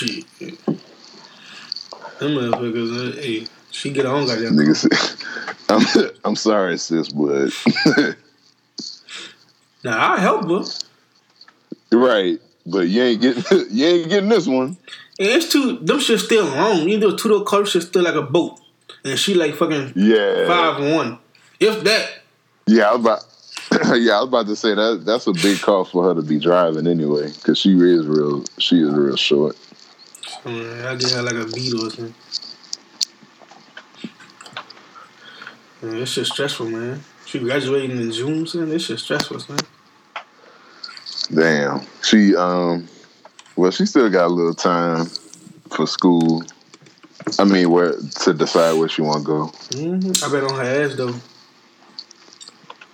Shit. 0.00 0.24
Them 0.38 2.30
motherfuckers, 2.30 3.18
uh, 3.18 3.20
hey, 3.20 3.46
she 3.70 3.90
get 3.90 4.06
on 4.06 4.26
goddamn. 4.26 4.54
Niggas, 4.54 4.88
I'm 5.68 6.10
I'm 6.24 6.36
sorry, 6.36 6.78
sis, 6.78 7.10
but 7.10 7.52
Nah, 9.84 10.14
I 10.14 10.18
help 10.20 10.48
her. 10.48 10.64
right, 11.98 12.38
but 12.64 12.88
you 12.88 13.02
ain't 13.02 13.20
getting 13.20 13.44
you 13.70 13.86
ain't 13.86 14.08
getting 14.08 14.30
this 14.30 14.46
one. 14.46 14.78
And 15.18 15.28
it's 15.28 15.52
two. 15.52 15.76
Them 15.80 16.00
shit 16.00 16.20
still 16.20 16.46
long. 16.46 16.88
You 16.88 16.98
do 16.98 17.14
two 17.14 17.28
door 17.28 17.44
car 17.44 17.66
shit 17.66 17.82
still 17.82 18.02
like 18.02 18.14
a 18.14 18.22
boat, 18.22 18.58
and 19.04 19.18
she 19.18 19.34
like 19.34 19.54
fucking 19.54 19.92
Yeah, 19.96 20.46
five 20.46 20.80
and 20.80 20.94
one. 20.94 21.18
If 21.58 21.84
that, 21.84 22.22
yeah. 22.66 22.90
I 22.90 22.94
was 22.94 23.00
about. 23.00 23.26
yeah, 23.98 24.14
I 24.14 24.20
was 24.20 24.28
about 24.28 24.46
to 24.46 24.56
say 24.56 24.74
that 24.74 25.02
that's 25.04 25.26
a 25.26 25.32
big 25.32 25.60
cost 25.60 25.92
for 25.92 26.02
her 26.04 26.14
to 26.14 26.22
be 26.22 26.38
driving 26.38 26.86
anyway, 26.86 27.30
because 27.32 27.58
she 27.58 27.72
is 27.74 28.06
real. 28.06 28.44
She 28.58 28.80
is 28.80 28.90
real 28.94 29.16
short. 29.16 29.56
Um, 30.44 30.86
I 30.86 30.96
just 30.96 31.14
had 31.14 31.24
like 31.24 31.34
a 31.34 31.46
beat 31.46 31.74
or 31.74 31.90
something. 31.90 32.14
Man, 35.82 35.98
this 35.98 36.12
shit 36.12 36.26
stressful, 36.26 36.68
man. 36.68 37.02
She 37.24 37.38
graduating 37.38 37.98
in 37.98 38.12
June, 38.12 38.46
son. 38.46 38.68
This 38.68 38.84
shit 38.84 38.98
stressful, 38.98 39.40
man. 39.48 39.60
Damn. 41.32 41.86
She 42.02 42.34
um 42.36 42.88
well 43.56 43.70
she 43.70 43.86
still 43.86 44.10
got 44.10 44.26
a 44.26 44.28
little 44.28 44.54
time 44.54 45.06
for 45.70 45.86
school. 45.86 46.42
I 47.38 47.44
mean 47.44 47.70
where 47.70 47.94
to 48.22 48.34
decide 48.34 48.72
where 48.72 48.88
she 48.88 49.02
wanna 49.02 49.24
go. 49.24 49.46
hmm 49.72 50.10
I 50.22 50.30
bet 50.30 50.44
on 50.44 50.54
her 50.54 50.84
ass 50.84 50.96
though. 50.96 51.14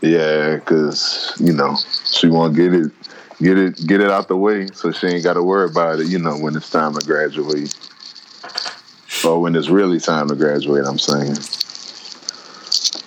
Yeah, 0.02 0.59
cause, 0.59 1.32
you 1.40 1.52
know, 1.52 1.77
she 2.05 2.28
wanna 2.28 2.55
get 2.55 2.74
it 2.74 2.93
get 3.40 3.58
it 3.58 3.86
get 3.86 4.00
it 4.00 4.10
out 4.10 4.28
the 4.28 4.36
way 4.36 4.66
so 4.68 4.90
she 4.92 5.06
ain't 5.06 5.24
gotta 5.24 5.42
worry 5.42 5.68
about 5.68 6.00
it, 6.00 6.08
you 6.08 6.18
know, 6.18 6.36
when 6.36 6.56
it's 6.56 6.70
time 6.70 6.94
to 6.94 7.04
graduate. 7.06 7.74
Or 9.24 9.40
when 9.40 9.56
it's 9.56 9.68
really 9.68 9.98
time 9.98 10.28
to 10.28 10.34
graduate, 10.36 10.84
I'm 10.86 10.98
saying. 10.98 11.36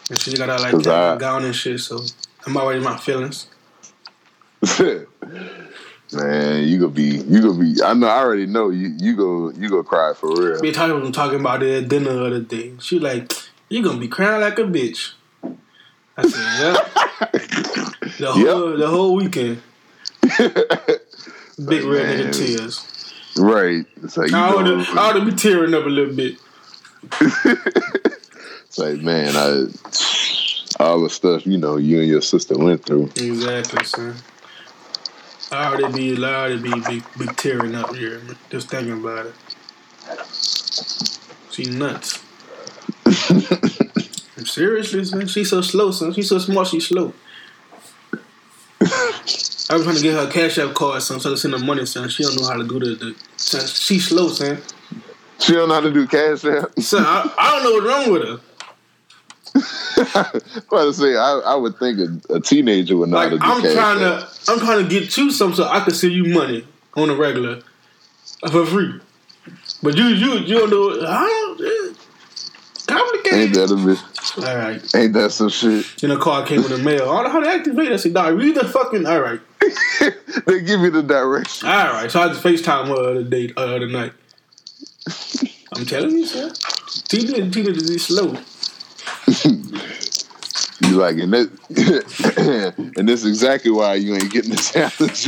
And 0.10 0.20
she 0.20 0.36
got 0.36 0.50
her 0.50 0.58
like 0.60 0.84
that 0.84 0.88
I- 0.88 1.18
gown 1.18 1.46
and 1.46 1.56
shit. 1.56 1.80
So 1.80 2.04
I'm 2.46 2.58
already 2.58 2.80
in 2.80 2.84
my 2.84 2.98
feelings. 2.98 3.48
Man, 6.12 6.68
you 6.68 6.80
gonna 6.80 6.92
be 6.92 7.18
you 7.20 7.42
gonna 7.42 7.60
be 7.60 7.82
I 7.84 7.94
know 7.94 8.08
I 8.08 8.18
already 8.18 8.48
know 8.48 8.70
you 8.70 8.96
you 8.98 9.16
go 9.16 9.52
you 9.52 9.70
go 9.70 9.84
cry 9.84 10.14
for 10.16 10.30
real. 10.36 10.60
Me 10.60 10.72
talking 10.72 11.00
was 11.00 11.12
talking 11.12 11.40
about 11.40 11.62
it 11.62 11.84
at 11.84 11.90
dinner 11.90 12.14
the 12.14 12.26
other 12.26 12.40
day. 12.42 12.74
She 12.80 12.98
like, 13.00 13.32
you 13.70 13.84
gonna 13.84 14.00
be 14.00 14.08
crying 14.08 14.42
like 14.42 14.58
a 14.58 14.64
bitch. 14.64 15.14
I 16.18 16.28
said, 16.28 16.60
yeah. 16.60 16.86
The 18.20 18.32
whole 18.34 18.76
the 18.76 18.88
whole 18.88 19.16
weekend. 19.16 19.62
Big 21.68 21.84
red 21.84 22.08
Man. 22.08 22.32
nigga 22.32 22.34
tears. 22.34 22.86
Right. 23.38 23.86
It's 24.04 24.18
like 24.18 24.32
you 24.32 24.38
I 24.38 24.50
ought, 24.50 24.64
to, 24.64 24.86
I 25.00 25.10
oughta 25.10 25.26
be 25.26 25.32
tearing 25.32 25.74
up 25.74 25.86
a 25.86 25.90
little 25.90 26.16
bit. 26.16 26.38
It's 28.70 28.78
like, 28.78 29.02
man, 29.02 29.36
I 29.36 29.66
all 30.80 31.02
the 31.02 31.10
stuff 31.10 31.48
you 31.48 31.58
know 31.58 31.78
you 31.78 32.02
and 32.02 32.08
your 32.08 32.22
sister 32.22 32.56
went 32.56 32.86
through. 32.86 33.06
Exactly, 33.16 33.84
son. 33.84 34.16
I 35.52 35.66
already 35.66 35.92
be 35.92 36.24
I 36.24 36.50
to 36.50 36.58
be 36.60 36.80
big 36.82 37.04
big 37.18 37.36
tearing 37.36 37.74
up 37.74 37.96
here. 37.96 38.22
Just 38.52 38.70
thinking 38.70 38.94
about 38.94 39.26
it. 39.26 39.34
She 41.50 41.64
nuts. 41.64 42.24
Seriously, 44.46 45.04
son. 45.04 45.26
She's 45.26 45.50
so 45.50 45.62
slow, 45.62 45.90
son. 45.90 46.14
She's 46.14 46.30
so 46.30 46.38
smart, 46.38 46.68
she's 46.68 46.88
slow. 46.88 47.14
I 49.70 49.76
was 49.76 49.84
trying 49.84 49.98
to 49.98 50.02
get 50.02 50.14
her 50.16 50.28
a 50.28 50.32
cash 50.32 50.58
app 50.58 50.74
card, 50.74 51.02
son, 51.04 51.20
so 51.20 51.30
to 51.32 51.38
send 51.38 51.54
her 51.54 51.60
money, 51.60 51.86
son. 51.86 52.10
She 52.10 52.24
don't 52.24 52.36
know 52.42 52.48
how 52.48 52.58
to 52.58 52.68
do 52.68 52.80
the, 52.80 52.96
the 52.96 53.16
son, 53.38 53.68
she's 53.68 54.08
slow, 54.08 54.30
son. 54.30 54.60
She 55.40 55.54
don't 55.54 55.70
know 55.70 55.76
how 55.76 55.82
to 55.82 55.92
do 55.94 56.08
cash 56.08 56.44
app. 56.46 56.78
Son, 56.80 57.04
I, 57.06 57.32
I 57.38 57.52
don't 57.52 57.64
know 57.64 57.72
what's 57.74 57.86
wrong 58.08 58.12
with 58.14 58.28
her. 58.28 58.40
I 60.02 60.64
was 60.72 60.98
to 60.98 61.02
say, 61.04 61.16
I, 61.16 61.42
I 61.46 61.56
would 61.56 61.78
think 61.78 62.00
a, 62.00 62.36
a 62.36 62.40
teenager 62.40 62.98
would 62.98 63.10
know 63.10 63.18
Like 63.18 63.30
how 63.30 63.34
to 63.36 63.40
do 63.40 63.46
I'm 63.46 63.62
cash 63.62 63.74
trying 63.74 64.04
app. 64.04 64.20
to, 64.30 64.52
I'm 64.52 64.60
trying 64.60 64.84
to 64.84 64.90
get 64.90 65.18
you 65.18 65.32
some 65.32 65.54
so 65.54 65.66
I 65.66 65.80
can 65.82 65.94
send 65.94 66.14
you 66.14 66.26
money 66.34 66.66
on 66.96 67.10
a 67.10 67.16
regular 67.16 67.62
for 68.52 68.66
free. 68.66 69.00
But 69.84 69.98
you, 69.98 70.06
you, 70.06 70.34
you 70.40 70.58
don't 70.60 70.70
know. 70.72 71.08
I 71.08 71.56
don't. 71.58 71.62
eh, 71.62 72.00
Complicated. 72.88 73.40
Ain't 73.40 73.54
that 73.56 73.72
a 73.72 73.76
bit? 73.86 74.48
All 74.50 74.58
right. 74.58 74.96
Ain't 74.96 75.14
that 75.14 75.32
some 75.32 75.50
shit? 75.50 75.86
Then 76.02 76.12
a 76.12 76.18
card 76.18 76.48
came 76.48 76.64
in 76.64 76.70
the 76.72 76.78
mail. 76.80 77.10
I 77.12 77.22
don't 77.22 77.24
know 77.26 77.30
how 77.30 77.40
to 77.42 77.50
activate. 77.50 77.92
I 77.92 77.98
said, 77.98 78.14
"Dog, 78.16 78.36
read 78.36 78.56
the 78.56 78.68
fucking." 78.68 79.06
All 79.06 79.22
right. 79.22 79.40
they 80.46 80.62
give 80.62 80.82
you 80.82 80.92
the 80.92 81.04
direction. 81.04 81.68
All 81.68 81.92
right. 81.94 82.12
So 82.12 82.22
I 82.22 82.28
just 82.30 82.44
Facetime 82.44 82.88
her 82.88 83.16
the 83.16 83.24
day, 83.24 83.54
uh, 83.56 83.80
the 83.80 83.88
night. 83.88 84.14
I'm 85.76 85.86
telling 85.86 86.12
you, 86.12 86.26
sir. 86.26 86.52
Tina, 87.08 87.50
Tina 87.50 87.70
is 87.70 88.06
slow. 88.06 88.36
You 90.82 90.96
like, 90.96 91.18
and 91.18 91.34
that, 91.34 92.94
and 92.98 93.08
that's 93.08 93.26
exactly 93.26 93.70
why 93.70 93.96
you 93.96 94.16
ain't 94.16 94.32
getting 94.32 94.52
this 94.52 94.72
challenge. 94.72 95.28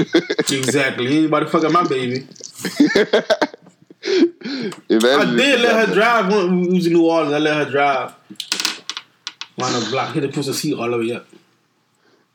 Exactly. 0.50 1.08
He 1.08 1.18
ain't 1.18 1.28
about 1.28 1.42
to 1.42 1.48
fuck 1.48 1.64
up 1.66 1.72
my 1.72 1.86
baby. 1.88 2.26
I 4.04 5.36
did 5.36 5.62
let 5.62 5.88
her 5.88 5.94
drive 5.94 6.34
when 6.34 6.62
we 6.62 6.74
was 6.74 6.88
in 6.88 6.94
New 6.94 7.06
Orleans. 7.06 7.34
I 7.34 7.38
let 7.38 7.68
her 7.68 7.72
drive. 7.72 8.14
Why 9.56 9.72
the 9.78 9.86
block? 9.92 10.16
Hit 10.16 10.22
the 10.22 10.30
push 10.30 10.46
the 10.48 10.54
seat 10.54 10.74
all 10.74 10.90
the 10.90 10.98
way 10.98 11.12
up. 11.12 11.28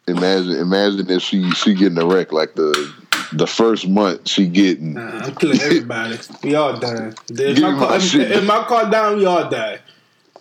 Imagine, 0.08 0.52
imagine 0.52 1.10
if 1.10 1.22
she 1.22 1.50
she 1.52 1.74
getting 1.74 1.98
a 1.98 2.06
wreck 2.06 2.32
like 2.32 2.54
the 2.54 2.92
the 3.32 3.46
first 3.46 3.88
month 3.88 4.28
she 4.28 4.46
getting. 4.46 4.94
Nah, 4.94 5.24
I'm 5.24 5.34
killing 5.34 5.60
everybody. 5.60 6.18
we 6.44 6.54
all 6.54 6.78
dying. 6.78 7.14
If 7.28 7.56
Give 7.56 7.62
my, 7.62 7.70
car, 7.72 7.88
my 7.88 7.96
if, 7.96 8.14
if 8.14 8.44
my 8.44 8.64
car 8.64 8.90
down, 8.90 9.16
we 9.16 9.26
all 9.26 9.48
die. 9.50 9.80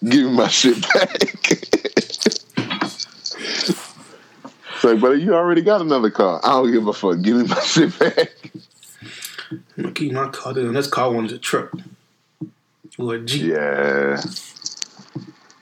Give 0.04 0.26
me 0.26 0.32
my 0.38 0.48
shit 0.50 0.82
back. 0.94 1.24
it's 4.70 4.84
like, 4.84 5.02
but 5.02 5.20
you 5.20 5.34
already 5.34 5.64
got 5.64 5.82
another 5.82 6.12
car. 6.12 6.40
I 6.44 6.50
don't 6.50 6.72
give 6.72 6.88
a 6.88 6.94
fuck. 6.94 7.22
Give 7.22 7.38
me 7.38 7.48
my 7.48 7.60
shit 7.62 7.98
back. 7.98 8.32
I'm 9.52 9.64
gonna 9.78 9.92
keep 9.94 10.12
my 10.12 10.30
car 10.30 10.54
there. 10.54 10.72
This 10.72 10.88
car 10.88 11.12
one 11.12 11.26
is 11.26 11.32
a 11.32 11.40
truck. 11.40 11.72
Or 13.00 13.16
a 13.16 13.20
Jeep. 13.20 13.54
Yeah. 13.54 14.22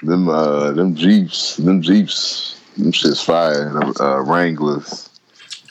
Them 0.02 0.28
uh 0.28 0.72
them 0.72 0.96
Jeeps, 0.96 1.56
them 1.56 1.82
Jeeps, 1.82 2.60
them 2.78 2.92
shit's 2.92 3.22
fire. 3.22 3.72
Uh, 4.02 4.22
Wranglers. 4.22 5.10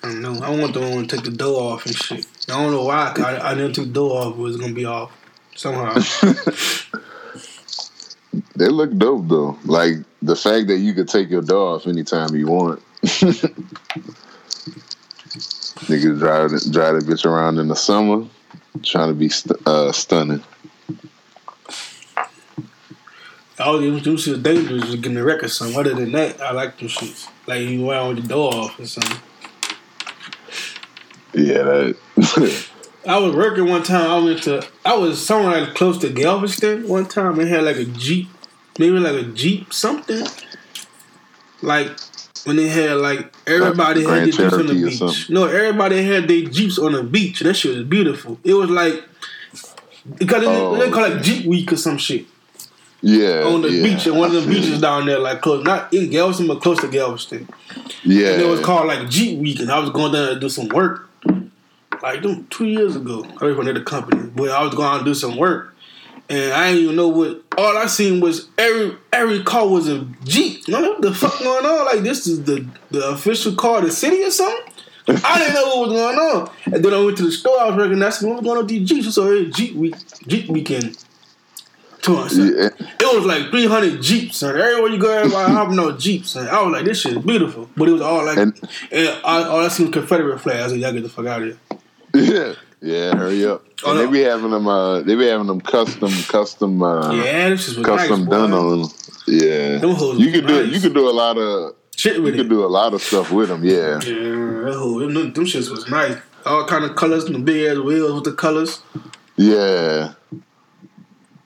I 0.03 0.09
don't 0.09 0.23
know. 0.23 0.41
I 0.43 0.51
want 0.51 0.75
the 0.75 0.81
one 0.81 1.07
to 1.07 1.17
take 1.17 1.25
the 1.25 1.31
door 1.31 1.73
off 1.75 1.87
and 1.87 1.95
shit. 1.95 2.27
I 2.49 2.61
don't 2.63 2.73
know 2.73 2.85
why. 2.85 3.13
'cause 3.15 3.25
I, 3.25 3.51
I 3.53 3.55
didn't 3.55 3.75
take 3.75 3.87
the 3.87 3.93
door 3.93 4.21
off, 4.21 4.37
but 4.37 4.45
it's 4.47 4.57
gonna 4.57 4.73
be 4.73 4.85
off 4.85 5.13
somehow. 5.55 5.95
They 8.57 8.69
look 8.69 8.97
dope 8.97 9.29
though. 9.29 9.59
Like 9.65 9.95
the 10.23 10.37
fact 10.37 10.69
that 10.69 10.79
you 10.79 10.95
could 10.95 11.09
take 11.09 11.29
your 11.31 11.43
door 11.43 11.75
off 11.77 11.87
anytime 11.87 12.35
you 12.35 12.47
want. 12.47 12.83
Niggas 15.83 16.19
drive 16.19 16.51
drive 16.73 16.95
that 16.95 17.05
bitch 17.07 17.25
around 17.27 17.59
in 17.59 17.69
the 17.69 17.77
summer, 17.77 18.27
trying 18.83 19.09
to 19.09 19.15
be 19.15 19.29
st- 19.29 19.59
uh, 19.67 19.93
stunning. 19.93 20.43
All 23.63 23.79
these 23.79 24.03
them 24.03 24.17
shit 24.17 24.43
dangerous 24.43 24.85
is 24.89 24.97
getting 24.97 25.17
a 25.17 25.25
wreck 25.25 25.43
or 25.43 25.49
something. 25.49 25.77
Other 25.79 25.95
than 25.95 26.13
that, 26.13 26.41
I 26.41 26.53
like 26.53 26.79
them 26.79 26.89
shits. 26.89 27.29
Like 27.47 27.63
you 27.63 27.85
with 28.09 28.23
the 28.23 28.29
door 28.29 28.55
off 28.55 28.79
or 28.79 28.87
something. 28.87 29.19
Yeah, 31.35 31.63
that. 31.63 31.97
I 33.09 33.19
was 33.19 33.35
working 33.35 33.69
one 33.69 33.83
time. 33.83 34.11
I 34.11 34.19
went 34.25 34.43
to. 34.45 34.67
I 34.85 34.97
was 34.97 35.25
somewhere 35.25 35.61
like 35.63 35.75
close 35.75 35.99
to 35.99 36.11
Galveston 36.11 36.87
one 36.89 37.07
time. 37.07 37.39
and 37.41 37.49
had 37.49 37.65
like 37.65 37.77
a 37.77 37.85
jeep, 37.85 38.29
maybe 38.79 38.99
like 38.99 39.15
a 39.15 39.29
jeep 39.29 39.73
something. 39.73 40.25
Like 41.63 41.89
when 42.45 42.57
they 42.57 42.69
had 42.69 42.97
like 42.99 43.33
everybody 43.47 44.03
had 44.05 44.25
their 44.25 44.27
jeeps 44.27 44.53
on 44.53 44.67
the 44.67 44.75
beach. 44.75 44.99
something. 44.99 45.35
No, 45.35 45.47
everybody 45.47 46.03
had 46.05 46.29
their 46.29 46.43
jeeps 46.45 46.79
on 46.79 46.93
the 46.93 47.03
beach. 47.03 47.41
That 47.41 47.55
shit 47.55 47.77
was 47.77 47.85
beautiful. 47.87 48.39
It 48.45 48.55
was 48.55 48.71
like 48.71 49.03
because 50.19 50.45
Oh. 50.47 50.77
they, 50.77 50.87
they 50.87 50.91
call 50.93 51.05
it 51.05 51.23
Jeep 51.23 51.47
Week 51.47 51.73
or 51.73 51.77
some 51.77 51.97
shit 51.99 52.27
yeah, 53.03 53.43
on 53.45 53.63
the 53.63 53.71
yeah, 53.71 53.83
beach 53.83 54.07
and 54.07 54.17
one 54.17 54.35
of 54.35 54.43
the 54.45 54.49
beaches 54.53 54.71
you. 54.71 54.81
down 54.81 55.07
there, 55.07 55.19
like 55.19 55.41
close, 55.41 55.65
not 55.65 55.93
in 55.93 56.09
Galveston, 56.11 56.47
but 56.47 56.61
close 56.61 56.81
to 56.81 56.89
Galveston. 56.89 57.49
Yeah, 58.05 58.33
And 58.33 58.43
it 58.43 58.47
was 58.49 58.61
called 58.61 58.87
like 58.87 59.09
Jeep 59.11 59.39
Week, 59.39 59.61
and 59.61 59.71
I 59.71 59.79
was 59.79 59.91
going 59.91 60.13
down 60.13 60.35
to 60.35 60.41
do 60.41 60.49
some 60.49 60.69
work. 60.69 61.09
Like 62.03 62.23
them 62.23 62.47
two 62.51 62.67
years 62.67 62.97
ago, 62.97 63.25
I 63.25 63.45
worked 63.45 63.57
for 63.57 63.63
another 63.63 63.85
company, 63.85 64.29
but 64.35 64.51
I 64.51 64.63
was 64.65 64.75
going 64.75 64.99
to 64.99 65.05
do 65.05 65.15
some 65.15 65.37
work, 65.37 65.75
and 66.29 66.53
I 66.53 66.71
didn't 66.71 66.85
even 66.85 66.97
know 66.97 67.09
what. 67.09 67.43
All 67.59 67.77
I 67.77 67.87
seen 67.87 68.21
was 68.21 68.49
every 68.59 68.97
every 69.13 69.43
car 69.45 69.69
was 69.69 69.89
a 69.89 70.05
Jeep. 70.25 70.67
You 70.67 70.73
know 70.73 70.91
what 70.91 71.03
the 71.03 71.15
fuck 71.15 71.39
going 71.39 71.65
on? 71.67 71.87
Like 71.87 72.01
this 72.01 72.27
is 72.27 72.45
the 72.45 72.67
the 72.91 73.11
official 73.11 73.55
car 73.55 73.79
of 73.79 73.85
the 73.85 73.93
city 73.93 74.23
or 74.23 74.31
something. 74.31 74.73
I 75.09 75.39
didn't 75.39 75.55
know 75.55 75.67
what 75.77 75.89
was 75.89 75.99
going 75.99 76.19
on, 76.19 76.51
and 76.75 76.85
then 76.85 76.95
I 76.95 77.05
went 77.05 77.17
to 77.19 77.25
the 77.25 77.33
store. 77.33 77.61
I 77.61 77.71
was. 77.71 77.99
That's 77.99 78.23
what 78.23 78.35
was 78.37 78.45
going 78.45 78.57
on 78.59 78.65
with 78.65 78.69
these 78.69 78.89
Jeeps. 78.89 79.15
So 79.15 79.45
Jeep 79.47 79.75
week, 79.77 79.95
Jeep 80.27 80.49
weekend. 80.49 80.97
On, 82.09 82.29
son. 82.29 82.55
Yeah. 82.57 82.69
It 83.01 83.17
was 83.17 83.25
like 83.25 83.51
300 83.51 84.03
Jeeps, 84.03 84.39
son. 84.39 84.59
Everywhere 84.61 84.91
you 84.91 84.99
go, 84.99 85.11
everybody 85.13 85.53
hopping 85.55 85.79
on 85.79 85.99
Jeeps, 85.99 86.31
son. 86.33 86.49
I 86.49 86.61
was 86.63 86.73
like, 86.73 86.85
this 86.85 87.01
shit 87.01 87.17
is 87.17 87.23
beautiful. 87.25 87.69
But 87.77 87.89
it 87.89 87.93
was 87.93 88.03
all 88.03 88.25
like, 88.25 88.37
and, 88.39 88.59
And- 88.91 89.09
all, 89.25 89.45
all 89.45 89.61
I 89.61 89.69
seen 89.69 89.87
was 89.87 89.93
Confederate 89.95 90.41
flags. 90.41 90.59
I 90.59 90.63
was 90.65 90.73
like, 90.73 90.83
y'all 90.83 90.93
get 90.93 91.03
the 91.05 91.09
fuck 91.09 91.27
out 91.27 91.43
of 91.43 91.49
here. 91.49 91.79
Yeah, 92.15 92.55
yeah, 92.81 93.17
hurry 93.17 93.47
up. 93.47 93.65
Oh, 93.85 93.91
and 93.93 93.99
no. 94.01 94.07
they 94.07 94.13
be 94.13 94.21
having 94.21 94.51
them. 94.51 94.67
Uh, 94.69 95.01
they 95.01 95.15
be 95.15 95.27
having 95.27 95.47
them 95.47 95.61
custom, 95.61 96.11
custom, 96.29 96.83
uh, 96.83 97.13
Yeah, 97.13 97.49
this 97.51 97.69
was 97.75 97.85
custom 97.87 98.21
nice, 98.25 98.29
done 98.31 98.53
on 98.53 98.81
them. 98.83 98.91
Yeah, 99.27 99.79
Them 99.79 99.91
you 100.19 100.31
could 100.33 100.47
do. 100.47 100.63
nice. 100.65 100.75
You 100.75 100.81
could 100.81 100.95
do 100.95 101.09
a 101.09 101.11
lot 101.11 101.39
of. 101.39 101.75
Shit 101.97 102.17
You 102.17 102.23
with 102.23 102.37
could 102.37 102.49
do 102.49 102.65
a 102.65 102.67
lot 102.67 102.95
of 102.95 103.03
stuff 103.03 103.31
with 103.31 103.49
them. 103.49 103.65
Yeah, 103.65 104.01
Yeah, 104.03 104.65
that 104.65 104.75
whole, 104.77 104.99
them, 104.99 105.15
them 105.15 105.33
shits 105.45 105.71
was 105.71 105.89
nice. 105.89 106.17
All 106.45 106.67
kind 106.67 106.85
of 106.85 106.97
colors, 106.97 107.25
the 107.27 107.39
big 107.39 107.67
ass 107.67 107.79
wheels 107.79 108.15
with 108.15 108.25
the 108.25 108.33
colors. 108.33 108.81
yeah. 109.37 110.15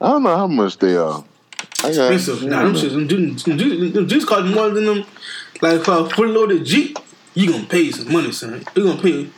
I 0.07 0.11
don't 0.11 0.23
know 0.23 0.37
how 0.37 0.47
much 0.47 0.79
they 0.79 0.97
are. 0.97 1.25
I 1.83 1.93
got. 1.93 2.13
Expensive. 2.13 2.45
Nah, 2.45 2.63
them 2.63 2.75
shits, 2.75 3.93
them, 3.93 4.07
juice 4.07 4.25
cost 4.25 4.55
more 4.55 4.71
than 4.71 4.85
them. 4.85 5.05
Like 5.61 5.83
for 5.83 6.07
a 6.07 6.09
fully 6.09 6.29
loaded 6.29 6.65
Jeep, 6.65 6.97
you 7.35 7.51
gonna 7.51 7.67
pay 7.67 7.91
some 7.91 8.13
money, 8.13 8.31
son. 8.31 8.65
You 8.77 8.85
gonna 8.85 9.03
pay. 9.03 9.29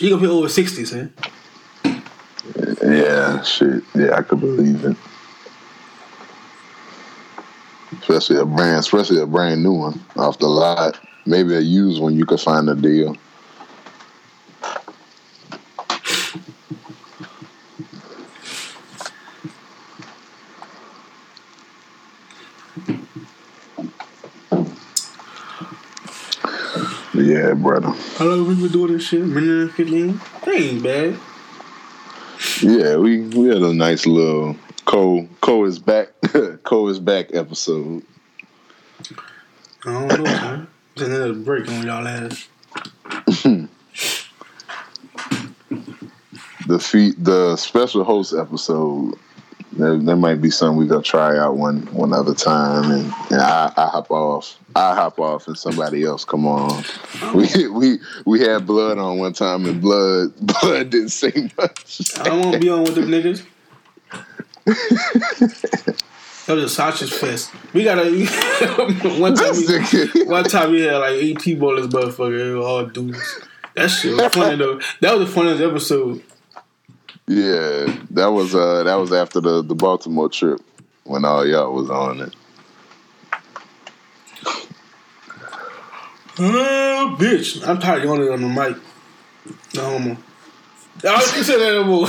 You 0.00 0.10
gonna 0.10 0.20
pay 0.20 0.28
over 0.28 0.50
sixty, 0.50 0.84
son. 0.84 1.10
Yeah, 2.82 3.40
shit. 3.44 3.82
Yeah, 3.94 4.16
I 4.16 4.20
could 4.20 4.40
believe 4.40 4.84
it. 4.84 4.96
Especially 7.98 8.36
a 8.36 8.44
brand, 8.44 8.80
especially 8.80 9.22
a 9.22 9.26
brand 9.26 9.62
new 9.62 9.72
one 9.72 10.04
off 10.16 10.38
the 10.38 10.48
lot. 10.48 11.00
Maybe 11.24 11.54
a 11.54 11.60
used 11.60 11.98
one, 11.98 12.14
you 12.14 12.26
could 12.26 12.40
find 12.40 12.68
a 12.68 12.74
deal. 12.74 13.16
Yeah, 27.16 27.54
brother. 27.54 27.90
How 28.16 28.26
long 28.26 28.46
we 28.46 28.54
been 28.54 28.68
doing 28.72 28.92
this 28.92 29.04
shit? 29.04 29.24
Minute 29.24 29.48
and 29.48 29.72
fifteen. 29.72 30.20
That 30.44 30.54
ain't 30.54 30.82
bad. 30.82 31.18
Yeah, 32.62 32.96
we 32.96 33.20
we 33.20 33.48
had 33.48 33.62
a 33.62 33.72
nice 33.72 34.06
little 34.06 34.56
Cole 34.84 35.28
Cole 35.40 35.66
is 35.66 35.78
back 35.78 36.08
Cole 36.62 36.88
is 36.88 36.98
back 36.98 37.34
episode. 37.34 38.02
I 39.84 39.92
don't 39.92 40.08
know, 40.08 40.24
son. 40.24 40.68
Just 40.96 41.10
another 41.10 41.34
break 41.34 41.68
on 41.68 41.86
y'all 41.86 42.06
ass. 42.06 42.48
The 46.66 46.80
feet 46.80 47.14
the 47.22 47.54
special 47.56 48.02
host 48.02 48.34
episode. 48.34 49.14
That, 49.78 50.02
that 50.06 50.16
might 50.16 50.40
be 50.40 50.50
something 50.50 50.78
we 50.78 50.86
gonna 50.86 51.02
try 51.02 51.36
out 51.38 51.56
one 51.56 51.82
one 51.92 52.12
other 52.12 52.34
time, 52.34 52.90
and, 52.90 53.12
and 53.30 53.40
I, 53.40 53.72
I 53.76 53.88
hop 53.88 54.10
off. 54.10 54.58
I 54.74 54.94
hop 54.94 55.18
off, 55.18 55.46
and 55.48 55.56
somebody 55.56 56.04
else 56.04 56.24
come 56.24 56.46
on. 56.46 56.84
We 57.34 57.68
we 57.68 57.98
we 58.24 58.40
had 58.40 58.66
blood 58.66 58.98
on 58.98 59.18
one 59.18 59.32
time, 59.32 59.66
and 59.66 59.80
blood 59.80 60.34
blood 60.40 60.90
didn't 60.90 61.10
say 61.10 61.50
much. 61.58 62.18
I 62.18 62.52
to 62.52 62.58
be 62.58 62.68
on 62.70 62.84
with 62.84 62.94
them 62.94 63.08
niggas. 63.08 63.44
That 66.46 66.54
was 66.54 66.64
a 66.64 66.68
sausage 66.68 67.12
fest. 67.12 67.50
We 67.72 67.82
got 67.82 67.98
a 67.98 68.08
one 69.18 69.34
time. 69.34 69.52
We, 70.14 70.24
one 70.26 70.44
time 70.44 70.70
we 70.70 70.82
had 70.82 70.98
like 70.98 71.14
eight 71.14 71.40
T-ballers, 71.40 71.88
motherfucker, 71.88 72.64
all 72.64 72.86
dudes. 72.86 73.40
That 73.74 73.88
shit 73.88 74.16
was 74.16 74.32
funny 74.32 74.56
though. 74.56 74.80
That 75.00 75.18
was 75.18 75.26
the 75.26 75.34
funniest 75.34 75.60
episode. 75.60 76.22
Yeah, 77.26 77.96
that 78.10 78.28
was 78.28 78.54
uh 78.54 78.82
that 78.84 78.94
was 78.94 79.12
after 79.12 79.40
the 79.40 79.62
the 79.62 79.74
Baltimore 79.74 80.28
trip 80.28 80.60
when 81.04 81.24
all 81.24 81.46
y'all 81.46 81.72
was 81.72 81.90
on 81.90 82.20
it. 82.20 82.34
Oh, 86.38 87.16
bitch. 87.18 87.66
I'm 87.66 87.80
tired 87.80 88.02
of 88.02 88.04
yawning 88.04 88.28
on 88.28 88.42
the 88.42 88.48
mic. 88.48 88.76
No 89.74 89.82
homo. 89.90 90.16
I 91.04 91.16
was 91.16 91.32
just 91.32 91.46
saying 91.46 91.60
that 91.60 91.72
no 91.72 91.84
more. 91.84 92.06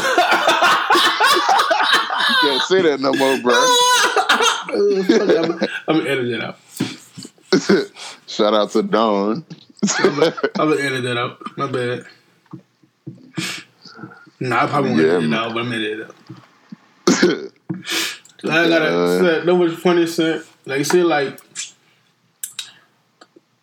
you 2.28 2.36
Can't 2.42 2.62
say 2.64 2.82
that 2.82 3.00
no 3.00 3.14
more, 3.14 3.38
bro. 3.40 3.54
I'm, 4.70 5.70
I'm 5.88 5.98
gonna 5.98 6.10
edit 6.10 6.28
that 6.32 6.44
out. 6.44 6.58
Shout 8.28 8.54
out 8.54 8.72
to 8.72 8.84
Dawn. 8.84 9.46
I'm 10.00 10.70
gonna 10.70 10.82
edit 10.82 11.04
that 11.04 11.18
out. 11.18 11.58
My 11.58 11.68
bad. 11.68 12.06
Nah, 14.40 14.64
I 14.64 14.68
probably 14.68 14.92
won't 14.92 15.02
Yeah, 15.02 15.14
edit 15.14 15.24
it 15.24 15.34
out, 15.34 15.54
but 15.54 15.60
I'm 15.62 15.72
edit 15.74 16.00
it 16.00 16.06
out. 16.06 16.16
I 18.44 18.70
gotta 18.70 18.86
Uh, 18.88 19.20
say, 19.40 19.46
know 19.46 19.56
what's 19.56 19.76
funny, 19.82 20.06
son? 20.06 20.44
Like, 20.66 20.86
say, 20.86 21.02
like, 21.04 21.40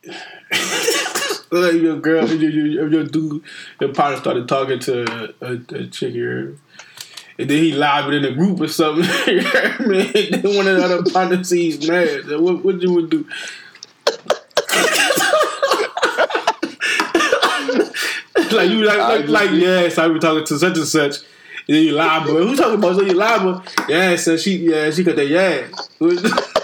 like 1.50 1.74
your 1.74 1.98
girl, 1.98 2.28
your, 2.28 2.50
your, 2.50 2.88
your 2.88 3.04
dude, 3.04 3.42
your 3.80 3.92
partner 3.92 4.18
started 4.18 4.48
talking 4.48 4.78
to 4.80 5.32
a, 5.40 5.46
a, 5.46 5.52
a 5.82 5.86
chick 5.86 6.12
here. 6.12 6.56
And 7.38 7.50
then 7.50 7.62
he 7.62 7.72
live 7.72 8.06
it 8.08 8.14
in 8.14 8.24
a 8.24 8.32
group 8.32 8.60
or 8.60 8.68
something. 8.68 9.02
Man, 9.86 10.12
then 10.12 10.56
one 10.56 10.68
of 10.68 10.76
the 10.76 10.82
other 10.84 11.10
partners 11.10 11.48
sees 11.48 11.88
mad. 11.88 12.24
So 12.26 12.40
what, 12.40 12.64
what 12.64 12.80
you 12.80 12.92
would 12.92 13.10
do? 13.10 13.26
like 18.58 18.70
you 18.70 18.84
like 18.84 18.98
like, 18.98 19.28
like 19.28 19.50
yes, 19.52 19.98
I 19.98 20.08
be 20.08 20.18
talking 20.18 20.44
to 20.44 20.58
such 20.58 20.76
and 20.76 20.86
such. 20.86 21.16
And 21.66 21.76
then 21.76 21.84
you 21.84 21.92
lie, 21.92 22.20
but 22.20 22.34
who 22.34 22.54
talking 22.56 22.74
about 22.78 22.96
so 22.96 23.02
you 23.02 23.14
lie, 23.14 23.42
but 23.42 23.88
yeah, 23.88 24.16
so 24.16 24.36
she 24.36 24.70
yeah 24.70 24.90
she 24.90 25.02
got 25.02 25.16
that 25.16 25.28
yeah. 25.28 25.66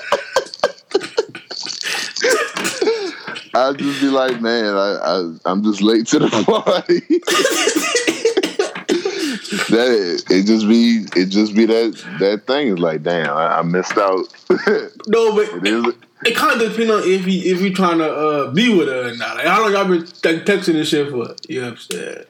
I 3.52 3.72
just 3.72 4.00
be 4.00 4.06
like, 4.08 4.40
man, 4.40 4.76
I, 4.76 4.98
I 5.02 5.36
I'm 5.44 5.64
just 5.64 5.82
late 5.82 6.06
to 6.08 6.20
the 6.20 6.28
party. 6.64 7.00
that 9.70 10.24
it 10.30 10.44
just 10.44 10.68
be 10.68 11.06
it 11.16 11.26
just 11.26 11.54
be 11.54 11.66
that 11.66 12.18
that 12.20 12.46
thing. 12.46 12.68
is 12.68 12.78
like, 12.78 13.02
damn, 13.02 13.36
I, 13.36 13.58
I 13.58 13.62
missed 13.62 13.98
out. 13.98 14.26
no, 15.08 15.34
but 15.34 15.48
it 15.54 15.66
is. 15.66 15.94
It 16.24 16.36
kind 16.36 16.60
of 16.60 16.70
depends 16.70 16.92
on 16.92 17.02
if 17.04 17.24
he 17.24 17.50
if 17.50 17.60
he 17.60 17.70
trying 17.70 17.98
to 17.98 18.10
uh, 18.10 18.50
be 18.50 18.74
with 18.74 18.88
her 18.88 19.08
or 19.08 19.16
not. 19.16 19.36
Like 19.36 19.46
how 19.46 19.62
long 19.62 19.72
y'all 19.72 19.84
been 19.84 20.00
like, 20.00 20.46
texting 20.46 20.76
and 20.76 20.86
shit 20.86 21.10
for? 21.10 21.34
You 21.48 21.62
what 21.62 21.70
I'm 21.70 21.76
saying? 21.76 22.24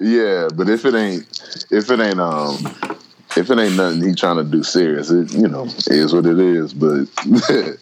Yeah, 0.00 0.48
but 0.54 0.68
if 0.68 0.84
it 0.84 0.94
ain't 0.94 1.24
if 1.70 1.90
it 1.90 2.00
ain't 2.00 2.20
um 2.20 2.56
if 3.36 3.50
it 3.50 3.58
ain't 3.58 3.76
nothing 3.76 4.02
he 4.02 4.14
trying 4.14 4.36
to 4.36 4.44
do 4.44 4.62
serious, 4.62 5.10
it 5.10 5.32
you 5.32 5.48
know 5.48 5.64
is 5.88 6.14
what 6.14 6.26
it 6.26 6.38
is. 6.38 6.74
But 6.74 7.08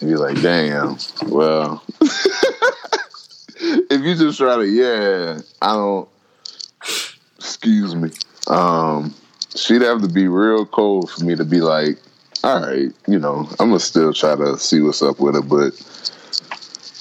you're 0.00 0.18
like, 0.18 0.40
damn. 0.40 0.96
Well, 1.26 1.82
if 2.00 4.02
you 4.02 4.14
just 4.14 4.38
try 4.38 4.56
to, 4.56 4.66
yeah, 4.66 5.40
I 5.60 5.74
don't. 5.74 6.08
Excuse 7.36 7.94
me. 7.94 8.10
Um, 8.48 9.14
she'd 9.56 9.82
have 9.82 10.02
to 10.02 10.08
be 10.08 10.28
real 10.28 10.66
cold 10.66 11.10
for 11.10 11.24
me 11.24 11.36
to 11.36 11.44
be 11.44 11.60
like, 11.60 11.98
all 12.44 12.60
right, 12.60 12.92
you 13.06 13.18
know, 13.18 13.48
I'm 13.58 13.68
gonna 13.68 13.80
still 13.80 14.12
try 14.12 14.36
to 14.36 14.58
see 14.58 14.80
what's 14.80 15.02
up 15.02 15.20
with 15.20 15.36
it. 15.36 15.48
but 15.48 15.74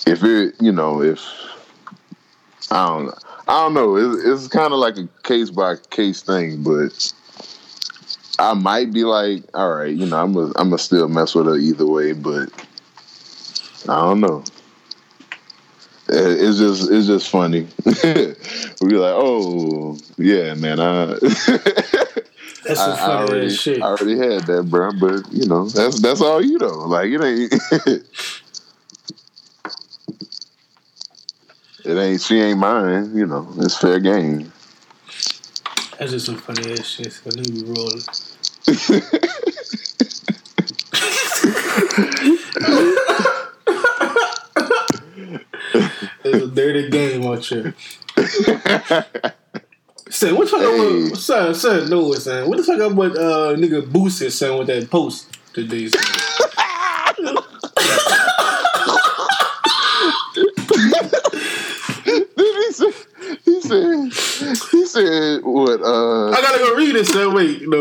if 0.06 0.24
it, 0.24 0.56
you 0.62 0.72
know, 0.72 1.02
if 1.02 1.22
I 2.72 2.88
don't. 2.88 3.14
I 3.48 3.62
don't 3.62 3.74
know. 3.74 3.96
It's, 3.96 4.26
it's 4.26 4.48
kind 4.50 4.74
of 4.74 4.80
like 4.80 4.98
a 4.98 5.08
case 5.24 5.50
by 5.50 5.76
case 5.90 6.22
thing, 6.22 6.64
but 6.64 7.14
I 8.40 8.54
might 8.54 8.92
be 8.92 9.06
like, 9.06 9.44
all 9.54 9.74
right, 9.74 9.96
you 9.96 10.06
know, 10.06 10.18
I'm 10.18 10.34
gonna 10.34 10.52
I'm 10.58 10.70
gonna 10.70 10.78
still 10.78 11.08
mess 11.08 11.34
with 11.34 11.46
her 11.46 11.56
either 11.56 11.86
way, 11.86 12.12
but 12.12 12.50
I 13.88 13.96
don't 14.02 14.20
know. 14.20 14.44
It's 16.10 16.58
just 16.58 16.92
it's 16.92 17.08
just 17.08 17.30
funny. 17.30 17.68
we 18.82 18.98
like, 18.98 19.16
oh 19.16 19.98
yeah, 20.18 20.54
man. 20.56 20.80
I 20.80 21.18
That's 22.68 22.80
I, 22.80 22.96
some 22.96 23.12
I 23.12 23.24
already 23.24 23.50
shit. 23.50 23.82
I 23.82 23.86
already 23.86 24.18
had 24.18 24.46
that, 24.48 24.70
bro. 24.70 24.92
But 24.92 25.32
you 25.32 25.48
know, 25.48 25.68
that's 25.68 26.02
that's 26.02 26.22
all 26.22 26.44
you 26.44 26.58
know. 26.58 26.88
Like 26.88 27.10
it 27.10 27.24
ain't. 27.24 28.04
It 31.88 31.96
ain't 31.96 32.22
she 32.22 32.42
ain't 32.42 32.60
mine, 32.60 33.16
you 33.16 33.26
know. 33.26 33.48
It's 33.60 33.78
fair 33.78 34.02
game. 34.02 34.52
That's 35.98 36.12
just 36.12 36.26
some 36.26 36.36
funny 36.36 36.74
ass 36.74 36.86
shit. 36.86 37.14
So 37.14 37.30
let 37.30 37.50
me 37.50 37.62
be 37.62 37.64
rolling. 37.64 38.02
it's 46.26 46.44
a 46.44 46.48
dirty 46.48 46.90
game 46.90 47.26
out 47.26 47.46
here. 47.46 47.74
Say, 50.10 50.32
what 50.32 50.46
the 50.46 50.52
fuck 50.52 50.62
Hey. 50.62 50.80
up 50.80 51.12
with, 51.12 51.18
son, 51.20 51.54
son, 51.56 51.90
no, 51.90 52.12
son. 52.14 52.48
What 52.48 52.58
the 52.58 52.64
fuck 52.64 52.80
up 52.80 52.94
with 52.94 53.16
uh, 53.18 53.56
nigga 53.56 53.82
Boosie, 53.82 54.32
son, 54.32 54.58
with 54.60 54.68
that 54.68 54.90
post 54.90 55.38
today, 55.54 55.90
he 62.06 62.72
said, 62.72 62.94
he 63.46 63.62
said, 63.62 64.58
he 64.72 64.86
said, 64.86 65.40
what? 65.44 65.82
Uh, 65.82 66.30
I 66.32 66.42
gotta 66.42 66.58
go 66.60 66.76
read 66.76 66.96
it, 66.96 67.06
son. 67.08 67.34
Wait, 67.34 67.68
no. 67.68 67.80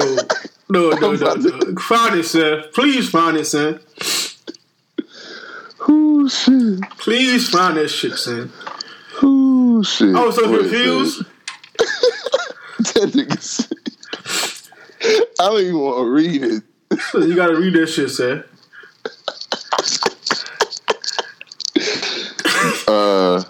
No, 0.68 0.90
no, 0.90 1.12
no, 1.12 1.34
no. 1.34 1.76
Find 1.80 2.18
it, 2.18 2.24
son. 2.24 2.64
Please 2.74 3.08
find 3.08 3.36
it, 3.36 3.44
son. 3.46 3.80
Oh 5.88 6.26
shit. 6.28 6.80
Please 6.98 7.48
find 7.48 7.76
that 7.76 7.88
shit, 7.88 8.14
son. 8.14 8.50
Oh 9.22 9.82
shit. 9.82 10.14
I 10.14 10.24
was 10.24 10.34
so 10.34 10.50
Wait, 10.50 10.60
confused. 10.62 11.24
That 12.94 13.12
nigga 13.12 13.72
I 15.40 15.48
don't 15.48 15.60
even 15.60 15.78
want 15.78 15.98
to 15.98 16.10
read 16.10 16.42
it. 16.42 16.62
You 17.14 17.34
gotta 17.34 17.56
read 17.56 17.74
that 17.74 17.86
shit, 17.88 18.10
son. 18.10 18.44
Uh, 22.88 23.42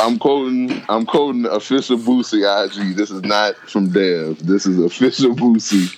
I'm 0.00 0.18
quoting. 0.18 0.82
I'm 0.88 1.06
quoting 1.06 1.46
official 1.46 1.96
Boosie 1.96 2.42
IG. 2.44 2.96
This 2.96 3.10
is 3.10 3.22
not 3.22 3.56
from 3.56 3.90
Dev. 3.90 4.44
This 4.44 4.66
is 4.66 4.78
official 4.78 5.34
Boosie 5.34 5.90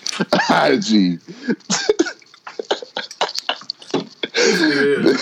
IG. 0.51 1.21
Yeah. 4.37 5.17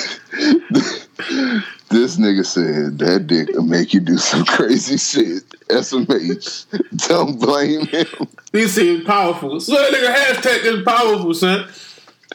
This 1.95 2.17
nigga 2.17 2.45
said 2.45 2.99
that 2.99 3.29
dick 3.29 3.51
will 3.53 3.63
make 3.63 3.95
you 3.95 4.01
do 4.01 4.19
some 4.19 4.45
crazy 4.45 4.97
shit. 4.97 5.49
SMH. 5.69 6.67
Don't 7.09 7.39
blame 7.39 7.87
him. 7.87 8.09
He 8.51 8.67
said 8.67 9.07
powerful. 9.07 9.61
So 9.61 9.75
that 9.75 9.93
nigga 9.93 10.13
hashtag 10.13 10.65
is 10.65 10.83
powerful, 10.83 11.33
son. 11.35 11.69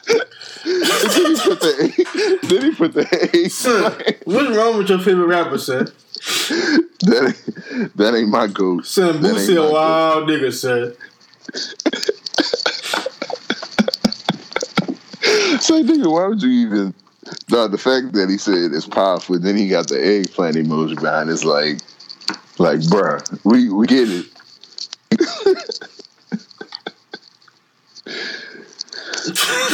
Then 0.06 0.16
he 0.64 1.36
put 1.42 1.60
the 1.60 2.38
then 2.48 2.62
he 2.62 2.74
put 2.74 2.94
the 2.94 3.06
A. 3.34 3.50
Son, 3.50 3.92
what's 4.24 4.56
wrong 4.56 4.78
with 4.78 4.88
your 4.88 4.98
favorite 4.98 5.26
rapper, 5.26 5.58
son? 5.58 5.88
That 7.00 7.34
ain't, 7.36 7.96
that 7.98 8.14
ain't 8.14 8.30
my 8.30 8.46
goat. 8.46 8.86
Son, 8.86 9.18
Boosie 9.18 9.52
a 9.52 9.56
goat. 9.56 9.72
wild 9.74 10.28
nigga, 10.30 10.54
son. 10.54 10.94
So 15.60 15.82
nigga, 15.82 16.10
why 16.10 16.26
would 16.28 16.42
you 16.42 16.48
even? 16.48 16.94
No, 17.50 17.68
the 17.68 17.78
fact 17.78 18.12
that 18.14 18.28
he 18.28 18.38
said 18.38 18.72
it's 18.72 18.86
powerful, 18.86 19.38
then 19.38 19.56
he 19.56 19.68
got 19.68 19.88
the 19.88 20.04
eggplant 20.04 20.56
emoji 20.56 21.00
behind. 21.00 21.30
It's 21.30 21.44
like, 21.44 21.78
like, 22.58 22.80
bruh, 22.80 23.20
we 23.44 23.70
we 23.70 23.86
get 23.86 24.08
it. 24.08 24.26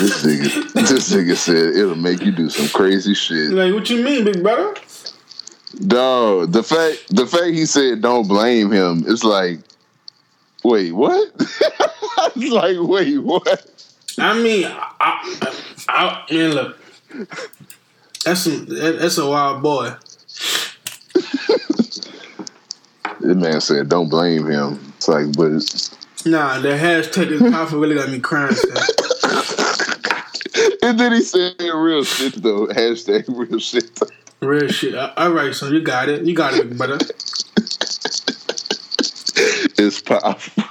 this 0.01 0.25
nigga, 0.25 0.73
this 0.73 1.13
nigga 1.13 1.37
said 1.37 1.75
it'll 1.77 1.95
make 1.95 2.23
you 2.23 2.33
do 2.33 2.49
some 2.51 2.69
crazy 2.69 3.15
shit. 3.15 3.51
Like, 3.51 3.73
what 3.73 3.89
you 3.91 4.03
mean, 4.03 4.25
big 4.25 4.43
brother? 4.43 4.75
Dog, 5.87 6.53
the 6.53 6.63
fact 6.63 7.15
the 7.15 7.27
fact 7.27 7.47
he 7.55 7.67
said 7.67 8.01
don't 8.01 8.27
blame 8.27 8.71
him, 8.71 9.05
it's 9.07 9.25
like, 9.25 9.61
wait, 10.65 10.93
what? 10.93 11.31
it's 11.39 12.53
like, 12.53 12.77
wait, 12.81 13.19
what? 13.19 13.67
I 14.19 14.39
mean, 14.39 14.65
I, 14.65 14.93
I, 15.89 16.25
I 16.29 16.33
look, 16.33 16.79
that's 18.25 18.41
some, 18.41 18.67
that's 18.67 19.19
a 19.19 19.29
wild 19.29 19.63
boy. 19.63 19.95
This 23.21 23.37
man 23.37 23.61
said 23.61 23.89
don't 23.89 24.09
blame 24.09 24.47
him. 24.47 24.93
It's 24.97 25.09
like, 25.09 25.37
but 25.37 25.53
it's, 25.53 25.97
Nah, 26.27 26.59
the 26.59 26.71
hashtag 26.71 27.31
is 27.31 27.41
powerful 27.41 27.79
really 27.79 27.95
got 27.95 28.11
me 28.11 28.21
crying. 28.21 28.57
And 30.83 31.01
then 31.01 31.13
he 31.13 31.21
said 31.21 31.55
real 31.61 32.05
shit 32.05 32.41
though. 32.43 32.69
Hashtag 32.69 33.25
real 33.29 33.59
shit. 33.59 34.01
Real 34.41 34.69
shit. 34.69 34.95
All 34.95 35.33
right, 35.33 35.53
son, 35.53 35.73
you 35.73 35.81
got 35.81 36.09
it. 36.09 36.25
You 36.25 36.35
got 36.35 36.55
it, 36.55 36.77
brother. 36.79 36.99
It's 39.79 40.01
powerful. 40.01 40.63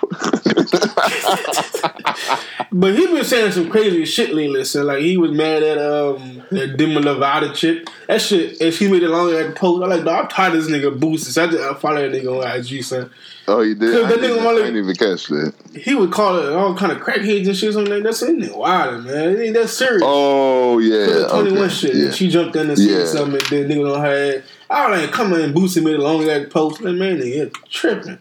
But 2.71 2.95
he 2.97 3.05
been 3.07 3.23
saying 3.23 3.51
some 3.53 3.69
crazy 3.69 4.05
shit 4.05 4.33
lately. 4.33 4.63
So 4.65 4.83
like 4.83 4.99
he 4.99 5.17
was 5.17 5.31
mad 5.31 5.63
at 5.63 5.77
um 5.77 6.43
that 6.51 6.75
Demi 6.77 6.95
Lovato 6.97 7.53
chick. 7.53 7.87
That 8.07 8.21
shit, 8.21 8.59
and 8.59 8.73
he 8.73 8.87
made 8.89 9.03
it 9.03 9.09
longer 9.09 9.39
at 9.39 9.47
the 9.47 9.53
post. 9.53 9.83
I'm 9.83 9.89
like, 9.89 10.03
dog, 10.03 10.25
I'm 10.25 10.29
tired 10.29 10.55
of 10.55 10.63
this 10.65 10.71
nigga 10.71 10.97
Boosie. 10.97 11.19
So 11.31 11.43
I 11.43 11.47
just 11.47 11.63
I 11.63 11.73
follow 11.75 12.09
that 12.09 12.21
nigga 12.21 12.43
on 12.43 12.59
IG, 12.59 12.83
son. 12.83 13.09
Oh, 13.47 13.61
you 13.61 13.75
did. 13.75 14.03
I 14.03 14.07
That 14.09 14.19
nigga 14.19 14.21
didn't, 14.21 14.45
I 14.47 14.53
didn't 14.55 14.77
even 14.77 14.95
catch 14.95 15.27
that. 15.27 15.53
He 15.73 15.95
would 15.95 16.11
call 16.11 16.37
it 16.37 16.51
all 16.51 16.75
kind 16.75 16.91
of 16.91 16.97
crackheads 16.99 17.47
and 17.47 17.55
shit. 17.55 17.73
Something 17.73 17.93
like 17.93 18.03
that's 18.03 18.21
it. 18.23 18.35
Nigga 18.37 18.57
wild, 18.57 19.05
man. 19.05 19.29
It 19.29 19.39
ain't 19.41 19.53
that 19.55 19.69
serious. 19.69 20.03
Oh 20.05 20.79
yeah, 20.79 21.05
The 21.05 21.27
21 21.29 21.57
okay. 21.63 21.73
shit. 21.73 21.95
Yeah. 21.95 22.11
She 22.11 22.29
jumped 22.29 22.55
in 22.57 22.69
and 22.69 22.77
said 22.77 22.87
Yeah. 22.89 23.05
something, 23.05 23.39
and 23.39 23.69
then 23.69 23.77
nigga 23.77 23.95
on 23.95 24.01
her 24.01 24.07
head. 24.07 24.43
I 24.69 24.89
was 24.89 25.01
like, 25.01 25.11
come 25.11 25.31
on, 25.33 25.53
Boosie 25.53 25.83
made 25.83 25.93
it 25.95 25.99
longer 25.99 26.29
at 26.31 26.43
the 26.43 26.49
post. 26.49 26.81
Like, 26.81 26.95
man, 26.95 27.19
nigga, 27.19 27.53
tripping. 27.69 28.19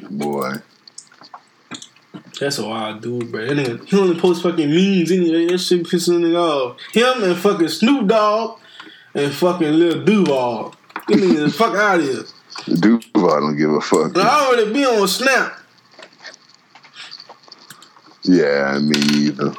Boy, 0.00 0.54
That's 2.40 2.58
a 2.58 2.68
wild 2.68 3.02
dude, 3.02 3.32
bro. 3.32 3.46
That 3.46 3.56
nigga, 3.56 3.84
he 3.84 3.98
only 3.98 4.20
post 4.20 4.42
fucking 4.42 4.70
memes 4.70 5.10
anyway. 5.10 5.46
That 5.46 5.58
shit 5.58 5.82
pissing 5.84 6.20
nigga 6.20 6.36
off. 6.36 6.80
Him 6.92 7.24
and 7.24 7.36
fucking 7.36 7.68
Snoop 7.68 8.06
Dogg 8.06 8.60
and 9.14 9.32
fucking 9.32 9.72
Lil 9.72 10.04
Duval. 10.04 10.74
Get 11.08 11.18
nigga 11.18 11.46
the 11.46 11.50
fuck 11.50 11.74
out 11.74 11.98
of 11.98 12.04
here. 12.04 12.22
Duval 12.76 13.40
don't 13.40 13.56
give 13.56 13.70
a 13.70 13.80
fuck. 13.80 14.16
I 14.16 14.46
already 14.46 14.72
be 14.72 14.84
on 14.84 15.08
Snap. 15.08 15.58
Yeah, 18.22 18.78
me 18.78 18.98
either. 18.98 19.54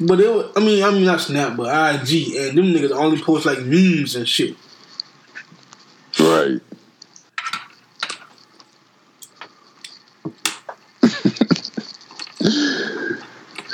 But 0.00 0.18
it 0.20 0.34
was, 0.34 0.52
I 0.56 0.60
mean, 0.60 0.82
I 0.82 0.90
mean 0.90 1.04
not 1.04 1.20
Snap, 1.20 1.56
but 1.56 1.66
IG. 1.66 2.34
And 2.34 2.58
them 2.58 2.72
niggas 2.72 2.90
only 2.90 3.20
post 3.20 3.46
like 3.46 3.60
memes 3.60 4.16
and 4.16 4.26
shit. 4.26 4.56
Right. 6.18 6.60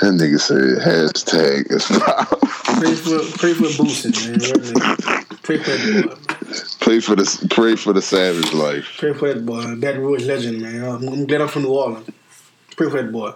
That 0.07 0.13
nigga 0.13 0.39
said 0.39 0.79
hashtag 0.87 1.69
is 1.69 1.85
powerful. 1.85 2.39
Pray 2.79 2.95
for 2.95 3.19
pray 3.37 3.53
for 3.53 3.83
Boosie, 3.83 4.15
man. 4.15 4.39
Pray 5.43 5.57
for 5.57 5.71
that 5.71 6.07
boy. 6.07 6.15
Pray 6.79 6.99
for 7.01 7.15
the 7.17 7.47
pray 7.49 7.75
for 7.75 7.91
the 7.91 8.01
savage 8.01 8.53
life. 8.53 8.95
Pray 8.99 9.11
for 9.11 9.33
that 9.33 9.45
boy. 9.45 9.75
That 9.75 9.97
Rouge 9.99 10.25
legend, 10.25 10.61
man. 10.61 10.81
I'm, 10.81 11.25
glad 11.25 11.41
I'm 11.41 11.49
from 11.49 11.63
New 11.63 11.73
Orleans. 11.73 12.09
Pray 12.77 12.89
for 12.89 13.01
that 13.01 13.11
boy. 13.11 13.33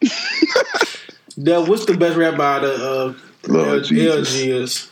Dad, 1.42 1.68
what's 1.68 1.84
the 1.84 1.94
best 1.94 2.16
rap 2.16 2.38
by 2.38 2.60
the 2.60 2.72
uh, 2.72 3.14
Lord 3.46 3.82
LG 3.82 4.62
is? 4.62 4.90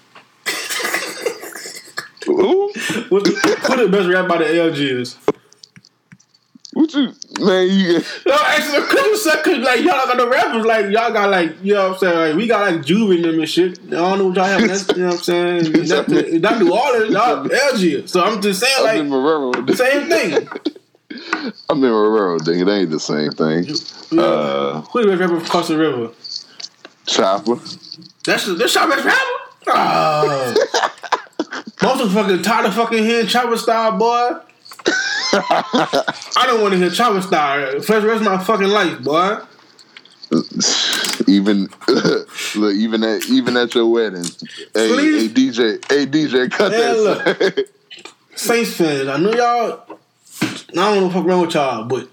Ooh, 2.28 2.70
What's 3.08 3.30
the, 3.30 3.58
who 3.66 3.86
the 3.86 3.88
best 3.90 4.10
rap 4.10 4.28
by 4.28 4.36
the 4.36 4.44
LG 4.44 5.00
is? 5.00 5.16
What 6.78 6.94
you 6.94 7.12
man? 7.40 7.68
You 7.68 8.00
No, 8.24 8.38
actually, 8.40 9.16
say 9.16 9.42
cause 9.42 9.58
like 9.58 9.80
y'all 9.80 10.06
got 10.06 10.16
the 10.16 10.28
rappers 10.28 10.64
like 10.64 10.84
y'all 10.92 11.12
got 11.12 11.28
like 11.28 11.56
you 11.60 11.74
know 11.74 11.88
what 11.88 11.94
I'm 11.94 11.98
saying 11.98 12.18
like 12.18 12.36
we 12.36 12.46
got 12.46 12.72
like 12.72 12.84
Juve 12.84 13.10
in 13.10 13.22
them 13.22 13.40
and 13.40 13.48
shit. 13.48 13.80
I 13.88 13.90
don't 13.90 14.18
know 14.18 14.26
what 14.28 14.36
y'all 14.36 14.44
have. 14.44 14.60
That's, 14.68 14.88
you 14.90 14.98
know 14.98 15.06
what 15.06 15.14
I'm 15.14 15.20
saying? 15.24 15.72
Not, 15.88 16.06
the, 16.06 16.38
not 16.38 16.60
New 16.60 16.72
Orleans, 16.72 17.12
y'all 17.12 17.44
LG. 17.72 18.08
So 18.08 18.22
I'm 18.22 18.40
just 18.40 18.60
saying 18.60 18.84
like 18.84 19.00
Marrero. 19.10 19.74
same 19.74 20.08
thing. 20.08 20.48
I'm 21.68 21.82
in 21.82 21.90
Marrero. 21.90 22.44
Dang, 22.44 22.60
it 22.60 22.68
ain't 22.68 22.90
the 22.90 23.00
same 23.00 23.32
thing. 23.32 23.66
Uh, 24.16 24.82
Who 24.82 25.02
the 25.02 25.16
rapper 25.16 25.40
from 25.40 25.62
the 25.66 25.78
River? 25.78 26.12
Choppa. 27.06 27.58
That's 28.22 28.46
that's 28.46 28.76
best 28.76 29.04
rapper. 29.04 29.20
Oh. 29.66 30.54
Most 31.82 32.02
of 32.02 32.12
fucking 32.12 32.42
tired 32.42 32.66
of 32.66 32.74
fucking 32.74 33.02
hearing 33.02 33.26
Choppa 33.26 33.58
Style, 33.58 33.98
boy. 33.98 34.42
I 35.32 36.44
don't 36.46 36.60
want 36.62 36.72
to 36.72 36.78
hear 36.78 36.90
Choppa 36.90 37.22
Style 37.22 37.80
for 37.80 38.00
the 38.00 38.06
rest 38.06 38.20
of 38.20 38.26
my 38.26 38.38
fucking 38.38 38.68
life, 38.68 39.02
boy. 39.02 39.38
Even 41.26 41.68
look, 42.56 42.74
even 42.76 43.02
at 43.02 43.28
even 43.30 43.56
at 43.56 43.74
your 43.74 43.86
wedding, 43.90 44.24
hey, 44.74 44.88
hey 44.88 45.28
DJ, 45.28 45.82
hey 45.90 46.06
DJ, 46.06 46.50
cut 46.50 46.70
Man, 46.70 46.80
that. 47.04 47.68
Saints 48.36 48.74
fans, 48.74 49.08
I 49.08 49.16
know 49.18 49.32
y'all. 49.32 49.98
I 50.42 50.46
don't 50.74 50.96
know 50.96 51.04
what 51.06 51.12
fuck 51.14 51.24
wrong 51.26 51.40
with 51.42 51.54
y'all, 51.54 51.84
but 51.84 52.08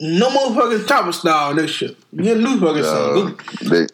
no 0.00 0.30
more 0.30 0.54
fucking 0.54 0.86
Choppa 0.86 1.12
Style 1.14 1.54
next 1.54 1.72
shit. 1.72 1.96
Get 2.16 2.38
a 2.38 2.40
new 2.40 2.58
fucking 2.58 2.84
Uh, 2.84 3.14
song. 3.14 3.40
they 3.70 3.86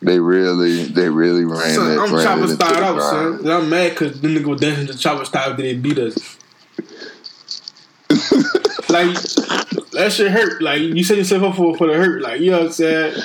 they 0.00 0.18
really 0.20 0.84
they 0.84 1.08
really 1.10 1.44
ran 1.44 1.74
Son, 1.74 1.88
that. 1.88 1.98
I'm 2.00 2.10
Choppa 2.10 2.54
Style 2.54 2.84
out, 2.84 3.00
son. 3.02 3.50
I'm 3.50 3.68
mad 3.68 3.90
because 3.90 4.20
the 4.20 4.28
nigga 4.28 4.46
was 4.46 4.60
dancing 4.60 4.86
to 4.86 4.92
Choppa 4.94 5.26
Style 5.26 5.50
after 5.50 5.62
they 5.62 5.74
beat 5.74 5.98
us. 5.98 6.37
like 8.88 9.14
that 9.92 10.12
shit 10.12 10.30
hurt. 10.30 10.62
Like 10.62 10.80
you 10.80 11.04
set 11.04 11.16
yourself 11.18 11.42
up 11.42 11.56
for 11.56 11.76
for 11.76 11.86
the 11.86 11.94
hurt. 11.94 12.22
Like 12.22 12.40
you 12.40 12.50
know 12.50 12.58
what 12.58 12.66
I'm 12.66 12.72
saying. 12.72 13.14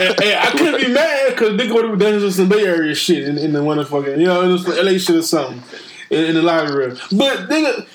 and, 0.00 0.22
and 0.22 0.38
I 0.38 0.50
couldn't 0.56 0.80
be 0.80 0.92
mad 0.92 1.30
because 1.30 1.50
nigga 1.58 1.74
would 1.74 1.84
have 1.84 1.98
done 1.98 2.30
some 2.30 2.48
Bay 2.48 2.64
Area 2.64 2.94
shit 2.94 3.24
in, 3.24 3.38
in 3.38 3.52
the 3.52 3.62
one 3.62 3.84
fucking 3.84 4.20
you 4.20 4.26
know 4.26 4.42
it 4.42 4.48
was 4.48 4.66
LA 4.66 4.98
shit 4.98 5.16
or 5.16 5.22
something 5.22 5.62
in, 6.10 6.24
in 6.26 6.34
the 6.34 6.42
library. 6.42 6.96
But 7.12 7.48
nigga, 7.48 7.86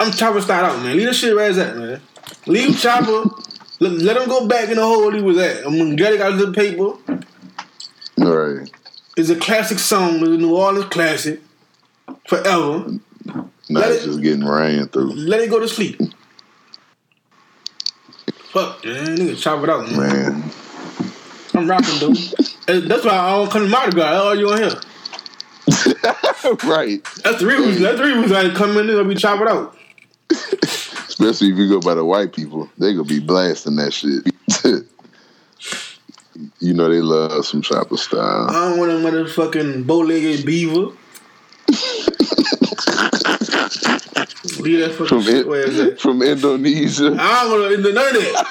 I'm 0.00 0.12
Chopper 0.12 0.40
start 0.40 0.64
out, 0.64 0.82
man. 0.82 0.96
Leave 0.96 1.08
the 1.08 1.14
shit 1.14 1.34
where 1.34 1.48
it's 1.48 1.58
at, 1.58 1.76
man. 1.76 2.00
Leave 2.46 2.74
Choppa. 2.76 3.42
Let, 3.78 3.92
let 3.92 4.16
him 4.16 4.26
go 4.26 4.48
back 4.48 4.70
in 4.70 4.76
the 4.76 4.82
hole 4.82 5.10
he 5.12 5.20
was 5.20 5.36
at. 5.36 5.66
I'm 5.66 5.96
glad 5.96 6.12
he 6.12 6.18
got 6.18 6.38
the 6.38 6.50
paper. 6.50 6.94
Right. 8.16 8.70
It's 9.18 9.28
a 9.28 9.36
classic 9.36 9.78
song. 9.78 10.16
It's 10.20 10.28
a 10.28 10.36
New 10.38 10.56
Orleans 10.56 10.86
classic. 10.86 11.42
Forever. 12.26 12.98
Now 13.68 13.80
Let 13.80 13.92
it's 13.92 14.04
it- 14.04 14.06
just 14.06 14.22
getting 14.22 14.46
ran 14.46 14.88
through. 14.88 15.12
Let 15.14 15.40
it 15.40 15.50
go 15.50 15.58
to 15.60 15.68
sleep. 15.68 16.00
fuck, 18.52 18.84
man. 18.84 19.16
Nigga, 19.16 19.36
chop 19.38 19.62
it 19.64 19.70
out, 19.70 19.90
man. 19.90 19.98
Man. 19.98 20.50
I'm 21.54 21.68
rapping, 21.68 21.98
dude. 21.98 22.16
That's 22.88 23.04
why 23.04 23.12
I 23.12 23.30
don't 23.36 23.50
come 23.50 23.62
to 23.64 23.68
Mardi 23.68 23.92
Gras. 23.92 24.10
Oh, 24.12 24.32
you 24.32 24.50
on 24.50 24.58
here? 24.58 24.70
right. 26.64 27.02
That's 27.24 27.40
the 27.40 27.46
reason. 27.46 27.82
That's 27.82 27.98
the 27.98 28.04
reason 28.04 28.36
I 28.36 28.54
come 28.54 28.76
in 28.78 28.86
there. 28.86 29.02
We 29.04 29.14
chop 29.14 29.40
it 29.40 29.48
out. 29.48 29.76
Especially 31.08 31.50
if 31.50 31.56
you 31.58 31.68
go 31.68 31.80
by 31.80 31.94
the 31.94 32.04
white 32.04 32.32
people. 32.34 32.68
They 32.78 32.92
gonna 32.92 33.04
be 33.04 33.20
blasting 33.20 33.76
that 33.76 33.92
shit. 33.92 34.26
you 36.60 36.74
know 36.74 36.88
they 36.90 37.00
love 37.00 37.46
some 37.46 37.62
choppa 37.62 37.96
style. 37.98 38.48
I 38.50 38.68
don't 38.68 38.78
want 38.78 38.90
a 38.92 38.94
motherfucking 38.96 39.86
bow-legged 39.86 40.44
beaver. 40.44 40.92
Leave 44.66 44.80
that 44.80 44.90
fucking 44.94 45.06
From 45.06 45.22
shit. 45.22 45.46
In, 45.46 45.86
it? 45.86 46.00
from 46.04 46.22
Indonesia. 46.22 47.16
I 47.20 47.44
don't 47.44 47.60
want 47.60 47.70
to 47.70 47.88
of 47.88 47.94
that. 47.94 48.46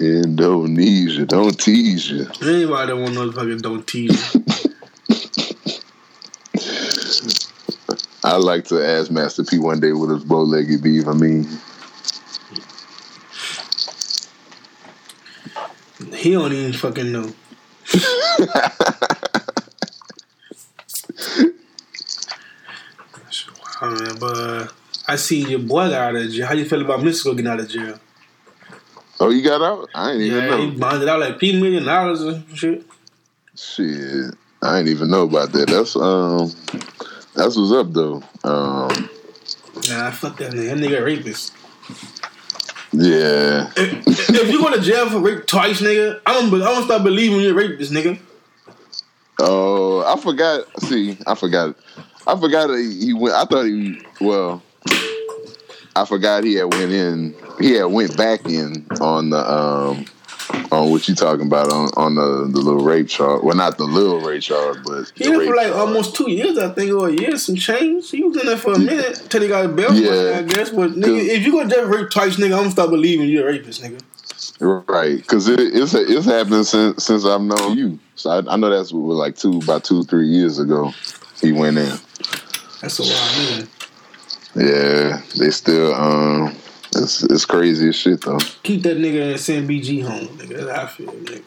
Indonesia. 0.00 1.24
Don't 1.24 1.56
tease 1.56 2.10
you. 2.10 2.26
Anybody 2.42 2.86
that 2.88 2.96
want 2.96 3.14
no 3.14 3.30
fucking 3.30 3.58
don't 3.58 3.86
tease. 3.86 4.34
me. 4.34 4.42
I'd 8.24 8.36
like 8.38 8.64
to 8.66 8.84
ask 8.84 9.08
Master 9.12 9.44
P 9.44 9.60
one 9.60 9.78
day 9.78 9.92
what 9.92 10.10
his 10.10 10.24
bow 10.24 10.42
legged 10.42 10.82
beef. 10.82 11.06
I 11.06 11.12
mean, 11.12 11.46
He 16.16 16.32
don't 16.32 16.52
even 16.52 16.72
fucking 16.72 17.12
know. 17.12 17.32
wow, 23.80 23.90
man, 23.90 24.16
but 24.18 24.72
I 25.08 25.16
see 25.16 25.48
your 25.48 25.58
boy 25.60 25.88
got 25.90 26.14
out 26.14 26.16
of 26.16 26.30
jail. 26.30 26.46
How 26.46 26.54
you 26.54 26.64
feel 26.64 26.82
about 26.82 27.00
Mystikal 27.00 27.32
getting 27.36 27.48
out 27.50 27.60
of 27.60 27.68
jail? 27.68 27.98
oh, 29.20 29.30
you 29.30 29.42
got 29.42 29.62
out? 29.62 29.88
I 29.94 30.12
ain't 30.12 30.22
even 30.22 30.44
Yeah, 30.44 30.56
he 30.58 30.70
know. 30.70 30.78
bonded 30.78 31.08
out 31.08 31.20
like 31.20 31.38
three 31.38 31.60
million 31.60 31.84
dollars 31.84 32.20
and 32.22 32.56
shit. 32.58 32.84
Shit, 33.54 34.34
I 34.62 34.78
ain't 34.78 34.88
even 34.88 35.10
know 35.10 35.22
about 35.22 35.52
that. 35.52 35.68
That's 35.68 35.94
um, 35.96 36.50
that's 37.34 37.56
what's 37.56 37.72
up 37.72 37.92
though. 37.92 38.22
Um, 38.44 39.08
Nah, 39.88 40.10
fuck 40.10 40.36
that 40.36 40.52
nigga. 40.52 40.68
That 40.68 40.78
nigga 40.78 41.04
rapist. 41.04 41.52
yeah, 42.92 43.70
If, 43.74 44.30
if 44.30 44.50
you 44.52 44.60
go 44.62 44.70
to 44.74 44.80
jail 44.80 45.08
for 45.08 45.18
rape 45.18 45.46
twice, 45.46 45.80
nigga, 45.80 46.20
I'm 46.26 46.52
I'm 46.52 46.60
gonna 46.60 46.84
start 46.84 47.02
believing 47.02 47.40
you're 47.40 47.52
a 47.52 47.54
rapist, 47.54 47.90
nigga. 47.92 48.18
Oh, 49.38 50.02
I 50.04 50.20
forgot. 50.20 50.64
See, 50.82 51.16
I 51.26 51.34
forgot. 51.34 51.74
I 52.26 52.38
forgot 52.38 52.70
he 52.74 53.12
went. 53.12 53.34
I 53.34 53.44
thought 53.44 53.64
he. 53.64 54.00
Well, 54.20 54.62
I 55.96 56.04
forgot 56.06 56.44
he 56.44 56.54
had 56.54 56.72
went 56.72 56.92
in. 56.92 57.34
He 57.60 57.72
had 57.72 57.84
went 57.86 58.16
back 58.16 58.44
in 58.46 58.86
on 59.00 59.30
the 59.30 59.38
um 59.38 60.04
on 60.70 60.90
what 60.90 61.06
you 61.08 61.14
talking 61.14 61.46
about 61.46 61.70
on 61.72 61.88
on 61.96 62.14
the 62.14 62.48
the 62.50 62.60
little 62.60 62.84
rape 62.84 63.08
charge. 63.08 63.42
Well, 63.42 63.56
not 63.56 63.78
the 63.78 63.84
little 63.84 64.20
rape 64.20 64.42
charge, 64.42 64.78
but 64.84 65.10
He 65.14 65.28
rape 65.34 65.48
for 65.48 65.56
like 65.56 65.66
charge. 65.68 65.76
almost 65.78 66.14
two 66.14 66.30
years, 66.30 66.56
I 66.58 66.70
think, 66.70 66.92
or 66.92 67.08
a 67.08 67.12
year, 67.12 67.36
some 67.36 67.56
change. 67.56 68.10
He 68.10 68.22
was 68.22 68.36
in 68.36 68.46
there 68.46 68.56
for 68.56 68.72
a 68.74 68.78
minute 68.78 69.26
till 69.28 69.42
he 69.42 69.48
got 69.48 69.64
a 69.64 69.68
bail, 69.68 69.92
Yeah. 69.94 70.38
I 70.38 70.42
guess. 70.42 70.70
But 70.70 70.92
nigga, 70.92 71.26
if 71.26 71.44
you 71.44 71.52
gonna 71.52 71.74
for 71.74 71.86
rape 71.86 72.10
twice, 72.10 72.36
nigga, 72.36 72.52
I'm 72.52 72.58
gonna 72.60 72.70
stop 72.70 72.90
believing 72.90 73.28
you're 73.28 73.48
a 73.48 73.52
rapist, 73.52 73.82
nigga. 73.82 74.00
Right, 74.62 75.16
because 75.16 75.48
it, 75.48 75.58
it's 75.58 75.92
it's 75.92 76.24
happened 76.24 76.64
since 76.68 77.04
since 77.04 77.24
I've 77.24 77.40
known 77.40 77.76
you. 77.76 77.98
So 78.14 78.30
I, 78.30 78.52
I 78.52 78.56
know 78.56 78.70
that's 78.70 78.92
what 78.92 79.00
was 79.00 79.18
like 79.18 79.34
two 79.34 79.58
about 79.58 79.82
two 79.82 80.04
three 80.04 80.28
years 80.28 80.60
ago. 80.60 80.92
He 81.40 81.50
went 81.50 81.78
in. 81.78 81.96
That's 82.80 83.00
a 83.00 83.02
man. 83.02 83.68
Yeah, 84.54 85.20
they 85.36 85.50
still 85.50 85.92
um. 85.94 86.54
It's 86.94 87.24
it's 87.24 87.44
crazy 87.44 87.88
as 87.88 87.96
shit 87.96 88.20
though. 88.20 88.38
Keep 88.62 88.84
that 88.84 88.98
nigga 88.98 89.32
and 89.32 89.40
send 89.40 89.68
BG 89.68 90.04
home, 90.04 90.28
nigga. 90.38 90.64
That's 90.64 90.70
how 90.70 90.84
I 90.84 90.86
feel, 90.86 91.12
nigga. 91.12 91.42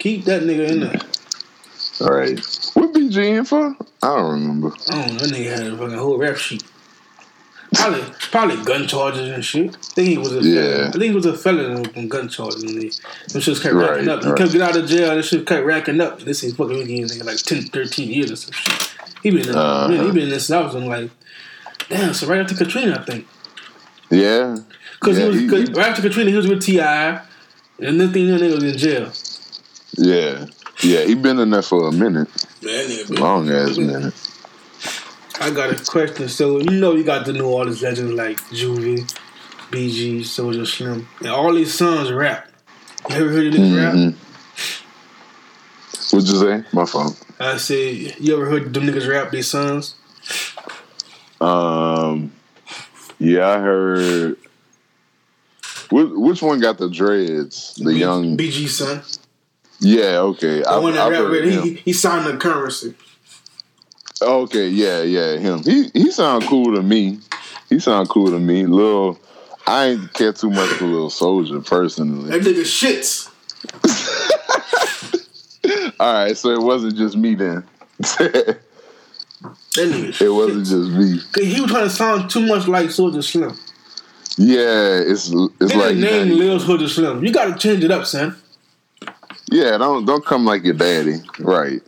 Keep 0.00 0.24
that 0.24 0.42
nigga 0.42 0.70
in 0.70 0.80
there. 0.80 1.00
All 2.00 2.16
right, 2.16 2.36
what 2.74 2.92
BG 2.92 3.38
in 3.38 3.44
for? 3.44 3.76
I 4.02 4.16
don't 4.16 4.32
remember. 4.32 4.72
I 4.88 4.92
don't 4.92 5.14
know. 5.14 5.18
That 5.20 5.30
nigga 5.30 5.56
had 5.56 5.66
a 5.66 5.76
fucking 5.76 5.98
whole 5.98 6.18
rap 6.18 6.36
sheet. 6.36 6.64
Probably, 7.74 8.02
probably 8.32 8.64
gun 8.64 8.88
charges 8.88 9.28
and 9.30 9.44
shit. 9.44 9.74
I 9.76 9.78
think 9.78 10.08
he 10.08 10.18
was 10.18 10.32
a 10.32 10.40
Yeah. 10.42 10.60
felon. 10.62 10.86
I 10.88 10.90
think 10.92 11.04
he 11.04 11.10
was 11.12 11.26
a 11.26 11.36
felon 11.36 11.86
on 11.96 12.08
gun 12.08 12.28
charges. 12.28 12.62
And 12.64 12.76
they, 12.76 12.88
them 12.88 13.40
shits 13.40 13.62
kept 13.62 13.74
Right, 13.74 13.90
racking 13.90 14.08
up. 14.08 14.22
He 14.22 14.28
right. 14.28 14.38
kept 14.38 14.52
getting 14.52 14.66
out 14.66 14.76
of 14.76 14.88
jail. 14.88 15.14
This 15.14 15.28
shit 15.28 15.46
kept 15.46 15.64
racking 15.64 16.00
up. 16.00 16.20
This 16.20 16.42
ain't 16.44 16.56
fucking 16.56 16.84
getting 16.84 17.24
like 17.24 17.36
10, 17.38 17.62
13 17.64 18.08
years 18.10 18.32
or 18.32 18.36
some 18.36 18.52
shit. 18.52 18.90
He 19.22 19.30
been 19.30 19.48
in, 19.48 19.54
Uh-huh. 19.54 19.88
man, 19.88 20.04
he 20.04 20.10
been 20.10 20.22
in 20.24 20.28
this 20.30 20.48
house 20.48 20.74
and 20.74 20.88
like, 20.88 21.10
damn. 21.88 22.12
So 22.12 22.26
right 22.26 22.40
after 22.40 22.54
Katrina, 22.56 22.98
I 23.00 23.04
think, 23.04 23.26
Yeah, 24.10 24.56
because 25.00 25.16
Yeah, 25.18 25.30
he 25.30 25.46
was 25.48 25.68
he- 25.68 25.72
right 25.74 25.88
after 25.90 26.02
Katrina, 26.02 26.30
he 26.30 26.36
was 26.36 26.48
with 26.48 26.62
Ti, 26.62 26.80
and 26.80 27.20
then 27.78 28.12
thing 28.12 28.26
that 28.32 28.40
nigga 28.40 28.54
was 28.56 28.64
in 28.64 28.76
jail. 28.76 29.12
yeah, 29.96 30.46
yeah. 30.82 31.04
He 31.04 31.14
been 31.14 31.38
in 31.38 31.50
there 31.50 31.62
for 31.62 31.86
a 31.86 31.92
minute, 31.92 32.28
Man, 32.62 33.06
long 33.10 33.48
ass 33.50 33.78
minute. 33.78 34.12
I 35.40 35.50
got 35.50 35.70
a 35.70 35.84
question. 35.84 36.28
So 36.28 36.58
you 36.60 36.70
know 36.70 36.94
you 36.94 37.02
got 37.04 37.24
the 37.26 37.32
New 37.32 37.46
Orleans 37.48 37.82
legends 37.82 38.12
like 38.12 38.36
Juvie, 38.50 39.10
BG, 39.70 40.24
Soldier 40.24 40.66
Slim, 40.66 41.08
and 41.20 41.28
all 41.28 41.54
these 41.54 41.72
sons 41.72 42.12
rap. 42.12 42.48
You 43.08 43.16
ever 43.16 43.30
heard 43.30 43.46
of 43.46 43.54
niggas 43.54 43.72
Mhm. 43.72 43.76
rap? 44.10 44.14
What'd 46.12 46.28
you 46.28 46.38
say? 46.40 46.64
My 46.72 46.84
phone. 46.84 47.14
I 47.38 47.56
said, 47.56 48.16
you 48.20 48.34
ever 48.34 48.46
heard 48.46 48.74
them 48.74 48.84
niggas 48.84 49.08
rap 49.08 49.30
these 49.30 49.48
sons? 49.48 49.94
Um, 51.40 52.32
yeah, 53.18 53.48
I 53.48 53.58
heard. 53.60 54.36
Which, 55.90 56.08
which 56.10 56.42
one 56.42 56.60
got 56.60 56.76
the 56.78 56.88
dreads? 56.90 57.74
The 57.76 57.86
B- 57.92 57.98
young. 57.98 58.36
BG 58.36 58.68
son. 58.68 59.02
Yeah, 59.80 60.18
okay. 60.18 60.60
The 60.60 60.70
I've, 60.70 60.82
one 60.82 60.92
that 60.94 61.06
I've 61.06 61.12
rap 61.12 61.20
heard 61.22 61.30
with, 61.30 61.44
him. 61.44 61.62
he, 61.62 61.74
he 61.76 61.92
signed 61.94 62.26
the 62.26 62.36
currency. 62.36 62.94
Okay, 64.22 64.68
yeah, 64.68 65.02
yeah, 65.02 65.36
him. 65.38 65.62
He 65.62 65.88
he 65.94 66.10
sound 66.10 66.44
cool 66.46 66.74
to 66.74 66.82
me. 66.82 67.18
He 67.68 67.78
sound 67.78 68.08
cool 68.08 68.26
to 68.30 68.38
me. 68.38 68.66
Little, 68.66 69.18
I 69.66 69.86
ain't 69.86 70.12
care 70.12 70.32
too 70.32 70.50
much 70.50 70.68
for 70.70 70.84
little 70.84 71.10
soldier 71.10 71.60
personally. 71.60 72.30
That 72.30 72.42
nigga 72.42 72.62
shits. 72.62 73.28
All 76.00 76.12
right, 76.12 76.36
so 76.36 76.50
it 76.50 76.60
wasn't 76.60 76.96
just 76.96 77.16
me 77.16 77.34
then. 77.34 77.64
it 77.98 78.06
That 79.76 79.88
nigga 79.88 80.08
shits. 80.08 80.34
wasn't 80.34 80.66
just 80.66 80.90
me. 80.90 81.18
Cause 81.32 81.44
he 81.54 81.60
was 81.60 81.70
trying 81.70 81.84
to 81.84 81.90
sound 81.90 82.28
too 82.30 82.46
much 82.46 82.66
like 82.68 82.90
Soldier 82.90 83.22
Slim. 83.22 83.56
Yeah, 84.36 84.98
it's 85.00 85.30
it's 85.32 85.72
His 85.72 85.74
like 85.74 85.96
name. 85.96 86.36
Lil 86.38 86.58
Soldier 86.60 86.88
Slim. 86.88 87.24
You 87.24 87.32
gotta 87.32 87.56
change 87.58 87.84
it 87.84 87.90
up, 87.90 88.04
son. 88.06 88.36
yeah. 89.50 89.78
Don't 89.78 90.04
don't 90.06 90.24
come 90.24 90.44
like 90.44 90.64
your 90.64 90.74
daddy, 90.74 91.16
right? 91.38 91.80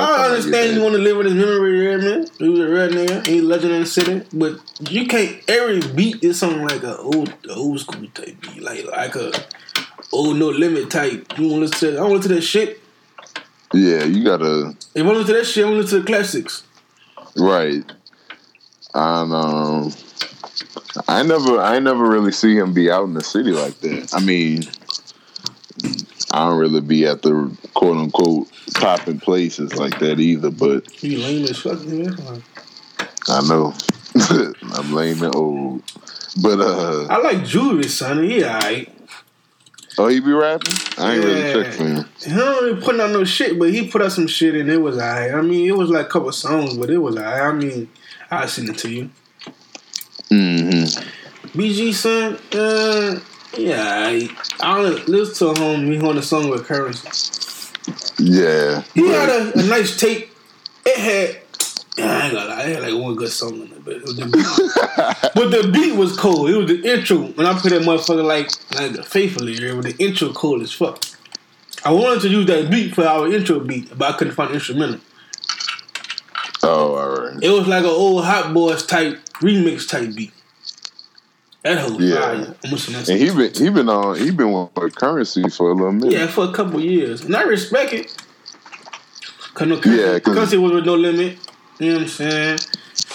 I 0.00 0.26
understand 0.28 0.74
you 0.74 0.82
want 0.82 0.94
to 0.94 1.00
live 1.00 1.16
with 1.16 1.26
his 1.26 1.34
memory, 1.34 1.90
yeah, 1.90 1.96
man. 1.96 2.26
He 2.38 2.48
was 2.48 2.60
a 2.60 2.68
real 2.68 2.88
nigga. 2.88 3.26
He 3.26 3.38
a 3.38 3.42
legend 3.42 3.72
in 3.72 3.80
the 3.80 3.86
city. 3.86 4.22
But 4.32 4.60
you 4.90 5.06
can't, 5.06 5.38
every 5.48 5.80
beat 5.94 6.22
is 6.22 6.38
something 6.38 6.62
like 6.62 6.82
a 6.82 6.96
old, 6.98 7.32
old 7.50 7.80
school 7.80 8.06
type 8.14 8.40
beat. 8.40 8.62
Like 8.62 8.86
like 8.86 9.14
a 9.16 9.32
old 10.12 10.36
No 10.36 10.48
Limit 10.48 10.90
type. 10.90 11.38
You 11.38 11.48
want 11.48 11.54
to 11.54 11.60
listen 11.70 11.92
to, 11.92 11.98
I 11.98 12.00
want 12.02 12.10
to 12.10 12.16
listen 12.16 12.28
to 12.30 12.34
that 12.36 12.42
shit. 12.42 12.80
Yeah, 13.72 14.04
you 14.04 14.24
gotta 14.24 14.76
If 14.94 15.02
I 15.02 15.06
want 15.06 15.16
to 15.16 15.20
listen 15.20 15.26
to 15.26 15.40
that 15.40 15.44
shit, 15.46 15.64
I 15.64 15.68
want 15.68 15.76
to 15.78 15.82
listen 15.82 15.98
to 15.98 16.04
the 16.04 16.12
classics. 16.12 16.62
right. 17.36 17.84
And 18.94 19.32
um, 19.34 19.92
I 21.08 21.22
never 21.22 21.60
I 21.60 21.78
never 21.80 22.08
really 22.08 22.32
see 22.32 22.56
him 22.56 22.72
be 22.72 22.90
out 22.90 23.04
in 23.04 23.14
the 23.14 23.22
city 23.22 23.52
like 23.52 23.78
that. 23.80 24.14
I 24.14 24.20
mean, 24.20 24.62
I 26.32 26.48
don't 26.48 26.58
really 26.58 26.80
be 26.80 27.06
at 27.06 27.22
the 27.22 27.56
quote 27.74 27.96
unquote 27.96 28.48
popping 28.74 29.20
places 29.20 29.74
like 29.76 29.98
that 30.00 30.18
either. 30.20 30.50
But 30.50 30.90
He 30.90 31.16
lame 31.16 31.44
as 31.44 31.58
fuck, 31.58 31.78
nigga. 31.78 32.42
I 33.28 33.40
know 33.48 33.74
I'm 34.78 34.92
lame 34.92 35.22
and 35.22 35.34
old. 35.34 35.82
But 36.42 36.60
uh, 36.60 37.06
I 37.08 37.18
like 37.18 37.38
Juvie, 37.38 37.88
son. 37.88 38.24
He 38.28 38.44
alright. 38.44 38.92
oh, 39.98 40.08
he 40.08 40.20
be 40.20 40.32
rapping? 40.32 40.74
I 40.98 41.14
ain't 41.14 41.24
really 41.24 41.40
Yeah. 41.40 41.52
check 41.54 41.72
for 41.74 41.84
him. 41.84 42.04
He 42.24 42.30
don't 42.34 42.64
really 42.64 42.80
put 42.82 43.00
out 43.00 43.10
no 43.10 43.24
shit, 43.24 43.58
but 43.58 43.70
he 43.72 43.88
put 43.88 44.02
out 44.02 44.12
some 44.12 44.26
shit 44.26 44.54
and 44.54 44.70
it 44.70 44.78
was 44.78 44.96
alright. 44.98 45.32
I 45.32 45.40
mean, 45.42 45.66
it 45.68 45.76
was 45.76 45.88
like 45.90 46.06
a 46.06 46.08
couple 46.08 46.30
songs, 46.32 46.76
but 46.76 46.90
it 46.90 46.98
was 46.98 47.16
alright. 47.16 47.42
I 47.42 47.52
mean, 47.52 47.88
I'll 48.30 48.48
send 48.48 48.68
it 48.68 48.78
to 48.78 48.90
you. 48.90 49.10
Mm-hmm. 50.30 51.58
BG 51.58 51.94
son, 51.94 52.38
uh, 52.52 53.20
yeah, 53.56 54.06
I, 54.08 54.28
I 54.60 54.82
don't 54.82 55.08
listen 55.08 55.54
to 55.54 55.62
him. 55.62 55.90
He 55.90 56.00
on 56.00 56.16
the 56.16 56.22
song 56.22 56.48
with 56.48 56.66
Currency. 56.66 57.08
Yeah. 58.18 58.82
He 58.94 59.08
had 59.08 59.28
a, 59.28 59.58
a 59.58 59.62
nice 59.64 59.98
tape. 59.98 60.30
It 60.84 60.98
had, 60.98 62.04
I 62.04 62.26
ain't 62.26 62.34
gonna 62.34 62.48
lie, 62.48 62.62
it 62.64 62.76
had 62.76 62.82
like 62.92 63.02
one 63.02 63.16
good 63.16 63.30
song 63.30 63.54
in 63.54 63.62
it, 63.62 63.84
but, 63.84 63.94
it 63.94 64.02
was 64.02 64.16
the 64.16 64.26
beat, 64.26 65.34
but 65.34 65.50
the 65.50 65.70
beat 65.72 65.96
was 65.96 66.16
cool. 66.16 66.46
It 66.46 66.56
was 66.56 66.66
the 66.68 66.92
intro. 66.92 67.18
When 67.18 67.46
I 67.46 67.58
put 67.58 67.70
that 67.70 67.82
motherfucker 67.82 68.24
like 68.24 68.50
like 68.74 69.04
faithfully, 69.04 69.52
with 69.74 69.96
the 69.96 70.04
intro 70.04 70.32
cool 70.32 70.62
as 70.62 70.72
fuck. 70.72 71.02
I 71.84 71.92
wanted 71.92 72.22
to 72.22 72.28
use 72.28 72.46
that 72.46 72.70
beat 72.70 72.94
for 72.94 73.06
our 73.06 73.30
intro 73.30 73.60
beat, 73.60 73.96
but 73.96 74.14
I 74.14 74.16
couldn't 74.16 74.34
find 74.34 74.50
the 74.50 74.54
instrumental. 74.54 75.00
Oh, 76.62 76.96
all 76.96 77.08
right. 77.08 77.42
It 77.42 77.50
was 77.50 77.68
like 77.68 77.84
an 77.84 77.90
old 77.90 78.24
Hot 78.24 78.52
Boys 78.52 78.84
type 78.84 79.20
remix 79.34 79.88
type 79.88 80.14
beat. 80.14 80.32
That 81.66 81.78
whole 81.78 82.00
Yeah. 82.00 82.20
fire. 82.20 82.54
I'm 82.64 82.70
listening 82.70 83.02
to 83.02 83.12
And 83.12 83.20
he 83.20 83.28
been 83.30 83.52
he 83.52 83.70
been 83.70 83.88
on 83.88 84.16
he 84.16 84.30
been 84.30 84.52
with 84.52 84.94
currency 84.94 85.48
for 85.48 85.70
a 85.70 85.74
little 85.74 85.90
minute. 85.90 86.12
Yeah, 86.12 86.28
for 86.28 86.44
a 86.44 86.52
couple 86.52 86.80
years. 86.80 87.22
And 87.22 87.34
I 87.34 87.42
respect 87.42 87.92
it. 87.92 88.14
Cause 89.54 89.66
no 89.66 89.80
Yeah, 89.84 90.20
'cause- 90.20 90.52
it 90.52 90.58
was 90.58 90.72
with 90.72 90.86
no 90.86 90.94
limit. 90.94 91.38
You 91.80 91.88
know 91.88 91.94
what 91.94 92.02
I'm 92.02 92.08
saying? 92.08 92.58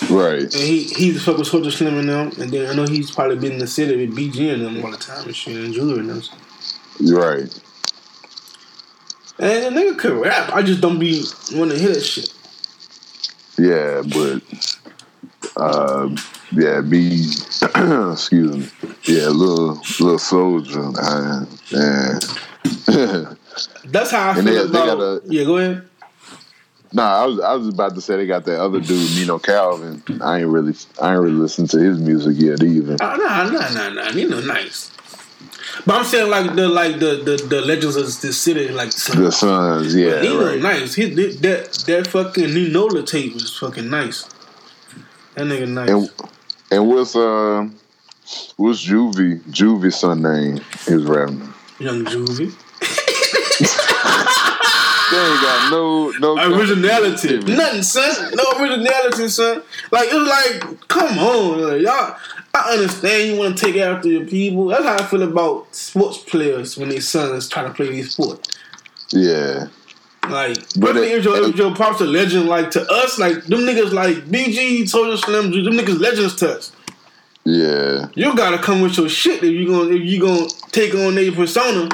Right. 0.09 0.41
And 0.41 0.53
he 0.53 0.83
he 0.83 1.11
the 1.11 1.21
fuck 1.21 1.37
with 1.37 1.47
Soldier 1.47 1.71
Slim 1.71 1.97
and 1.97 2.09
them. 2.09 2.31
And 2.39 2.51
then 2.51 2.69
I 2.69 2.73
know 2.73 2.85
he's 2.85 3.09
probably 3.09 3.37
been 3.37 3.53
in 3.53 3.59
the 3.59 3.67
city 3.67 3.95
with 4.05 4.13
BG 4.17 4.49
and 4.53 4.65
them 4.65 4.83
all 4.83 4.91
the 4.91 4.97
time 4.97 5.23
and 5.25 5.35
shit 5.35 5.55
and 5.55 5.73
Jewelry 5.73 5.99
and 5.99 6.09
them. 6.09 6.21
Right. 6.99 7.49
And 9.39 9.63
the 9.77 9.79
nigga 9.81 9.97
could 9.97 10.11
rap. 10.19 10.51
I 10.53 10.61
just 10.61 10.81
don't 10.81 10.99
be 10.99 11.23
wanna 11.53 11.75
hear 11.75 11.93
that 11.93 12.03
shit. 12.03 12.29
Yeah, 13.57 14.01
but 14.01 14.41
uh, 15.55 16.09
yeah, 16.51 16.81
be 16.81 17.25
excuse 18.11 18.57
me. 18.57 18.67
Yeah, 19.03 19.27
little 19.29 19.75
little 19.99 20.19
soldier. 20.19 20.91
Yeah. 21.69 22.19
That's 23.85 24.11
how 24.11 24.29
I 24.31 24.37
And 24.37 24.47
feel 24.47 24.67
they- 24.67 24.71
they 24.71 24.79
about 24.91 24.97
gotta- 24.97 25.21
Yeah, 25.27 25.43
go 25.43 25.57
ahead. 25.57 25.87
nah, 26.93 27.23
I 27.23 27.25
was 27.25 27.39
I 27.39 27.53
was 27.55 27.67
about 27.67 27.95
to 27.95 28.01
say 28.01 28.17
they 28.17 28.25
got 28.27 28.45
that 28.45 28.59
other 28.61 28.79
dude, 28.79 29.15
Nino 29.15 29.39
Calvin. 29.39 30.01
I 30.21 30.39
ain't 30.39 30.47
really 30.47 30.73
I 31.01 31.13
ain't 31.13 31.21
really 31.21 31.35
listened 31.35 31.69
to 31.71 31.79
his 31.79 31.99
music 31.99 32.35
yet 32.37 32.63
either. 32.63 32.97
Oh, 33.01 33.15
nah, 33.17 33.49
nah, 33.49 33.69
nah, 33.73 33.89
nah. 33.89 34.09
Know, 34.11 34.41
nice. 34.41 34.91
But 35.85 35.95
I'm 35.95 36.05
saying 36.05 36.29
like 36.29 36.55
the 36.55 36.67
like 36.67 36.99
the 36.99 37.15
the, 37.23 37.45
the 37.47 37.61
legends 37.61 37.95
of 37.95 38.05
the 38.21 38.31
city, 38.33 38.67
like 38.69 38.91
The 38.91 39.31
Sons, 39.31 39.95
yeah, 39.95 40.21
he 40.21 40.29
was 40.35 40.45
right. 40.45 40.59
nice. 40.61 40.93
He 40.95 41.05
that 41.09 41.73
that 41.87 42.07
fucking 42.07 42.49
Ninola 42.49 43.05
tape 43.05 43.33
was 43.33 43.57
fucking 43.57 43.89
nice. 43.89 44.25
That 45.35 45.45
nigga 45.47 45.67
nice. 45.67 45.89
And 45.89 46.09
and 46.71 46.87
what's 46.87 47.15
uh 47.15 47.67
what's 48.57 48.85
Juvie 48.85 49.41
Juvie's 49.51 49.99
son 49.99 50.21
name? 50.21 50.57
His 50.85 51.03
rap. 51.03 51.29
Young 51.79 52.05
Juvie. 52.05 52.53
They 55.11 55.17
ain't 55.17 55.41
got 55.41 55.71
no 55.71 56.11
no 56.21 56.57
Originality. 56.57 57.39
Nothing, 57.39 57.83
son. 57.83 58.33
No 58.33 58.43
originality, 58.61 59.27
son. 59.27 59.61
Like 59.91 60.07
it's 60.09 60.63
like, 60.63 60.87
come 60.87 61.19
on, 61.19 61.61
like, 61.61 61.81
y'all. 61.81 62.15
I 62.53 62.73
understand 62.73 63.33
you 63.33 63.39
want 63.39 63.57
to 63.57 63.65
take 63.65 63.75
after 63.75 64.07
your 64.07 64.25
people. 64.25 64.67
That's 64.67 64.85
how 64.85 64.95
I 64.95 65.03
feel 65.03 65.23
about 65.23 65.75
sports 65.75 66.19
players 66.19 66.77
when 66.77 66.87
their 66.89 67.01
sons 67.01 67.49
try 67.49 67.63
to 67.63 67.71
play 67.71 67.89
these 67.89 68.11
sport. 68.11 68.55
Yeah. 69.11 69.67
Like, 70.29 70.57
But 70.77 70.97
it- 70.97 71.11
if 71.11 71.23
your, 71.25 71.49
if 71.49 71.55
your 71.55 71.75
pops 71.75 71.99
a 72.01 72.05
legend, 72.05 72.47
like 72.47 72.71
to 72.71 72.81
us, 72.91 73.17
like 73.19 73.43
them 73.45 73.61
niggas, 73.61 73.91
like 73.91 74.17
BG, 74.29 74.83
Soulja 74.83 75.17
Slim, 75.17 75.51
them 75.51 75.73
niggas 75.73 75.99
legends 75.99 76.35
to 76.35 76.57
us. 76.57 76.71
Yeah. 77.43 78.07
You 78.13 78.35
gotta 78.35 78.59
come 78.59 78.81
with 78.81 78.97
your 78.97 79.09
shit 79.09 79.43
if 79.43 79.51
you 79.51 79.67
gonna 79.67 79.89
if 79.95 80.03
you 80.05 80.21
gonna 80.21 80.47
take 80.71 80.93
on 80.93 81.15
their 81.15 81.31
persona. 81.31 81.89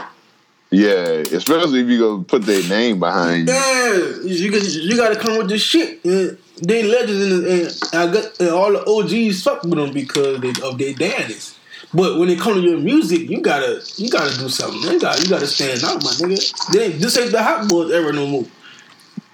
Yeah. 0.72 1.24
Especially 1.32 1.80
if 1.80 1.88
you 1.88 2.00
gonna 2.00 2.24
put 2.26 2.42
their 2.44 2.62
name 2.68 3.00
behind 3.00 3.48
you. 3.48 3.54
Yeah, 3.54 3.94
you 4.24 4.52
you 4.60 4.98
gotta 4.98 5.16
come 5.16 5.38
with 5.38 5.48
this 5.48 5.62
shit. 5.62 6.04
And 6.04 6.38
they 6.62 6.84
legends 6.84 7.32
and, 7.32 7.46
and 7.48 7.80
I 7.94 8.14
got 8.14 8.40
and 8.42 8.50
all 8.50 8.74
the 8.74 8.84
OGs 8.86 9.42
fuck 9.42 9.64
with 9.64 9.76
them 9.76 9.94
because 9.94 10.42
they, 10.42 10.50
of 10.62 10.78
their 10.78 10.94
daddies. 10.94 11.56
But 11.94 12.20
when 12.20 12.30
it 12.30 12.40
comes 12.40 12.62
to 12.62 12.70
your 12.70 12.80
music, 12.80 13.30
you 13.30 13.42
gotta 13.42 13.82
you 13.96 14.10
gotta 14.10 14.38
do 14.38 14.50
something. 14.50 14.82
You 14.82 15.00
gotta 15.00 15.22
you 15.22 15.30
gotta 15.30 15.48
stand 15.48 15.84
out, 15.84 16.04
my 16.04 16.12
nigga. 16.12 16.72
They, 16.74 16.92
this 16.92 17.18
ain't 17.18 17.32
the 17.32 17.42
hot 17.42 17.70
boys 17.70 17.92
ever 17.92 18.12
no 18.12 18.28
more. 18.28 18.46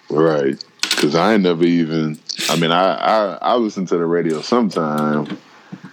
Right. 0.09 0.63
Cause 0.81 1.15
I 1.15 1.33
ain't 1.33 1.43
never 1.43 1.65
even 1.65 2.19
I 2.49 2.55
mean 2.55 2.71
I, 2.71 2.93
I 2.93 3.37
I 3.41 3.55
listen 3.55 3.85
to 3.87 3.97
the 3.97 4.05
radio 4.05 4.41
sometime 4.41 5.37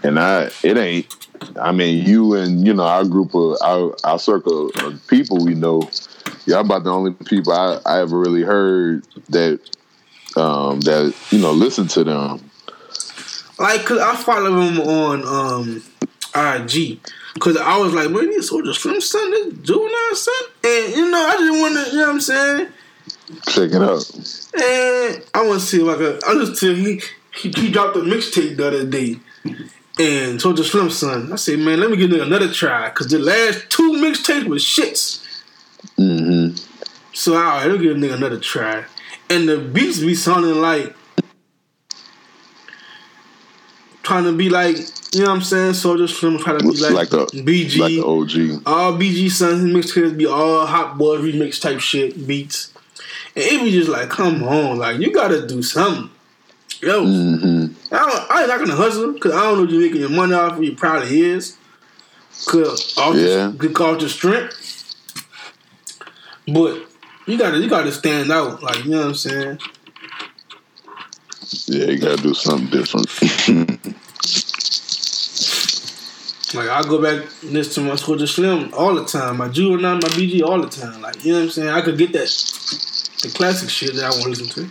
and 0.03 0.21
I 0.21 0.51
it 0.63 0.77
ain't 0.77 1.17
I 1.59 1.73
mean 1.73 2.07
you 2.07 2.35
and 2.35 2.67
you 2.67 2.75
know 2.75 2.85
our 2.85 3.05
group 3.05 3.35
of 3.35 3.57
our 3.63 3.97
our 4.05 4.19
circle 4.19 4.71
of 4.85 5.05
people 5.09 5.43
we 5.45 5.55
know, 5.55 5.89
y'all 6.47 6.61
about 6.61 6.85
the 6.85 6.91
only 6.91 7.13
people 7.13 7.53
I, 7.53 7.81
I 7.87 8.01
ever 8.03 8.19
really 8.19 8.43
heard 8.43 9.07
that 9.31 9.61
um 10.37 10.81
that, 10.83 11.15
you 11.31 11.39
know, 11.39 11.53
listen 11.53 11.89
to 11.89 12.05
them. 12.05 12.51
Like, 13.59 13.85
cause 13.85 13.99
I 13.99 14.17
follow 14.17 14.61
him 14.61 14.81
on 14.81 15.25
um 15.25 15.83
IG. 16.35 17.01
Cause 17.39 17.57
I 17.57 17.79
was 17.79 17.95
like, 17.95 18.11
man, 18.11 18.27
this 18.27 18.51
Soulja 18.51 18.75
Slim 18.75 19.01
son, 19.01 19.31
this 19.31 19.55
juvenile 19.63 20.15
son. 20.15 20.35
And 20.65 20.97
you 20.97 21.11
know, 21.11 21.27
I 21.27 21.37
just 21.39 21.61
wanna, 21.61 21.87
you 21.91 21.95
know 21.95 22.07
what 22.07 22.11
I'm 22.11 22.21
saying? 22.21 22.69
Check 23.49 23.71
it 23.73 23.83
out. 23.83 24.11
And 24.55 25.25
I 25.35 25.47
want 25.47 25.61
to 25.61 25.67
see 25.67 25.79
like 25.79 26.01
a 26.01 26.19
I 26.27 26.35
just 26.35 26.61
tell 26.61 26.75
he, 26.75 27.01
he 27.35 27.51
he 27.51 27.71
dropped 27.71 27.97
a 27.97 28.01
mixtape 28.01 28.57
the 28.57 28.67
other 28.67 28.85
day, 28.85 29.21
and 29.45 30.41
Soulja 30.41 30.65
Slim 30.65 30.91
son. 30.91 31.33
I 31.33 31.37
said, 31.37 31.61
man, 31.61 31.81
let 31.81 31.91
me 31.91 31.97
give 31.97 32.11
nigga 32.11 32.23
another 32.23 32.53
try, 32.53 32.91
cause 32.91 33.09
the 33.09 33.19
last 33.19 33.71
two 33.71 33.93
mixtapes 33.93 34.47
was 34.47 34.65
shits. 34.65 35.25
Mm-hmm. 35.97 36.57
So 37.13 37.37
all 37.37 37.43
right, 37.43 37.67
let 37.67 37.79
me 37.79 37.87
give 37.87 37.97
a 37.97 38.01
nigga 38.01 38.15
another 38.15 38.41
try. 38.41 38.85
And 39.29 39.49
the 39.49 39.59
beats 39.59 40.01
be 40.01 40.15
sounding 40.17 40.61
like 40.61 40.95
trying 44.03 44.25
to 44.25 44.33
be 44.33 44.49
like, 44.51 44.77
you 45.13 45.21
know 45.21 45.27
what 45.31 45.37
I'm 45.37 45.43
saying? 45.43 45.73
Soulja 45.73 46.09
Slim 46.09 46.39
trying 46.39 46.59
to 46.61 46.71
be 46.73 46.79
like, 46.79 46.93
Like 46.93 47.11
the 47.11 47.27
BG. 47.27 47.79
like 47.79 47.91
the 47.93 48.05
OG. 48.05 48.63
all 48.67 48.93
BG 48.93 49.31
sons 49.31 49.63
mixtapes 49.65 50.17
be 50.17 50.27
all 50.27 50.67
hot 50.67 50.97
boy 50.99 51.17
remix 51.19 51.61
type 51.61 51.81
shit 51.81 52.27
beats. 52.27 52.73
And 53.35 53.45
it 53.45 53.63
be 53.65 53.71
just 53.73 53.89
like, 53.89 54.09
come 54.11 54.43
on, 54.45 54.79
like 54.79 54.99
you 55.01 55.13
gotta 55.13 55.47
do 55.47 55.63
something. 55.63 56.11
Yo, 56.83 57.05
Mm-hmm. 57.05 57.95
I, 57.95 57.99
don't, 57.99 58.31
I 58.31 58.41
ain't 58.41 58.49
not 58.49 58.59
gonna 58.61 58.77
hustle 58.77 59.13
because 59.13 59.33
I 59.33 59.43
don't 59.43 59.59
know 59.59 59.65
if 59.65 59.71
you're 59.71 59.81
making 59.83 60.01
your 60.01 60.11
money 60.11 60.33
off 60.35 60.57
of. 60.57 60.63
You 60.65 60.75
probably 60.77 61.21
is. 61.23 61.57
Cause 62.47 62.97
off 62.97 63.15
Yeah. 63.17 63.53
the, 63.55 63.69
cause 63.75 64.03
off 64.03 64.09
strength. 64.09 64.57
But 66.47 66.83
you 67.27 67.37
gotta 67.37 67.59
you 67.59 67.69
gotta 67.69 67.93
stand 67.93 68.33
out, 68.33 68.63
like 68.63 68.85
you 68.85 68.91
know 68.93 68.99
what 68.99 69.07
I'm 69.09 69.15
saying. 69.15 69.59
Yeah, 71.67 71.87
you 71.87 71.99
gotta 71.99 72.23
do 72.23 72.33
something 72.35 72.69
different. 72.69 73.07
Like 76.53 76.69
I 76.69 76.83
go 76.83 77.01
back 77.01 77.27
and 77.43 77.53
listen 77.53 77.85
to 77.85 77.89
my 77.91 77.95
Soulja 77.95 78.27
Slim 78.27 78.75
all 78.75 78.95
the 78.95 79.05
time, 79.05 79.37
my 79.37 79.49
Juvenile, 79.49 79.95
my 79.95 80.09
BG 80.09 80.43
all 80.43 80.61
the 80.61 80.69
time. 80.69 81.01
Like 81.01 81.25
you 81.25 81.33
know 81.33 81.39
what 81.39 81.45
I'm 81.45 81.51
saying. 81.51 81.69
I 81.69 81.81
could 81.81 81.97
get 81.97 82.13
that 82.13 82.29
the 83.23 83.31
classic 83.33 83.71
shit 83.71 83.95
that 83.95 84.05
I 84.05 84.11
want 84.11 84.23
to 84.25 84.29
listen 84.31 84.49
to. 84.49 84.71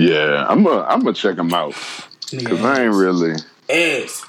yeah, 0.00 0.46
I'm 0.48 0.62
gonna 0.62 0.82
I'm 0.84 1.00
gonna 1.00 1.12
check 1.12 1.36
them 1.36 1.52
out. 1.52 1.74
Cause 1.74 2.64
I 2.64 2.84
ain't 2.84 2.94
really 2.94 3.34
ass. 3.68 4.24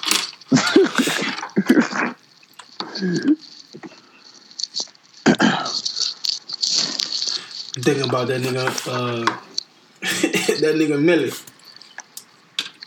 Thinking 7.77 8.07
about 8.07 8.27
that 8.27 8.41
nigga, 8.41 8.65
uh, 8.87 9.25
that 10.01 10.75
nigga 10.75 11.01
Melly. 11.01 11.31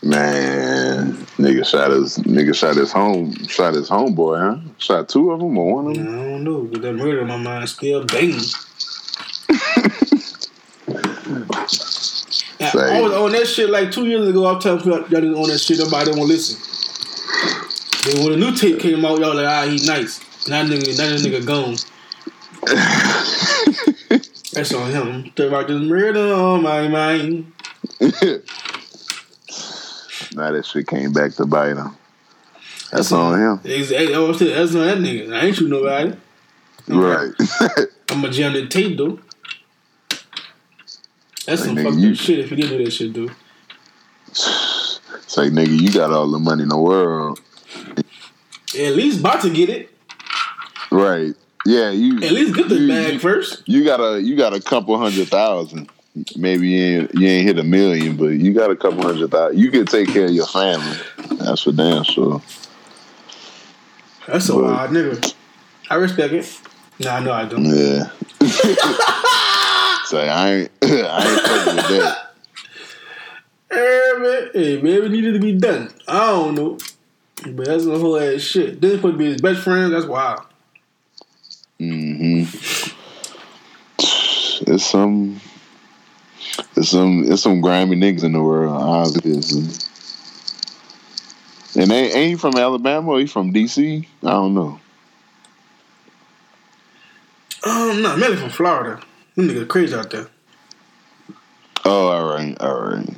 Man, 0.01 1.13
nigga 1.37 1.65
shot 1.65 1.91
his 1.91 2.17
nigga 2.19 2.55
shot 2.55 2.77
his 2.77 2.91
home 2.91 3.33
shot 3.47 3.73
his 3.73 3.89
homeboy, 3.89 4.39
huh? 4.39 4.69
Shot 4.77 5.09
two 5.09 5.31
of 5.31 5.39
them 5.39 5.57
or 5.57 5.75
one 5.75 5.87
of 5.87 5.95
them. 5.95 6.07
I 6.07 6.23
don't 6.23 6.43
know, 6.45 6.61
but 6.63 6.81
that 6.81 6.93
murder 6.93 7.21
in 7.21 7.27
my 7.27 7.37
mind 7.37 7.67
still 7.67 8.05
banging. 8.05 8.39
Yeah, 12.59 12.71
I 12.75 12.99
was 12.99 13.13
on 13.13 13.31
that 13.31 13.47
shit 13.47 13.69
like 13.69 13.89
two 13.89 14.05
years 14.05 14.27
ago. 14.27 14.45
I 14.45 14.51
was 14.53 14.63
telling 14.63 14.81
people 14.81 14.99
y'all 14.99 15.07
didn't 15.07 15.35
own 15.35 15.47
that 15.47 15.59
shit. 15.59 15.79
Nobody 15.79 16.11
to 16.11 16.21
listen. 16.21 16.59
Then 18.03 18.23
when 18.23 18.37
the 18.37 18.45
new 18.45 18.53
tape 18.53 18.81
came 18.81 19.05
out, 19.05 19.19
y'all 19.19 19.33
like, 19.33 19.45
ah, 19.45 19.65
he 19.65 19.85
nice. 19.87 20.19
Now 20.47 20.63
nigga, 20.63 20.97
now 20.97 21.07
that 21.07 21.21
nigga 21.21 21.45
gone. 21.45 21.77
That's 24.53 24.73
on 24.73 24.91
him. 24.91 25.31
Talk 25.35 25.47
about 25.47 25.67
this 25.69 25.81
murder 25.81 26.33
on 26.33 26.63
my 26.63 26.89
mind. 26.89 27.53
now 30.39 30.51
that 30.51 30.65
shit 30.65 30.87
came 30.87 31.13
back 31.13 31.33
to 31.33 31.45
bite 31.45 31.77
him. 31.77 31.95
That's 32.91 33.11
on 33.11 33.39
him. 33.39 33.59
Exactly. 33.71 34.15
I 34.15 34.19
was 34.19 34.39
saying, 34.39 34.55
That's 34.55 34.73
on 34.75 34.81
that 34.85 34.97
nigga. 34.97 35.33
I 35.33 35.45
ain't 35.45 35.55
shoot 35.55 35.69
nobody. 35.69 36.13
Right. 36.87 37.31
I'm 38.09 38.21
gonna 38.21 38.31
jam 38.31 38.53
the 38.53 38.67
tape 38.67 38.97
though. 38.97 39.19
That's 41.45 41.63
some 41.63 41.75
Like, 41.75 41.85
nigga, 41.85 41.89
fucked 41.91 41.97
you- 42.01 42.11
up 42.11 42.15
shit 42.17 42.39
if 42.39 42.51
you 42.51 42.57
didn't 42.57 42.77
do 42.77 42.85
that 42.85 42.91
shit, 42.91 43.13
dude. 43.13 43.31
it's 44.29 45.37
like 45.37 45.51
nigga, 45.51 45.79
you 45.79 45.91
got 45.91 46.11
all 46.11 46.29
the 46.29 46.39
money 46.39 46.63
in 46.63 46.69
the 46.69 46.77
world. 46.77 47.39
At 48.77 48.95
least 48.95 49.19
about 49.19 49.41
to 49.41 49.49
get 49.49 49.69
it. 49.69 49.89
Right. 50.91 51.33
Yeah, 51.65 51.89
you 51.91 52.17
At 52.17 52.31
least 52.31 52.55
get 52.55 52.69
the 52.69 52.75
you, 52.75 52.87
bag 52.87 53.13
you, 53.13 53.19
first. 53.19 53.63
you 53.67 53.83
got 53.83 53.99
a 53.99 54.21
you 54.21 54.35
got 54.35 54.53
a 54.53 54.61
couple 54.61 54.97
hundred 54.97 55.27
thousand. 55.27 55.89
Maybe 56.37 56.69
you 56.69 56.99
ain't 57.01 57.15
you 57.15 57.27
ain't 57.27 57.47
hit 57.47 57.59
a 57.59 57.63
million, 57.63 58.15
but 58.17 58.29
you 58.29 58.53
got 58.53 58.71
a 58.71 58.75
couple 58.75 59.01
hundred 59.03 59.31
thousand. 59.31 59.57
You 59.59 59.71
can 59.71 59.85
take 59.85 60.09
care 60.09 60.25
of 60.25 60.31
your 60.31 60.47
family. 60.47 60.97
That's 61.39 61.63
for 61.63 61.71
damn 61.71 62.03
sure. 62.03 62.41
That's 64.27 64.49
a 64.49 64.53
But- 64.53 64.63
wild 64.63 64.91
nigga. 64.91 65.33
I 65.89 65.95
respect 65.95 66.33
it. 66.33 66.59
Nah, 66.99 67.19
no, 67.21 67.31
I 67.31 67.43
know 67.43 67.45
I 67.45 67.45
don't. 67.45 67.65
Yeah. 67.65 68.09
Say 70.05 70.27
I 70.29 70.51
ain't 70.53 70.71
I 70.83 70.85
ain't 71.31 71.41
fucking 71.41 71.75
with 71.75 71.87
that. 71.89 72.25
Hey, 73.71 74.79
maybe 74.81 75.05
it 75.05 75.11
needed 75.11 75.33
to 75.33 75.39
be 75.39 75.53
done. 75.53 75.91
I 76.07 76.27
don't 76.27 76.55
know. 76.55 76.77
But 77.53 77.67
that's 77.67 77.83
some 77.83 77.99
whole 77.99 78.17
ass 78.19 78.41
shit. 78.41 78.81
Then 78.81 78.95
supposed 78.97 79.13
to 79.13 79.17
be 79.17 79.25
his 79.25 79.41
best 79.41 79.61
friend. 79.61 79.93
That's 79.93 80.05
wild. 80.05 80.41
Mm 81.79 82.45
hmm 82.49 82.91
It's 84.71 84.85
some, 84.85 85.39
it's 86.75 86.89
some, 86.89 87.23
it's 87.31 87.41
some 87.41 87.61
grimy 87.61 87.95
niggas 87.95 88.23
in 88.23 88.33
the 88.33 88.41
world, 88.41 88.73
obviously. 88.73 89.63
And 91.81 91.91
ain't, 91.91 92.15
ain't 92.15 92.29
he 92.31 92.35
from 92.35 92.55
Alabama 92.55 93.11
or 93.11 93.19
he 93.19 93.27
from 93.27 93.53
DC? 93.53 94.05
I 94.23 94.29
don't 94.29 94.53
know. 94.53 94.79
Um, 97.65 98.01
no, 98.01 98.17
maybe 98.17 98.35
from 98.35 98.49
Florida. 98.49 99.01
Them 99.35 99.49
niggas 99.49 99.67
crazy 99.67 99.95
out 99.95 100.09
there. 100.09 100.27
Oh, 101.85 102.07
all 102.07 102.25
right, 102.33 102.59
all 102.59 102.81
right. 102.81 103.09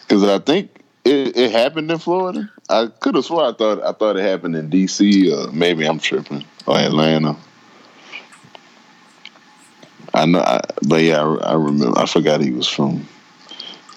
Because 0.00 0.24
I 0.24 0.38
think 0.38 0.82
it, 1.04 1.36
it 1.36 1.50
happened 1.52 1.90
in 1.90 1.98
Florida. 1.98 2.50
I 2.68 2.86
could 3.00 3.14
have 3.14 3.24
swore 3.24 3.44
I 3.44 3.52
thought 3.52 3.82
I 3.82 3.92
thought 3.92 4.16
it 4.16 4.24
happened 4.24 4.56
in 4.56 4.70
DC 4.70 5.32
or 5.32 5.52
maybe 5.52 5.86
I'm 5.86 5.98
tripping 5.98 6.44
or 6.66 6.78
Atlanta. 6.78 7.36
I 10.14 10.26
know, 10.26 10.40
I, 10.40 10.60
but 10.86 11.02
yeah, 11.02 11.22
I, 11.22 11.52
I 11.52 11.54
remember. 11.54 11.98
I 11.98 12.06
forgot 12.06 12.40
he 12.40 12.50
was 12.50 12.68
from 12.68 13.06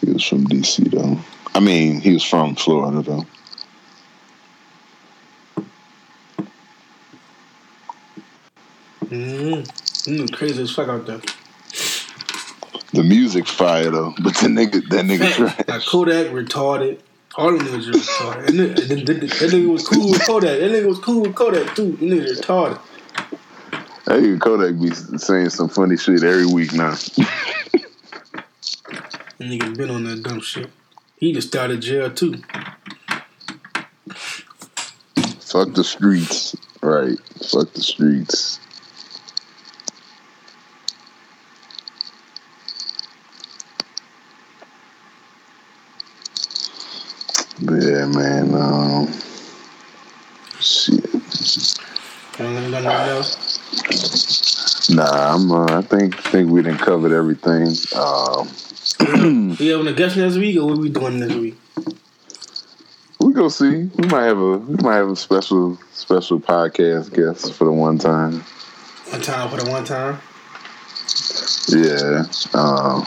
he 0.02 0.12
was 0.12 0.24
from 0.24 0.46
DC 0.48 0.92
though. 0.92 1.20
I 1.54 1.60
mean, 1.60 2.00
he 2.02 2.14
was 2.14 2.24
from 2.24 2.56
Florida 2.56 3.02
though. 3.02 3.26
Mm-hmm. 9.06 10.12
Mm, 10.12 10.34
crazy 10.34 10.64
as 10.64 10.72
fuck 10.72 10.88
out 10.90 11.06
there. 11.06 11.22
The 12.94 13.04
music 13.04 13.46
fire 13.46 13.92
though, 13.92 14.14
but 14.22 14.36
the 14.36 14.48
nigga 14.48 14.88
that 14.90 15.06
nigga 15.06 15.30
Fact. 15.32 15.58
Like 15.58 15.68
trash. 15.68 15.88
Kodak 15.88 16.28
retarded. 16.28 17.00
All 17.36 17.52
them 17.58 17.68
niggas 17.68 17.92
retarded. 17.92 18.48
And 18.48 18.60
that, 18.60 18.76
that, 18.78 19.06
that, 19.06 19.20
that 19.20 19.52
nigga 19.52 19.68
was 19.68 19.88
cool 19.88 20.12
with 20.12 20.26
Kodak. 20.26 20.60
That 20.60 20.72
nigga 20.72 20.88
was 20.88 21.00
cool 21.00 21.22
with 21.24 21.36
Kodak 21.36 21.76
too. 21.76 21.92
Them 21.98 22.10
niggas 22.10 22.40
retarded. 22.40 22.80
That 24.06 24.22
nigga 24.22 24.40
Kodak 24.40 24.80
be 24.80 24.94
saying 25.18 25.50
some 25.50 25.68
funny 25.68 25.98
shit 25.98 26.24
every 26.24 26.46
week 26.46 26.74
now. 26.74 26.92
Them 29.38 29.50
niggas 29.50 29.76
been 29.76 29.90
on 29.90 30.04
that 30.04 30.22
dumb 30.22 30.42
shit. 30.42 30.70
He 31.18 31.34
just 31.34 31.48
started 31.48 31.82
jail 31.82 32.12
too. 32.12 32.42
Fuck 35.40 35.74
the 35.74 35.84
streets. 35.84 36.56
Right. 36.82 37.18
Fuck 37.50 37.74
the 37.74 37.82
streets. 37.82 38.60
But 47.60 47.82
yeah, 47.82 48.06
man. 48.06 48.54
Um, 48.54 49.08
shit. 50.60 51.04
You 52.38 52.46
don't 52.46 52.72
got 52.72 52.84
nothing 52.84 53.10
else? 53.10 53.45
Nah, 54.90 55.34
I'm. 55.34 55.52
Uh, 55.52 55.80
I 55.80 55.82
think 55.82 56.16
think 56.16 56.50
we 56.50 56.62
done 56.62 56.78
covered 56.78 57.12
everything. 57.12 57.76
Um, 57.96 58.50
We 59.60 59.68
having 59.68 59.88
a 59.88 59.94
guest 59.94 60.18
next 60.18 60.36
week 60.36 60.58
or 60.58 60.68
what 60.68 60.78
we 60.78 60.90
doing 60.90 61.20
next 61.20 61.36
week? 61.36 61.56
we 63.20 63.34
go 63.34 63.50
see. 63.50 63.90
We 63.96 64.08
might 64.08 64.26
have 64.26 64.38
a. 64.38 64.58
We 64.58 64.76
might 64.76 64.96
have 64.96 65.10
a 65.10 65.16
special 65.16 65.78
special 65.92 66.40
podcast 66.40 67.14
guest 67.14 67.54
for 67.54 67.66
the 67.66 67.72
one 67.72 67.98
time. 67.98 68.44
One 69.10 69.22
time 69.22 69.50
for 69.50 69.58
the 69.58 69.70
one 69.70 69.84
time. 69.84 70.20
Yeah. 71.70 72.26
Um, 72.54 73.06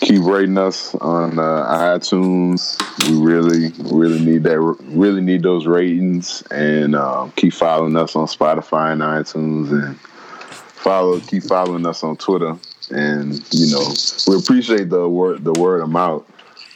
keep 0.00 0.22
rating 0.22 0.58
us 0.58 0.94
on 0.96 1.38
uh, 1.38 1.66
iTunes. 1.68 2.78
We 3.08 3.20
really, 3.20 3.72
really 3.92 4.24
need 4.24 4.42
that. 4.44 4.60
Really 4.60 5.20
need 5.20 5.42
those 5.42 5.66
ratings, 5.66 6.42
and 6.50 6.94
um, 6.94 7.32
keep 7.32 7.52
following 7.52 7.96
us 7.96 8.16
on 8.16 8.26
Spotify 8.26 8.92
and 8.92 9.02
iTunes, 9.02 9.70
and 9.70 9.98
follow. 10.00 11.20
Keep 11.20 11.44
following 11.44 11.86
us 11.86 12.02
on 12.02 12.16
Twitter, 12.16 12.56
and 12.90 13.42
you 13.52 13.70
know 13.70 13.92
we 14.26 14.36
appreciate 14.36 14.90
the 14.90 15.08
word, 15.08 15.44
the 15.44 15.52
word 15.52 15.82
of 15.82 15.88
mouth. 15.88 16.24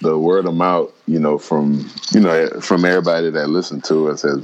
The 0.00 0.18
word 0.18 0.46
of 0.46 0.54
mouth, 0.54 0.92
you 1.06 1.20
know, 1.20 1.38
from 1.38 1.88
you 2.12 2.20
know 2.20 2.48
from 2.60 2.84
everybody 2.84 3.30
that 3.30 3.48
listened 3.48 3.84
to 3.84 4.08
us 4.08 4.22
has 4.22 4.42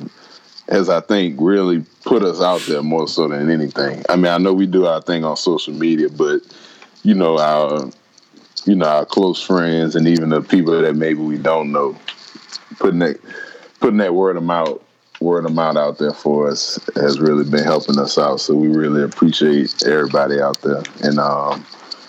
has 0.69 0.89
I 0.89 1.01
think 1.01 1.37
really 1.41 1.85
put 2.05 2.23
us 2.23 2.41
out 2.41 2.61
there 2.69 2.83
more 2.83 3.09
so 3.09 3.27
than 3.27 3.51
anything. 3.51 4.05
I 4.09 4.17
mean, 4.17 4.27
I 4.27 4.39
know 4.39 4.53
we 4.53 4.67
do 4.67 4.87
our 4.87 5.03
thing 5.03 5.25
on 5.25 5.37
social 5.37 5.75
media, 5.75 6.09
but 6.11 6.43
you 7.03 7.15
know 7.15 7.39
our 7.39 7.91
you 8.67 8.75
know 8.75 8.87
our 8.87 9.07
close 9.07 9.43
friends 9.43 9.95
and 9.97 10.09
even 10.09 10.31
the 10.31 10.41
people 10.41 10.81
that 10.81 10.97
maybe 10.97 11.21
we 11.21 11.39
don't 11.39 11.73
know 11.73 11.97
putting 12.79 13.01
that 13.01 13.19
putting 13.81 13.99
that 13.99 14.15
word 14.15 14.37
of 14.37 14.43
mouth 14.43 14.81
word 15.21 15.45
of 15.45 15.53
mouth 15.53 15.77
out 15.77 15.99
there 15.99 16.13
for 16.13 16.49
us 16.49 16.79
has 16.95 17.19
really 17.19 17.49
been 17.49 17.65
helping 17.65 17.99
us 17.99 18.19
out. 18.19 18.41
So 18.41 18.55
we 18.55 18.69
really 18.69 19.03
appreciate 19.03 19.75
everybody 19.87 20.41
out 20.41 20.61
there. 20.63 20.83
And 21.03 21.19
um, 21.19 21.65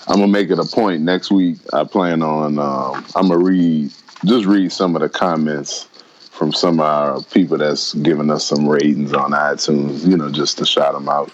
I'm 0.08 0.20
gonna 0.20 0.28
make 0.28 0.50
it 0.50 0.60
a 0.60 0.66
point 0.66 1.02
next 1.02 1.32
week. 1.32 1.58
I 1.74 1.84
plan 1.84 2.22
on 2.22 2.60
um, 2.60 3.06
I'm 3.16 3.30
gonna 3.30 3.38
read 3.38 3.92
just 4.26 4.46
read 4.46 4.72
some 4.72 4.96
of 4.96 5.02
the 5.02 5.10
comments 5.10 5.86
from 6.32 6.54
some 6.54 6.80
of 6.80 6.86
our 6.86 7.22
people 7.24 7.58
that's 7.58 7.94
giving 7.96 8.30
us 8.30 8.46
some 8.46 8.68
ratings 8.68 9.14
on 9.14 9.32
iTunes. 9.32 10.08
You 10.08 10.18
know, 10.18 10.32
just 10.32 10.58
to 10.60 10.66
shout 10.66 10.94
them 10.94 11.10
out. 11.10 11.32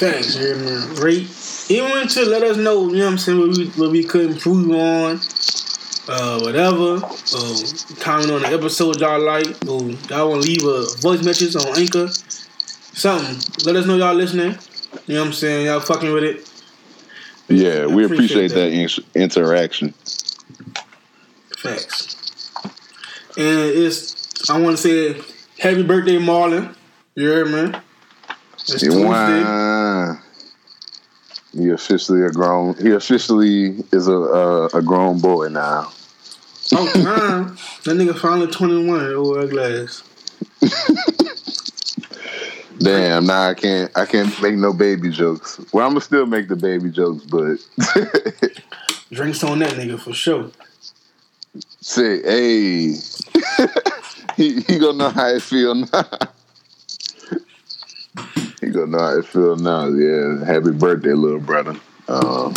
Thanks, 0.00 0.34
yeah, 0.34 0.54
man. 0.54 0.94
Rate. 0.94 1.28
Even 1.68 2.08
to 2.08 2.24
let 2.24 2.42
us 2.42 2.56
know, 2.56 2.88
you 2.88 2.96
know 2.96 3.04
what 3.04 3.12
I'm 3.12 3.18
saying, 3.18 3.38
what 3.38 3.54
we, 3.54 3.66
what 3.72 3.90
we 3.90 4.02
could 4.02 4.30
improve 4.30 4.70
on, 4.70 5.20
uh, 6.08 6.40
whatever. 6.40 7.04
Uh, 7.04 7.58
comment 8.00 8.30
on 8.30 8.40
the 8.40 8.48
episode 8.50 8.98
y'all 8.98 9.20
like, 9.20 9.46
or 9.68 9.82
y'all 10.08 10.30
want 10.30 10.42
to 10.42 10.48
leave 10.48 10.64
a 10.64 10.86
voice 11.00 11.22
message 11.22 11.54
on 11.54 11.78
Anchor, 11.78 12.08
something. 12.08 13.36
Let 13.66 13.76
us 13.76 13.86
know 13.86 13.96
y'all 13.96 14.14
listening. 14.14 14.56
You 15.06 15.16
know 15.16 15.20
what 15.20 15.26
I'm 15.26 15.32
saying? 15.34 15.66
Y'all 15.66 15.80
fucking 15.80 16.10
with 16.14 16.24
it. 16.24 16.50
Yeah, 17.48 17.84
we 17.84 18.06
appreciate 18.06 18.50
appreciate 18.50 18.94
that, 18.94 19.04
in- 19.14 19.22
interaction. 19.22 19.92
Facts. 21.58 22.16
And 23.36 23.68
it's, 23.68 24.48
I 24.48 24.58
want 24.58 24.78
to 24.78 24.82
say, 24.82 25.20
happy 25.58 25.82
birthday, 25.82 26.16
Marlon. 26.16 26.74
You 27.16 27.28
heard 27.28 27.72
me? 27.72 27.78
It's 28.72 28.82
Tuesday. 28.82 30.20
He 31.52 31.70
officially 31.70 32.22
a 32.22 32.30
grown. 32.30 32.76
He 32.76 32.90
officially 32.90 33.84
is 33.92 34.06
a 34.06 34.12
a, 34.12 34.66
a 34.66 34.82
grown 34.82 35.20
boy 35.20 35.48
now. 35.48 35.92
Oh, 36.72 36.84
man. 37.02 37.56
that 37.84 37.96
nigga 37.96 38.16
finally 38.16 38.46
21 38.46 39.00
over 39.12 39.40
a 39.40 39.48
glass. 39.48 40.04
Damn, 42.78 43.26
now 43.26 43.48
I 43.48 43.54
can't. 43.54 43.90
I 43.96 44.06
can't 44.06 44.40
make 44.40 44.54
no 44.54 44.72
baby 44.72 45.10
jokes. 45.10 45.60
Well, 45.72 45.84
I'm 45.84 45.92
gonna 45.92 46.00
still 46.00 46.26
make 46.26 46.48
the 46.48 46.56
baby 46.56 46.90
jokes, 46.90 47.24
but 47.24 47.58
Drinks 49.10 49.42
on 49.42 49.58
that 49.58 49.72
nigga 49.72 49.98
for 50.00 50.14
sure. 50.14 50.50
say, 51.80 52.22
hey, 52.22 52.94
he 54.36 54.60
he 54.62 54.78
gonna 54.78 54.96
know 54.96 55.10
how 55.10 55.26
it 55.26 55.42
feel 55.42 55.74
now. 55.74 56.04
he 58.60 58.70
gonna 58.70 58.86
know 58.86 58.98
how 58.98 59.18
it 59.18 59.26
feel 59.26 59.56
now. 59.56 59.86
Yeah, 59.86 60.44
happy 60.44 60.72
birthday, 60.72 61.12
little 61.12 61.40
brother. 61.40 61.76
Um, 62.08 62.54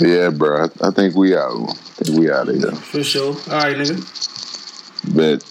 yeah, 0.00 0.30
bro. 0.30 0.64
I, 0.64 0.88
I 0.88 0.90
think 0.90 1.14
we 1.14 1.36
out. 1.36 1.70
I 1.70 2.04
think 2.04 2.18
we 2.18 2.30
out 2.30 2.48
of 2.48 2.56
here. 2.56 2.72
For 2.72 3.02
sure. 3.02 3.34
All 3.34 3.58
right, 3.58 3.76
nigga. 3.76 5.14
Bet. 5.14 5.42